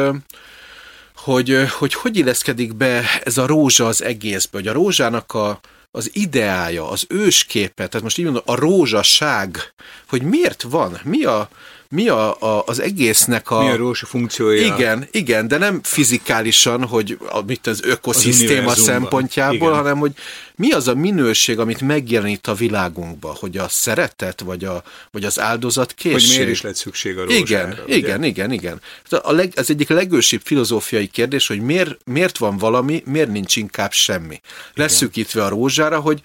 hogy, 1.15 1.69
hogy 1.79 1.95
hogy 1.95 2.17
illeszkedik 2.17 2.75
be 2.75 3.21
ez 3.25 3.39
a 3.39 3.47
rózsa 3.47 3.87
az 3.87 4.03
egészbe, 4.03 4.59
hogy 4.59 4.69
a 4.69 4.73
rózsának 4.73 5.35
a, 5.35 5.61
az 5.91 6.11
ideája, 6.13 6.89
az 6.89 7.05
ősképe, 7.09 7.87
tehát 7.87 8.03
most 8.03 8.19
így 8.19 8.25
mondom, 8.25 8.43
a 8.47 8.55
rózsaság, 8.55 9.73
hogy 10.09 10.23
miért 10.23 10.63
van, 10.63 11.01
mi 11.05 11.25
a, 11.25 11.49
mi 11.93 12.09
a, 12.09 12.41
a, 12.41 12.63
az 12.67 12.81
egésznek 12.81 13.51
a... 13.51 13.63
Mi 13.63 13.71
a 13.71 13.77
rózsa 13.77 14.07
funkciója? 14.07 14.75
Igen, 14.75 15.09
igen, 15.11 15.49
de 15.49 15.59
nem 15.59 15.81
fizikálisan, 15.83 16.87
hogy 16.87 17.19
mit 17.47 17.67
az 17.67 17.83
ökoszisztéma 17.85 18.71
az 18.71 18.79
szempontjából, 18.79 19.57
igen. 19.57 19.75
hanem 19.75 19.99
hogy 19.99 20.13
mi 20.57 20.71
az 20.71 20.89
a 20.89 20.95
minőség, 20.95 21.59
amit 21.59 21.81
megjelenít 21.81 22.47
a 22.47 22.55
világunkba, 22.55 23.37
hogy 23.41 23.57
a 23.57 23.69
szeretet, 23.69 24.41
vagy, 24.41 24.65
a, 24.65 24.83
vagy 25.11 25.25
az 25.25 25.41
áldozat 25.41 25.93
készség. 25.93 26.29
Hogy 26.29 26.37
miért 26.37 26.51
is 26.51 26.61
lett 26.61 26.75
szükség 26.75 27.19
a 27.19 27.25
rózsára? 27.25 27.43
Igen, 27.43 27.79
ugye? 27.85 27.97
igen, 27.97 28.25
igen, 28.25 28.53
igen. 28.53 28.81
A 29.23 29.33
leg, 29.33 29.53
az 29.57 29.71
egyik 29.71 29.89
legősibb 29.89 30.41
filozófiai 30.45 31.07
kérdés, 31.07 31.47
hogy 31.47 31.61
miért, 31.61 31.99
miért 32.05 32.39
van 32.39 32.57
valami, 32.57 33.03
miért 33.07 33.31
nincs 33.31 33.57
inkább 33.57 33.93
semmi. 33.93 34.41
Leszűkítve 34.75 35.45
a 35.45 35.49
rózsára, 35.49 36.01
hogy 36.01 36.23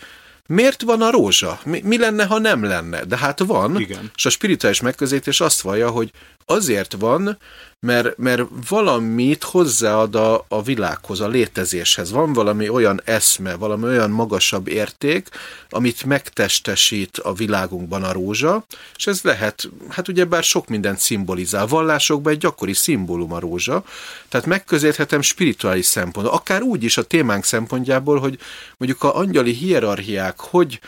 Miért 0.47 0.81
van 0.81 1.01
a 1.01 1.11
rózsa? 1.11 1.59
Mi, 1.65 1.81
mi 1.83 1.97
lenne, 1.97 2.25
ha 2.25 2.39
nem 2.39 2.63
lenne? 2.63 3.03
De 3.05 3.17
hát 3.17 3.39
van, 3.39 3.79
Igen. 3.79 4.11
és 4.15 4.25
a 4.25 4.29
spirituális 4.29 4.81
megközelítés 4.81 5.39
azt 5.39 5.61
vallja, 5.61 5.89
hogy 5.89 6.11
azért 6.45 6.93
van, 6.93 7.37
mert, 7.79 8.17
mert 8.17 8.43
valamit 8.69 9.43
hozzáad 9.43 10.15
a, 10.15 10.45
a 10.47 10.61
világhoz, 10.63 11.21
a 11.21 11.27
létezéshez. 11.27 12.11
Van 12.11 12.33
valami 12.33 12.69
olyan 12.69 13.01
eszme, 13.05 13.55
valami 13.55 13.83
olyan 13.83 14.09
magasabb 14.09 14.67
érték, 14.67 15.27
amit 15.69 16.03
megtestesít 16.03 17.17
a 17.17 17.33
világunkban 17.33 18.03
a 18.03 18.11
rózsa, 18.11 18.65
és 18.95 19.07
ez 19.07 19.21
lehet, 19.21 19.69
hát 19.89 20.07
ugye 20.07 20.25
bár 20.25 20.43
sok 20.43 20.67
mindent 20.67 20.99
szimbolizál. 20.99 21.67
Vallásokban 21.67 22.33
egy 22.33 22.39
gyakori 22.39 22.73
szimbólum 22.73 23.33
a 23.33 23.39
rózsa, 23.39 23.83
tehát 24.29 24.45
megközelíthetem 24.45 25.21
spirituális 25.21 25.85
szempontból, 25.85 26.35
akár 26.35 26.61
úgy 26.61 26.83
is 26.83 26.97
a 26.97 27.03
témánk 27.03 27.43
szempontjából, 27.43 28.19
hogy 28.19 28.39
mondjuk 28.77 29.03
a 29.03 29.17
angyali 29.17 29.51
hierarchiák 29.51 30.39
hogy 30.39 30.79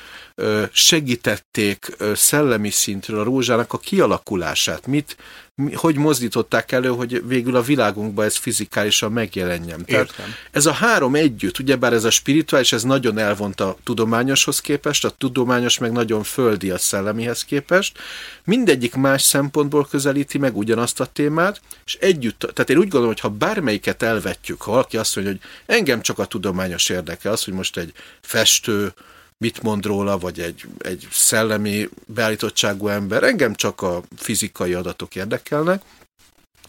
segítették 0.72 1.96
szellemi 2.14 2.70
szintről 2.70 3.20
a 3.20 3.24
rózsának 3.24 3.74
a 3.74 3.78
kialakulását, 3.78 4.88
mit, 4.88 5.18
mi, 5.60 5.74
hogy 5.74 5.96
mozdították 5.96 6.72
elő, 6.72 6.90
hogy 6.90 7.28
végül 7.28 7.56
a 7.56 7.62
világunkban 7.62 8.26
ez 8.26 8.36
fizikálisan 8.36 9.12
megjelenjen. 9.12 9.86
Tehát 9.86 10.08
Értem. 10.08 10.26
ez 10.52 10.66
a 10.66 10.72
három 10.72 11.16
együtt, 11.16 11.60
ugyebár 11.60 11.94
ez 11.94 12.04
a 12.04 12.10
spirituális, 12.10 12.72
ez 12.72 12.84
nagyon 12.84 13.18
elvont 13.18 13.62
a 13.62 13.78
tudományoshoz 13.84 14.60
képest, 14.60 15.06
a 15.06 15.10
tudományos 15.10 15.78
meg 15.78 15.92
nagyon 15.92 16.24
földi 16.24 16.70
a 16.70 16.78
szellemihez 16.78 17.44
képest. 17.44 17.98
Mindegyik 18.44 18.96
más 18.96 19.22
szempontból 19.22 19.88
közelíti 19.90 20.38
meg 20.38 20.58
ugyanazt 20.58 21.00
a 21.00 21.06
témát, 21.06 21.62
és 21.86 21.98
együtt, 22.00 22.40
tehát 22.40 22.70
én 22.70 22.78
úgy 22.78 22.88
gondolom, 22.88 23.08
hogy 23.08 23.20
ha 23.20 23.30
bármelyiket 23.30 24.04
elvetjük, 24.04 24.62
ha 24.62 24.72
valaki 24.72 24.98
azt 24.98 25.16
mondja, 25.16 25.34
hogy 25.34 25.76
engem 25.76 26.02
csak 26.02 26.20
a 26.20 26.26
tudományos 26.26 26.90
érdekel, 26.90 27.32
az, 27.32 27.44
hogy 27.44 27.54
most 27.54 27.78
egy 27.78 27.94
festő, 28.22 28.94
mit 29.40 29.62
mond 29.62 29.86
róla, 29.86 30.18
vagy 30.18 30.40
egy, 30.40 30.66
egy 30.78 31.08
szellemi 31.12 31.90
beállítottságú 32.06 32.88
ember, 32.88 33.24
engem 33.24 33.56
csak 33.56 33.82
a 33.82 34.02
fizikai 34.16 34.74
adatok 34.74 35.16
érdekelnek. 35.16 35.82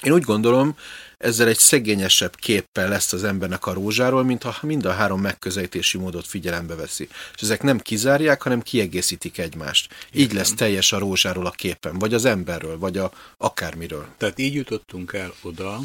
Én 0.03 0.13
úgy 0.13 0.23
gondolom, 0.23 0.77
ezzel 1.19 1.49
egy 1.49 1.59
szegényesebb 1.59 2.37
képpel 2.37 2.89
lesz 2.89 3.13
az 3.13 3.25
embernek 3.25 3.67
a 3.67 3.73
rózsáról, 3.73 4.25
mint 4.25 4.43
ha 4.43 4.57
mind 4.61 4.85
a 4.85 4.93
három 4.93 5.21
megközelítési 5.21 5.99
módot 5.99 6.27
figyelembe 6.27 6.75
veszi. 6.75 7.09
És 7.35 7.43
ezek 7.43 7.63
nem 7.63 7.79
kizárják, 7.79 8.43
hanem 8.43 8.63
kiegészítik 8.63 9.39
egymást. 9.39 9.95
Így 10.13 10.21
Értem. 10.21 10.37
lesz 10.37 10.55
teljes 10.55 10.93
a 10.93 10.99
rózsáról 10.99 11.47
a 11.47 11.51
képen, 11.51 11.99
vagy 11.99 12.15
az 12.15 12.25
emberről, 12.25 12.79
vagy 12.79 12.99
a 12.99 13.13
akármiről. 13.37 14.07
Tehát 14.17 14.39
így 14.39 14.55
jutottunk 14.55 15.13
el 15.13 15.33
oda, 15.43 15.81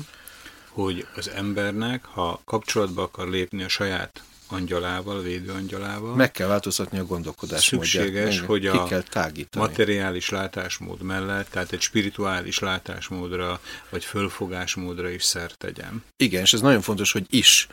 hogy 0.70 1.08
az 1.16 1.30
embernek, 1.30 2.06
ha 2.06 2.42
kapcsolatba 2.46 3.02
akar 3.02 3.30
lépni 3.30 3.64
a 3.64 3.70
saját 3.70 4.24
angyalával, 4.48 5.22
védőangyalával, 5.22 6.16
Meg 6.16 6.32
kell 6.32 6.48
változtatni 6.48 6.98
a 7.00 7.06
gondolkodás 7.06 7.64
Szükséges, 7.64 8.40
hogy 8.40 8.62
ki 8.62 8.68
a 8.68 8.84
kell 8.84 9.02
tágítani. 9.02 9.66
materiális 9.66 10.30
látásmód 10.30 11.02
mellett, 11.02 11.50
tehát 11.50 11.72
egy 11.72 11.82
spirituális 11.82 12.60
látásmódra, 12.60 13.60
vagy 13.90 14.06
fölfogásmódra 14.06 15.10
is 15.10 15.24
szert 15.24 15.58
tegyen. 15.58 16.04
Igen, 16.18 16.42
és 16.42 16.54
ez 16.54 16.62
nagyon 16.62 16.82
fontos, 16.82 17.12
hogy 17.12 17.26
is. 17.30 17.68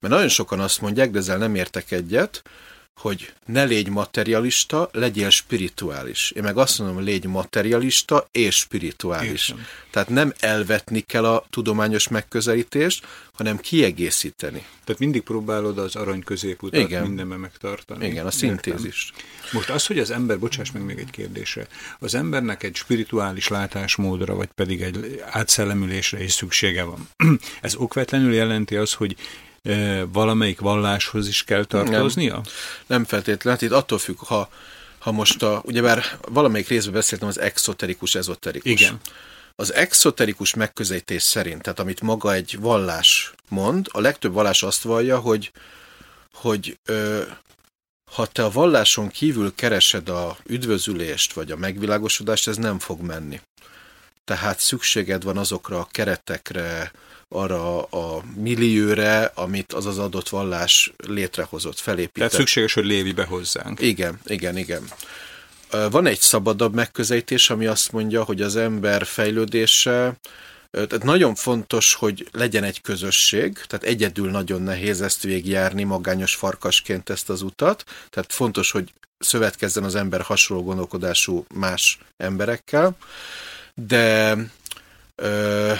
Mert 0.00 0.14
nagyon 0.14 0.28
sokan 0.28 0.60
azt 0.60 0.80
mondják, 0.80 1.10
de 1.10 1.18
ezzel 1.18 1.38
nem 1.38 1.54
értek 1.54 1.90
egyet, 1.90 2.42
hogy 2.96 3.32
ne 3.46 3.64
légy 3.64 3.88
materialista, 3.88 4.88
legyél 4.92 5.30
spirituális. 5.30 6.30
Én 6.30 6.42
meg 6.42 6.56
azt 6.56 6.78
mondom, 6.78 7.04
légy 7.04 7.24
materialista 7.24 8.28
és 8.32 8.56
spirituális. 8.56 9.48
Értem. 9.48 9.66
Tehát 9.90 10.08
nem 10.08 10.32
elvetni 10.40 11.00
kell 11.00 11.24
a 11.24 11.46
tudományos 11.50 12.08
megközelítést, 12.08 13.06
hanem 13.32 13.56
kiegészíteni. 13.56 14.66
Tehát 14.84 15.00
mindig 15.00 15.22
próbálod 15.22 15.78
az 15.78 15.96
arany 15.96 16.22
középutat 16.22 16.80
Igen. 16.80 17.02
mindenben 17.02 17.38
megtartani. 17.38 18.06
Igen, 18.06 18.26
a 18.26 18.30
Értem. 18.32 18.38
szintézist. 18.38 19.12
Most 19.52 19.70
az, 19.70 19.86
hogy 19.86 19.98
az 19.98 20.10
ember, 20.10 20.38
bocsáss 20.38 20.70
meg 20.70 20.82
még 20.82 20.98
egy 20.98 21.10
kérdésre, 21.10 21.66
az 21.98 22.14
embernek 22.14 22.62
egy 22.62 22.74
spirituális 22.74 23.48
látásmódra, 23.48 24.34
vagy 24.34 24.48
pedig 24.54 24.82
egy 24.82 25.22
átszellemülésre 25.30 26.22
is 26.22 26.32
szüksége 26.32 26.82
van. 26.82 27.08
Ez 27.60 27.74
okvetlenül 27.74 28.34
jelenti 28.34 28.76
az, 28.76 28.92
hogy 28.92 29.16
valamelyik 30.12 30.60
valláshoz 30.60 31.28
is 31.28 31.44
kell 31.44 31.64
tartoznia? 31.64 32.40
Nem 32.86 33.04
feltétlenül, 33.04 33.58
hát 33.60 33.62
itt 33.62 33.76
attól 33.76 33.98
függ, 33.98 34.18
ha, 34.18 34.48
ha 34.98 35.12
most 35.12 35.42
a, 35.42 35.62
ugyebár 35.64 36.04
valamelyik 36.28 36.68
részben 36.68 36.94
beszéltem 36.94 37.28
az 37.28 37.40
exoterikus, 37.40 38.14
ezoterikus. 38.14 38.70
Igen. 38.70 39.00
Az 39.56 39.72
exoterikus 39.74 40.54
megközelítés 40.54 41.22
szerint, 41.22 41.62
tehát 41.62 41.78
amit 41.78 42.00
maga 42.00 42.32
egy 42.32 42.56
vallás 42.60 43.32
mond, 43.48 43.86
a 43.90 44.00
legtöbb 44.00 44.32
vallás 44.32 44.62
azt 44.62 44.82
vallja, 44.82 45.18
hogy, 45.18 45.52
hogy 46.32 46.78
ö, 46.84 47.22
ha 48.12 48.26
te 48.26 48.44
a 48.44 48.50
valláson 48.50 49.08
kívül 49.08 49.54
keresed 49.54 50.08
a 50.08 50.36
üdvözülést, 50.46 51.32
vagy 51.32 51.50
a 51.50 51.56
megvilágosodást, 51.56 52.48
ez 52.48 52.56
nem 52.56 52.78
fog 52.78 53.00
menni. 53.00 53.40
Tehát 54.24 54.58
szükséged 54.58 55.22
van 55.22 55.36
azokra 55.36 55.78
a 55.78 55.88
keretekre, 55.90 56.92
arra 57.28 57.82
a 57.82 58.22
millióre, 58.36 59.32
amit 59.34 59.72
az 59.72 59.86
az 59.86 59.98
adott 59.98 60.28
vallás 60.28 60.92
létrehozott, 61.06 61.78
felépített. 61.78 62.14
Tehát 62.14 62.32
szükséges, 62.32 62.72
hogy 62.72 62.84
lévi 62.84 63.12
be 63.12 63.24
hozzánk. 63.24 63.80
Igen, 63.80 64.20
igen, 64.26 64.56
igen. 64.56 64.82
Van 65.90 66.06
egy 66.06 66.20
szabadabb 66.20 66.74
megközelítés, 66.74 67.50
ami 67.50 67.66
azt 67.66 67.92
mondja, 67.92 68.22
hogy 68.22 68.42
az 68.42 68.56
ember 68.56 69.06
fejlődése, 69.06 70.18
tehát 70.70 71.02
nagyon 71.02 71.34
fontos, 71.34 71.94
hogy 71.94 72.28
legyen 72.32 72.64
egy 72.64 72.80
közösség, 72.80 73.60
tehát 73.66 73.84
egyedül 73.84 74.30
nagyon 74.30 74.62
nehéz 74.62 75.00
ezt 75.00 75.22
végigjárni 75.22 75.82
magányos 75.82 76.34
farkasként 76.34 77.10
ezt 77.10 77.30
az 77.30 77.42
utat, 77.42 77.84
tehát 78.10 78.32
fontos, 78.32 78.70
hogy 78.70 78.92
szövetkezzen 79.18 79.84
az 79.84 79.94
ember 79.94 80.20
hasonló 80.20 80.62
gondolkodású 80.62 81.44
más 81.54 81.98
emberekkel, 82.16 82.96
de 83.74 84.36
ö, 85.14 85.72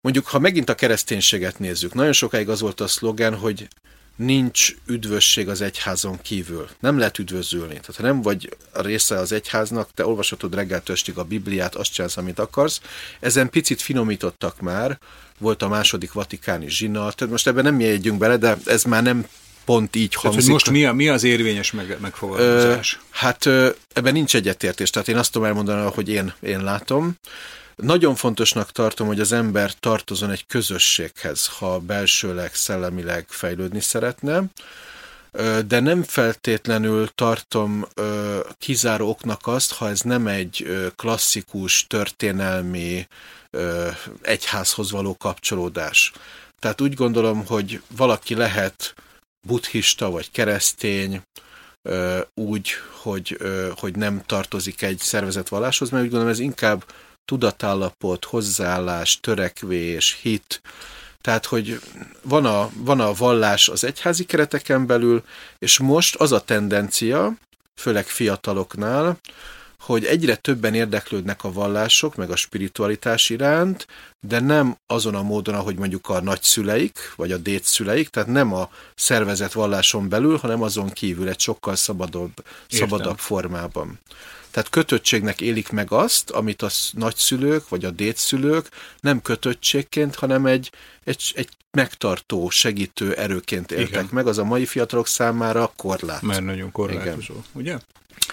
mondjuk, 0.00 0.26
ha 0.26 0.38
megint 0.38 0.68
a 0.68 0.74
kereszténységet 0.74 1.58
nézzük, 1.58 1.94
nagyon 1.94 2.12
sokáig 2.12 2.48
az 2.48 2.60
volt 2.60 2.80
a 2.80 2.86
szlogen, 2.86 3.34
hogy 3.34 3.68
nincs 4.16 4.74
üdvösség 4.86 5.48
az 5.48 5.60
egyházon 5.60 6.18
kívül. 6.22 6.68
Nem 6.80 6.98
lehet 6.98 7.18
üdvözülni. 7.18 7.74
Tehát 7.74 7.96
ha 7.96 8.02
nem 8.02 8.22
vagy 8.22 8.56
a 8.72 8.82
része 8.82 9.16
az 9.16 9.32
egyháznak, 9.32 9.90
te 9.94 10.06
olvashatod 10.06 10.54
reggel 10.54 10.82
estig 10.86 11.18
a 11.18 11.24
Bibliát, 11.24 11.74
azt 11.74 11.92
csinálsz, 11.92 12.16
amit 12.16 12.38
akarsz. 12.38 12.80
Ezen 13.20 13.50
picit 13.50 13.82
finomítottak 13.82 14.60
már, 14.60 14.98
volt 15.38 15.62
a 15.62 15.68
második 15.68 16.12
vatikáni 16.12 16.70
zsinat, 16.70 17.16
tehát 17.16 17.32
most 17.32 17.46
ebben 17.46 17.64
nem 17.64 17.80
jegyünk 17.80 18.18
bele, 18.18 18.36
de 18.36 18.56
ez 18.64 18.84
már 18.84 19.02
nem 19.02 19.26
pont 19.64 19.96
így 19.96 20.14
hangzik. 20.14 20.40
Tehát, 20.40 20.52
most 20.52 20.70
mi, 20.70 20.84
a, 20.84 20.92
mi 20.92 21.08
az 21.08 21.22
érvényes 21.22 21.72
meg, 21.72 21.96
megfogalmazás? 22.00 22.98
Ö, 23.00 23.04
hát 23.10 23.46
ö, 23.46 23.70
ebben 23.92 24.12
nincs 24.12 24.34
egyetértés, 24.34 24.90
tehát 24.90 25.08
én 25.08 25.16
azt 25.16 25.32
tudom 25.32 25.48
elmondani, 25.48 25.90
hogy 25.94 26.08
én, 26.08 26.32
én 26.40 26.64
látom. 26.64 27.16
Nagyon 27.80 28.14
fontosnak 28.14 28.72
tartom, 28.72 29.06
hogy 29.06 29.20
az 29.20 29.32
ember 29.32 29.72
tartozon 29.72 30.30
egy 30.30 30.46
közösséghez, 30.46 31.46
ha 31.46 31.78
belsőleg, 31.78 32.54
szellemileg 32.54 33.26
fejlődni 33.28 33.80
szeretne, 33.80 34.42
de 35.66 35.80
nem 35.80 36.02
feltétlenül 36.02 37.08
tartom 37.14 37.86
kizáró 38.58 39.08
oknak 39.08 39.46
azt, 39.46 39.72
ha 39.72 39.88
ez 39.88 40.00
nem 40.00 40.26
egy 40.26 40.66
klasszikus, 40.96 41.86
történelmi, 41.86 43.06
egyházhoz 44.22 44.90
való 44.90 45.16
kapcsolódás. 45.16 46.12
Tehát 46.58 46.80
úgy 46.80 46.94
gondolom, 46.94 47.46
hogy 47.46 47.82
valaki 47.96 48.34
lehet 48.34 48.94
buddhista 49.46 50.10
vagy 50.10 50.30
keresztény, 50.30 51.22
úgy, 52.34 52.70
hogy, 52.90 53.38
hogy 53.76 53.96
nem 53.96 54.22
tartozik 54.26 54.82
egy 54.82 54.98
szervezet 54.98 55.48
valláshoz, 55.48 55.90
mert 55.90 56.04
úgy 56.04 56.10
gondolom 56.10 56.32
ez 56.32 56.40
inkább 56.40 56.84
tudatállapot, 57.30 58.24
hozzáállás, 58.24 59.20
törekvés, 59.20 60.18
hit, 60.22 60.60
tehát, 61.20 61.46
hogy 61.46 61.80
van 62.22 62.44
a, 62.44 62.70
van 62.74 63.00
a 63.00 63.12
vallás 63.12 63.68
az 63.68 63.84
egyházi 63.84 64.24
kereteken 64.24 64.86
belül, 64.86 65.24
és 65.58 65.78
most 65.78 66.16
az 66.16 66.32
a 66.32 66.40
tendencia, 66.40 67.32
főleg 67.74 68.06
fiataloknál, 68.06 69.18
hogy 69.80 70.04
egyre 70.04 70.36
többen 70.36 70.74
érdeklődnek 70.74 71.44
a 71.44 71.52
vallások, 71.52 72.16
meg 72.16 72.30
a 72.30 72.36
spiritualitás 72.36 73.30
iránt, 73.30 73.86
de 74.20 74.40
nem 74.40 74.76
azon 74.86 75.14
a 75.14 75.22
módon, 75.22 75.54
ahogy 75.54 75.76
mondjuk 75.76 76.08
a 76.08 76.20
nagyszüleik, 76.20 77.12
vagy 77.16 77.32
a 77.32 77.36
dédszüleik, 77.36 78.08
tehát 78.08 78.28
nem 78.28 78.54
a 78.54 78.70
szervezet 78.94 79.52
valláson 79.52 80.08
belül, 80.08 80.36
hanem 80.36 80.62
azon 80.62 80.88
kívül 80.88 81.28
egy 81.28 81.40
sokkal 81.40 81.76
szabadabb, 81.76 82.44
szabadabb 82.68 83.18
formában. 83.18 84.00
Tehát 84.50 84.68
kötöttségnek 84.68 85.40
élik 85.40 85.70
meg 85.70 85.92
azt, 85.92 86.30
amit 86.30 86.62
a 86.62 86.68
nagyszülők 86.92 87.68
vagy 87.68 87.84
a 87.84 87.90
dédszülők 87.90 88.68
nem 89.00 89.22
kötöttségként, 89.22 90.14
hanem 90.14 90.46
egy, 90.46 90.70
egy, 91.04 91.32
egy 91.34 91.48
megtartó, 91.70 92.48
segítő 92.48 93.14
erőként 93.14 93.72
éltek 93.72 93.88
Igen. 93.88 94.08
meg, 94.10 94.26
az 94.26 94.38
a 94.38 94.44
mai 94.44 94.66
fiatalok 94.66 95.06
számára 95.06 95.72
korlát. 95.76 96.22
Mert 96.22 96.44
nagyon 96.44 96.72
korlátozó, 96.72 97.32
Igen. 97.32 97.44
ugye? 97.52 97.78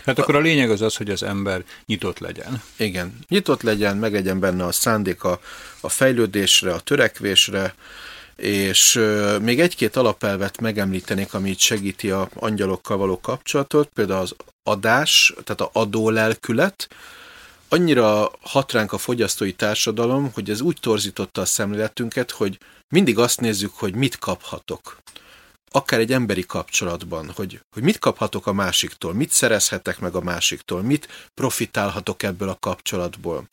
Hát 0.06 0.20
akkor 0.20 0.36
a 0.36 0.40
lényeg 0.40 0.70
az 0.70 0.82
az, 0.82 0.96
hogy 0.96 1.10
az 1.10 1.24
ember 1.24 1.64
nyitott 1.86 2.20
legyen. 2.20 2.62
Igen, 2.76 3.20
nyitott 3.28 3.62
legyen, 3.62 3.98
meg 3.98 4.14
legyen 4.14 4.40
benne 4.40 4.66
a 4.66 4.72
szándék 4.72 5.24
a, 5.24 5.40
a 5.80 5.90
fejlődésre, 5.90 6.74
a 6.74 6.80
törekvésre, 6.80 7.76
és 8.38 9.00
még 9.42 9.60
egy-két 9.60 9.96
alapelvet 9.96 10.62
megemlítenék, 10.62 11.34
ami 11.34 11.50
itt 11.50 11.60
segíti 11.60 12.12
a 12.12 12.30
angyalokkal 12.34 12.98
való 12.98 13.20
kapcsolatot, 13.20 13.90
például 13.94 14.22
az 14.22 14.36
adás, 14.64 15.34
tehát 15.44 15.62
a 15.62 15.80
adólelkület, 15.80 16.88
annyira 17.70 18.32
hat 18.42 18.72
ránk 18.72 18.94
a 18.94 18.98
fogyasztói 18.98 19.54
társadalom, 19.54 20.32
hogy 20.34 20.50
ez 20.50 20.62
úgy 20.62 20.78
torzította 20.80 21.42
a 21.42 21.46
szemléletünket, 21.46 22.32
hogy 22.32 22.58
mindig 22.90 23.18
azt 23.18 23.40
nézzük, 23.42 23.74
hogy 23.74 23.96
mit 23.96 24.18
kaphatok. 24.18 24.98
Akár 25.72 26.00
egy 26.00 26.14
emberi 26.14 26.46
kapcsolatban, 26.46 27.32
hogy, 27.36 27.60
hogy 27.74 27.84
mit 27.84 28.00
kaphatok 28.00 28.48
a 28.48 28.54
másiktól, 28.54 29.14
mit 29.14 29.32
szerezhetek 29.32 30.00
meg 30.00 30.16
a 30.16 30.22
másiktól, 30.22 30.82
mit 30.82 31.30
profitálhatok 31.34 32.24
ebből 32.24 32.50
a 32.50 32.58
kapcsolatból. 32.60 33.48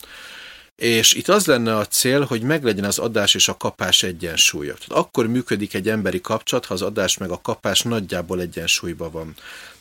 És 0.76 1.12
itt 1.12 1.28
az 1.28 1.46
lenne 1.46 1.76
a 1.76 1.86
cél, 1.86 2.24
hogy 2.24 2.42
meglegyen 2.42 2.84
az 2.84 2.98
adás 2.98 3.34
és 3.34 3.48
a 3.48 3.56
kapás 3.56 4.02
egyensúlya. 4.02 4.74
Tehát 4.74 5.04
akkor 5.04 5.26
működik 5.26 5.74
egy 5.74 5.88
emberi 5.88 6.20
kapcsolat, 6.20 6.66
ha 6.66 6.74
az 6.74 6.82
adás 6.82 7.18
meg 7.18 7.30
a 7.30 7.40
kapás 7.42 7.82
nagyjából 7.82 8.40
egyensúlyban 8.40 9.10
van. 9.10 9.34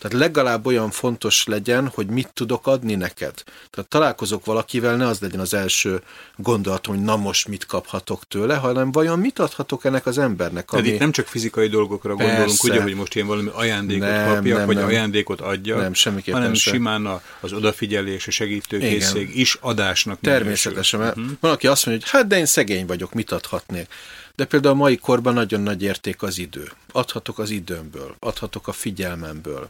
Tehát 0.04 0.20
legalább 0.20 0.66
olyan 0.66 0.92
fontos 0.92 1.46
legyen, 1.46 1.88
hogy 1.88 2.08
mit 2.08 2.30
tudok 2.34 2.68
adni 2.68 2.96
neked. 2.96 3.34
Tehát 3.70 3.90
találkozok 3.90 4.46
valakivel, 4.46 4.96
ne 4.96 5.08
az 5.08 5.20
legyen 5.20 5.40
az 5.40 5.54
első 5.54 6.02
gondolatom, 6.36 6.96
hogy 6.96 7.04
na 7.04 7.16
most 7.16 7.48
mit 7.48 7.66
kaphatok 7.66 8.28
tőle, 8.28 8.56
hanem 8.56 8.92
vajon 8.92 9.20
mit 9.20 9.40
adhatok 9.40 9.86
ennek 9.86 10.06
az 10.06 10.18
embernek. 10.18 10.72
Ami... 10.72 10.82
Tehát 10.82 10.96
itt 10.96 11.02
nem 11.02 11.12
csak 11.12 11.28
fizikai 11.28 11.68
dolgokra 11.68 12.16
Persze. 12.16 12.34
gondolunk, 12.34 12.64
ugye, 12.64 12.82
hogy 12.82 12.96
most 12.96 13.16
én 13.16 13.26
valami 13.26 13.50
ajándékot 13.54 14.08
nem, 14.08 14.34
kapjak, 14.34 14.58
nem, 14.58 14.66
vagy 14.66 14.76
nem. 14.76 14.86
ajándékot 14.86 15.42
adjak, 15.42 15.78
nem, 15.78 15.94
hanem 16.32 16.54
sem. 16.54 16.74
simán 16.74 17.22
az 17.40 17.54
odafigyelés, 17.54 18.28
a 18.28 18.32
segítőkészség 18.32 19.38
is 19.38 19.58
adásnak. 19.62 20.20
Természetesen, 20.22 20.83
mert 20.92 21.18
uh-huh. 21.18 21.34
van, 21.40 21.52
aki 21.52 21.68
azt 21.68 21.86
mondja, 21.86 22.06
hogy 22.06 22.20
hát 22.20 22.28
de 22.28 22.38
én 22.38 22.46
szegény 22.46 22.86
vagyok, 22.86 23.14
mit 23.14 23.32
adhatnék. 23.32 23.88
De 24.36 24.46
például 24.46 24.74
a 24.74 24.78
mai 24.78 24.98
korban 24.98 25.34
nagyon 25.34 25.62
nagy 25.62 25.84
érték 25.84 26.22
az 26.22 26.38
idő. 26.38 26.72
Adhatok 26.92 27.40
az 27.40 27.50
időmből, 27.50 28.16
adhatok 28.20 28.68
a 28.68 28.72
figyelmemből, 28.72 29.70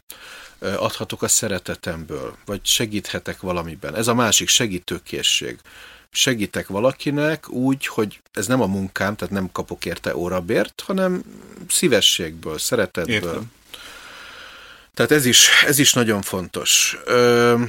adhatok 0.60 1.22
a 1.22 1.28
szeretetemből, 1.28 2.36
vagy 2.46 2.60
segíthetek 2.64 3.42
valamiben. 3.42 3.96
Ez 3.96 4.08
a 4.08 4.14
másik 4.14 4.48
segítőkészség. 4.48 5.60
Segítek 6.12 6.68
valakinek 6.68 7.50
úgy, 7.50 7.88
hogy 7.88 8.22
ez 8.34 8.48
nem 8.48 8.62
a 8.62 8.66
munkám, 8.66 9.16
tehát 9.16 9.34
nem 9.34 9.52
kapok 9.52 9.86
érte 9.86 10.16
órabért, 10.16 10.84
hanem 10.86 11.24
szívességből, 11.70 12.58
szeretetből. 12.58 13.14
Értem. 13.14 13.52
Tehát 14.94 15.12
ez 15.12 15.26
is, 15.26 15.50
ez 15.66 15.80
is 15.80 15.94
nagyon 15.94 16.22
fontos. 16.22 16.98
Ö, 17.06 17.64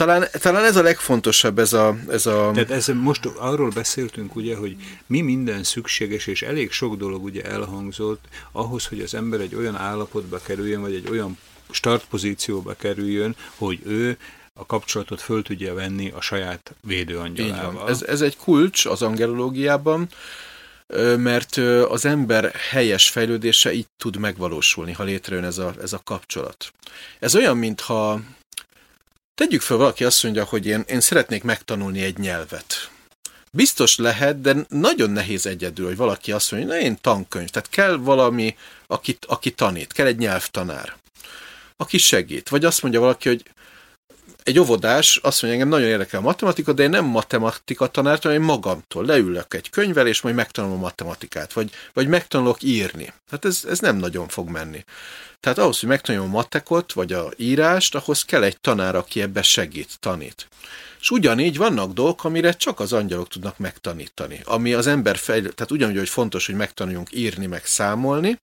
talán, 0.00 0.28
talán 0.32 0.64
ez 0.64 0.76
a 0.76 0.82
legfontosabb, 0.82 1.58
ez 1.58 1.72
a... 1.72 1.96
Ez 2.08 2.26
a... 2.26 2.50
Tehát 2.54 2.70
ez, 2.70 2.86
most 2.86 3.26
arról 3.26 3.70
beszéltünk, 3.70 4.36
ugye, 4.36 4.56
hogy 4.56 4.76
mi 5.06 5.20
minden 5.20 5.62
szükséges, 5.62 6.26
és 6.26 6.42
elég 6.42 6.70
sok 6.70 6.96
dolog 6.96 7.24
ugye 7.24 7.42
elhangzott 7.42 8.24
ahhoz, 8.52 8.86
hogy 8.86 9.00
az 9.00 9.14
ember 9.14 9.40
egy 9.40 9.54
olyan 9.54 9.76
állapotba 9.76 10.38
kerüljön, 10.38 10.80
vagy 10.80 10.94
egy 10.94 11.08
olyan 11.10 11.38
startpozícióba 11.70 12.74
kerüljön, 12.74 13.36
hogy 13.56 13.80
ő 13.84 14.16
a 14.54 14.66
kapcsolatot 14.66 15.20
föl 15.20 15.42
tudja 15.42 15.74
venni 15.74 16.10
a 16.10 16.20
saját 16.20 16.74
védőangyalával. 16.80 17.88
Ez, 17.88 18.02
ez 18.02 18.20
egy 18.20 18.36
kulcs 18.36 18.86
az 18.86 19.02
angelológiában, 19.02 20.08
mert 21.16 21.56
az 21.88 22.04
ember 22.04 22.52
helyes 22.70 23.10
fejlődése 23.10 23.72
így 23.72 23.86
tud 23.98 24.16
megvalósulni, 24.16 24.92
ha 24.92 25.02
létrejön 25.02 25.44
ez 25.44 25.58
a, 25.58 25.74
ez 25.82 25.92
a 25.92 26.00
kapcsolat. 26.04 26.72
Ez 27.18 27.34
olyan, 27.34 27.56
mintha 27.56 28.20
Tegyük 29.40 29.60
fel, 29.60 29.76
valaki 29.76 30.04
azt 30.04 30.22
mondja, 30.22 30.44
hogy 30.44 30.66
én, 30.66 30.84
én 30.86 31.00
szeretnék 31.00 31.42
megtanulni 31.42 32.02
egy 32.02 32.18
nyelvet. 32.18 32.90
Biztos 33.50 33.96
lehet, 33.96 34.40
de 34.40 34.54
nagyon 34.68 35.10
nehéz 35.10 35.46
egyedül, 35.46 35.86
hogy 35.86 35.96
valaki 35.96 36.32
azt 36.32 36.50
mondja, 36.50 36.74
hogy 36.74 36.84
én 36.84 36.98
tankönyv, 37.00 37.48
tehát 37.48 37.68
kell 37.68 37.96
valami, 37.96 38.56
aki, 38.86 39.18
aki 39.26 39.50
tanít, 39.50 39.92
kell 39.92 40.06
egy 40.06 40.18
nyelvtanár, 40.18 40.96
aki 41.76 41.98
segít. 41.98 42.48
Vagy 42.48 42.64
azt 42.64 42.82
mondja 42.82 43.00
valaki, 43.00 43.28
hogy 43.28 43.42
egy 44.42 44.58
óvodás 44.58 45.16
azt 45.22 45.42
mondja, 45.42 45.60
engem 45.60 45.78
nagyon 45.78 45.90
érdekel 45.90 46.20
a 46.20 46.22
matematika, 46.22 46.72
de 46.72 46.82
én 46.82 46.90
nem 46.90 47.04
matematika 47.04 47.86
tanár, 47.86 48.18
hanem 48.22 48.40
én 48.40 48.44
magamtól 48.44 49.04
leülök 49.04 49.54
egy 49.54 49.70
könyvvel, 49.70 50.06
és 50.06 50.20
majd 50.20 50.34
megtanulom 50.34 50.76
a 50.76 50.80
matematikát, 50.80 51.52
vagy, 51.52 51.70
vagy 51.92 52.08
megtanulok 52.08 52.62
írni. 52.62 53.12
Hát 53.30 53.44
ez, 53.44 53.64
ez 53.68 53.78
nem 53.78 53.96
nagyon 53.96 54.28
fog 54.28 54.48
menni. 54.48 54.84
Tehát 55.40 55.58
ahhoz, 55.58 55.80
hogy 55.80 55.88
megtanuljam 55.88 56.30
a 56.30 56.32
matekot, 56.32 56.92
vagy 56.92 57.12
a 57.12 57.30
írást, 57.36 57.94
ahhoz 57.94 58.22
kell 58.22 58.42
egy 58.42 58.60
tanár, 58.60 58.94
aki 58.94 59.22
ebbe 59.22 59.42
segít, 59.42 59.96
tanít. 60.00 60.48
És 61.00 61.10
ugyanígy 61.10 61.56
vannak 61.56 61.92
dolgok, 61.92 62.24
amire 62.24 62.52
csak 62.52 62.80
az 62.80 62.92
angyalok 62.92 63.28
tudnak 63.28 63.58
megtanítani. 63.58 64.40
Ami 64.44 64.72
az 64.72 64.86
ember 64.86 65.16
fejl... 65.16 65.40
tehát 65.40 65.70
ugyanúgy, 65.70 65.96
hogy 65.96 66.08
fontos, 66.08 66.46
hogy 66.46 66.54
megtanuljunk 66.54 67.08
írni, 67.12 67.46
meg 67.46 67.64
számolni, 67.66 68.40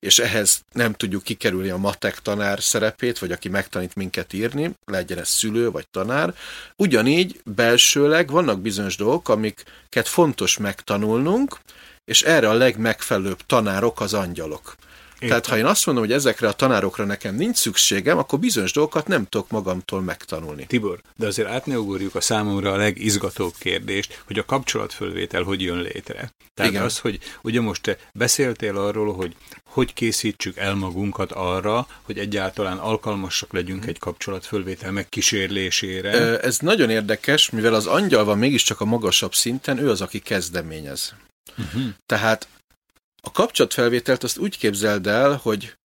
és 0.00 0.18
ehhez 0.18 0.62
nem 0.72 0.92
tudjuk 0.94 1.22
kikerülni 1.22 1.68
a 1.68 1.76
matek 1.76 2.18
tanár 2.18 2.62
szerepét, 2.62 3.18
vagy 3.18 3.32
aki 3.32 3.48
megtanít 3.48 3.94
minket 3.94 4.32
írni, 4.32 4.70
legyen 4.84 5.18
ez 5.18 5.28
szülő 5.28 5.70
vagy 5.70 5.88
tanár. 5.88 6.34
Ugyanígy 6.76 7.40
belsőleg 7.44 8.30
vannak 8.30 8.60
bizonyos 8.60 8.96
dolgok, 8.96 9.28
amiket 9.28 10.08
fontos 10.08 10.58
megtanulnunk, 10.58 11.58
és 12.04 12.22
erre 12.22 12.48
a 12.48 12.52
legmegfelelőbb 12.52 13.40
tanárok 13.46 14.00
az 14.00 14.14
angyalok. 14.14 14.76
Értem. 15.20 15.28
Tehát 15.28 15.46
ha 15.46 15.56
én 15.56 15.64
azt 15.64 15.86
mondom, 15.86 16.04
hogy 16.04 16.12
ezekre 16.12 16.48
a 16.48 16.52
tanárokra 16.52 17.04
nekem 17.04 17.34
nincs 17.34 17.56
szükségem, 17.56 18.18
akkor 18.18 18.38
bizonyos 18.38 18.72
dolgokat 18.72 19.06
nem 19.06 19.26
tudok 19.26 19.50
magamtól 19.50 20.02
megtanulni. 20.02 20.66
Tibor, 20.66 21.00
de 21.16 21.26
azért 21.26 21.48
át 21.48 21.66
ne 21.66 21.78
ugorjuk 21.78 22.14
a 22.14 22.20
számomra 22.20 22.72
a 22.72 22.76
legizgatóbb 22.76 23.52
kérdést, 23.58 24.22
hogy 24.26 24.38
a 24.38 24.44
kapcsolatfölvétel 24.44 25.42
hogy 25.42 25.62
jön 25.62 25.80
létre. 25.80 26.30
Tehát 26.54 26.72
Igen. 26.72 26.84
az, 26.84 26.98
hogy 26.98 27.18
ugye 27.42 27.60
most 27.60 27.82
te 27.82 27.96
beszéltél 28.12 28.76
arról, 28.76 29.14
hogy 29.14 29.36
hogy 29.64 29.92
készítsük 29.92 30.56
el 30.56 30.74
magunkat 30.74 31.32
arra, 31.32 31.86
hogy 32.02 32.18
egyáltalán 32.18 32.78
alkalmasak 32.78 33.52
legyünk 33.52 33.86
egy 33.86 33.98
kapcsolatfölvétel 33.98 34.92
megkísérlésére. 34.92 36.40
Ez 36.40 36.58
nagyon 36.58 36.90
érdekes, 36.90 37.50
mivel 37.50 37.74
az 37.74 37.86
angyal 37.86 38.24
van 38.24 38.38
mégiscsak 38.38 38.80
a 38.80 38.84
magasabb 38.84 39.34
szinten, 39.34 39.78
ő 39.78 39.90
az, 39.90 40.00
aki 40.00 40.18
kezdeményez. 40.18 41.14
Uh-huh. 41.58 41.82
Tehát 42.06 42.48
a 43.20 43.32
kapcsolatfelvételt 43.32 44.22
azt 44.22 44.38
úgy 44.38 44.58
képzeld 44.58 45.06
el, 45.06 45.40
hogy 45.42 45.76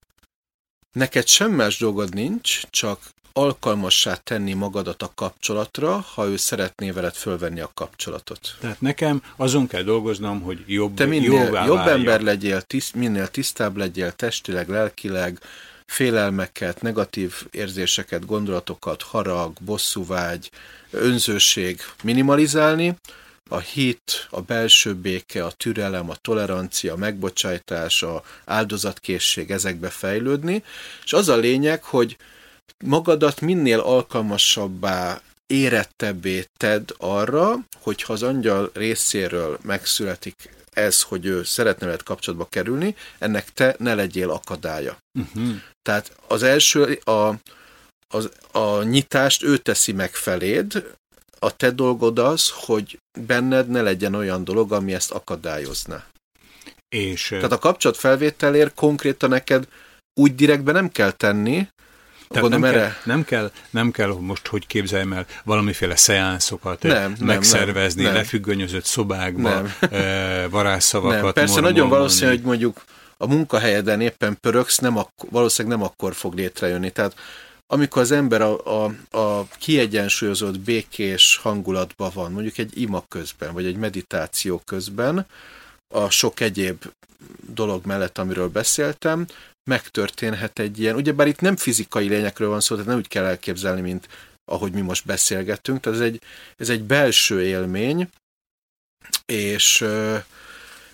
neked 0.92 1.28
sem 1.28 1.52
más 1.52 1.78
dolgod 1.78 2.14
nincs, 2.14 2.62
csak 2.70 3.00
alkalmassá 3.34 4.16
tenni 4.16 4.54
magadat 4.54 5.02
a 5.02 5.12
kapcsolatra, 5.16 6.00
ha 6.14 6.28
ő 6.28 6.38
szeretné 6.38 6.92
veled 6.92 7.14
fölvenni 7.14 7.60
a 7.60 7.72
kapcsolatot. 7.74 8.58
Tehát 8.60 8.82
nekem 8.82 9.24
azon 9.36 9.68
kell 9.68 9.82
dolgoznom, 9.82 10.42
hogy 10.42 10.64
jobb, 10.68 10.94
Te 10.94 11.06
minél 11.06 11.64
jobb 11.66 11.88
ember 11.88 12.22
legyél, 12.22 12.62
tiszt, 12.62 12.96
minél 12.96 13.28
tisztább 13.28 13.78
legyél 13.78 14.12
testileg, 14.12 14.70
lelkileg, 14.70 15.40
félelmeket, 15.86 16.82
negatív 16.82 17.34
érzéseket, 17.52 18.26
gondolatokat, 18.26 19.02
harag, 19.02 19.54
bosszúvágy, 19.60 20.50
önzőség 20.92 21.82
minimalizálni, 22.04 22.96
a 23.54 23.60
hit, 23.60 24.28
a 24.30 24.42
belső 24.42 24.96
béke, 24.96 25.46
a 25.46 25.52
türelem, 25.52 26.10
a 26.10 26.16
tolerancia, 26.16 26.94
a 26.94 26.98
megbocsájtás, 26.98 28.04
a 28.04 28.24
áldozatkészség 28.46 29.52
ezekbe 29.52 29.90
fejlődni, 29.90 30.64
és 31.04 31.14
az 31.14 31.30
a 31.30 31.36
lényeg, 31.36 31.84
hogy 31.84 32.18
magadat 32.86 33.42
minél 33.42 33.80
alkalmasabbá, 33.80 35.22
érettebbé 35.48 36.46
tedd 36.60 36.94
arra, 36.98 37.56
hogyha 37.82 38.14
az 38.14 38.24
angyal 38.24 38.70
részéről 38.74 39.60
megszületik 39.62 40.50
ez, 40.72 41.02
hogy 41.02 41.26
ő 41.26 41.44
szeretne 41.44 41.86
veled 41.86 42.04
kapcsolatba 42.04 42.46
kerülni, 42.46 42.96
ennek 43.20 43.54
te 43.54 43.76
ne 43.80 43.94
legyél 43.94 44.30
akadálya. 44.30 44.98
Uh-huh. 45.20 45.56
Tehát 45.82 46.12
az 46.28 46.44
első, 46.44 47.00
a, 47.04 47.12
a, 48.08 48.58
a 48.60 48.84
nyitást 48.84 49.44
ő 49.44 49.58
teszi 49.58 49.92
meg 49.92 50.14
feléd, 50.16 50.84
a 51.44 51.52
te 51.52 51.72
dolgod 51.72 52.20
az, 52.20 52.52
hogy 52.56 53.00
benned 53.28 53.70
ne 53.70 53.82
legyen 53.82 54.16
olyan 54.16 54.44
dolog, 54.44 54.72
ami 54.72 54.94
ezt 54.94 55.12
akadályozna. 55.12 56.04
És... 56.96 57.28
Tehát 57.28 57.52
a 57.52 57.58
kapcsolat 57.58 57.98
felvételért 57.98 58.74
konkrétan 58.74 59.30
neked 59.30 59.68
úgy 60.14 60.36
direktbe 60.36 60.72
nem 60.72 60.90
kell 60.90 61.12
tenni, 61.12 61.68
tehát 62.28 62.50
nem, 62.50 62.64
erre... 62.64 62.80
kell, 62.80 62.92
nem, 63.04 63.24
kell, 63.24 63.52
nem 63.70 63.92
kell 63.92 64.16
most, 64.20 64.48
hogy 64.48 64.68
képzeljem 64.68 65.14
el, 65.14 65.26
valamiféle 65.44 65.96
szeánszokat 65.96 66.82
nem, 66.82 67.16
megszervezni, 67.20 68.02
nem, 68.02 68.12
nem. 68.12 68.22
lefüggönyözött 68.22 68.86
szobákba, 68.86 69.50
nem. 69.50 69.74
E, 69.92 70.48
varázsszavakat 70.48 71.22
nem. 71.22 71.34
Persze 71.34 71.62
nagyon 71.62 71.90
valószínű, 71.90 72.30
hogy 72.30 72.42
mondjuk 72.42 72.84
a 73.18 73.28
munkahelyeden 73.28 74.02
éppen 74.02 74.38
pöröksz, 74.40 74.78
nem 74.78 74.98
ak- 74.98 75.30
valószínűleg 75.30 75.78
nem 75.78 75.88
akkor 75.88 76.14
fog 76.16 76.34
létrejönni. 76.34 76.92
Tehát 76.92 77.16
amikor 77.68 78.02
az 78.02 78.12
ember 78.12 78.42
a, 78.42 78.84
a, 78.86 78.96
a 79.18 79.48
kiegyensúlyozott, 79.48 80.60
békés 80.60 81.38
hangulatban 81.38 82.12
van, 82.14 82.32
mondjuk 82.32 82.58
egy 82.58 82.82
ima 82.82 83.06
közben, 83.08 83.54
vagy 83.54 83.66
egy 83.66 83.76
meditáció 83.76 84.62
közben, 84.66 85.26
a 85.88 86.10
sok 86.10 86.40
egyéb 86.40 86.86
dolog 87.50 87.86
mellett, 87.86 88.18
amiről 88.18 88.50
beszéltem, 88.50 89.26
megtörténhet 89.70 90.60
egy 90.60 90.80
ilyen, 90.80 90.96
ugyebár 90.96 91.28
itt 91.28 91.40
nem 91.40 91.56
fizikai 91.56 92.08
lényekről 92.08 92.50
van 92.50 92.60
szó, 92.60 92.74
tehát 92.76 92.90
nem 92.90 92.98
úgy 92.98 93.08
kell 93.08 93.26
elképzelni, 93.26 93.82
mint 93.82 94.08
ahogy 94.52 94.72
mi 94.72 94.82
most 94.82 95.06
beszélgettünk, 95.06 95.80
tehát 95.80 96.00
ez 96.00 96.06
egy, 96.06 96.22
ez 96.58 96.70
egy 96.70 96.84
belső 96.84 97.44
élmény, 97.44 98.10
és 99.26 99.86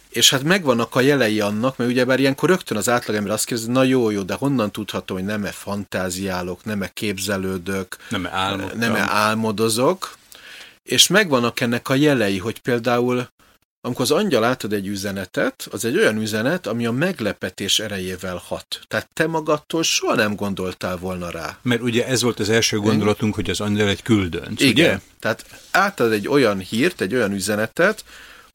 és 0.10 0.30
hát 0.30 0.44
megvannak 0.44 0.95
a 0.95 1.02
jelei 1.02 1.40
annak, 1.40 1.77
mert 1.77 1.90
ugyebár 1.90 2.19
ilyenkor 2.19 2.49
rögtön 2.49 2.77
az 2.77 2.90
átlagember 2.90 3.34
azt 3.34 3.45
kérdezi, 3.45 3.72
na 3.72 3.84
jó, 3.84 4.10
jó, 4.10 4.22
de 4.22 4.34
honnan 4.34 4.72
tudhatom, 4.72 5.18
hogy 5.18 5.26
nem-e 5.26 5.52
fantáziálok, 5.52 6.64
nem-e 6.64 6.88
képzelődök, 6.88 7.98
nem-e, 8.10 8.56
nem-e 8.76 9.06
álmodozok, 9.10 10.18
és 10.84 11.07
megvannak 11.07 11.60
ennek 11.60 11.90
a 11.90 11.95
jelei, 11.95 12.38
hogy 12.38 12.60
például 12.60 13.27
amikor 13.81 14.02
az 14.02 14.11
angyal 14.11 14.44
átad 14.44 14.73
egy 14.73 14.88
üzenetet, 14.88 15.68
az 15.72 15.86
egy 15.86 15.98
olyan 15.98 16.22
üzenet, 16.22 16.68
ami 16.68 16.86
a 16.86 16.91
meglepetés 16.91 17.80
erejével 17.80 18.41
hat. 18.45 18.80
Tehát 18.88 19.10
te 19.14 19.27
magadtól 19.27 19.84
soha 19.84 20.15
nem 20.15 20.36
gondoltál 20.36 20.98
volna 20.98 21.30
rá. 21.30 21.57
Mert 21.61 21.81
ugye 21.81 22.07
ez 22.07 22.22
volt 22.22 22.40
az 22.40 22.49
első 22.49 22.77
gondolatunk, 22.77 23.36
hogy 23.36 23.49
az 23.49 23.60
angyal 23.60 23.88
egy 23.88 24.02
küldönc, 24.02 24.61
Igen. 24.61 24.72
ugye? 24.72 24.99
Tehát 25.19 25.45
átad 25.72 26.11
egy 26.11 26.27
olyan 26.27 26.60
hírt, 26.60 27.02
egy 27.02 27.15
olyan 27.15 27.31
üzenetet, 27.31 28.03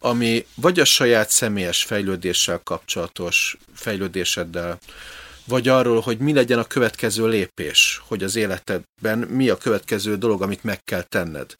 ami 0.05 0.47
vagy 0.55 0.81
a 0.81 0.85
saját 0.85 1.31
személyes 1.31 1.83
fejlődéssel 1.83 2.61
kapcsolatos 2.65 3.57
fejlődéseddel, 3.75 4.79
vagy 5.45 5.69
arról, 5.69 6.01
hogy 6.01 6.19
mi 6.19 6.33
legyen 6.33 6.59
a 6.59 6.65
következő 6.65 7.29
lépés, 7.29 8.03
hogy 8.07 8.23
az 8.23 8.37
életedben 8.37 9.19
mi 9.19 9.49
a 9.49 9.57
következő 9.57 10.17
dolog, 10.17 10.43
amit 10.43 10.65
meg 10.65 10.85
kell 10.85 11.03
tenned. 11.03 11.55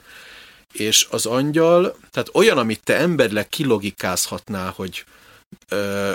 És 0.73 1.07
az 1.11 1.27
angyal, 1.27 1.97
tehát 2.11 2.31
olyan, 2.33 2.59
amit 2.59 2.83
te 2.85 2.97
emberleg 2.97 3.49
kilogikázhatnál, 3.49 4.73
hogy, 4.77 5.05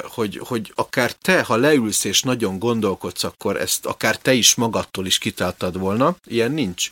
hogy, 0.03 0.39
hogy 0.43 0.71
akár 0.75 1.11
te, 1.11 1.41
ha 1.41 1.55
leülsz 1.55 2.03
és 2.03 2.21
nagyon 2.21 2.59
gondolkodsz, 2.59 3.23
akkor 3.23 3.57
ezt 3.57 3.85
akár 3.85 4.17
te 4.17 4.33
is 4.33 4.55
magadtól 4.55 5.05
is 5.05 5.17
kitáltad 5.17 5.77
volna, 5.77 6.15
ilyen 6.25 6.51
nincs. 6.51 6.91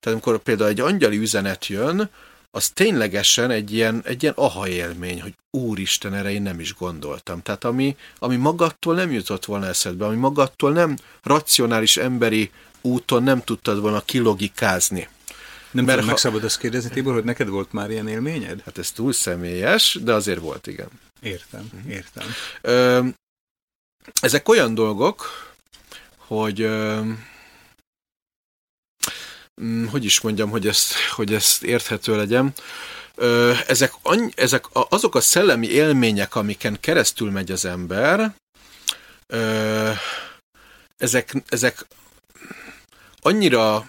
Tehát 0.00 0.18
amikor 0.18 0.38
például 0.38 0.70
egy 0.70 0.80
angyali 0.80 1.18
üzenet 1.18 1.66
jön, 1.66 2.10
az 2.54 2.68
ténylegesen 2.68 3.50
egy 3.50 3.72
ilyen, 3.72 4.02
egy 4.04 4.22
ilyen 4.22 4.34
aha 4.36 4.68
élmény, 4.68 5.22
hogy 5.22 5.34
úristen, 5.50 6.14
erre 6.14 6.30
én 6.30 6.42
nem 6.42 6.60
is 6.60 6.74
gondoltam. 6.74 7.42
Tehát 7.42 7.64
ami, 7.64 7.96
ami 8.18 8.36
magadtól 8.36 8.94
nem 8.94 9.12
jutott 9.12 9.44
volna 9.44 9.66
eszedbe, 9.66 10.04
ami 10.04 10.16
magadtól 10.16 10.72
nem 10.72 10.96
racionális 11.22 11.96
emberi 11.96 12.50
úton 12.80 13.22
nem 13.22 13.42
tudtad 13.42 13.80
volna 13.80 14.00
kilogikázni. 14.00 15.08
Nem 15.70 15.84
Mert 15.84 15.98
tudom, 15.98 16.04
ha... 16.04 16.10
meg 16.10 16.16
szabad 16.16 16.44
azt 16.44 16.58
kérdezni, 16.58 16.90
Tibor, 16.90 17.12
hogy 17.12 17.24
neked 17.24 17.48
volt 17.48 17.72
már 17.72 17.90
ilyen 17.90 18.08
élményed? 18.08 18.60
Hát 18.64 18.78
ez 18.78 18.90
túl 18.90 19.12
személyes, 19.12 19.98
de 20.02 20.12
azért 20.12 20.40
volt, 20.40 20.66
igen. 20.66 20.88
Értem, 21.20 21.70
mhm. 21.72 21.90
értem. 21.90 22.26
Ö, 22.60 23.06
ezek 24.20 24.48
olyan 24.48 24.74
dolgok, 24.74 25.26
hogy 26.16 26.60
ö, 26.60 27.00
hogy 29.90 30.04
is 30.04 30.20
mondjam, 30.20 30.50
hogy 30.50 30.66
ezt, 30.66 30.94
hogy 30.94 31.34
ezt 31.34 31.62
érthető 31.62 32.16
legyen. 32.16 32.52
Ezek, 33.66 33.92
ezek 34.34 34.64
azok 34.72 35.14
a 35.14 35.20
szellemi 35.20 35.66
élmények, 35.66 36.34
amiken 36.34 36.76
keresztül 36.80 37.30
megy 37.30 37.50
az 37.50 37.64
ember, 37.64 38.34
ezek, 40.96 41.34
ezek 41.48 41.86
annyira 43.20 43.86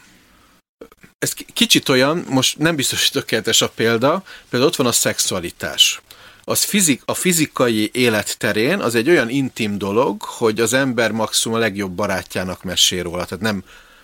ez 1.23 1.33
kicsit 1.53 1.89
olyan, 1.89 2.25
most 2.29 2.57
nem 2.57 2.75
biztos, 2.75 3.01
hogy 3.01 3.21
tökéletes 3.21 3.61
a 3.61 3.69
példa, 3.69 4.23
például 4.49 4.71
ott 4.71 4.77
van 4.77 4.87
a 4.87 4.91
szexualitás. 4.91 6.01
Az 6.43 6.63
fizik, 6.63 7.01
a 7.05 7.13
fizikai 7.13 7.89
élet 7.93 8.37
terén 8.37 8.79
az 8.79 8.95
egy 8.95 9.09
olyan 9.09 9.29
intim 9.29 9.77
dolog, 9.77 10.21
hogy 10.21 10.59
az 10.59 10.73
ember 10.73 11.11
maximum 11.11 11.57
a 11.57 11.61
legjobb 11.61 11.91
barátjának 11.91 12.63
mesél 12.63 13.03
róla, 13.03 13.25
tehát 13.25 13.43
nem, 13.43 13.63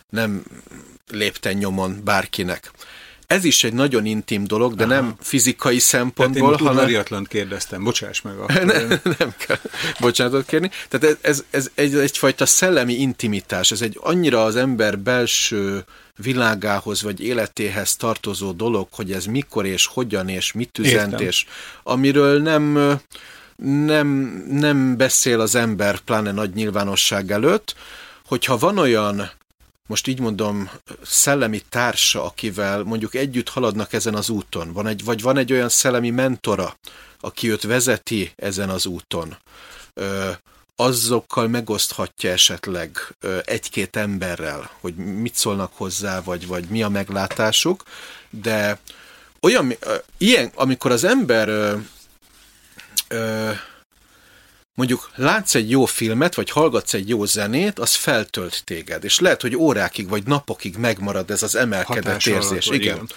nem 0.10 0.44
lépten 1.12 1.54
nyomon 1.54 2.02
bárkinek. 2.04 2.72
Ez 3.30 3.44
is 3.44 3.64
egy 3.64 3.74
nagyon 3.74 4.06
intim 4.06 4.44
dolog, 4.44 4.76
de 4.76 4.84
Aha. 4.84 4.94
nem 4.94 5.16
fizikai 5.20 5.80
szempontból, 5.80 6.56
Tehát 6.56 6.78
én 6.90 7.04
hanem... 7.06 7.24
kérdeztem, 7.24 7.84
bocsáss 7.84 8.22
meg. 8.22 8.38
A... 8.38 8.54
nem, 8.64 8.88
nem 9.04 9.34
kell 9.38 9.60
bocsánatot 10.00 10.46
kérni. 10.46 10.72
Tehát 10.88 11.06
ez, 11.06 11.18
ez, 11.22 11.44
ez 11.50 11.70
egy, 11.76 11.96
egyfajta 11.96 12.46
szellemi 12.46 12.94
intimitás, 12.94 13.72
ez 13.72 13.82
egy 13.82 13.98
annyira 14.02 14.44
az 14.44 14.56
ember 14.56 15.00
belső 15.00 15.86
világához 16.16 17.02
vagy 17.02 17.22
életéhez 17.22 17.96
tartozó 17.96 18.52
dolog, 18.52 18.88
hogy 18.92 19.12
ez 19.12 19.26
mikor 19.26 19.66
és 19.66 19.86
hogyan 19.86 20.30
és 20.30 20.52
mit 20.52 20.78
üzent, 20.78 21.12
Értem. 21.12 21.28
és 21.28 21.46
amiről 21.84 22.42
nem, 22.42 22.98
nem, 23.64 24.08
nem 24.50 24.98
beszél 24.98 25.40
az 25.40 25.56
ember, 25.56 26.00
pláne 26.00 26.32
nagy 26.32 26.54
nyilvánosság 26.54 27.32
előtt, 27.32 27.76
hogyha 28.26 28.58
van 28.58 28.78
olyan 28.78 29.32
most 29.90 30.08
így 30.08 30.20
mondom, 30.20 30.70
szellemi 31.02 31.62
társa, 31.70 32.24
akivel 32.24 32.84
mondjuk 32.84 33.16
együtt 33.16 33.50
haladnak 33.50 33.94
ezen 33.94 34.16
az 34.16 34.30
úton, 34.30 34.74
van 34.74 34.88
egy, 34.88 35.04
vagy 35.04 35.22
van 35.22 35.38
egy 35.38 35.52
olyan 35.52 35.70
szellemi 35.70 36.10
mentora, 36.10 36.78
aki 37.20 37.52
őt 37.52 37.64
vezeti 37.64 38.32
ezen 38.36 38.70
az 38.70 38.86
úton, 38.86 39.38
azokkal 40.76 41.48
megoszthatja 41.48 42.32
esetleg 42.32 43.16
egy-két 43.46 43.96
emberrel, 43.96 44.72
hogy 44.80 44.96
mit 44.96 45.36
szólnak 45.36 45.72
hozzá, 45.76 46.22
vagy, 46.22 46.48
vagy 46.48 46.66
mi 46.66 46.84
a 46.84 46.90
meglátásuk, 46.90 47.84
de 48.30 48.80
olyan, 49.42 49.74
ilyen, 50.18 50.52
amikor 50.56 50.92
az 50.92 51.04
ember 51.04 51.48
ö, 51.48 51.76
ö, 53.08 53.52
mondjuk 54.80 55.12
látsz 55.16 55.56
egy 55.56 55.70
jó 55.70 55.86
filmet, 55.86 56.36
vagy 56.36 56.50
hallgatsz 56.50 56.94
egy 56.94 57.10
jó 57.10 57.26
zenét, 57.26 57.80
az 57.80 57.94
feltölt 57.94 58.62
téged, 58.66 59.04
és 59.04 59.20
lehet, 59.20 59.42
hogy 59.42 59.56
órákig 59.56 60.10
vagy 60.10 60.24
napokig 60.24 60.78
megmarad 60.78 61.32
ez 61.32 61.44
az 61.44 61.56
emelkedett 61.56 62.04
Hatás 62.04 62.26
érzés. 62.26 62.68
Alatt, 62.68 62.82
igen. 62.82 62.96
igen. 62.96 63.10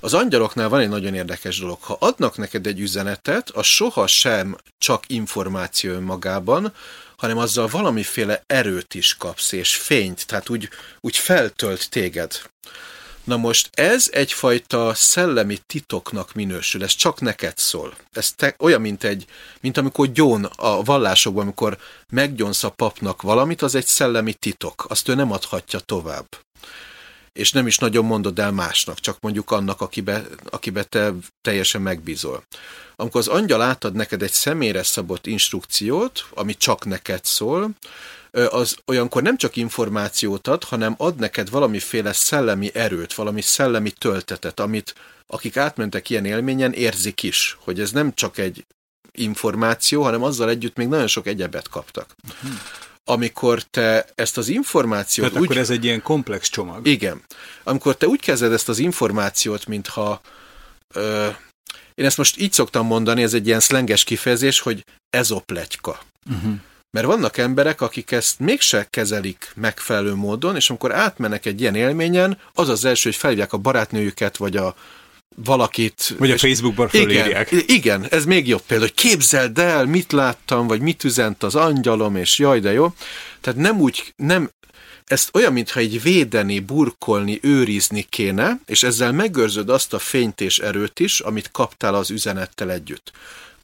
Az 0.00 0.14
angyaloknál 0.14 0.68
van 0.68 0.80
egy 0.80 0.88
nagyon 0.88 1.14
érdekes 1.14 1.58
dolog. 1.58 1.82
Ha 1.82 1.96
adnak 2.00 2.36
neked 2.36 2.66
egy 2.66 2.80
üzenetet, 2.80 3.50
az 3.50 3.66
soha 3.66 4.06
sem 4.06 4.56
csak 4.78 5.04
információ 5.06 5.92
önmagában, 5.92 6.72
hanem 7.16 7.38
azzal 7.38 7.66
valamiféle 7.66 8.42
erőt 8.46 8.94
is 8.94 9.16
kapsz, 9.16 9.52
és 9.52 9.76
fényt, 9.76 10.26
tehát 10.26 10.48
úgy, 10.48 10.68
úgy 11.00 11.16
feltölt 11.16 11.90
téged. 11.90 12.40
Na 13.24 13.36
most 13.36 13.70
ez 13.72 14.08
egyfajta 14.12 14.94
szellemi 14.94 15.58
titoknak 15.66 16.34
minősül, 16.34 16.82
ez 16.82 16.94
csak 16.94 17.20
neked 17.20 17.58
szól. 17.58 17.94
Ez 18.12 18.32
te, 18.32 18.54
olyan, 18.58 18.80
mint, 18.80 19.04
egy, 19.04 19.26
mint 19.60 19.76
amikor 19.76 20.12
gyón 20.12 20.44
a 20.44 20.82
vallásokban, 20.82 21.42
amikor 21.42 21.78
meggyonsz 22.08 22.64
a 22.64 22.70
papnak 22.70 23.22
valamit, 23.22 23.62
az 23.62 23.74
egy 23.74 23.86
szellemi 23.86 24.32
titok, 24.32 24.84
azt 24.88 25.08
ő 25.08 25.14
nem 25.14 25.32
adhatja 25.32 25.78
tovább. 25.78 26.26
És 27.32 27.52
nem 27.52 27.66
is 27.66 27.78
nagyon 27.78 28.04
mondod 28.04 28.38
el 28.38 28.52
másnak, 28.52 29.00
csak 29.00 29.16
mondjuk 29.20 29.50
annak, 29.50 29.80
akibe, 29.80 30.24
akibe 30.50 30.82
te 30.82 31.12
teljesen 31.42 31.82
megbízol. 31.82 32.44
Amikor 32.96 33.20
az 33.20 33.28
angyal 33.28 33.62
átad 33.62 33.94
neked 33.94 34.22
egy 34.22 34.32
személyre 34.32 34.82
szabott 34.82 35.26
instrukciót, 35.26 36.26
ami 36.34 36.56
csak 36.56 36.84
neked 36.84 37.24
szól, 37.24 37.70
az 38.50 38.76
olyankor 38.86 39.22
nem 39.22 39.36
csak 39.36 39.56
információt 39.56 40.48
ad, 40.48 40.64
hanem 40.64 40.94
ad 40.98 41.16
neked 41.16 41.50
valamiféle 41.50 42.12
szellemi 42.12 42.70
erőt, 42.74 43.14
valami 43.14 43.40
szellemi 43.40 43.90
töltetet, 43.90 44.60
amit 44.60 44.94
akik 45.26 45.56
átmentek 45.56 46.10
ilyen 46.10 46.24
élményen, 46.24 46.72
érzik 46.72 47.22
is, 47.22 47.56
hogy 47.60 47.80
ez 47.80 47.92
nem 47.92 48.14
csak 48.14 48.38
egy 48.38 48.64
információ, 49.12 50.02
hanem 50.02 50.22
azzal 50.22 50.48
együtt 50.48 50.76
még 50.76 50.88
nagyon 50.88 51.06
sok 51.06 51.26
egyebet 51.26 51.68
kaptak. 51.68 52.14
Amikor 53.04 53.62
te 53.62 54.06
ezt 54.14 54.38
az 54.38 54.48
információt... 54.48 55.26
Tehát 55.26 55.42
úgy... 55.42 55.48
akkor 55.48 55.60
ez 55.60 55.70
egy 55.70 55.84
ilyen 55.84 56.02
komplex 56.02 56.48
csomag. 56.48 56.86
Igen. 56.86 57.22
Amikor 57.62 57.96
te 57.96 58.06
úgy 58.06 58.20
kezded 58.20 58.52
ezt 58.52 58.68
az 58.68 58.78
információt, 58.78 59.66
mintha... 59.66 60.20
Ö, 60.94 61.28
én 61.94 62.04
ezt 62.04 62.16
most 62.16 62.38
így 62.38 62.52
szoktam 62.52 62.86
mondani, 62.86 63.22
ez 63.22 63.34
egy 63.34 63.46
ilyen 63.46 63.60
szlenges 63.60 64.04
kifejezés, 64.04 64.60
hogy 64.60 64.84
ezoplegyka. 65.10 66.00
Uh-huh. 66.30 66.54
Mert 66.92 67.06
vannak 67.06 67.36
emberek, 67.36 67.80
akik 67.80 68.10
ezt 68.10 68.38
mégse 68.38 68.86
kezelik 68.90 69.52
megfelelő 69.54 70.14
módon, 70.14 70.56
és 70.56 70.68
amikor 70.70 70.94
átmennek 70.94 71.46
egy 71.46 71.60
ilyen 71.60 71.74
élményen, 71.74 72.38
az 72.54 72.68
az 72.68 72.84
első, 72.84 73.08
hogy 73.08 73.18
felhívják 73.18 73.52
a 73.52 73.56
barátnőjüket, 73.56 74.36
vagy 74.36 74.56
a 74.56 74.74
valakit. 75.34 76.14
Vagy 76.18 76.30
a 76.30 76.38
Facebookban 76.38 76.88
fölírják. 76.88 77.50
Igen, 77.50 77.64
igen, 77.66 78.06
ez 78.10 78.24
még 78.24 78.48
jobb 78.48 78.62
példa, 78.66 78.84
hogy 78.84 78.94
képzeld 78.94 79.58
el, 79.58 79.84
mit 79.84 80.12
láttam, 80.12 80.66
vagy 80.66 80.80
mit 80.80 81.04
üzent 81.04 81.42
az 81.42 81.54
angyalom, 81.54 82.16
és 82.16 82.38
jaj, 82.38 82.60
de 82.60 82.72
jó. 82.72 82.94
Tehát 83.40 83.60
nem 83.60 83.80
úgy, 83.80 84.12
nem, 84.16 84.50
ezt 85.04 85.30
olyan, 85.32 85.52
mintha 85.52 85.80
egy 85.80 86.02
védeni, 86.02 86.60
burkolni, 86.60 87.38
őrizni 87.42 88.06
kéne, 88.08 88.60
és 88.66 88.82
ezzel 88.82 89.12
megőrzöd 89.12 89.68
azt 89.68 89.94
a 89.94 89.98
fényt 89.98 90.40
és 90.40 90.58
erőt 90.58 91.00
is, 91.00 91.20
amit 91.20 91.50
kaptál 91.50 91.94
az 91.94 92.10
üzenettel 92.10 92.70
együtt 92.70 93.12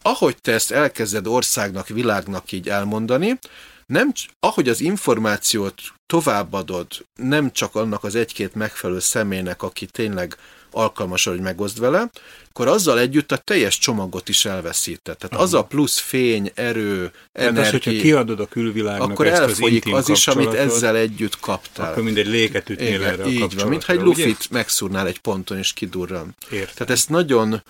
ahogy 0.09 0.37
te 0.41 0.53
ezt 0.53 0.71
elkezded 0.71 1.27
országnak, 1.27 1.89
világnak 1.89 2.53
így 2.53 2.69
elmondani, 2.69 3.39
nem, 3.87 4.13
ahogy 4.41 4.69
az 4.69 4.81
információt 4.81 5.81
továbbadod, 6.07 6.87
nem 7.17 7.53
csak 7.53 7.75
annak 7.75 8.05
az 8.05 8.15
egy-két 8.15 8.55
megfelelő 8.55 8.99
személynek, 8.99 9.63
aki 9.63 9.87
tényleg 9.87 10.37
alkalmas, 10.71 11.25
hogy 11.25 11.41
megoszd 11.41 11.81
vele, 11.81 12.11
akkor 12.49 12.69
azzal 12.69 12.99
együtt 12.99 13.33
a 13.33 13.37
teljes 13.37 13.79
csomagot 13.79 14.29
is 14.29 14.45
elveszíted. 14.45 15.17
Tehát 15.17 15.35
Aha. 15.35 15.43
az 15.43 15.55
a 15.55 15.65
plusz 15.65 15.99
fény, 15.99 16.51
erő, 16.55 17.13
Tehát 17.33 17.51
energia... 17.51 17.63
az, 17.63 17.71
hogyha 17.71 18.01
kiadod 18.01 18.41
a 18.41 18.47
külvilágnak 18.47 19.11
akkor 19.11 19.27
ezt 19.27 19.41
elfolyik 19.41 19.87
az, 19.87 19.93
az 19.93 20.09
is, 20.09 20.27
amit 20.27 20.55
ezzel 20.55 20.97
együtt 20.97 21.41
kaptál. 21.41 21.91
Akkor 21.91 22.03
mindegy 22.03 22.27
léket 22.27 22.71
ütnél 22.71 23.05
erre 23.05 23.23
a 23.23 23.27
Így 23.27 23.55
van, 23.55 23.69
mintha 23.69 23.93
egy 23.93 24.01
lufit 24.01 24.51
megszúrnál 24.51 25.07
egy 25.07 25.19
ponton, 25.19 25.59
és 25.59 25.73
kidurran. 25.73 26.35
Értem. 26.51 26.75
Tehát 26.75 26.93
ezt 26.93 27.09
nagyon 27.09 27.63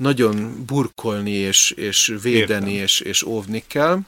nagyon 0.00 0.64
burkolni 0.66 1.30
és, 1.30 1.70
és 1.70 2.14
védeni 2.22 2.72
és, 2.72 3.00
és 3.00 3.22
óvni 3.22 3.62
kell. 3.66 3.98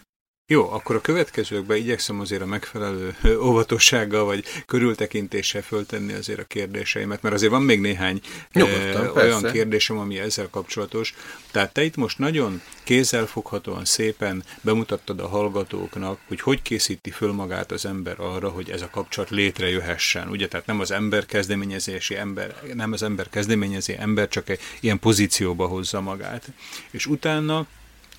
Jó, 0.52 0.70
akkor 0.70 0.96
a 0.96 1.00
következőkben 1.00 1.76
igyekszem 1.76 2.20
azért 2.20 2.42
a 2.42 2.46
megfelelő 2.46 3.16
óvatossággal 3.40 4.24
vagy 4.24 4.44
körültekintéssel 4.66 5.62
föltenni 5.62 6.12
azért 6.12 6.38
a 6.38 6.44
kérdéseimet, 6.44 7.22
mert 7.22 7.34
azért 7.34 7.50
van 7.50 7.62
még 7.62 7.80
néhány 7.80 8.20
Nyugodtan, 8.52 9.04
eh, 9.04 9.14
olyan 9.14 9.42
kérdésem, 9.52 9.98
ami 9.98 10.18
ezzel 10.18 10.48
kapcsolatos. 10.50 11.14
Tehát 11.50 11.72
te 11.72 11.84
itt 11.84 11.96
most 11.96 12.18
nagyon 12.18 12.62
kézzelfoghatóan 12.82 13.84
szépen 13.84 14.44
bemutattad 14.60 15.20
a 15.20 15.28
hallgatóknak, 15.28 16.18
hogy 16.28 16.40
hogy 16.40 16.62
készíti 16.62 17.10
föl 17.10 17.32
magát 17.32 17.72
az 17.72 17.86
ember 17.86 18.20
arra, 18.20 18.48
hogy 18.48 18.70
ez 18.70 18.82
a 18.82 18.90
kapcsolat 18.90 19.30
létrejöhessen. 19.30 20.28
Ugye, 20.28 20.48
tehát 20.48 20.66
nem 20.66 20.80
az 20.80 20.90
ember 20.90 21.26
kezdeményezési 21.26 22.16
ember, 22.16 22.54
nem 22.74 22.92
az 22.92 23.02
ember 23.02 23.28
kezdeményezé 23.28 23.96
ember, 23.98 24.28
csak 24.28 24.48
egy 24.48 24.60
ilyen 24.80 24.98
pozícióba 24.98 25.66
hozza 25.66 26.00
magát. 26.00 26.48
És 26.90 27.06
utána 27.06 27.66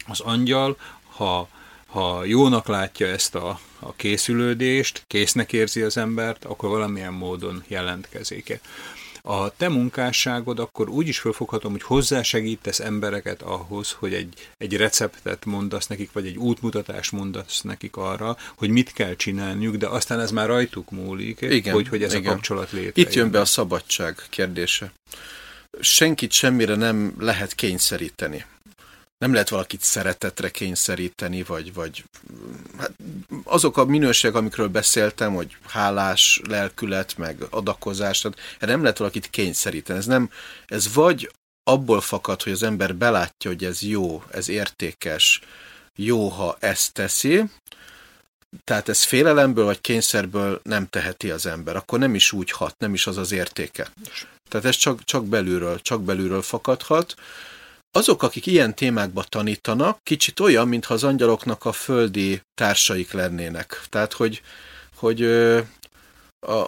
az 0.08 0.20
angyal, 0.20 0.78
ha 1.16 1.50
ha 1.94 2.26
jónak 2.26 2.68
látja 2.68 3.08
ezt 3.08 3.36
a, 3.36 3.60
a 3.80 3.94
készülődést, 3.96 5.04
késznek 5.08 5.54
érzi 5.54 5.82
az 5.82 5.98
embert, 5.98 6.46
akkor 6.46 6.70
valamilyen 6.70 7.14
módon 7.14 7.64
jelentkezik. 7.68 8.60
A 9.22 9.56
te 9.56 9.70
munkásságod 9.70 10.60
akkor 10.60 10.90
úgy 10.90 11.08
is 11.08 11.20
felfoghatom, 11.20 11.72
hogy 11.72 11.82
hozzásegítesz 11.84 12.80
embereket 12.80 13.42
ahhoz, 13.42 13.92
hogy 14.00 14.14
egy, 14.14 14.34
egy 14.58 14.78
receptet 14.78 15.46
mondasz 15.46 15.88
nekik, 15.88 16.12
vagy 16.12 16.26
egy 16.26 16.38
útmutatást 16.38 17.12
mondasz 17.12 17.62
nekik 17.62 17.96
arra, 17.96 18.38
hogy 18.56 18.70
mit 18.70 18.94
kell 18.94 19.16
csinálniuk, 19.16 19.76
de 19.76 19.88
aztán 19.88 20.20
ez 20.20 20.32
már 20.32 20.48
rajtuk 20.48 20.92
múlik, 20.92 21.42
igen, 21.42 21.74
hogy, 21.74 21.88
hogy 21.88 22.04
ez 22.04 22.14
igen. 22.14 22.26
a 22.26 22.34
kapcsolat 22.34 22.72
létrejön. 22.72 22.94
Itt 22.96 23.14
jön 23.14 23.32
be 23.32 23.40
a 23.40 23.46
szabadság 23.46 24.16
kérdése. 24.30 24.94
Senkit 25.80 26.32
semmire 26.32 26.76
nem 26.76 27.14
lehet 27.20 27.56
kényszeríteni 27.56 28.46
nem 29.24 29.34
lehet 29.34 29.50
valakit 29.50 29.82
szeretetre 29.82 30.50
kényszeríteni, 30.50 31.44
vagy, 31.44 31.74
vagy 31.74 32.04
hát 32.78 32.92
azok 33.44 33.78
a 33.78 33.86
minőségek, 33.86 34.36
amikről 34.36 34.68
beszéltem, 34.68 35.34
hogy 35.34 35.58
hálás 35.68 36.42
lelkület, 36.48 37.18
meg 37.18 37.38
adakozás, 37.50 38.20
tehát 38.22 38.38
nem 38.60 38.82
lehet 38.82 38.98
valakit 38.98 39.30
kényszeríteni. 39.30 40.00
Ez, 40.00 40.06
nem, 40.06 40.30
ez 40.66 40.94
vagy 40.94 41.32
abból 41.64 42.02
fakad, 42.02 42.44
hogy 42.44 42.52
az 42.52 42.64
ember 42.64 42.96
belátja, 42.96 43.52
hogy 43.52 43.64
ez 43.64 43.82
jó, 43.82 44.24
ez 44.32 44.50
értékes, 44.50 45.42
jó, 45.96 46.28
ha 46.28 46.58
ezt 46.60 46.94
teszi, 46.94 47.44
tehát 48.64 48.90
ez 48.90 49.04
félelemből 49.04 49.66
vagy 49.66 49.82
kényszerből 49.82 50.60
nem 50.64 50.88
teheti 50.88 51.32
az 51.32 51.46
ember, 51.46 51.76
akkor 51.76 52.00
nem 52.00 52.16
is 52.16 52.32
úgy 52.32 52.52
hat, 52.52 52.76
nem 52.78 52.94
is 52.94 53.08
az 53.08 53.18
az 53.18 53.32
értéke. 53.32 53.88
Tehát 54.50 54.66
ez 54.66 54.76
csak, 54.76 55.04
csak 55.04 55.26
belülről, 55.26 55.82
csak 55.82 56.02
belülről 56.02 56.42
fakadhat, 56.42 57.16
azok, 57.96 58.24
akik 58.24 58.46
ilyen 58.46 58.76
témákba 58.76 59.24
tanítanak, 59.24 60.00
kicsit 60.04 60.40
olyan, 60.40 60.68
mintha 60.68 60.94
az 60.94 61.04
angyaloknak 61.04 61.66
a 61.66 61.72
földi 61.72 62.42
társaik 62.54 63.12
lennének. 63.12 63.82
Tehát, 63.90 64.14
hogy, 64.14 64.42
hogy 64.96 65.22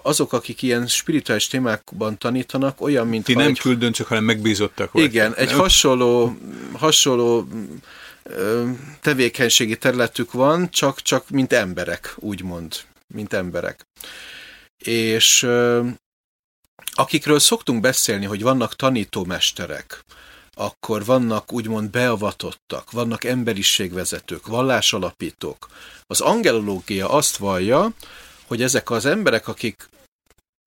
azok, 0.02 0.34
akik 0.34 0.62
ilyen 0.62 0.88
spirituális 0.88 1.48
témákban 1.48 2.18
tanítanak, 2.18 2.82
olyan, 2.82 3.08
mint... 3.08 3.24
Ti 3.24 3.34
nem 3.34 3.48
egy, 3.48 3.60
küldöncök, 3.60 4.08
hanem 4.08 4.24
megbízottak 4.24 4.92
voltak. 4.92 5.12
Igen, 5.12 5.36
egy 5.36 5.48
nem? 5.48 5.58
hasonló, 5.58 6.38
hasonló 6.74 7.48
tevékenységi 9.02 9.78
területük 9.78 10.32
van, 10.32 10.70
csak, 10.72 11.02
csak 11.02 11.30
mint 11.30 11.54
emberek, 11.54 12.14
úgymond, 12.16 12.76
mint 13.08 13.34
emberek. 13.34 13.88
És 14.78 15.48
akikről 16.92 17.40
szoktunk 17.40 17.82
beszélni, 17.82 18.26
hogy 18.26 18.42
vannak 18.42 18.76
tanítómesterek, 18.76 20.04
akkor 20.56 21.06
vannak 21.06 21.54
úgymond 21.54 21.90
beavatottak, 21.90 22.92
vannak 22.92 23.24
emberiségvezetők, 23.24 24.48
vallásalapítók. 24.48 25.68
Az 26.08 26.22
angelológia 26.22 27.10
azt 27.10 27.38
vallja, 27.38 27.92
hogy 28.48 28.62
ezek 28.62 28.90
az 28.90 29.06
emberek, 29.06 29.48
akik 29.48 29.90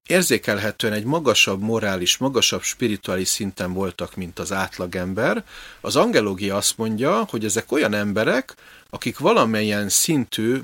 érzékelhetően 0.09 0.93
egy 0.93 1.05
magasabb 1.05 1.61
morális, 1.61 2.17
magasabb 2.17 2.63
spirituális 2.63 3.29
szinten 3.29 3.73
voltak, 3.73 4.17
mint 4.17 4.39
az 4.39 4.53
átlagember, 4.53 5.45
az 5.81 5.97
angelológia 5.97 6.57
azt 6.57 6.77
mondja, 6.77 7.27
hogy 7.31 7.45
ezek 7.45 7.73
olyan 7.73 7.95
emberek, 7.95 8.55
akik 8.91 9.19
valamilyen 9.19 9.89
szintű 9.89 10.61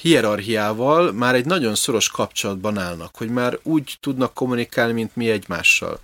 hierarchiával 0.00 1.12
már 1.12 1.34
egy 1.34 1.44
nagyon 1.44 1.74
szoros 1.74 2.08
kapcsolatban 2.08 2.78
állnak, 2.78 3.16
hogy 3.16 3.28
már 3.28 3.58
úgy 3.62 3.96
tudnak 4.00 4.34
kommunikálni, 4.34 4.92
mint 4.92 5.16
mi 5.16 5.30
egymással. 5.30 6.00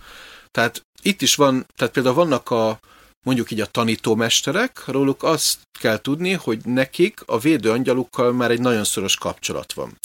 Tehát 0.51 0.87
itt 1.09 1.23
is 1.23 1.35
van, 1.35 1.67
tehát 1.77 1.93
például 1.93 2.15
vannak 2.15 2.51
a 2.51 2.81
mondjuk 3.25 3.51
így 3.51 3.61
a 3.61 3.67
tanítómesterek, 3.67 4.83
róluk 4.87 5.23
azt 5.23 5.59
kell 5.81 6.01
tudni, 6.01 6.33
hogy 6.33 6.61
nekik 6.65 7.21
a 7.27 7.39
védő 7.39 7.71
angyalukkal 7.71 8.33
már 8.33 8.51
egy 8.51 8.61
nagyon 8.61 8.85
szoros 8.85 9.17
kapcsolat 9.17 9.73
van. 9.73 9.99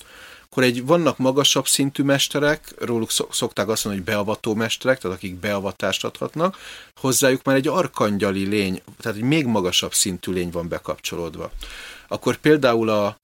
Akkor 0.44 0.64
egy, 0.64 0.86
vannak 0.86 1.18
magasabb 1.18 1.68
szintű 1.68 2.04
mesterek, 2.04 2.74
róluk 2.80 3.12
szokták 3.30 3.68
azt 3.68 3.86
mondani, 3.86 4.06
hogy 4.06 4.14
beavató 4.14 4.54
mesterek, 4.54 5.00
tehát 5.00 5.18
akik 5.18 5.36
beavatást 5.36 6.04
adhatnak, 6.04 6.58
hozzájuk 7.00 7.44
már 7.44 7.56
egy 7.56 7.68
arkangyali 7.68 8.46
lény, 8.46 8.82
tehát 9.00 9.18
egy 9.18 9.24
még 9.24 9.46
magasabb 9.46 9.94
szintű 9.94 10.32
lény 10.32 10.50
van 10.50 10.68
bekapcsolódva. 10.68 11.52
Akkor 12.08 12.36
például 12.36 12.90
a, 12.90 13.18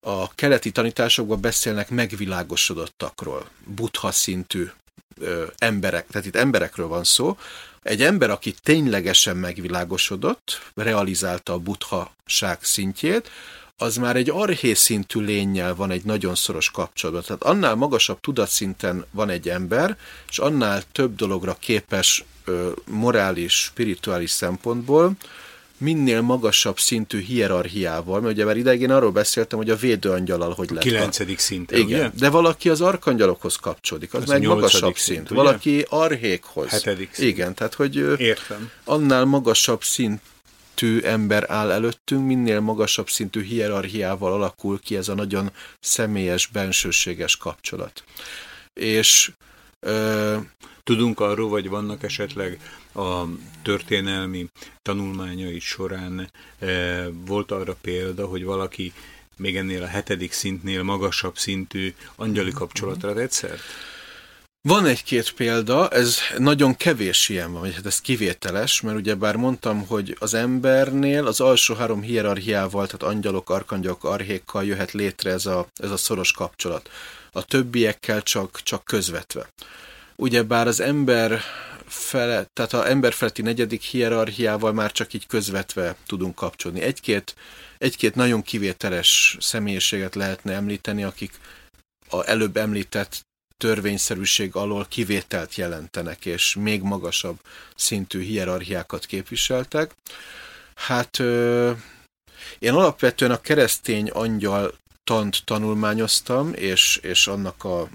a 0.00 0.34
keleti 0.34 0.70
tanításokban 0.70 1.40
beszélnek 1.40 1.90
megvilágosodottakról, 1.90 3.48
buddha 3.64 4.12
szintű 4.12 4.70
ö, 5.20 5.44
emberek, 5.58 6.06
tehát 6.06 6.26
itt 6.26 6.36
emberekről 6.36 6.86
van 6.86 7.04
szó, 7.04 7.36
egy 7.82 8.02
ember, 8.02 8.30
aki 8.30 8.54
ténylegesen 8.62 9.36
megvilágosodott, 9.36 10.70
realizálta 10.74 11.52
a 11.52 11.58
buddhaság 11.58 12.58
szintjét, 12.60 13.30
az 13.76 13.96
már 13.96 14.16
egy 14.16 14.30
arhé 14.30 14.74
szintű 14.74 15.20
lényel 15.20 15.74
van 15.74 15.90
egy 15.90 16.04
nagyon 16.04 16.34
szoros 16.34 16.70
kapcsolatban. 16.70 17.24
Tehát 17.26 17.42
annál 17.42 17.74
magasabb 17.74 18.20
tudatszinten 18.20 19.04
van 19.10 19.30
egy 19.30 19.48
ember, 19.48 19.96
és 20.28 20.38
annál 20.38 20.82
több 20.92 21.14
dologra 21.16 21.56
képes 21.60 22.24
ö, 22.44 22.70
morális, 22.84 23.52
spirituális 23.52 24.30
szempontból, 24.30 25.12
minél 25.78 26.20
magasabb 26.20 26.78
szintű 26.78 27.20
hierarchiával, 27.20 28.20
mert 28.20 28.34
ugye 28.34 28.44
már 28.44 28.56
ideig 28.56 28.80
én 28.80 28.90
arról 28.90 29.10
beszéltem, 29.10 29.58
hogy 29.58 29.70
a 29.70 29.76
védőangyalal 29.76 30.52
hogy 30.52 30.70
lett. 30.70 30.82
Kilencedik 30.82 31.38
szint. 31.38 31.72
Igen, 31.72 31.84
ugye? 31.84 32.10
de 32.18 32.30
valaki 32.30 32.68
az 32.68 32.80
arkangyalokhoz 32.80 33.56
kapcsolódik, 33.56 34.14
az, 34.14 34.22
az 34.22 34.28
már 34.28 34.36
egy 34.36 34.46
magasabb 34.46 34.96
szint. 34.96 35.16
szint. 35.16 35.30
Ugye? 35.30 35.42
Valaki 35.42 35.86
arhékhoz. 35.88 36.68
Hetedik 36.68 37.14
szint. 37.14 37.28
Igen, 37.28 37.54
tehát 37.54 37.74
hogy 37.74 37.96
Értem. 38.18 38.70
annál 38.84 39.24
magasabb 39.24 39.82
szint 39.82 40.20
szintű 40.78 41.00
ember 41.00 41.50
áll 41.50 41.70
előttünk, 41.70 42.26
minél 42.26 42.60
magasabb 42.60 43.08
szintű 43.08 43.42
hierarchiával 43.42 44.32
alakul 44.32 44.80
ki 44.80 44.96
ez 44.96 45.08
a 45.08 45.14
nagyon 45.14 45.52
személyes, 45.80 46.46
bensőséges 46.46 47.36
kapcsolat. 47.36 48.04
És 48.74 49.30
Tudunk 50.84 51.20
arról, 51.20 51.48
vagy 51.48 51.68
vannak 51.68 52.02
esetleg 52.02 52.60
a 52.94 53.22
történelmi 53.62 54.48
tanulmányai 54.82 55.58
során 55.58 56.30
volt 57.26 57.50
arra 57.50 57.76
példa, 57.80 58.26
hogy 58.26 58.44
valaki 58.44 58.92
még 59.36 59.56
ennél 59.56 59.82
a 59.82 59.86
hetedik 59.86 60.32
szintnél 60.32 60.82
magasabb 60.82 61.38
szintű 61.38 61.94
angyali 62.16 62.50
kapcsolatra 62.50 63.14
tett 63.14 63.30
szert? 63.30 63.60
Van 64.68 64.86
egy-két 64.86 65.32
példa, 65.32 65.88
ez 65.88 66.18
nagyon 66.38 66.76
kevés 66.76 67.28
ilyen 67.28 67.52
van, 67.52 67.60
vagy 67.60 67.74
hát 67.74 67.86
ez 67.86 68.00
kivételes, 68.00 68.80
mert 68.80 68.96
ugye 68.96 69.14
bár 69.14 69.36
mondtam, 69.36 69.86
hogy 69.86 70.16
az 70.18 70.34
embernél 70.34 71.26
az 71.26 71.40
alsó 71.40 71.74
három 71.74 72.02
hierarchiával, 72.02 72.86
tehát 72.86 73.14
angyalok, 73.14 73.50
arkangyalok, 73.50 74.04
arhékkal 74.04 74.64
jöhet 74.64 74.92
létre 74.92 75.30
ez 75.30 75.46
a, 75.46 75.66
ez 75.74 75.90
a 75.90 75.96
szoros 75.96 76.32
kapcsolat. 76.32 76.90
A 77.38 77.44
többiekkel 77.44 78.22
csak, 78.22 78.62
csak 78.62 78.84
közvetve. 78.84 79.48
Ugyebár 80.16 80.66
az 80.66 80.80
ember 80.80 81.40
fele, 81.86 82.46
tehát 82.52 82.72
az 82.72 82.84
ember 82.84 83.12
feletti 83.12 83.42
negyedik 83.42 83.82
hierarchiával 83.82 84.72
már 84.72 84.92
csak 84.92 85.12
így 85.12 85.26
közvetve 85.26 85.96
tudunk 86.06 86.34
kapcsolni. 86.34 86.80
Egy-két, 86.80 87.34
egy-két 87.78 88.14
nagyon 88.14 88.42
kivételes 88.42 89.36
személyiséget 89.40 90.14
lehetne 90.14 90.52
említeni, 90.52 91.04
akik 91.04 91.32
a 92.08 92.28
előbb 92.28 92.56
említett 92.56 93.26
törvényszerűség 93.56 94.54
alól 94.54 94.86
kivételt 94.88 95.54
jelentenek, 95.54 96.26
és 96.26 96.54
még 96.54 96.82
magasabb 96.82 97.38
szintű 97.74 98.22
hierarchiákat 98.22 99.06
képviseltek. 99.06 99.94
Hát 100.74 101.18
én 102.58 102.72
alapvetően 102.72 103.30
a 103.30 103.40
keresztény 103.40 104.08
angyal 104.08 104.74
tant 105.08 105.42
tanulmányoztam, 105.44 106.52
és, 106.54 106.96
és 106.96 107.26
annak 107.26 107.64
a 107.64 107.88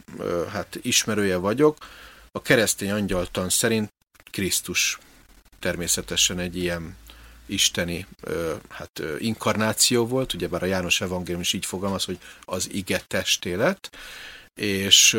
hát 0.52 0.80
ismerője 0.82 1.38
vagyok. 1.38 1.78
A 2.32 2.42
keresztény 2.42 2.92
angyaltan 2.92 3.50
szerint 3.50 3.94
Krisztus 4.32 4.98
természetesen 5.60 6.40
egy 6.40 6.58
ilyen 6.58 6.96
isteni 7.46 8.08
hát, 8.70 9.02
inkarnáció 9.20 10.08
volt, 10.08 10.34
ugyebár 10.34 10.64
a 10.64 10.66
János 10.66 11.02
Evangélium 11.02 11.42
is 11.42 11.54
így 11.54 11.66
fogalmaz, 11.66 12.04
hogy 12.04 12.18
az 12.42 12.74
ige 12.74 13.02
testélet, 13.08 13.90
és 14.56 15.18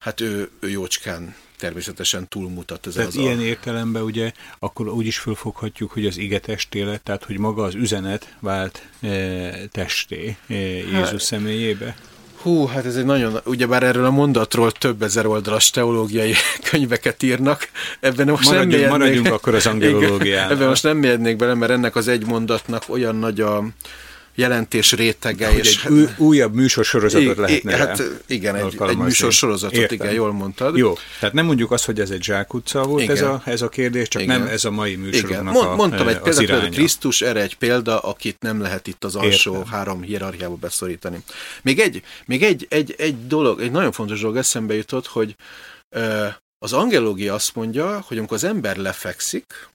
hát 0.00 0.20
ő, 0.20 0.50
ő 0.60 0.68
jócskán 0.68 1.34
természetesen 1.58 2.28
túlmutat 2.28 2.86
ezen 2.86 3.02
Tehát 3.02 3.16
az 3.16 3.22
ilyen 3.22 3.38
a... 3.38 3.42
értelemben 3.42 4.02
ugye 4.02 4.32
akkor 4.58 4.88
úgy 4.88 5.06
is 5.06 5.18
fölfoghatjuk, 5.18 5.90
hogy 5.90 6.06
az 6.06 6.16
ige 6.16 6.38
testélet, 6.38 7.02
tehát 7.02 7.24
hogy 7.24 7.38
maga 7.38 7.62
az 7.62 7.74
üzenet 7.74 8.34
vált 8.38 8.88
e, 9.00 9.08
testé 9.66 10.36
e, 10.48 10.54
Jézus 10.54 10.92
hát, 10.92 11.20
személyébe? 11.20 11.96
Hú, 12.42 12.66
hát 12.66 12.84
ez 12.84 12.96
egy 12.96 13.04
nagyon, 13.04 13.40
ugyebár 13.44 13.82
erről 13.82 14.04
a 14.04 14.10
mondatról 14.10 14.72
több 14.72 15.02
ezer 15.02 15.26
oldalas 15.26 15.70
teológiai 15.70 16.34
könyveket 16.70 17.22
írnak, 17.22 17.68
ebben 18.00 18.28
most 18.28 18.50
maradjunk, 18.50 18.80
nem 18.80 18.90
maradjunk 18.90 19.26
akkor 19.26 19.54
az 19.54 19.66
angelológiánál. 19.66 20.50
Ebben 20.50 20.68
most 20.68 20.82
nem 20.82 20.96
mérnék 20.96 21.36
bele, 21.36 21.54
mert 21.54 21.72
ennek 21.72 21.96
az 21.96 22.08
egy 22.08 22.26
mondatnak 22.26 22.82
olyan 22.88 23.16
nagy 23.16 23.40
a, 23.40 23.64
jelentés 24.40 24.92
rétege. 24.92 25.48
Hogy 25.48 25.58
és 25.58 25.84
egy 25.84 26.06
hát, 26.06 26.18
újabb 26.18 26.54
műsorsorozatot 26.54 27.36
lehetne 27.36 27.76
Hát 27.76 28.02
igen, 28.26 28.54
egy, 28.54 28.76
egy 28.88 28.96
műsorsorozatot, 28.96 29.78
Értem. 29.78 29.96
igen, 29.96 30.12
jól 30.12 30.32
mondtad. 30.32 30.76
Jó, 30.76 30.94
tehát 31.18 31.34
nem 31.34 31.46
mondjuk 31.46 31.70
azt, 31.70 31.84
hogy 31.84 32.00
ez 32.00 32.10
egy 32.10 32.22
zsákutca 32.22 32.82
volt 32.82 33.08
ez 33.08 33.22
a, 33.22 33.42
ez 33.44 33.62
a 33.62 33.68
kérdés, 33.68 34.08
csak 34.08 34.22
igen. 34.22 34.40
nem 34.40 34.48
ez 34.48 34.64
a 34.64 34.70
mai 34.70 34.96
műsoroknak 34.96 35.54
igen. 35.54 35.74
Mondtam 35.76 36.06
a, 36.06 36.10
egy 36.10 36.18
példát, 36.18 36.46
például 36.46 36.70
Krisztus, 36.70 37.20
erre 37.22 37.40
egy 37.40 37.56
példa, 37.56 37.98
akit 37.98 38.36
nem 38.40 38.60
lehet 38.60 38.86
itt 38.86 39.04
az 39.04 39.14
alsó 39.16 39.52
Értem. 39.52 39.68
három 39.68 40.02
hierarchiába 40.02 40.54
beszorítani. 40.54 41.22
Még 41.62 41.78
egy, 41.78 42.02
még 42.26 42.42
egy, 42.42 42.66
egy, 42.68 42.94
egy 42.98 43.26
dolog, 43.26 43.60
egy 43.60 43.70
nagyon 43.70 43.92
fontos 43.92 44.20
dolog 44.20 44.36
eszembe 44.36 44.74
jutott, 44.74 45.06
hogy 45.06 45.36
az 46.58 46.72
angelógia 46.72 47.34
azt 47.34 47.54
mondja, 47.54 48.04
hogy 48.06 48.18
amikor 48.18 48.36
az 48.36 48.44
ember 48.44 48.76
lefekszik, 48.76 49.68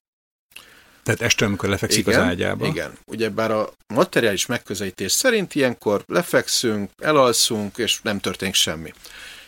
tehát 1.06 1.22
este, 1.22 1.46
amikor 1.46 1.70
lefekszik 1.70 2.08
igen, 2.08 2.20
az 2.20 2.26
ágyába. 2.26 2.66
Igen, 2.66 2.98
ugye 3.06 3.30
bár 3.30 3.52
a 3.52 3.74
materiális 3.88 4.46
megközelítés 4.46 5.12
szerint 5.12 5.56
ilyenkor 5.56 6.04
lefekszünk, 6.08 6.92
elalszunk, 6.98 7.78
és 7.78 8.00
nem 8.02 8.20
történik 8.20 8.54
semmi. 8.54 8.94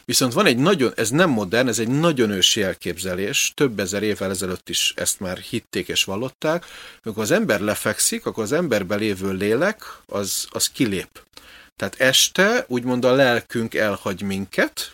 Viszont 0.06 0.34
van 0.34 0.46
egy 0.46 0.58
nagyon, 0.58 0.92
ez 0.96 1.10
nem 1.10 1.30
modern, 1.30 1.68
ez 1.68 1.80
egy 1.80 1.88
nagyon 1.88 2.30
ősi 2.30 2.62
elképzelés, 2.62 3.52
több 3.56 3.80
ezer 3.80 4.04
évvel 4.04 4.30
ezelőtt 4.30 4.70
is 4.70 4.94
ezt 4.96 5.20
már 5.20 5.38
hitték 5.38 5.88
és 5.88 6.04
vallották, 6.04 6.66
amikor 7.04 7.24
az 7.24 7.32
ember 7.32 7.60
lefekszik, 7.60 8.26
akkor 8.26 8.44
az 8.44 8.52
emberben 8.52 9.00
lévő 9.00 9.32
lélek, 9.32 9.84
az, 10.06 10.48
az 10.50 10.70
kilép. 10.70 11.24
Tehát 11.76 11.96
este 12.00 12.66
úgymond 12.68 13.06
a 13.06 13.14
lelkünk 13.14 13.74
elhagy 13.74 14.22
minket, 14.22 14.92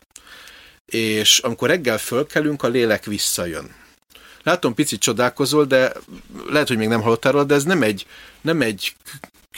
és 0.86 1.40
amikor 1.40 1.70
reggel 1.70 1.98
fölkelünk, 1.98 2.64
a 2.64 2.68
lélek 2.68 3.06
visszajön. 3.06 3.82
Látom, 4.44 4.74
picit 4.74 5.00
csodálkozol, 5.00 5.66
de 5.66 5.92
lehet, 6.50 6.68
hogy 6.68 6.78
még 6.78 6.88
nem 6.88 7.02
hallottál 7.02 7.32
róla, 7.32 7.44
de 7.44 7.56
ez 7.56 7.64
nem 7.64 7.82
egy, 7.82 8.06
nem 8.42 8.62
egy 8.62 8.96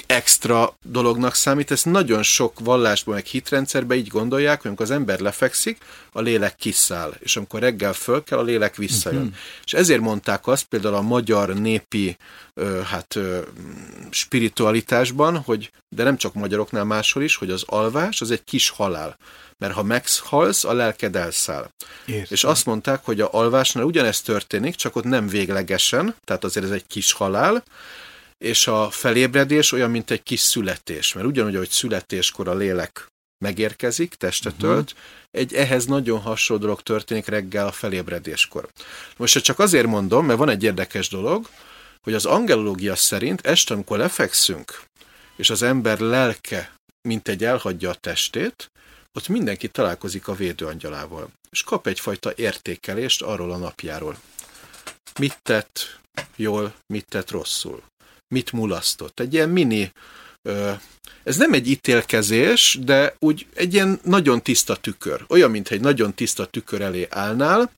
extra 0.06 0.78
dolognak 0.84 1.36
számít, 1.36 1.72
ezt 1.72 1.86
nagyon 1.86 2.24
sok 2.24 2.60
vallásban, 2.60 3.14
meg 3.14 3.26
hitrendszerben 3.26 3.98
így 3.98 4.08
gondolják, 4.08 4.58
hogy 4.58 4.68
amikor 4.68 4.86
az 4.86 4.92
ember 4.92 5.20
lefekszik, 5.20 5.78
a 6.12 6.22
lélek 6.22 6.56
kiszáll, 6.56 7.14
és 7.20 7.36
amikor 7.36 7.60
reggel 7.60 7.94
föl 7.94 8.24
kell, 8.24 8.38
a 8.38 8.44
lélek 8.44 8.76
visszajön. 8.76 9.22
Uh-huh. 9.22 9.36
És 9.66 9.74
ezért 9.74 10.02
mondták 10.02 10.48
azt 10.48 10.64
például 10.64 10.96
a 10.96 11.02
magyar 11.02 11.54
népi 11.54 12.18
hát 12.86 13.20
spiritualitásban, 14.10 15.38
hogy 15.38 15.72
de 15.96 16.04
nem 16.04 16.18
csak 16.18 16.34
magyaroknál 16.34 16.84
máshol 16.84 17.24
is, 17.24 17.36
hogy 17.36 17.52
az 17.52 17.64
alvás 17.66 18.22
az 18.22 18.32
egy 18.32 18.44
kis 18.44 18.70
halál 18.70 19.18
mert 19.58 19.74
ha 19.74 19.84
meghalsz, 19.84 20.64
a 20.64 20.74
lelked 20.74 21.16
elszáll. 21.16 21.70
Értem. 22.06 22.26
És 22.30 22.44
azt 22.44 22.66
mondták, 22.66 23.06
hogy 23.06 23.22
a 23.22 23.30
alvásnál 23.32 23.84
ugyanezt 23.84 24.26
történik, 24.26 24.76
csak 24.76 24.96
ott 24.96 25.04
nem 25.04 25.28
véglegesen, 25.28 26.16
tehát 26.24 26.44
azért 26.44 26.66
ez 26.66 26.72
egy 26.72 26.88
kis 26.88 27.12
halál, 27.12 27.64
és 28.38 28.68
a 28.68 28.90
felébredés 28.90 29.72
olyan, 29.72 29.90
mint 29.90 30.12
egy 30.12 30.24
kis 30.24 30.40
születés, 30.40 31.14
mert 31.14 31.28
ugyanúgy, 31.28 31.56
hogy 31.56 31.70
születéskor 31.70 32.48
a 32.48 32.56
lélek 32.56 33.08
megérkezik, 33.38 34.14
testet 34.14 34.54
uh-huh. 34.54 34.70
tölt, 34.70 34.96
egy 35.32 35.54
ehhez 35.54 35.86
nagyon 35.86 36.20
hasonló 36.20 36.62
dolog 36.62 36.82
történik 36.82 37.26
reggel 37.26 37.68
a 37.68 37.72
felébredéskor. 37.72 38.70
Most 39.18 39.44
csak 39.44 39.60
azért 39.60 39.88
mondom, 39.88 40.26
mert 40.26 40.40
van 40.40 40.50
egy 40.50 40.64
érdekes 40.64 41.10
dolog, 41.10 41.50
hogy 42.02 42.14
az 42.14 42.26
angelológia 42.26 42.96
szerint 42.96 43.46
este, 43.46 43.74
amikor 43.74 43.98
lefekszünk, 43.98 44.82
és 45.36 45.50
az 45.50 45.62
ember 45.62 46.00
lelke, 46.00 46.74
mint 47.02 47.28
egy 47.28 47.44
elhagyja 47.44 47.90
a 47.90 47.96
testét, 47.96 48.72
ott 49.14 49.28
mindenki 49.28 49.68
találkozik 49.68 50.28
a 50.28 50.36
védőangyalával, 50.36 51.30
és 51.50 51.64
kap 51.64 51.88
egyfajta 51.88 52.34
értékelést 52.36 53.22
arról 53.22 53.52
a 53.52 53.58
napjáról. 53.58 54.18
Mit 55.20 55.40
tett 55.44 56.00
jól, 56.36 56.74
mit 56.94 57.06
tett 57.06 57.32
rosszul, 57.32 57.84
mit 58.36 58.52
mulasztott. 58.52 59.20
Egy 59.20 59.34
ilyen 59.34 59.50
mini, 59.50 59.92
ez 61.24 61.38
nem 61.38 61.54
egy 61.54 61.68
ítélkezés, 61.70 62.78
de 62.82 63.16
úgy 63.20 63.46
egy 63.54 63.74
ilyen 63.74 64.00
nagyon 64.04 64.42
tiszta 64.42 64.76
tükör. 64.76 65.26
Olyan, 65.28 65.52
mintha 65.52 65.76
egy 65.76 65.82
nagyon 65.82 66.14
tiszta 66.14 66.46
tükör 66.46 66.82
elé 66.82 67.08
állnál, 67.10 67.72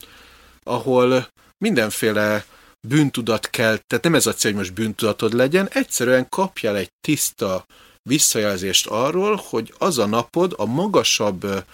ahol 0.63 1.27
mindenféle 1.57 2.45
bűntudat 2.87 3.49
kell, 3.49 3.77
tehát 3.87 4.03
nem 4.03 4.15
ez 4.15 4.25
a 4.25 4.33
cél, 4.33 4.51
hogy 4.51 4.59
most 4.59 4.73
bűntudatod 4.73 5.33
legyen, 5.33 5.69
egyszerűen 5.71 6.29
kapjál 6.29 6.75
egy 6.75 6.91
tiszta 7.01 7.65
visszajelzést 8.09 8.87
arról, 8.87 9.41
hogy 9.49 9.73
az 9.77 9.97
a 9.97 10.05
napod 10.05 10.53
a 10.57 10.65
magasabb 10.65 11.65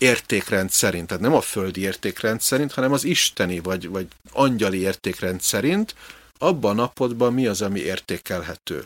értékrend 0.00 0.70
szerint, 0.70 1.06
tehát 1.06 1.22
nem 1.22 1.34
a 1.34 1.40
földi 1.40 1.80
értékrend 1.80 2.40
szerint, 2.40 2.72
hanem 2.72 2.92
az 2.92 3.04
isteni 3.04 3.60
vagy, 3.60 3.88
vagy 3.88 4.06
angyali 4.32 4.80
értékrend 4.80 5.40
szerint, 5.40 5.94
abban 6.42 6.70
a 6.78 6.82
napodban 6.82 7.32
mi 7.32 7.46
az, 7.46 7.62
ami 7.62 7.80
értékelhető. 7.80 8.84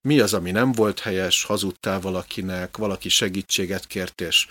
Mi 0.00 0.20
az, 0.20 0.34
ami 0.34 0.50
nem 0.50 0.72
volt 0.72 1.00
helyes, 1.00 1.44
hazudtál 1.44 2.00
valakinek, 2.00 2.76
valaki 2.76 3.08
segítséget 3.08 3.86
kért, 3.86 4.20
és 4.20 4.46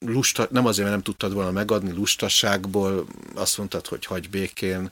lusta, 0.00 0.48
nem 0.50 0.66
azért, 0.66 0.88
mert 0.88 0.90
nem 0.90 1.02
tudtad 1.02 1.32
volna 1.32 1.50
megadni 1.50 1.92
lustaságból, 1.92 3.06
azt 3.34 3.58
mondtad, 3.58 3.86
hogy 3.86 4.06
hagy 4.06 4.30
békén, 4.30 4.90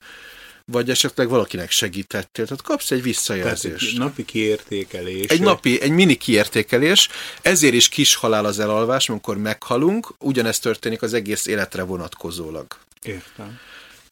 vagy 0.65 0.91
esetleg 0.91 1.29
valakinek 1.29 1.71
segítettél. 1.71 2.45
Tehát 2.45 2.63
kapsz 2.63 2.91
egy 2.91 3.03
visszajelzést. 3.03 3.79
Tehát 3.79 3.93
egy 3.93 3.99
napi 3.99 4.25
kiértékelés. 4.25 5.27
Egy 5.27 5.41
napi, 5.41 5.81
egy 5.81 5.91
mini 5.91 6.15
kiértékelés. 6.15 7.09
Ezért 7.43 7.75
is 7.75 7.89
kis 7.89 8.15
halál 8.15 8.45
az 8.45 8.59
elalvás, 8.59 9.09
amikor 9.09 9.37
meghalunk. 9.37 10.15
Ugyanezt 10.19 10.63
történik 10.63 11.03
az 11.03 11.15
egész 11.15 11.47
életre 11.47 11.83
vonatkozólag. 11.83 12.67
Értem 13.03 13.59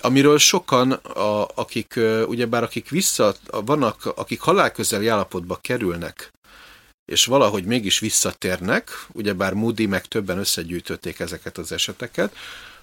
amiről 0.04 0.38
sokan, 0.38 0.92
a, 0.92 1.48
akik 1.54 2.00
ugyebár 2.26 2.62
akik 2.62 2.88
vissza, 2.88 3.34
vannak, 3.46 4.06
akik 4.16 4.40
halálközeli 4.40 5.08
állapotba 5.08 5.56
kerülnek, 5.56 6.32
és 7.04 7.24
valahogy 7.24 7.64
mégis 7.64 7.98
visszatérnek, 7.98 9.06
ugyebár 9.12 9.52
Moody 9.52 9.86
meg 9.86 10.04
többen 10.06 10.38
összegyűjtötték 10.38 11.20
ezeket 11.20 11.58
az 11.58 11.72
eseteket, 11.72 12.36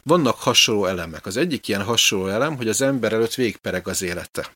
vannak 0.04 0.40
hasonló 0.40 0.86
elemek. 0.86 1.26
Az 1.26 1.38
egyik 1.38 1.68
ilyen 1.68 1.84
hasonló 1.84 2.28
elem, 2.28 2.58
hogy 2.58 2.68
az 2.68 2.82
ember 2.82 3.14
előtt 3.14 3.34
végpereg 3.34 3.88
az 3.88 4.02
élete. 4.02 4.54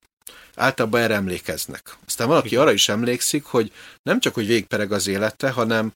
Általában 0.56 1.02
erre 1.02 1.14
emlékeznek. 1.14 1.98
Aztán 2.06 2.28
valaki 2.28 2.56
arra 2.56 2.72
is 2.72 2.90
emlékszik, 2.90 3.44
hogy 3.44 3.72
nem 4.04 4.20
csak, 4.20 4.34
hogy 4.34 4.48
végpereg 4.48 4.92
az 4.92 5.08
élete, 5.08 5.50
hanem 5.50 5.94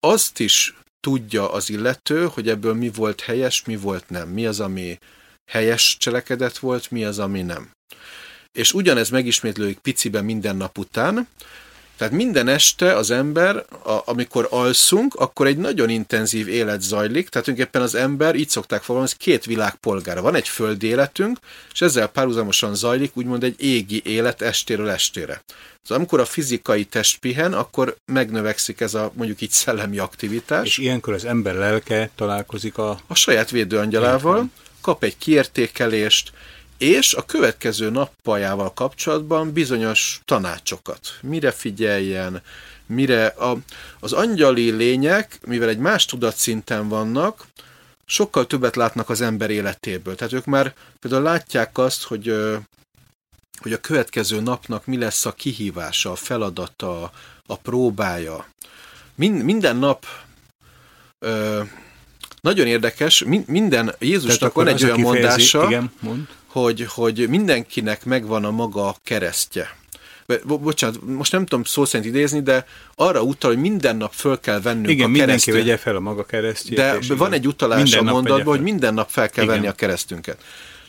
azt 0.00 0.40
is 0.40 0.74
tudja 1.00 1.52
az 1.52 1.70
illető, 1.70 2.28
hogy 2.32 2.48
ebből 2.48 2.74
mi 2.74 2.90
volt 2.90 3.20
helyes, 3.20 3.64
mi 3.64 3.76
volt 3.76 4.08
nem. 4.08 4.28
Mi 4.28 4.46
az, 4.46 4.60
ami 4.60 4.98
helyes 5.48 5.96
cselekedet 5.98 6.58
volt, 6.58 6.90
mi 6.90 7.04
az, 7.04 7.18
ami 7.18 7.42
nem. 7.42 7.70
És 8.52 8.72
ugyanez 8.72 9.08
megismétlődik 9.08 9.78
piciben 9.78 10.24
minden 10.24 10.56
nap 10.56 10.78
után, 10.78 11.28
tehát 11.98 12.12
minden 12.12 12.48
este 12.48 12.94
az 12.94 13.10
ember, 13.10 13.56
a, 13.56 14.02
amikor 14.04 14.46
alszunk, 14.50 15.14
akkor 15.14 15.46
egy 15.46 15.56
nagyon 15.56 15.88
intenzív 15.88 16.48
élet 16.48 16.82
zajlik, 16.82 17.28
tehát 17.28 17.46
tulajdonképpen 17.46 17.82
az 17.82 17.94
ember, 17.94 18.34
így 18.34 18.48
szokták 18.48 18.82
fogalmazni, 18.82 19.16
két 19.18 19.44
világ 19.44 19.74
polgára. 19.74 20.22
Van 20.22 20.34
egy 20.34 20.48
földi 20.48 20.86
életünk, 20.86 21.38
és 21.72 21.80
ezzel 21.80 22.06
párhuzamosan 22.06 22.74
zajlik 22.74 23.16
úgymond 23.16 23.44
egy 23.44 23.62
égi 23.62 24.02
élet 24.04 24.42
estéről 24.42 24.90
estére. 24.90 25.42
Szóval 25.82 25.96
amikor 25.96 26.20
a 26.20 26.24
fizikai 26.24 26.84
test 26.84 27.18
pihen, 27.18 27.52
akkor 27.52 27.96
megnövekszik 28.12 28.80
ez 28.80 28.94
a 28.94 29.12
mondjuk 29.14 29.40
így 29.40 29.50
szellemi 29.50 29.98
aktivitás. 29.98 30.66
És 30.66 30.78
ilyenkor 30.78 31.14
az 31.14 31.24
ember 31.24 31.54
lelke 31.54 32.10
találkozik 32.14 32.78
a... 32.78 33.00
A 33.06 33.14
saját 33.14 33.50
védőangyalával, 33.50 34.34
Értem. 34.34 34.52
Kap 34.88 35.02
egy 35.02 35.18
kiértékelést, 35.18 36.32
és 36.78 37.14
a 37.14 37.24
következő 37.24 37.90
nappajával 37.90 38.72
kapcsolatban 38.72 39.52
bizonyos 39.52 40.20
tanácsokat. 40.24 41.18
Mire 41.22 41.50
figyeljen, 41.50 42.42
mire 42.86 43.26
a, 43.26 43.56
az 44.00 44.12
angyali 44.12 44.70
lények, 44.70 45.38
mivel 45.46 45.68
egy 45.68 45.78
más 45.78 46.04
tudatszinten 46.04 46.88
vannak, 46.88 47.46
sokkal 48.04 48.46
többet 48.46 48.76
látnak 48.76 49.08
az 49.08 49.20
ember 49.20 49.50
életéből. 49.50 50.14
Tehát 50.14 50.32
ők 50.32 50.44
már 50.44 50.74
például 51.00 51.22
látják 51.22 51.78
azt, 51.78 52.02
hogy, 52.02 52.34
hogy 53.60 53.72
a 53.72 53.80
következő 53.80 54.40
napnak 54.40 54.86
mi 54.86 54.98
lesz 54.98 55.26
a 55.26 55.32
kihívása, 55.32 56.10
a 56.10 56.16
feladata, 56.16 57.10
a 57.46 57.56
próbája. 57.56 58.46
Mind, 59.14 59.42
minden 59.42 59.76
nap 59.76 60.06
nagyon 62.40 62.66
érdekes, 62.66 63.24
minden 63.46 63.94
Jézusnak 63.98 64.54
van 64.54 64.66
egy 64.66 64.84
olyan 64.84 64.96
kifejezi, 64.96 65.22
mondása, 65.22 65.64
igen, 65.66 65.90
mond 66.00 66.26
hogy, 66.48 66.86
hogy 66.88 67.28
mindenkinek 67.28 68.04
megvan 68.04 68.44
a 68.44 68.50
maga 68.50 68.96
keresztje. 69.04 69.76
Bo- 70.44 70.60
bocsánat, 70.60 71.06
most 71.06 71.32
nem 71.32 71.46
tudom 71.46 71.64
szó 71.64 71.84
szerint 71.84 72.14
idézni, 72.14 72.40
de 72.40 72.66
arra 72.94 73.22
utal, 73.22 73.50
hogy 73.50 73.60
minden 73.60 73.96
nap 73.96 74.12
föl 74.12 74.40
kell 74.40 74.60
vennünk 74.60 74.88
Igen, 74.88 75.10
a 75.10 75.12
keresztét. 75.12 75.46
mindenki 75.46 75.50
vegye 75.50 75.76
fel 75.76 75.96
a 75.96 76.00
maga 76.00 76.24
keresztjét. 76.24 76.76
De 76.76 76.98
van 77.14 77.32
egy 77.32 77.46
utalás 77.46 77.94
a 77.94 78.02
mondatban, 78.02 78.54
hogy 78.54 78.62
minden 78.62 78.94
nap 78.94 79.08
fel 79.10 79.30
kell 79.30 79.44
Igen. 79.44 79.56
venni 79.56 79.68
a 79.68 79.72
keresztünket. 79.72 80.42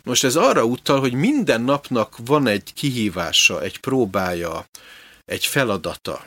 Most 0.03 0.23
ez 0.23 0.35
arra 0.35 0.63
utal, 0.63 0.99
hogy 0.99 1.13
minden 1.13 1.61
napnak 1.61 2.15
van 2.25 2.47
egy 2.47 2.73
kihívása, 2.73 3.61
egy 3.61 3.79
próbája, 3.79 4.65
egy 5.25 5.45
feladata. 5.45 6.23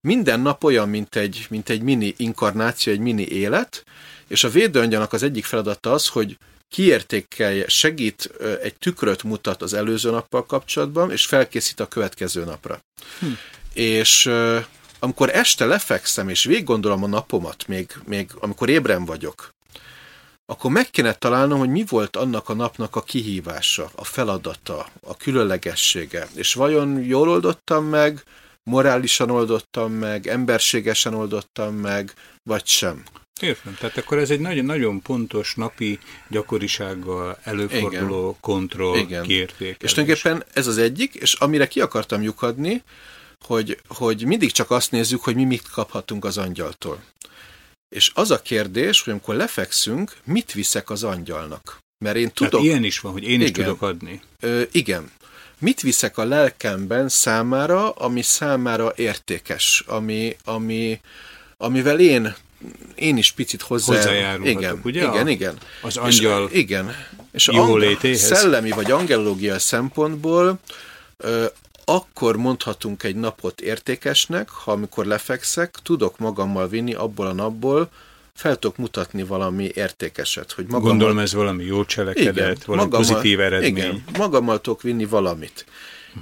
Minden 0.00 0.40
nap 0.40 0.64
olyan, 0.64 0.88
mint 0.88 1.16
egy, 1.16 1.46
mint 1.50 1.68
egy 1.68 1.82
mini 1.82 2.14
inkarnáció, 2.16 2.92
egy 2.92 2.98
mini 2.98 3.26
élet, 3.26 3.84
és 4.28 4.44
a 4.44 4.48
védőangyalnak 4.48 5.12
az 5.12 5.22
egyik 5.22 5.44
feladata 5.44 5.92
az, 5.92 6.08
hogy 6.08 6.38
kiértékelje, 6.68 7.68
segít, 7.68 8.30
egy 8.62 8.74
tükröt 8.78 9.22
mutat 9.22 9.62
az 9.62 9.72
előző 9.72 10.10
nappal 10.10 10.46
kapcsolatban, 10.46 11.10
és 11.10 11.26
felkészít 11.26 11.80
a 11.80 11.88
következő 11.88 12.44
napra. 12.44 12.80
Hm. 13.18 13.26
És 13.72 14.30
amikor 14.98 15.30
este 15.30 15.64
lefekszem, 15.64 16.28
és 16.28 16.44
végig 16.44 16.64
gondolom 16.64 17.02
a 17.02 17.06
napomat, 17.06 17.66
még, 17.66 17.92
még 18.06 18.30
amikor 18.40 18.68
ébren 18.68 19.04
vagyok, 19.04 19.52
akkor 20.46 20.70
meg 20.70 20.90
kéne 20.90 21.12
találnom, 21.12 21.58
hogy 21.58 21.68
mi 21.68 21.84
volt 21.88 22.16
annak 22.16 22.48
a 22.48 22.54
napnak 22.54 22.96
a 22.96 23.02
kihívása, 23.02 23.90
a 23.94 24.04
feladata, 24.04 24.86
a 25.00 25.16
különlegessége, 25.16 26.28
és 26.34 26.54
vajon 26.54 27.04
jól 27.04 27.28
oldottam 27.28 27.84
meg, 27.84 28.22
morálisan 28.62 29.30
oldottam 29.30 29.92
meg, 29.92 30.26
emberségesen 30.26 31.14
oldottam 31.14 31.74
meg, 31.74 32.14
vagy 32.42 32.66
sem. 32.66 33.02
Értem, 33.40 33.76
tehát 33.78 33.96
akkor 33.96 34.18
ez 34.18 34.30
egy 34.30 34.40
nagyon-nagyon 34.40 35.02
pontos 35.02 35.54
napi 35.54 35.98
gyakorisággal 36.28 37.38
előforduló 37.42 38.28
Igen. 38.28 38.40
kontroll 38.40 38.98
Igen. 38.98 39.22
kiértékelés. 39.22 39.76
És 39.78 39.92
tulajdonképpen 39.92 40.44
ez 40.52 40.66
az 40.66 40.78
egyik, 40.78 41.14
és 41.14 41.32
amire 41.32 41.66
ki 41.66 41.80
akartam 41.80 42.22
lyukadni, 42.22 42.82
hogy, 43.44 43.78
hogy 43.88 44.24
mindig 44.24 44.52
csak 44.52 44.70
azt 44.70 44.90
nézzük, 44.90 45.22
hogy 45.22 45.34
mi 45.34 45.44
mit 45.44 45.68
kaphatunk 45.68 46.24
az 46.24 46.38
angyaltól. 46.38 47.02
És 47.88 48.10
az 48.14 48.30
a 48.30 48.42
kérdés, 48.42 49.02
hogy 49.02 49.12
amikor 49.12 49.34
lefekszünk, 49.34 50.16
mit 50.24 50.52
viszek 50.52 50.90
az 50.90 51.04
angyalnak? 51.04 51.78
Mert 52.04 52.16
én 52.16 52.30
tudok... 52.32 52.50
Tehát 52.50 52.66
ilyen 52.66 52.84
is 52.84 52.98
van, 52.98 53.12
hogy 53.12 53.22
én 53.22 53.28
igen, 53.28 53.42
is 53.42 53.50
tudok 53.50 53.82
adni. 53.82 54.20
Ö, 54.40 54.62
igen. 54.72 55.10
Mit 55.58 55.80
viszek 55.80 56.18
a 56.18 56.24
lelkemben 56.24 57.08
számára, 57.08 57.90
ami 57.90 58.22
számára 58.22 58.92
értékes, 58.96 59.82
ami, 59.86 60.36
ami, 60.44 61.00
amivel 61.56 62.00
én 62.00 62.34
én 62.94 63.16
is 63.16 63.32
picit 63.32 63.62
hozzá... 63.62 63.94
Hozzájárulhatok, 63.94 64.60
igen, 64.60 64.80
ugye? 64.84 65.02
Igen, 65.02 65.28
igen. 65.28 65.58
Az 65.82 65.96
angyal 65.96 66.48
és, 66.50 66.58
Igen. 66.58 66.94
És 67.32 67.48
a 67.48 67.78
szellemi 68.14 68.70
vagy 68.70 68.90
angelológia 68.90 69.58
szempontból 69.58 70.58
ö, 71.16 71.44
akkor 71.84 72.36
mondhatunk 72.36 73.02
egy 73.02 73.16
napot 73.16 73.60
értékesnek, 73.60 74.48
ha 74.48 74.72
amikor 74.72 75.06
lefekszek, 75.06 75.74
tudok 75.82 76.18
magammal 76.18 76.68
vinni 76.68 76.94
abból 76.94 77.26
a 77.26 77.32
napból, 77.32 77.90
fel 78.34 78.56
tudok 78.56 78.76
mutatni 78.76 79.22
valami 79.22 79.70
értékeset. 79.74 80.52
Hogy 80.52 80.64
magammal, 80.64 80.90
Gondolom 80.90 81.18
ez 81.18 81.34
valami 81.34 81.64
jó 81.64 81.84
cselekedet, 81.84 82.36
igen, 82.36 82.56
valami 82.66 82.84
magammal, 82.84 83.08
pozitív 83.08 83.40
eredmény. 83.40 83.76
Igen, 83.76 84.04
magammal 84.18 84.60
tudok 84.60 84.82
vinni 84.82 85.04
valamit. 85.04 85.66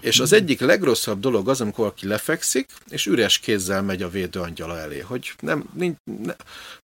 És 0.00 0.20
az 0.20 0.32
egyik 0.32 0.60
legrosszabb 0.60 1.20
dolog 1.20 1.48
az, 1.48 1.60
amikor 1.60 1.84
valaki 1.84 2.06
lefekszik, 2.06 2.70
és 2.88 3.06
üres 3.06 3.38
kézzel 3.38 3.82
megy 3.82 4.02
a 4.02 4.10
védőangyala 4.10 4.78
elé, 4.78 4.98
hogy 4.98 5.32
nem, 5.40 5.64
nincs, 5.74 5.96
ne, 6.22 6.34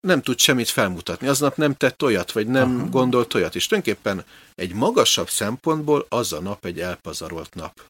nem 0.00 0.22
tud 0.22 0.38
semmit 0.38 0.68
felmutatni. 0.68 1.28
Aznap 1.28 1.56
nem 1.56 1.74
tett 1.74 2.02
olyat, 2.02 2.32
vagy 2.32 2.46
nem 2.46 2.76
Aha. 2.76 2.88
gondolt 2.88 3.34
olyat. 3.34 3.54
És 3.54 3.66
tulajdonképpen 3.66 4.24
egy 4.54 4.72
magasabb 4.72 5.28
szempontból 5.28 6.06
az 6.08 6.32
a 6.32 6.40
nap 6.40 6.64
egy 6.64 6.80
elpazarolt 6.80 7.54
nap. 7.54 7.80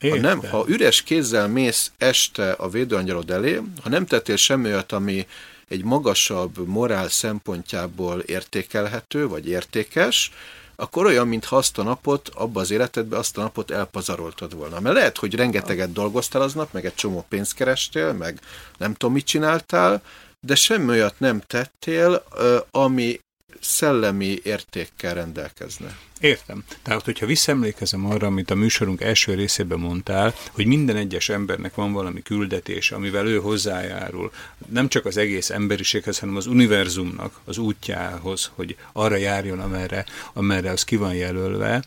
Ha, 0.00 0.16
nem, 0.16 0.42
ha 0.50 0.64
üres 0.68 1.02
kézzel 1.02 1.48
mész 1.48 1.92
este 1.98 2.50
a 2.50 2.68
védőangyalod 2.68 3.30
elé, 3.30 3.60
ha 3.82 3.88
nem 3.88 4.06
tettél 4.06 4.36
semmi 4.36 4.66
olyat, 4.66 4.92
ami 4.92 5.26
egy 5.68 5.84
magasabb 5.84 6.66
morál 6.66 7.08
szempontjából 7.08 8.20
értékelhető, 8.20 9.28
vagy 9.28 9.48
értékes, 9.48 10.32
akkor 10.76 11.06
olyan, 11.06 11.28
mintha 11.28 11.56
azt 11.56 11.78
a 11.78 11.82
napot, 11.82 12.28
abba 12.28 12.60
az 12.60 12.70
életedbe 12.70 13.18
azt 13.18 13.38
a 13.38 13.40
napot 13.40 13.70
elpazaroltad 13.70 14.54
volna. 14.54 14.80
Mert 14.80 14.94
lehet, 14.94 15.18
hogy 15.18 15.34
rengeteget 15.34 15.92
dolgoztál 15.92 16.42
aznap, 16.42 16.72
meg 16.72 16.84
egy 16.84 16.94
csomó 16.94 17.24
pénzt 17.28 17.54
kerestél, 17.54 18.12
meg 18.12 18.40
nem 18.78 18.94
tudom, 18.94 19.14
mit 19.14 19.26
csináltál, 19.26 20.02
de 20.40 20.54
semmi 20.54 20.88
olyat 20.88 21.14
nem 21.18 21.40
tettél, 21.40 22.24
ami 22.70 23.20
szellemi 23.60 24.40
értékkel 24.42 25.14
rendelkezne. 25.14 25.96
Értem. 26.20 26.64
Tehát, 26.82 27.04
hogyha 27.04 27.26
visszaemlékezem 27.26 28.06
arra, 28.06 28.26
amit 28.26 28.50
a 28.50 28.54
műsorunk 28.54 29.00
első 29.00 29.34
részében 29.34 29.78
mondtál, 29.78 30.34
hogy 30.52 30.66
minden 30.66 30.96
egyes 30.96 31.28
embernek 31.28 31.74
van 31.74 31.92
valami 31.92 32.22
küldetés, 32.22 32.90
amivel 32.90 33.26
ő 33.26 33.38
hozzájárul, 33.38 34.32
nem 34.68 34.88
csak 34.88 35.04
az 35.04 35.16
egész 35.16 35.50
emberiséghez, 35.50 36.18
hanem 36.18 36.36
az 36.36 36.46
univerzumnak 36.46 37.40
az 37.44 37.58
útjához, 37.58 38.50
hogy 38.54 38.76
arra 38.92 39.16
járjon, 39.16 39.60
amerre, 39.60 40.04
amerre 40.32 40.70
az 40.70 40.84
ki 40.84 40.96
van 40.96 41.14
jelölve, 41.14 41.84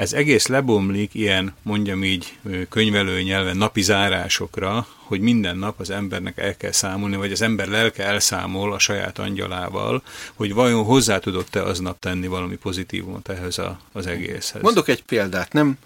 ez 0.00 0.12
egész 0.12 0.46
lebomlik 0.46 1.14
ilyen, 1.14 1.54
mondjam 1.62 2.04
így, 2.04 2.38
könyvelő 2.68 3.22
nyelven 3.22 3.56
napi 3.56 3.82
zárásokra, 3.82 4.86
hogy 4.96 5.20
minden 5.20 5.56
nap 5.56 5.80
az 5.80 5.90
embernek 5.90 6.38
el 6.38 6.56
kell 6.56 6.72
számolni, 6.72 7.16
vagy 7.16 7.32
az 7.32 7.42
ember 7.42 7.68
lelke 7.68 8.04
elszámol 8.04 8.72
a 8.72 8.78
saját 8.78 9.18
angyalával, 9.18 10.02
hogy 10.34 10.54
vajon 10.54 10.84
hozzá 10.84 11.18
tudott-e 11.18 11.62
aznap 11.62 11.98
tenni 11.98 12.26
valami 12.26 12.56
pozitívumot 12.56 13.28
ehhez 13.28 13.58
a, 13.58 13.80
az 13.92 14.06
egészhez. 14.06 14.62
Mondok 14.62 14.88
egy 14.88 15.02
példát, 15.02 15.52
nem 15.52 15.78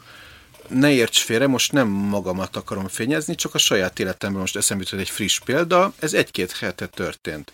ne 0.68 0.92
érts 0.92 1.22
félre, 1.22 1.46
most 1.46 1.72
nem 1.72 1.88
magamat 1.88 2.56
akarom 2.56 2.88
fényezni, 2.88 3.34
csak 3.34 3.54
a 3.54 3.58
saját 3.58 3.98
életemben 3.98 4.40
most 4.40 4.56
eszembe 4.56 4.84
jutott 4.84 5.00
egy 5.00 5.10
friss 5.10 5.38
példa, 5.38 5.92
ez 5.98 6.12
egy-két 6.12 6.52
hete 6.52 6.86
történt. 6.86 7.52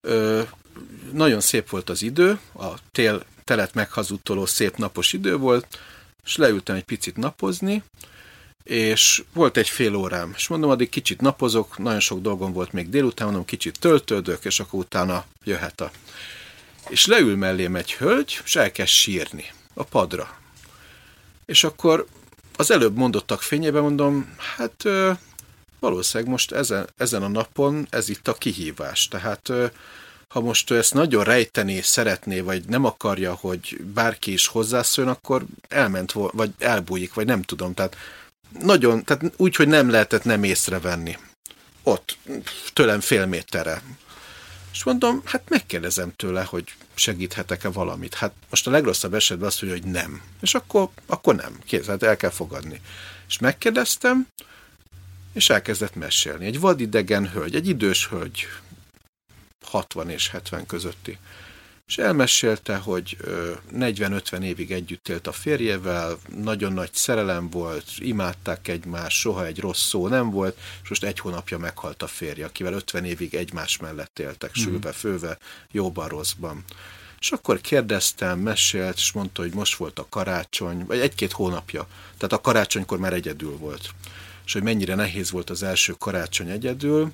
Ö, 0.00 0.40
nagyon 1.12 1.40
szép 1.40 1.68
volt 1.68 1.90
az 1.90 2.02
idő, 2.02 2.38
a 2.54 2.68
tél 2.92 3.24
telet 3.44 3.74
meghazudtoló 3.74 4.46
szép 4.46 4.76
napos 4.76 5.12
idő 5.12 5.36
volt, 5.36 5.78
és 6.24 6.36
leültem 6.36 6.76
egy 6.76 6.84
picit 6.84 7.16
napozni, 7.16 7.82
és 8.64 9.22
volt 9.32 9.56
egy 9.56 9.68
fél 9.68 9.94
órám, 9.94 10.32
és 10.36 10.48
mondom, 10.48 10.70
addig 10.70 10.88
kicsit 10.88 11.20
napozok, 11.20 11.78
nagyon 11.78 12.00
sok 12.00 12.20
dolgom 12.20 12.52
volt 12.52 12.72
még 12.72 12.88
délután, 12.88 13.26
mondom, 13.26 13.44
kicsit 13.44 13.78
töltődök, 13.78 14.44
és 14.44 14.60
akkor 14.60 14.80
utána 14.80 15.24
jöhet 15.44 15.80
a... 15.80 15.90
És 16.88 17.06
leül 17.06 17.36
mellém 17.36 17.76
egy 17.76 17.94
hölgy, 17.94 18.40
és 18.44 18.56
elkezd 18.56 18.90
sírni 18.90 19.44
a 19.74 19.82
padra. 19.82 20.38
És 21.46 21.64
akkor 21.64 22.06
az 22.56 22.70
előbb 22.70 22.96
mondottak 22.96 23.42
fényében 23.42 23.82
mondom, 23.82 24.34
hát 24.56 24.84
valószínűleg 25.78 26.32
most 26.32 26.52
ezen, 26.52 26.88
ezen 26.96 27.22
a 27.22 27.28
napon 27.28 27.86
ez 27.90 28.08
itt 28.08 28.28
a 28.28 28.34
kihívás. 28.34 29.08
Tehát 29.08 29.52
ha 30.30 30.40
most 30.40 30.70
ő 30.70 30.76
ezt 30.76 30.94
nagyon 30.94 31.24
rejteni 31.24 31.80
szeretné, 31.80 32.40
vagy 32.40 32.64
nem 32.64 32.84
akarja, 32.84 33.34
hogy 33.34 33.80
bárki 33.94 34.32
is 34.32 34.46
hozzászóljon, 34.46 35.14
akkor 35.14 35.44
elment, 35.68 36.12
vagy 36.12 36.50
elbújik, 36.58 37.14
vagy 37.14 37.26
nem 37.26 37.42
tudom. 37.42 37.74
Tehát 37.74 37.96
nagyon, 38.60 39.04
tehát 39.04 39.32
úgy, 39.36 39.56
hogy 39.56 39.68
nem 39.68 39.90
lehetett 39.90 40.24
nem 40.24 40.44
észrevenni. 40.44 41.18
Ott, 41.82 42.18
tőlem 42.72 43.00
fél 43.00 43.26
méterre. 43.26 43.82
És 44.72 44.84
mondom, 44.84 45.22
hát 45.24 45.48
megkérdezem 45.48 46.12
tőle, 46.16 46.42
hogy 46.42 46.74
segíthetek-e 46.94 47.68
valamit. 47.68 48.14
Hát 48.14 48.32
most 48.50 48.66
a 48.66 48.70
legrosszabb 48.70 49.14
esetben 49.14 49.48
azt 49.48 49.62
mondja, 49.62 49.80
hogy 49.82 49.90
nem. 49.92 50.22
És 50.40 50.54
akkor, 50.54 50.88
akkor 51.06 51.34
nem. 51.34 51.58
Kész, 51.64 51.86
hát 51.86 52.02
el 52.02 52.16
kell 52.16 52.30
fogadni. 52.30 52.80
És 53.28 53.38
megkérdeztem, 53.38 54.26
és 55.32 55.50
elkezdett 55.50 55.94
mesélni. 55.94 56.46
Egy 56.46 56.60
vadidegen 56.60 57.30
hölgy, 57.30 57.54
egy 57.54 57.68
idős 57.68 58.08
hölgy, 58.08 58.46
60 59.70 60.10
és 60.10 60.28
70 60.28 60.66
közötti. 60.66 61.18
És 61.86 61.98
elmesélte, 61.98 62.76
hogy 62.76 63.16
40-50 63.74 64.42
évig 64.42 64.72
együtt 64.72 65.08
élt 65.08 65.26
a 65.26 65.32
férjevel, 65.32 66.18
nagyon 66.36 66.72
nagy 66.72 66.92
szerelem 66.92 67.50
volt, 67.50 67.84
imádták 67.98 68.68
egymást, 68.68 69.16
soha 69.16 69.46
egy 69.46 69.60
rossz 69.60 69.88
szó 69.88 70.08
nem 70.08 70.30
volt, 70.30 70.58
és 70.82 70.88
most 70.88 71.04
egy 71.04 71.18
hónapja 71.18 71.58
meghalt 71.58 72.02
a 72.02 72.06
férje, 72.06 72.44
akivel 72.44 72.72
50 72.72 73.04
évig 73.04 73.34
egymás 73.34 73.76
mellett 73.76 74.18
éltek, 74.18 74.50
mm. 74.58 74.62
sülve, 74.62 74.92
főve, 74.92 75.38
jóban, 75.70 76.08
rosszban. 76.08 76.64
És 77.20 77.30
akkor 77.30 77.60
kérdeztem, 77.60 78.38
mesélt, 78.38 78.96
és 78.96 79.12
mondta, 79.12 79.42
hogy 79.42 79.54
most 79.54 79.76
volt 79.76 79.98
a 79.98 80.06
karácsony, 80.08 80.86
vagy 80.86 80.98
egy-két 80.98 81.32
hónapja. 81.32 81.86
Tehát 82.16 82.32
a 82.32 82.40
karácsonykor 82.40 82.98
már 82.98 83.12
egyedül 83.12 83.56
volt. 83.56 83.90
És 84.44 84.52
hogy 84.52 84.62
mennyire 84.62 84.94
nehéz 84.94 85.30
volt 85.30 85.50
az 85.50 85.62
első 85.62 85.92
karácsony 85.92 86.48
egyedül, 86.48 87.12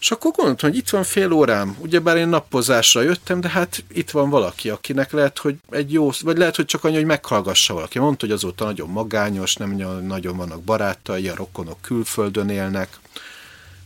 és 0.00 0.10
akkor 0.10 0.32
gondoltam, 0.32 0.70
hogy 0.70 0.78
itt 0.78 0.88
van 0.88 1.02
fél 1.02 1.32
órám, 1.32 1.76
ugyebár 1.78 2.16
én 2.16 2.28
nappozásra 2.28 3.02
jöttem, 3.02 3.40
de 3.40 3.48
hát 3.48 3.84
itt 3.92 4.10
van 4.10 4.30
valaki, 4.30 4.70
akinek 4.70 5.12
lehet, 5.12 5.38
hogy 5.38 5.56
egy 5.70 5.92
jó, 5.92 6.10
vagy 6.20 6.38
lehet, 6.38 6.56
hogy 6.56 6.64
csak 6.64 6.84
annyi, 6.84 6.94
hogy 6.94 7.04
meghallgassa 7.04 7.74
valaki. 7.74 7.98
Mondta, 7.98 8.26
hogy 8.26 8.34
azóta 8.34 8.64
nagyon 8.64 8.88
magányos, 8.88 9.54
nem 9.54 9.70
nagyon 10.06 10.36
vannak 10.36 10.62
barátai, 10.62 11.28
a 11.28 11.34
rokonok 11.34 11.80
külföldön 11.80 12.48
élnek. 12.48 12.98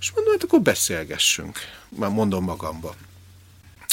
És 0.01 0.13
mondom, 0.15 0.33
hát 0.33 0.43
akkor 0.43 0.61
beszélgessünk. 0.61 1.59
Már 1.89 2.11
mondom 2.11 2.45
magamba. 2.45 2.95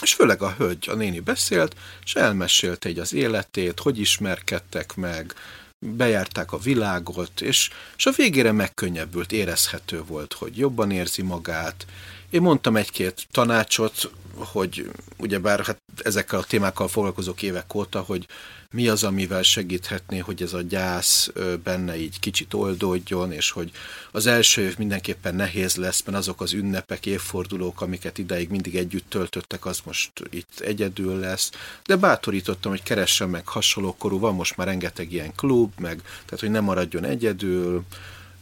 És 0.01 0.13
főleg 0.13 0.41
a 0.41 0.55
hölgy, 0.57 0.89
a 0.89 0.95
néni 0.95 1.19
beszélt, 1.19 1.75
és 2.03 2.15
elmesélte 2.15 2.89
egy 2.89 2.99
az 2.99 3.13
életét, 3.13 3.79
hogy 3.79 3.99
ismerkedtek 3.99 4.95
meg, 4.95 5.33
bejárták 5.79 6.51
a 6.51 6.57
világot, 6.57 7.41
és, 7.41 7.69
és 7.97 8.05
a 8.05 8.11
végére 8.15 8.51
megkönnyebbült, 8.51 9.31
érezhető 9.31 10.03
volt, 10.03 10.33
hogy 10.33 10.57
jobban 10.57 10.91
érzi 10.91 11.21
magát. 11.21 11.85
Én 12.29 12.41
mondtam 12.41 12.75
egy-két 12.75 13.27
tanácsot, 13.31 14.11
hogy 14.39 14.91
ugyebár 15.17 15.65
hát 15.65 15.81
ezekkel 16.03 16.39
a 16.39 16.43
témákkal 16.43 16.87
foglalkozok 16.87 17.41
évek 17.41 17.73
óta, 17.73 17.99
hogy 17.99 18.27
mi 18.71 18.87
az, 18.87 19.03
amivel 19.03 19.43
segíthetné, 19.43 20.17
hogy 20.17 20.41
ez 20.41 20.53
a 20.53 20.61
gyász 20.61 21.31
benne 21.63 21.97
így 21.97 22.19
kicsit 22.19 22.53
oldódjon, 22.53 23.31
és 23.31 23.51
hogy 23.51 23.71
az 24.11 24.25
első 24.25 24.61
év 24.61 24.77
mindenképpen 24.77 25.35
nehéz 25.35 25.75
lesz, 25.75 26.03
mert 26.05 26.17
azok 26.17 26.41
az 26.41 26.53
ünnepek, 26.53 27.05
évfordulók, 27.05 27.81
amiket 27.81 28.17
ideig 28.17 28.49
mindig 28.49 28.75
együtt 28.75 29.09
töltöttek, 29.09 29.65
az 29.65 29.79
most 29.85 30.11
itt 30.29 30.59
egyedül 30.59 31.19
lesz. 31.19 31.51
De 31.85 31.95
bátorítottam, 31.95 32.71
hogy 32.71 32.83
keressen 32.83 33.29
meg 33.29 33.47
hasonló 33.47 33.95
korú, 33.97 34.19
van 34.19 34.35
most 34.35 34.57
már 34.57 34.67
rengeteg 34.67 35.11
ilyen 35.11 35.35
klub, 35.35 35.71
meg, 35.79 36.01
tehát 36.01 36.39
hogy 36.39 36.51
ne 36.51 36.59
maradjon 36.59 37.03
egyedül, 37.03 37.83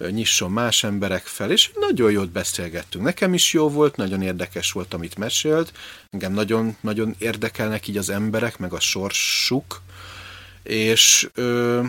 nyisson 0.09 0.51
más 0.51 0.83
emberek 0.83 1.25
fel, 1.25 1.51
és 1.51 1.71
nagyon 1.79 2.11
jót 2.11 2.29
beszélgettünk. 2.29 3.03
Nekem 3.03 3.33
is 3.33 3.53
jó 3.53 3.69
volt, 3.69 3.95
nagyon 3.95 4.21
érdekes 4.21 4.71
volt, 4.71 4.93
amit 4.93 5.17
mesélt. 5.17 5.71
Engem 6.09 6.33
nagyon, 6.33 6.77
nagyon 6.81 7.15
érdekelnek 7.17 7.87
így 7.87 7.97
az 7.97 8.09
emberek, 8.09 8.57
meg 8.57 8.73
a 8.73 8.79
sorsuk, 8.79 9.81
és, 10.63 11.29
ö, 11.33 11.83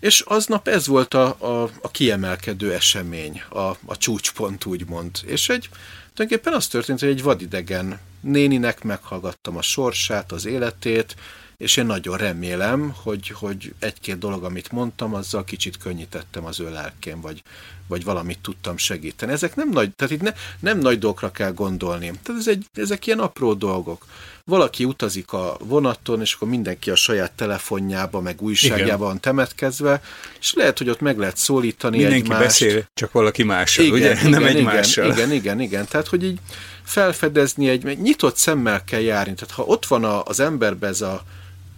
és 0.00 0.20
aznap 0.20 0.68
ez 0.68 0.86
volt 0.86 1.14
a, 1.14 1.36
a, 1.38 1.70
a 1.80 1.90
kiemelkedő 1.90 2.72
esemény, 2.72 3.42
a, 3.48 3.58
a 3.86 3.96
csúcspont 3.96 4.64
úgymond. 4.64 5.18
És 5.26 5.48
egy, 5.48 5.68
tulajdonképpen 6.14 6.52
az 6.52 6.68
történt, 6.68 7.00
hogy 7.00 7.08
egy 7.08 7.22
vadidegen 7.22 8.00
néninek 8.20 8.82
meghallgattam 8.82 9.56
a 9.56 9.62
sorsát, 9.62 10.32
az 10.32 10.46
életét, 10.46 11.16
és 11.60 11.76
én 11.76 11.86
nagyon 11.86 12.16
remélem, 12.16 12.94
hogy, 13.02 13.28
hogy 13.28 13.74
egy-két 13.78 14.18
dolog, 14.18 14.44
amit 14.44 14.72
mondtam, 14.72 15.14
azzal 15.14 15.44
kicsit 15.44 15.76
könnyítettem 15.76 16.44
az 16.44 16.60
ő 16.60 16.70
lelkén, 16.70 17.20
vagy, 17.20 17.42
vagy 17.86 18.04
valamit 18.04 18.38
tudtam 18.38 18.76
segíteni. 18.76 19.32
Ezek 19.32 19.56
nem 19.56 19.68
nagy, 19.70 19.90
tehát 19.90 20.12
itt 20.12 20.20
ne, 20.20 20.32
nem 20.60 20.78
nagy 20.78 20.98
dolgokra 20.98 21.30
kell 21.30 21.52
gondolni. 21.52 22.12
Tehát 22.22 22.40
ez 22.40 22.48
egy, 22.48 22.66
ezek 22.72 23.06
ilyen 23.06 23.18
apró 23.18 23.54
dolgok. 23.54 24.06
Valaki 24.44 24.84
utazik 24.84 25.32
a 25.32 25.56
vonaton, 25.58 26.20
és 26.20 26.34
akkor 26.34 26.48
mindenki 26.48 26.90
a 26.90 26.94
saját 26.94 27.32
telefonjába, 27.32 28.20
meg 28.20 28.42
újságjában 28.42 29.06
van 29.06 29.20
temetkezve, 29.20 30.02
és 30.40 30.52
lehet, 30.54 30.78
hogy 30.78 30.88
ott 30.88 31.00
meg 31.00 31.18
lehet 31.18 31.36
szólítani 31.36 31.96
Mindenki 31.96 32.22
egymást. 32.22 32.42
beszél, 32.42 32.84
csak 32.94 33.12
valaki 33.12 33.42
mással, 33.42 33.84
igen, 33.84 33.98
ugye? 33.98 34.12
Igen, 34.12 34.30
nem 34.30 34.40
igen, 34.42 34.56
egymással. 34.56 35.04
Igen, 35.04 35.16
igen, 35.16 35.32
igen, 35.32 35.60
igen. 35.60 35.86
Tehát, 35.88 36.08
hogy 36.08 36.24
így 36.24 36.38
felfedezni 36.84 37.68
egy, 37.68 37.86
egy 37.86 38.00
nyitott 38.00 38.36
szemmel 38.36 38.84
kell 38.84 39.00
járni. 39.00 39.34
Tehát 39.34 39.54
ha 39.54 39.62
ott 39.62 39.86
van 39.86 40.04
a, 40.04 40.22
az 40.22 40.40
emberbe 40.40 40.86
ez 40.86 41.00
a 41.00 41.22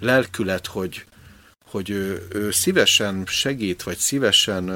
lelkület, 0.03 0.67
hogy, 0.67 1.05
hogy 1.71 1.91
ő, 1.91 2.27
ő 2.33 2.51
szívesen 2.51 3.25
segít, 3.27 3.83
vagy 3.83 3.97
szívesen 3.97 4.71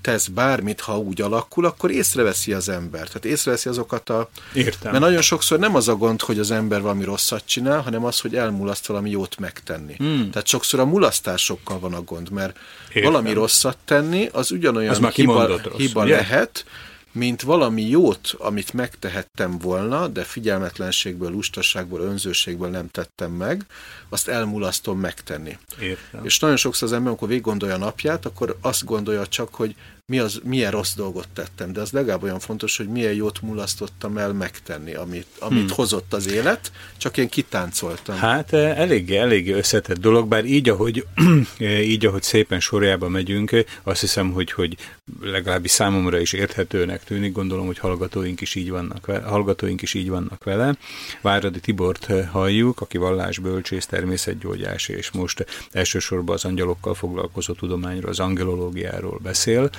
tesz 0.00 0.26
bármit, 0.26 0.80
ha 0.80 0.98
úgy 0.98 1.20
alakul, 1.20 1.64
akkor 1.64 1.90
észreveszi 1.90 2.52
az 2.52 2.68
ember. 2.68 3.06
Tehát 3.06 3.24
észreveszi 3.24 3.68
azokat 3.68 4.10
a... 4.10 4.28
Értem. 4.52 4.90
Mert 4.90 5.04
nagyon 5.04 5.22
sokszor 5.22 5.58
nem 5.58 5.74
az 5.74 5.88
a 5.88 5.94
gond, 5.94 6.20
hogy 6.20 6.38
az 6.38 6.50
ember 6.50 6.80
valami 6.80 7.04
rosszat 7.04 7.42
csinál, 7.44 7.80
hanem 7.80 8.04
az, 8.04 8.20
hogy 8.20 8.34
elmulaszt 8.34 8.86
valami 8.86 9.10
jót 9.10 9.38
megtenni. 9.38 9.94
Hmm. 9.96 10.30
Tehát 10.30 10.46
sokszor 10.46 10.80
a 10.80 10.84
mulasztásokkal 10.84 11.78
van 11.78 11.94
a 11.94 12.02
gond, 12.02 12.30
mert 12.30 12.58
Értem. 12.88 13.12
valami 13.12 13.32
rosszat 13.32 13.76
tenni, 13.84 14.28
az 14.32 14.50
ugyanolyan 14.50 15.04
az 15.04 15.14
hiba, 15.14 15.46
rossz, 15.46 15.60
hiba 15.76 16.04
lehet, 16.04 16.64
mint 17.12 17.42
valami 17.42 17.88
jót, 17.88 18.34
amit 18.38 18.72
megtehettem 18.72 19.58
volna, 19.58 20.08
de 20.08 20.22
figyelmetlenségből, 20.22 21.30
lustaságból, 21.30 22.00
önzőségből 22.00 22.68
nem 22.68 22.88
tettem 22.88 23.32
meg, 23.32 23.66
azt 24.08 24.28
elmulasztom 24.28 24.98
megtenni. 24.98 25.58
Értem. 25.80 26.24
És 26.24 26.38
nagyon 26.38 26.56
sokszor 26.56 26.88
az 26.88 26.94
ember, 26.94 27.08
amikor 27.08 27.28
végig 27.28 27.42
gondolja 27.42 27.74
a 27.74 27.78
napját, 27.78 28.26
akkor 28.26 28.56
azt 28.60 28.84
gondolja 28.84 29.26
csak, 29.26 29.54
hogy 29.54 29.74
mi 30.10 30.18
az, 30.18 30.40
milyen 30.44 30.70
rossz 30.70 30.94
dolgot 30.94 31.28
tettem, 31.28 31.72
de 31.72 31.80
az 31.80 31.90
legalább 31.90 32.22
olyan 32.22 32.38
fontos, 32.38 32.76
hogy 32.76 32.88
milyen 32.88 33.12
jót 33.12 33.42
mulasztottam 33.42 34.18
el 34.18 34.32
megtenni, 34.32 34.94
amit, 34.94 35.26
amit 35.38 35.58
hmm. 35.58 35.74
hozott 35.74 36.12
az 36.12 36.32
élet, 36.32 36.72
csak 36.96 37.16
én 37.16 37.28
kitáncoltam. 37.28 38.16
Hát 38.16 38.52
eh, 38.52 38.78
eléggé, 38.78 39.16
eléggé 39.16 39.52
összetett 39.52 39.98
dolog, 39.98 40.28
bár 40.28 40.44
így, 40.44 40.68
ahogy, 40.68 41.06
eh, 41.58 41.88
így, 41.88 42.06
ahogy 42.06 42.22
szépen 42.22 42.60
sorjába 42.60 43.08
megyünk, 43.08 43.64
azt 43.82 44.00
hiszem, 44.00 44.32
hogy, 44.32 44.52
hogy 44.52 44.76
legalábbis 45.20 45.70
számomra 45.70 46.18
is 46.18 46.32
érthetőnek 46.32 47.04
tűnik, 47.04 47.32
gondolom, 47.32 47.66
hogy 47.66 47.78
hallgatóink 47.78 48.40
is 48.40 48.54
így 48.54 48.70
vannak 48.70 49.06
vele, 49.06 49.26
hallgatóink 49.26 49.82
is 49.82 49.94
így 49.94 50.08
vannak 50.08 50.44
vele. 50.44 50.76
Váradi 51.20 51.60
Tibort 51.60 52.10
eh, 52.10 52.28
halljuk, 52.28 52.80
aki 52.80 52.98
vallásbölcsész, 52.98 53.86
természetgyógyás, 53.86 54.88
és 54.88 55.10
most 55.10 55.46
elsősorban 55.72 56.34
az 56.34 56.44
angyalokkal 56.44 56.94
foglalkozó 56.94 57.52
tudományról, 57.52 58.10
az 58.10 58.20
angelológiáról 58.20 59.18
beszél. 59.22 59.70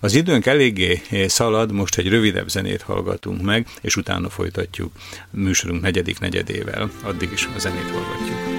Az 0.00 0.14
időnk 0.14 0.46
eléggé 0.46 1.02
szalad, 1.26 1.72
most 1.72 1.98
egy 1.98 2.08
rövidebb 2.08 2.48
zenét 2.48 2.82
hallgatunk 2.82 3.42
meg, 3.42 3.66
és 3.80 3.96
utána 3.96 4.30
folytatjuk 4.30 4.92
műsorunk 5.30 5.82
negyedik 5.82 6.18
negyedével. 6.18 6.90
Addig 7.02 7.32
is 7.32 7.48
a 7.56 7.58
zenét 7.58 7.90
hallgatjuk. 7.90 8.51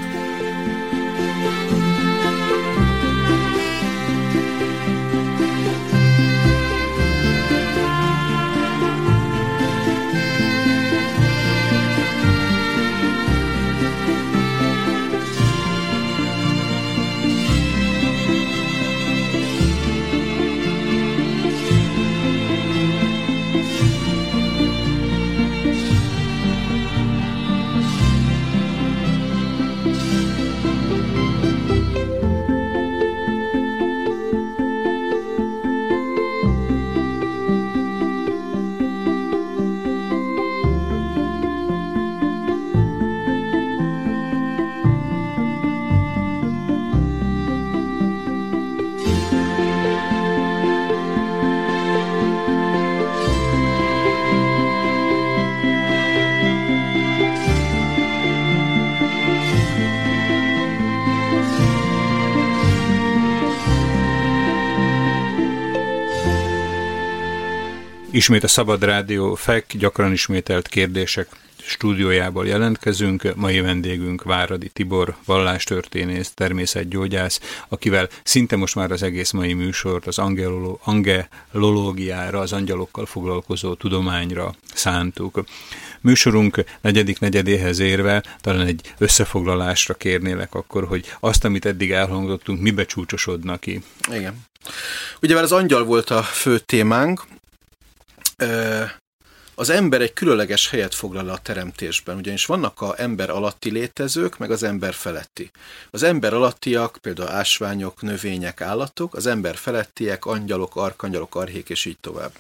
Ismét 68.14 68.44
a 68.44 68.48
Szabad 68.48 68.84
Rádió 68.84 69.36
FEK 69.36 69.66
gyakran 69.78 70.12
ismételt 70.12 70.68
kérdések 70.68 71.28
stúdiójából 71.66 72.48
jelentkezünk. 72.48 73.36
Mai 73.36 73.60
vendégünk 73.60 74.24
Váradi 74.24 74.70
Tibor, 74.70 75.16
vallástörténész, 75.26 76.32
természetgyógyász, 76.34 77.40
akivel 77.68 78.10
szinte 78.24 78.56
most 78.56 78.76
már 78.76 78.92
az 78.92 79.04
egész 79.04 79.32
mai 79.32 79.54
műsort 79.54 80.08
az 80.08 80.18
angelolo, 80.18 80.78
angelológiára, 80.84 82.40
az 82.40 82.54
angyalokkal 82.54 83.06
foglalkozó 83.06 83.74
tudományra 83.74 84.56
szántuk. 84.74 85.44
Műsorunk 86.02 86.64
negyedik 86.82 87.20
negyedéhez 87.20 87.80
érve 87.80 88.24
talán 88.42 88.68
egy 88.68 88.94
összefoglalásra 88.98 89.94
kérnélek 89.94 90.54
akkor, 90.54 90.88
hogy 90.88 91.14
azt, 91.20 91.46
amit 91.46 91.66
eddig 91.66 91.92
elhangzottunk, 91.92 92.62
mibe 92.62 92.86
csúcsosodna 92.86 93.58
ki. 93.58 93.82
Igen. 94.12 94.46
Ugye 95.22 95.34
már 95.34 95.44
az 95.44 95.52
angyal 95.52 95.84
volt 95.84 96.10
a 96.10 96.24
fő 96.24 96.60
témánk, 96.60 97.22
az 99.56 99.70
ember 99.70 100.02
egy 100.02 100.14
különleges 100.14 100.70
helyet 100.70 100.96
foglal 100.96 101.30
a 101.30 101.38
teremtésben, 101.38 102.18
ugyanis 102.18 102.46
vannak 102.46 102.82
a 102.82 102.94
ember 102.98 103.30
alatti 103.30 103.72
létezők, 103.72 104.38
meg 104.38 104.52
az 104.52 104.64
ember 104.64 104.94
feletti. 104.94 105.52
Az 105.92 106.04
ember 106.04 106.34
alattiak, 106.34 106.98
például 107.02 107.30
ásványok, 107.30 108.02
növények, 108.02 108.62
állatok, 108.62 109.16
az 109.16 109.26
ember 109.26 109.56
felettiek, 109.56 110.26
angyalok, 110.26 110.76
arkangyalok, 110.76 111.36
arhék, 111.36 111.70
és 111.70 111.86
így 111.86 112.00
tovább. 112.00 112.32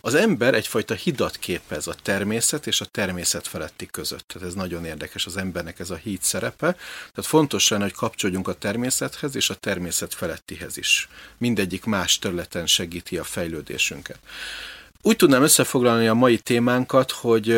Az 0.00 0.14
ember 0.14 0.54
egyfajta 0.54 0.94
hidat 0.94 1.36
képez 1.36 1.86
a 1.86 1.94
természet 2.02 2.66
és 2.66 2.80
a 2.80 2.84
természet 2.84 3.46
feletti 3.46 3.86
között. 3.86 4.28
Tehát 4.28 4.48
ez 4.48 4.54
nagyon 4.54 4.84
érdekes, 4.84 5.26
az 5.26 5.36
embernek 5.36 5.78
ez 5.78 5.90
a 5.90 5.96
híd 5.96 6.22
szerepe. 6.22 6.72
Tehát 6.76 7.30
fontos 7.30 7.68
lenne, 7.68 7.82
hogy 7.82 7.92
kapcsolódjunk 7.92 8.48
a 8.48 8.54
természethez 8.54 9.36
és 9.36 9.50
a 9.50 9.54
természet 9.54 10.14
felettihez 10.14 10.76
is. 10.76 11.08
Mindegyik 11.38 11.84
más 11.84 12.18
területen 12.18 12.66
segíti 12.66 13.18
a 13.18 13.24
fejlődésünket. 13.24 14.18
Úgy 15.04 15.16
tudnám 15.16 15.42
összefoglalni 15.42 16.06
a 16.06 16.14
mai 16.14 16.38
témánkat, 16.38 17.10
hogy 17.10 17.50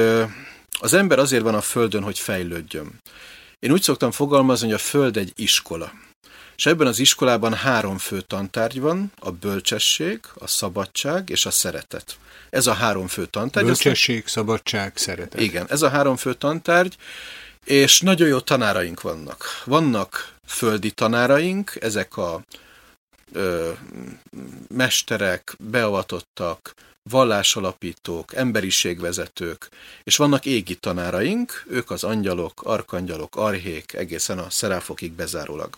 az 0.81 0.93
ember 0.93 1.19
azért 1.19 1.43
van 1.43 1.55
a 1.55 1.61
Földön, 1.61 2.03
hogy 2.03 2.19
fejlődjön. 2.19 3.01
Én 3.59 3.73
úgy 3.73 3.83
szoktam 3.83 4.11
fogalmazni, 4.11 4.67
hogy 4.67 4.75
a 4.75 4.79
Föld 4.79 5.17
egy 5.17 5.33
iskola. 5.37 5.93
És 6.57 6.67
ebben 6.67 6.87
az 6.87 6.99
iskolában 6.99 7.55
három 7.55 7.99
fő 7.99 8.21
tantárgy 8.21 8.81
van, 8.81 9.13
a 9.19 9.31
bölcsesség, 9.31 10.21
a 10.35 10.47
szabadság 10.47 11.31
és 11.31 11.47
a 11.47 11.51
szeretet. 11.51 12.17
Ez 12.51 12.67
a 12.67 12.73
három 12.73 13.07
fő 13.07 13.27
tantárgy. 13.27 13.67
Bölcsesség, 13.67 14.17
aztán... 14.17 14.33
szabadság, 14.33 14.97
szeretet. 14.97 15.41
Igen, 15.41 15.67
ez 15.69 15.83
a 15.83 15.89
három 15.89 16.17
fő 16.17 16.35
tantárgy, 16.35 16.97
és 17.65 18.01
nagyon 18.01 18.29
jó 18.29 18.41
tanáraink 18.41 19.01
vannak. 19.01 19.45
Vannak 19.65 20.33
földi 20.47 20.91
tanáraink, 20.91 21.77
ezek 21.81 22.17
a 22.17 22.43
ö, 23.33 23.71
mesterek, 24.69 25.57
beavatottak, 25.59 26.75
vallásalapítók, 27.11 28.35
emberiségvezetők, 28.35 29.69
és 30.05 30.17
vannak 30.17 30.47
égi 30.47 30.75
tanáraink, 30.75 31.65
ők 31.69 31.91
az 31.91 32.05
angyalok, 32.05 32.63
arkangyalok, 32.63 33.37
arhék, 33.37 33.93
egészen 33.93 34.39
a 34.39 34.51
szeráfokig 34.51 35.13
bezárólag. 35.13 35.77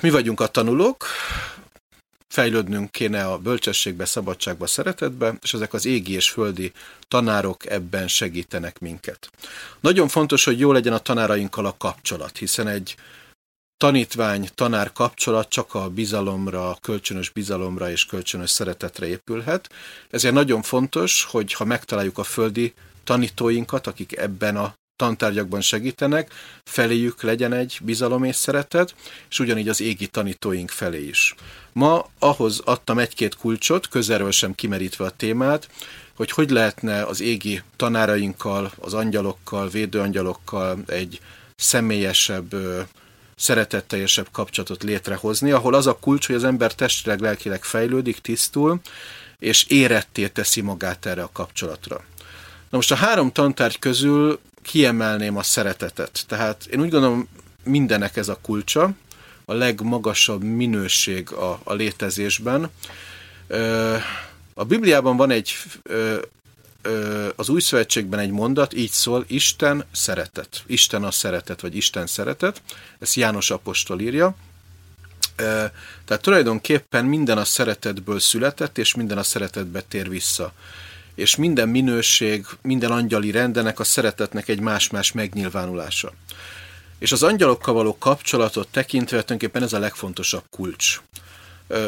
Mi 0.00 0.10
vagyunk 0.10 0.40
a 0.40 0.46
tanulók, 0.46 1.06
fejlődnünk 2.28 2.90
kéne 2.90 3.24
a 3.24 3.38
bölcsességbe, 3.38 4.04
szabadságba, 4.04 4.66
szeretetbe, 4.66 5.34
és 5.42 5.54
ezek 5.54 5.72
az 5.72 5.86
égi 5.86 6.12
és 6.12 6.30
földi 6.30 6.72
tanárok 7.08 7.66
ebben 7.66 8.08
segítenek 8.08 8.78
minket. 8.78 9.30
Nagyon 9.80 10.08
fontos, 10.08 10.44
hogy 10.44 10.58
jó 10.58 10.72
legyen 10.72 10.92
a 10.92 10.98
tanárainkkal 10.98 11.66
a 11.66 11.76
kapcsolat, 11.78 12.38
hiszen 12.38 12.68
egy 12.68 12.94
tanítvány-tanár 13.80 14.92
kapcsolat 14.92 15.48
csak 15.48 15.74
a 15.74 15.88
bizalomra, 15.88 16.76
kölcsönös 16.80 17.30
bizalomra 17.30 17.90
és 17.90 18.06
kölcsönös 18.06 18.50
szeretetre 18.50 19.06
épülhet. 19.06 19.68
Ezért 20.10 20.34
nagyon 20.34 20.62
fontos, 20.62 21.24
hogy 21.24 21.52
ha 21.52 21.64
megtaláljuk 21.64 22.18
a 22.18 22.22
földi 22.22 22.74
tanítóinkat, 23.04 23.86
akik 23.86 24.16
ebben 24.16 24.56
a 24.56 24.74
tantárgyakban 24.96 25.60
segítenek, 25.60 26.32
feléjük 26.64 27.22
legyen 27.22 27.52
egy 27.52 27.78
bizalom 27.82 28.24
és 28.24 28.36
szeretet, 28.36 28.94
és 29.30 29.38
ugyanígy 29.38 29.68
az 29.68 29.80
égi 29.80 30.06
tanítóink 30.06 30.70
felé 30.70 31.06
is. 31.06 31.34
Ma 31.72 32.06
ahhoz 32.18 32.60
adtam 32.64 32.98
egy-két 32.98 33.36
kulcsot, 33.36 33.88
közelről 33.88 34.30
sem 34.30 34.54
kimerítve 34.54 35.04
a 35.04 35.10
témát, 35.10 35.68
hogy 36.14 36.30
hogy 36.30 36.50
lehetne 36.50 37.02
az 37.02 37.20
égi 37.20 37.62
tanárainkkal, 37.76 38.72
az 38.78 38.94
angyalokkal, 38.94 39.68
védőangyalokkal 39.68 40.78
egy 40.86 41.20
személyesebb, 41.56 42.54
szeretetteljesebb 43.40 44.28
kapcsolatot 44.32 44.82
létrehozni, 44.82 45.50
ahol 45.50 45.74
az 45.74 45.86
a 45.86 45.98
kulcs, 45.98 46.26
hogy 46.26 46.36
az 46.36 46.44
ember 46.44 46.74
testileg, 46.74 47.20
lelkileg 47.20 47.64
fejlődik, 47.64 48.18
tisztul, 48.18 48.80
és 49.38 49.64
éretté 49.68 50.28
teszi 50.28 50.60
magát 50.60 51.06
erre 51.06 51.22
a 51.22 51.30
kapcsolatra. 51.32 52.04
Na 52.70 52.76
most 52.76 52.92
a 52.92 52.94
három 52.94 53.32
tantárgy 53.32 53.78
közül 53.78 54.40
kiemelném 54.62 55.36
a 55.36 55.42
szeretetet. 55.42 56.24
Tehát 56.26 56.66
én 56.70 56.80
úgy 56.80 56.90
gondolom, 56.90 57.28
mindenek 57.64 58.16
ez 58.16 58.28
a 58.28 58.38
kulcsa, 58.42 58.90
a 59.44 59.52
legmagasabb 59.52 60.42
minőség 60.42 61.32
a, 61.32 61.60
a 61.64 61.74
létezésben. 61.74 62.70
A 64.54 64.64
Bibliában 64.64 65.16
van 65.16 65.30
egy 65.30 65.56
az 67.36 67.48
új 67.48 67.60
szövetségben 67.60 68.20
egy 68.20 68.30
mondat, 68.30 68.74
így 68.74 68.90
szól, 68.90 69.24
Isten 69.28 69.84
szeretet. 69.92 70.62
Isten 70.66 71.04
a 71.04 71.10
szeretet, 71.10 71.60
vagy 71.60 71.76
Isten 71.76 72.06
szeretet. 72.06 72.62
Ezt 72.98 73.14
János 73.14 73.50
apostol 73.50 74.00
írja. 74.00 74.34
Tehát 76.04 76.22
tulajdonképpen 76.22 77.04
minden 77.04 77.38
a 77.38 77.44
szeretetből 77.44 78.20
született, 78.20 78.78
és 78.78 78.94
minden 78.94 79.18
a 79.18 79.22
szeretetbe 79.22 79.80
tér 79.80 80.08
vissza. 80.08 80.52
És 81.14 81.36
minden 81.36 81.68
minőség, 81.68 82.46
minden 82.62 82.90
angyali 82.90 83.30
rendenek 83.30 83.80
a 83.80 83.84
szeretetnek 83.84 84.48
egy 84.48 84.60
más-más 84.60 85.12
megnyilvánulása. 85.12 86.12
És 86.98 87.12
az 87.12 87.22
angyalokkal 87.22 87.74
való 87.74 87.98
kapcsolatot 87.98 88.68
tekintve 88.68 89.08
tulajdonképpen 89.08 89.62
ez 89.62 89.72
a 89.72 89.78
legfontosabb 89.78 90.44
kulcs. 90.50 91.00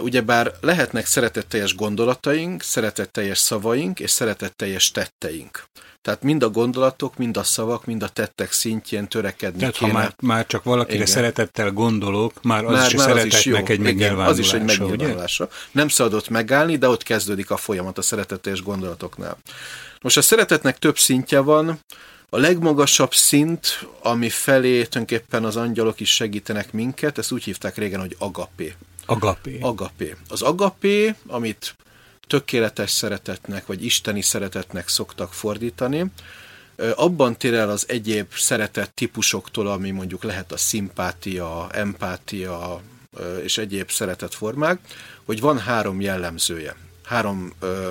Ugyebár 0.03 0.53
lehetnek 0.61 1.07
szeretetteljes 1.07 1.75
gondolataink, 1.75 2.63
szeretetteljes 2.63 3.39
szavaink 3.39 4.01
és 4.01 4.11
szeretetteljes 4.11 4.91
tetteink. 4.91 5.65
Tehát 6.03 6.23
mind 6.23 6.43
a 6.43 6.51
gondolatok, 6.51 7.17
mind 7.17 7.37
a 7.37 7.43
szavak, 7.43 7.85
mind 7.85 8.03
a 8.03 8.09
tettek 8.09 8.53
szintjén 8.53 9.09
törekedni 9.09 9.59
Tehát 9.59 9.75
kéne. 9.75 9.93
ha 9.93 9.99
már, 9.99 10.15
már 10.21 10.47
csak 10.47 10.65
valakire 10.65 10.95
Igen. 10.95 11.07
szeretettel 11.07 11.71
gondolok, 11.71 12.43
már 12.43 12.65
az 12.65 12.73
már, 12.73 12.87
is 12.87 12.95
már 12.95 13.07
szeretetnek 13.07 13.33
az 13.33 13.39
is 13.39 13.45
jó. 13.45 13.57
egy 13.57 13.79
megnyilvánulása. 13.79 14.31
az 14.31 14.39
is 14.39 14.53
egy 14.53 14.63
megnyilvánulása. 14.63 15.45
Ugye? 15.45 15.55
Nem 15.73 15.89
szabad 15.89 16.31
megállni, 16.31 16.77
de 16.77 16.89
ott 16.89 17.03
kezdődik 17.03 17.51
a 17.51 17.57
folyamat 17.57 17.99
a 17.99 18.03
szeretetteljes 18.03 18.63
gondolatoknál. 18.63 19.39
Most 20.01 20.17
a 20.17 20.23
szeretetnek 20.23 20.79
több 20.79 20.99
szintje 20.99 21.39
van, 21.39 21.81
a 22.35 22.39
legmagasabb 22.39 23.15
szint, 23.15 23.87
ami 24.03 24.29
felé 24.29 24.71
tulajdonképpen 24.71 25.45
az 25.45 25.57
angyalok 25.57 26.01
is 26.01 26.15
segítenek 26.15 26.73
minket, 26.73 27.19
ezt 27.19 27.33
úgy 27.33 27.45
hívták 27.45 27.77
régen, 27.77 28.01
hogy 28.01 28.17
agapé. 28.19 28.75
Agapé. 29.07 29.59
Agapé. 29.61 30.17
Az 30.29 30.43
agapé, 30.43 31.15
amit 31.27 31.77
tökéletes 32.27 32.91
szeretetnek, 32.91 33.67
vagy 33.67 33.85
isteni 33.85 34.23
szeretetnek 34.23 34.89
szoktak 34.89 35.33
fordítani, 35.33 36.05
abban 36.95 37.37
tér 37.37 37.55
el 37.55 37.71
az 37.71 37.85
egyéb 37.89 38.27
szeretet 38.35 38.91
típusoktól, 38.91 39.67
ami 39.67 39.91
mondjuk 39.91 40.23
lehet 40.23 40.53
a 40.53 40.57
szimpátia, 40.57 41.69
empátia 41.73 42.81
és 43.43 43.59
egyéb 43.59 43.91
szeretetformák, 43.91 44.79
hogy 45.25 45.41
van 45.41 45.59
három 45.59 46.01
jellemzője. 46.01 46.77
Három 47.05 47.53
ö, 47.61 47.91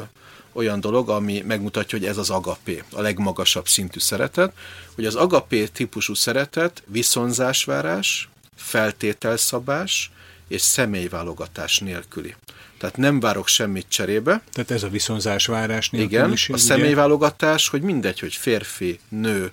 olyan 0.53 0.79
dolog, 0.79 1.09
ami 1.09 1.41
megmutatja, 1.41 1.97
hogy 1.97 2.07
ez 2.07 2.17
az 2.17 2.29
agapé, 2.29 2.83
a 2.91 3.01
legmagasabb 3.01 3.67
szintű 3.67 3.99
szeretet, 3.99 4.53
hogy 4.95 5.05
az 5.05 5.15
agapé 5.15 5.65
típusú 5.65 6.13
szeretet 6.13 6.83
viszonzásvárás, 6.85 8.29
feltételszabás, 8.55 10.11
és 10.52 10.61
személyválogatás 10.61 11.80
nélküli. 11.80 12.36
Tehát 12.78 12.98
nem 12.98 13.19
várok 13.19 13.48
semmit 13.48 13.86
cserébe. 13.90 14.41
Tehát 14.52 14.72
ez 14.72 14.84
a 14.84 14.90
viszonzás 14.90 15.45
várás 15.45 15.90
nélkül 15.90 16.11
Igen, 16.11 16.32
is, 16.32 16.49
a 16.49 16.53
ugye? 16.53 16.61
személyválogatás, 16.61 17.68
hogy 17.68 17.82
mindegy, 17.82 18.19
hogy 18.19 18.34
férfi, 18.34 18.99
nő, 19.10 19.52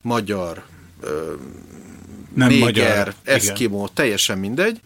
magyar, 0.00 0.62
nem 2.34 2.48
néger, 2.48 2.60
magyar, 2.60 3.14
eszkimó, 3.22 3.82
igen. 3.82 3.94
teljesen 3.94 4.38
mindegy. 4.38 4.80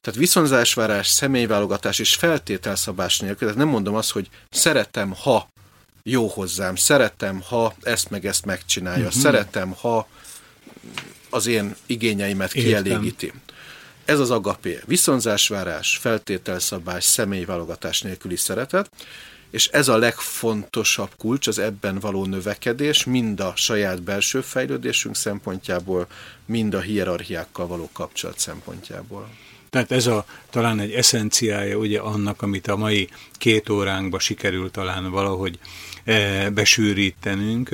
Tehát 0.00 0.18
viszonzásvárás, 0.18 1.06
személyválogatás 1.06 1.98
és 1.98 2.14
feltételszabás 2.14 3.18
nélkül. 3.18 3.38
Tehát 3.48 3.56
nem 3.56 3.68
mondom 3.68 3.94
azt, 3.94 4.10
hogy 4.10 4.28
szeretem, 4.50 5.14
ha 5.22 5.48
jó 6.02 6.26
hozzám, 6.26 6.76
szeretem, 6.76 7.40
ha 7.40 7.74
ezt 7.82 8.10
meg 8.10 8.26
ezt 8.26 8.44
megcsinálja, 8.44 9.06
uh-huh. 9.06 9.22
szeretem, 9.22 9.74
ha 9.80 10.08
az 11.30 11.46
én 11.46 11.74
igényeimet 11.86 12.54
Értem. 12.54 12.82
kielégíti. 12.82 13.32
Ez 14.04 14.18
az 14.18 14.30
agapé. 14.30 14.80
Viszonzásvárás, 14.86 15.96
feltételszabás, 16.00 17.04
személyválogatás 17.04 18.02
nélküli 18.02 18.36
szeretet, 18.36 18.90
és 19.50 19.66
ez 19.66 19.88
a 19.88 19.96
legfontosabb 19.96 21.10
kulcs, 21.16 21.46
az 21.46 21.58
ebben 21.58 21.98
való 21.98 22.24
növekedés, 22.24 23.04
mind 23.04 23.40
a 23.40 23.52
saját 23.56 24.02
belső 24.02 24.40
fejlődésünk 24.40 25.16
szempontjából, 25.16 26.06
mind 26.46 26.74
a 26.74 26.80
hierarchiákkal 26.80 27.66
való 27.66 27.90
kapcsolat 27.92 28.38
szempontjából. 28.38 29.28
Tehát 29.70 29.92
ez 29.92 30.06
a 30.06 30.24
talán 30.50 30.80
egy 30.80 30.92
eszenciája 30.92 31.76
ugye 31.76 32.00
annak, 32.00 32.42
amit 32.42 32.66
a 32.66 32.76
mai 32.76 33.08
két 33.32 33.68
óránkba 33.68 34.18
sikerült 34.18 34.72
talán 34.72 35.10
valahogy 35.10 35.58
besűrítenünk. 36.54 37.68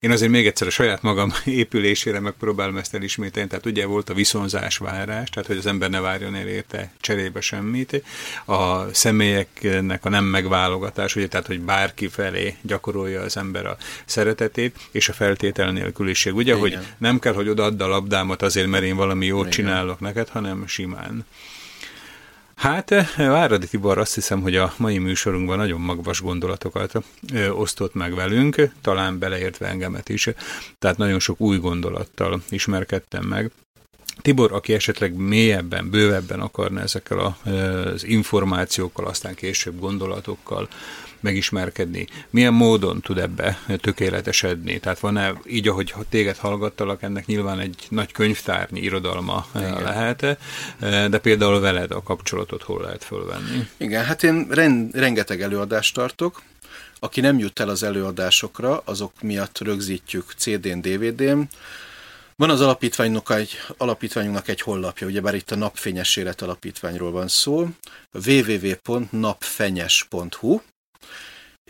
Én 0.00 0.10
azért 0.10 0.30
még 0.30 0.46
egyszer 0.46 0.66
a 0.66 0.70
saját 0.70 1.02
magam 1.02 1.32
épülésére 1.44 2.20
megpróbálom 2.20 2.76
ezt 2.76 2.94
elismételni, 2.94 3.48
tehát 3.48 3.66
ugye 3.66 3.86
volt 3.86 4.10
a 4.10 4.14
viszonzás 4.14 4.76
várás, 4.76 5.30
tehát 5.30 5.48
hogy 5.48 5.56
az 5.56 5.66
ember 5.66 5.90
ne 5.90 6.00
várjon 6.00 6.34
el 6.34 6.46
érte 6.46 6.92
cserébe 7.00 7.40
semmit, 7.40 8.02
a 8.44 8.92
személyeknek 8.94 10.04
a 10.04 10.08
nem 10.08 10.24
megválogatás, 10.24 11.16
ugye, 11.16 11.28
tehát 11.28 11.46
hogy 11.46 11.60
bárki 11.60 12.08
felé 12.08 12.56
gyakorolja 12.62 13.20
az 13.22 13.36
ember 13.36 13.66
a 13.66 13.76
szeretetét, 14.04 14.76
és 14.90 15.08
a 15.08 15.12
feltétel 15.12 15.72
nélküliség. 15.72 16.34
Ugye, 16.34 16.56
Igen. 16.56 16.60
hogy 16.60 16.78
nem 16.98 17.18
kell, 17.18 17.34
hogy 17.34 17.48
odaadd 17.48 17.82
a 17.82 17.86
labdámat 17.86 18.42
azért, 18.42 18.66
mert 18.66 18.84
én 18.84 18.96
valami 18.96 19.26
jót 19.26 19.40
Igen. 19.40 19.50
csinálok 19.50 20.00
neked, 20.00 20.28
hanem 20.28 20.66
simán. 20.66 21.24
Hát, 22.56 23.14
Váradi 23.16 23.66
Tibor 23.66 23.98
azt 23.98 24.14
hiszem, 24.14 24.40
hogy 24.42 24.56
a 24.56 24.74
mai 24.76 24.98
műsorunkban 24.98 25.56
nagyon 25.56 25.80
magvas 25.80 26.20
gondolatokat 26.20 26.92
osztott 27.50 27.94
meg 27.94 28.14
velünk, 28.14 28.70
talán 28.80 29.18
beleértve 29.18 29.66
engemet 29.66 30.08
is, 30.08 30.28
tehát 30.78 30.96
nagyon 30.96 31.18
sok 31.18 31.40
új 31.40 31.58
gondolattal 31.58 32.42
ismerkedtem 32.48 33.24
meg. 33.24 33.50
Tibor, 34.22 34.52
aki 34.52 34.74
esetleg 34.74 35.14
mélyebben, 35.14 35.90
bővebben 35.90 36.40
akarna 36.40 36.80
ezekkel 36.80 37.18
az 37.18 38.04
információkkal, 38.04 39.06
aztán 39.06 39.34
később 39.34 39.80
gondolatokkal 39.80 40.68
megismerkedni, 41.20 42.06
milyen 42.30 42.52
módon 42.52 43.00
tud 43.00 43.18
ebbe 43.18 43.58
tökéletesedni? 43.80 44.78
Tehát 44.78 45.00
van-e, 45.00 45.32
így 45.46 45.68
ahogy 45.68 45.94
téged 46.08 46.36
hallgattalak, 46.36 47.02
ennek 47.02 47.26
nyilván 47.26 47.60
egy 47.60 47.86
nagy 47.88 48.12
könyvtárnyi 48.12 48.80
irodalma 48.80 49.46
eh, 49.52 49.62
Igen. 49.62 49.82
lehet, 49.82 50.22
eh, 50.22 50.36
de 51.08 51.18
például 51.18 51.60
veled 51.60 51.90
a 51.90 52.02
kapcsolatot 52.02 52.62
hol 52.62 52.82
lehet 52.82 53.04
fölvenni? 53.04 53.68
Igen, 53.76 54.04
hát 54.04 54.22
én 54.22 54.46
ren- 54.50 54.94
rengeteg 54.94 55.42
előadást 55.42 55.94
tartok, 55.94 56.42
aki 56.98 57.20
nem 57.20 57.38
jut 57.38 57.60
el 57.60 57.68
az 57.68 57.82
előadásokra, 57.82 58.82
azok 58.84 59.22
miatt 59.22 59.58
rögzítjük 59.58 60.32
CD-n, 60.36 60.80
DVD-n, 60.80 61.40
van 62.36 62.50
az 62.50 62.60
alapítványunknak 62.60 63.38
egy, 63.38 63.58
alapítványunknak 63.76 64.48
egy 64.48 64.60
hollapja, 64.60 65.06
ugyebár 65.06 65.34
itt 65.34 65.50
a 65.50 65.56
Napfényes 65.56 66.16
Élet 66.16 66.42
Alapítványról 66.42 67.10
van 67.10 67.28
szó, 67.28 67.68
www.napfenyes.hu, 68.26 70.60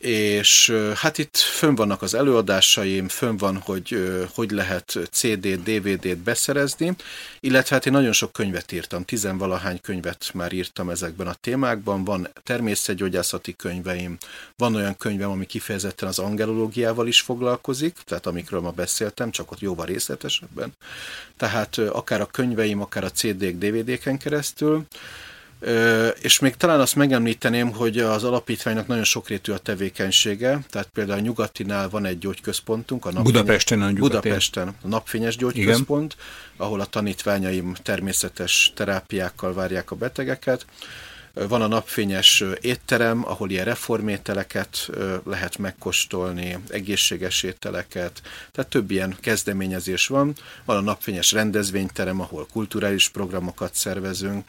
és 0.00 0.76
hát 0.94 1.18
itt 1.18 1.36
fönn 1.36 1.74
vannak 1.74 2.02
az 2.02 2.14
előadásaim, 2.14 3.08
fönn 3.08 3.36
van, 3.36 3.56
hogy 3.56 4.16
hogy 4.34 4.50
lehet 4.50 4.98
CD-t, 5.10 5.62
DVD-t 5.62 6.18
beszerezni, 6.18 6.96
illetve 7.40 7.74
hát 7.74 7.86
én 7.86 7.92
nagyon 7.92 8.12
sok 8.12 8.32
könyvet 8.32 8.72
írtam, 8.72 9.04
tizenvalahány 9.04 9.80
könyvet 9.80 10.30
már 10.34 10.52
írtam 10.52 10.90
ezekben 10.90 11.26
a 11.26 11.34
témákban, 11.34 12.04
van 12.04 12.28
természetgyógyászati 12.42 13.56
könyveim, 13.56 14.16
van 14.56 14.74
olyan 14.74 14.96
könyvem, 14.96 15.30
ami 15.30 15.46
kifejezetten 15.46 16.08
az 16.08 16.18
angelológiával 16.18 17.06
is 17.06 17.20
foglalkozik, 17.20 17.96
tehát 18.04 18.26
amikről 18.26 18.60
ma 18.60 18.70
beszéltem, 18.70 19.30
csak 19.30 19.50
ott 19.50 19.60
jóval 19.60 19.86
részletesebben. 19.86 20.72
Tehát 21.36 21.78
akár 21.78 22.20
a 22.20 22.26
könyveim, 22.26 22.80
akár 22.80 23.04
a 23.04 23.10
CD-k, 23.10 23.58
DVD-ken 23.58 24.18
keresztül, 24.18 24.86
és 26.20 26.38
még 26.38 26.54
talán 26.54 26.80
azt 26.80 26.96
megemlíteném, 26.96 27.72
hogy 27.72 27.98
az 27.98 28.24
alapítványnak 28.24 28.86
nagyon 28.86 29.04
sokrétű 29.04 29.52
a 29.52 29.58
tevékenysége, 29.58 30.58
tehát 30.70 30.88
például 30.92 31.18
a 31.18 31.22
Nyugatinál 31.22 31.88
van 31.88 32.04
egy 32.04 32.18
gyógyközpontunk. 32.18 33.04
A 33.04 33.12
napfényes, 33.12 33.32
Budapesten 33.32 33.82
a 33.82 33.92
Budapesten 33.92 34.68
a 34.68 34.88
Napfényes 34.88 35.36
Gyógyközpont, 35.36 36.12
Igen. 36.12 36.66
ahol 36.66 36.80
a 36.80 36.84
tanítványaim 36.84 37.74
természetes 37.82 38.72
terápiákkal 38.74 39.54
várják 39.54 39.90
a 39.90 39.96
betegeket. 39.96 40.66
Van 41.48 41.62
a 41.62 41.66
napfényes 41.66 42.44
étterem, 42.60 43.24
ahol 43.26 43.50
ilyen 43.50 43.64
reformételeket 43.64 44.90
lehet 45.24 45.58
megkóstolni, 45.58 46.58
egészséges 46.68 47.42
ételeket, 47.42 48.22
tehát 48.52 48.70
több 48.70 48.90
ilyen 48.90 49.16
kezdeményezés 49.20 50.06
van. 50.06 50.34
Van 50.64 50.76
a 50.76 50.80
napfényes 50.80 51.32
rendezvényterem, 51.32 52.20
ahol 52.20 52.46
kulturális 52.52 53.08
programokat 53.08 53.74
szervezünk, 53.74 54.44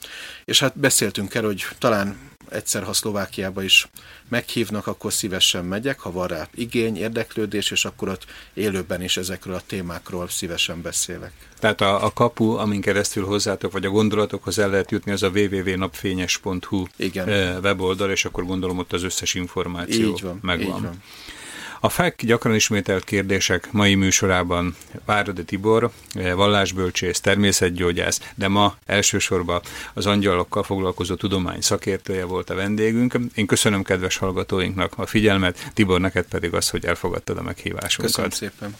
és 0.46 0.60
hát 0.60 0.80
beszéltünk 0.80 1.36
erről, 1.36 1.50
hogy 1.50 1.66
talán 1.78 2.18
egyszer, 2.50 2.84
ha 2.84 2.94
Szlovákiába 2.94 3.64
is 3.64 3.88
meghívnak, 4.30 4.88
akkor 4.88 5.14
szívesen 5.14 5.66
megyek, 5.66 6.00
ha 6.00 6.12
van 6.12 6.28
rá 6.28 6.48
igény, 6.56 6.98
érdeklődés, 6.98 7.72
és 7.72 7.86
akkor 7.86 8.10
ott 8.10 8.26
élőben 8.54 9.02
is 9.02 9.18
ezekről 9.18 9.56
a 9.56 9.62
témákról 9.68 10.28
szívesen 10.28 10.82
beszélek. 10.82 11.32
Tehát 11.60 11.82
a, 11.82 12.06
a 12.06 12.14
kapu, 12.14 12.52
amin 12.52 12.82
keresztül 12.82 13.26
hozzátok, 13.26 13.72
vagy 13.72 13.86
a 13.86 13.90
gondolatokhoz 13.90 14.60
el 14.60 14.70
lehet 14.70 14.92
jutni, 14.92 15.12
az 15.12 15.24
a 15.24 15.30
www.napfényes.hu 15.30 16.86
Igen. 16.96 17.30
Eh, 17.30 17.58
weboldal, 17.62 18.12
és 18.12 18.26
akkor 18.26 18.46
gondolom 18.46 18.78
ott 18.78 18.94
az 18.94 19.04
összes 19.04 19.34
információ 19.34 20.10
így 20.10 20.22
van, 20.22 20.40
megvan. 20.42 20.78
Így 20.78 20.84
van. 20.84 21.04
A 21.80 21.90
FEK 21.90 22.24
gyakran 22.24 22.56
ismételt 22.56 23.04
kérdések 23.04 23.72
mai 23.72 23.96
műsorában 23.96 24.76
Váradi 25.06 25.44
Tibor, 25.44 25.92
vallásbölcsész, 26.14 27.20
természetgyógyász, 27.20 28.22
de 28.36 28.48
ma 28.48 28.78
elsősorban 28.86 29.62
az 29.94 30.06
angyalokkal 30.06 30.64
foglalkozó 30.64 31.16
tudomány 31.16 31.62
szakértője 31.62 32.26
volt 32.26 32.50
a 32.50 32.56
vendégünk. 32.56 33.18
Én 33.36 33.46
köszönöm 33.46 33.84
kedves 33.84 34.18
hallgatóinknak 34.18 34.94
a 34.98 35.06
figyelmet, 35.06 35.72
Tibor, 35.74 36.00
neked 36.00 36.26
pedig 36.26 36.54
az, 36.54 36.70
hogy 36.70 36.86
elfogadtad 36.86 37.38
a 37.38 37.42
meghívásunkat. 37.42 38.16
Köszönöm 38.16 38.30
szépen. 38.30 38.76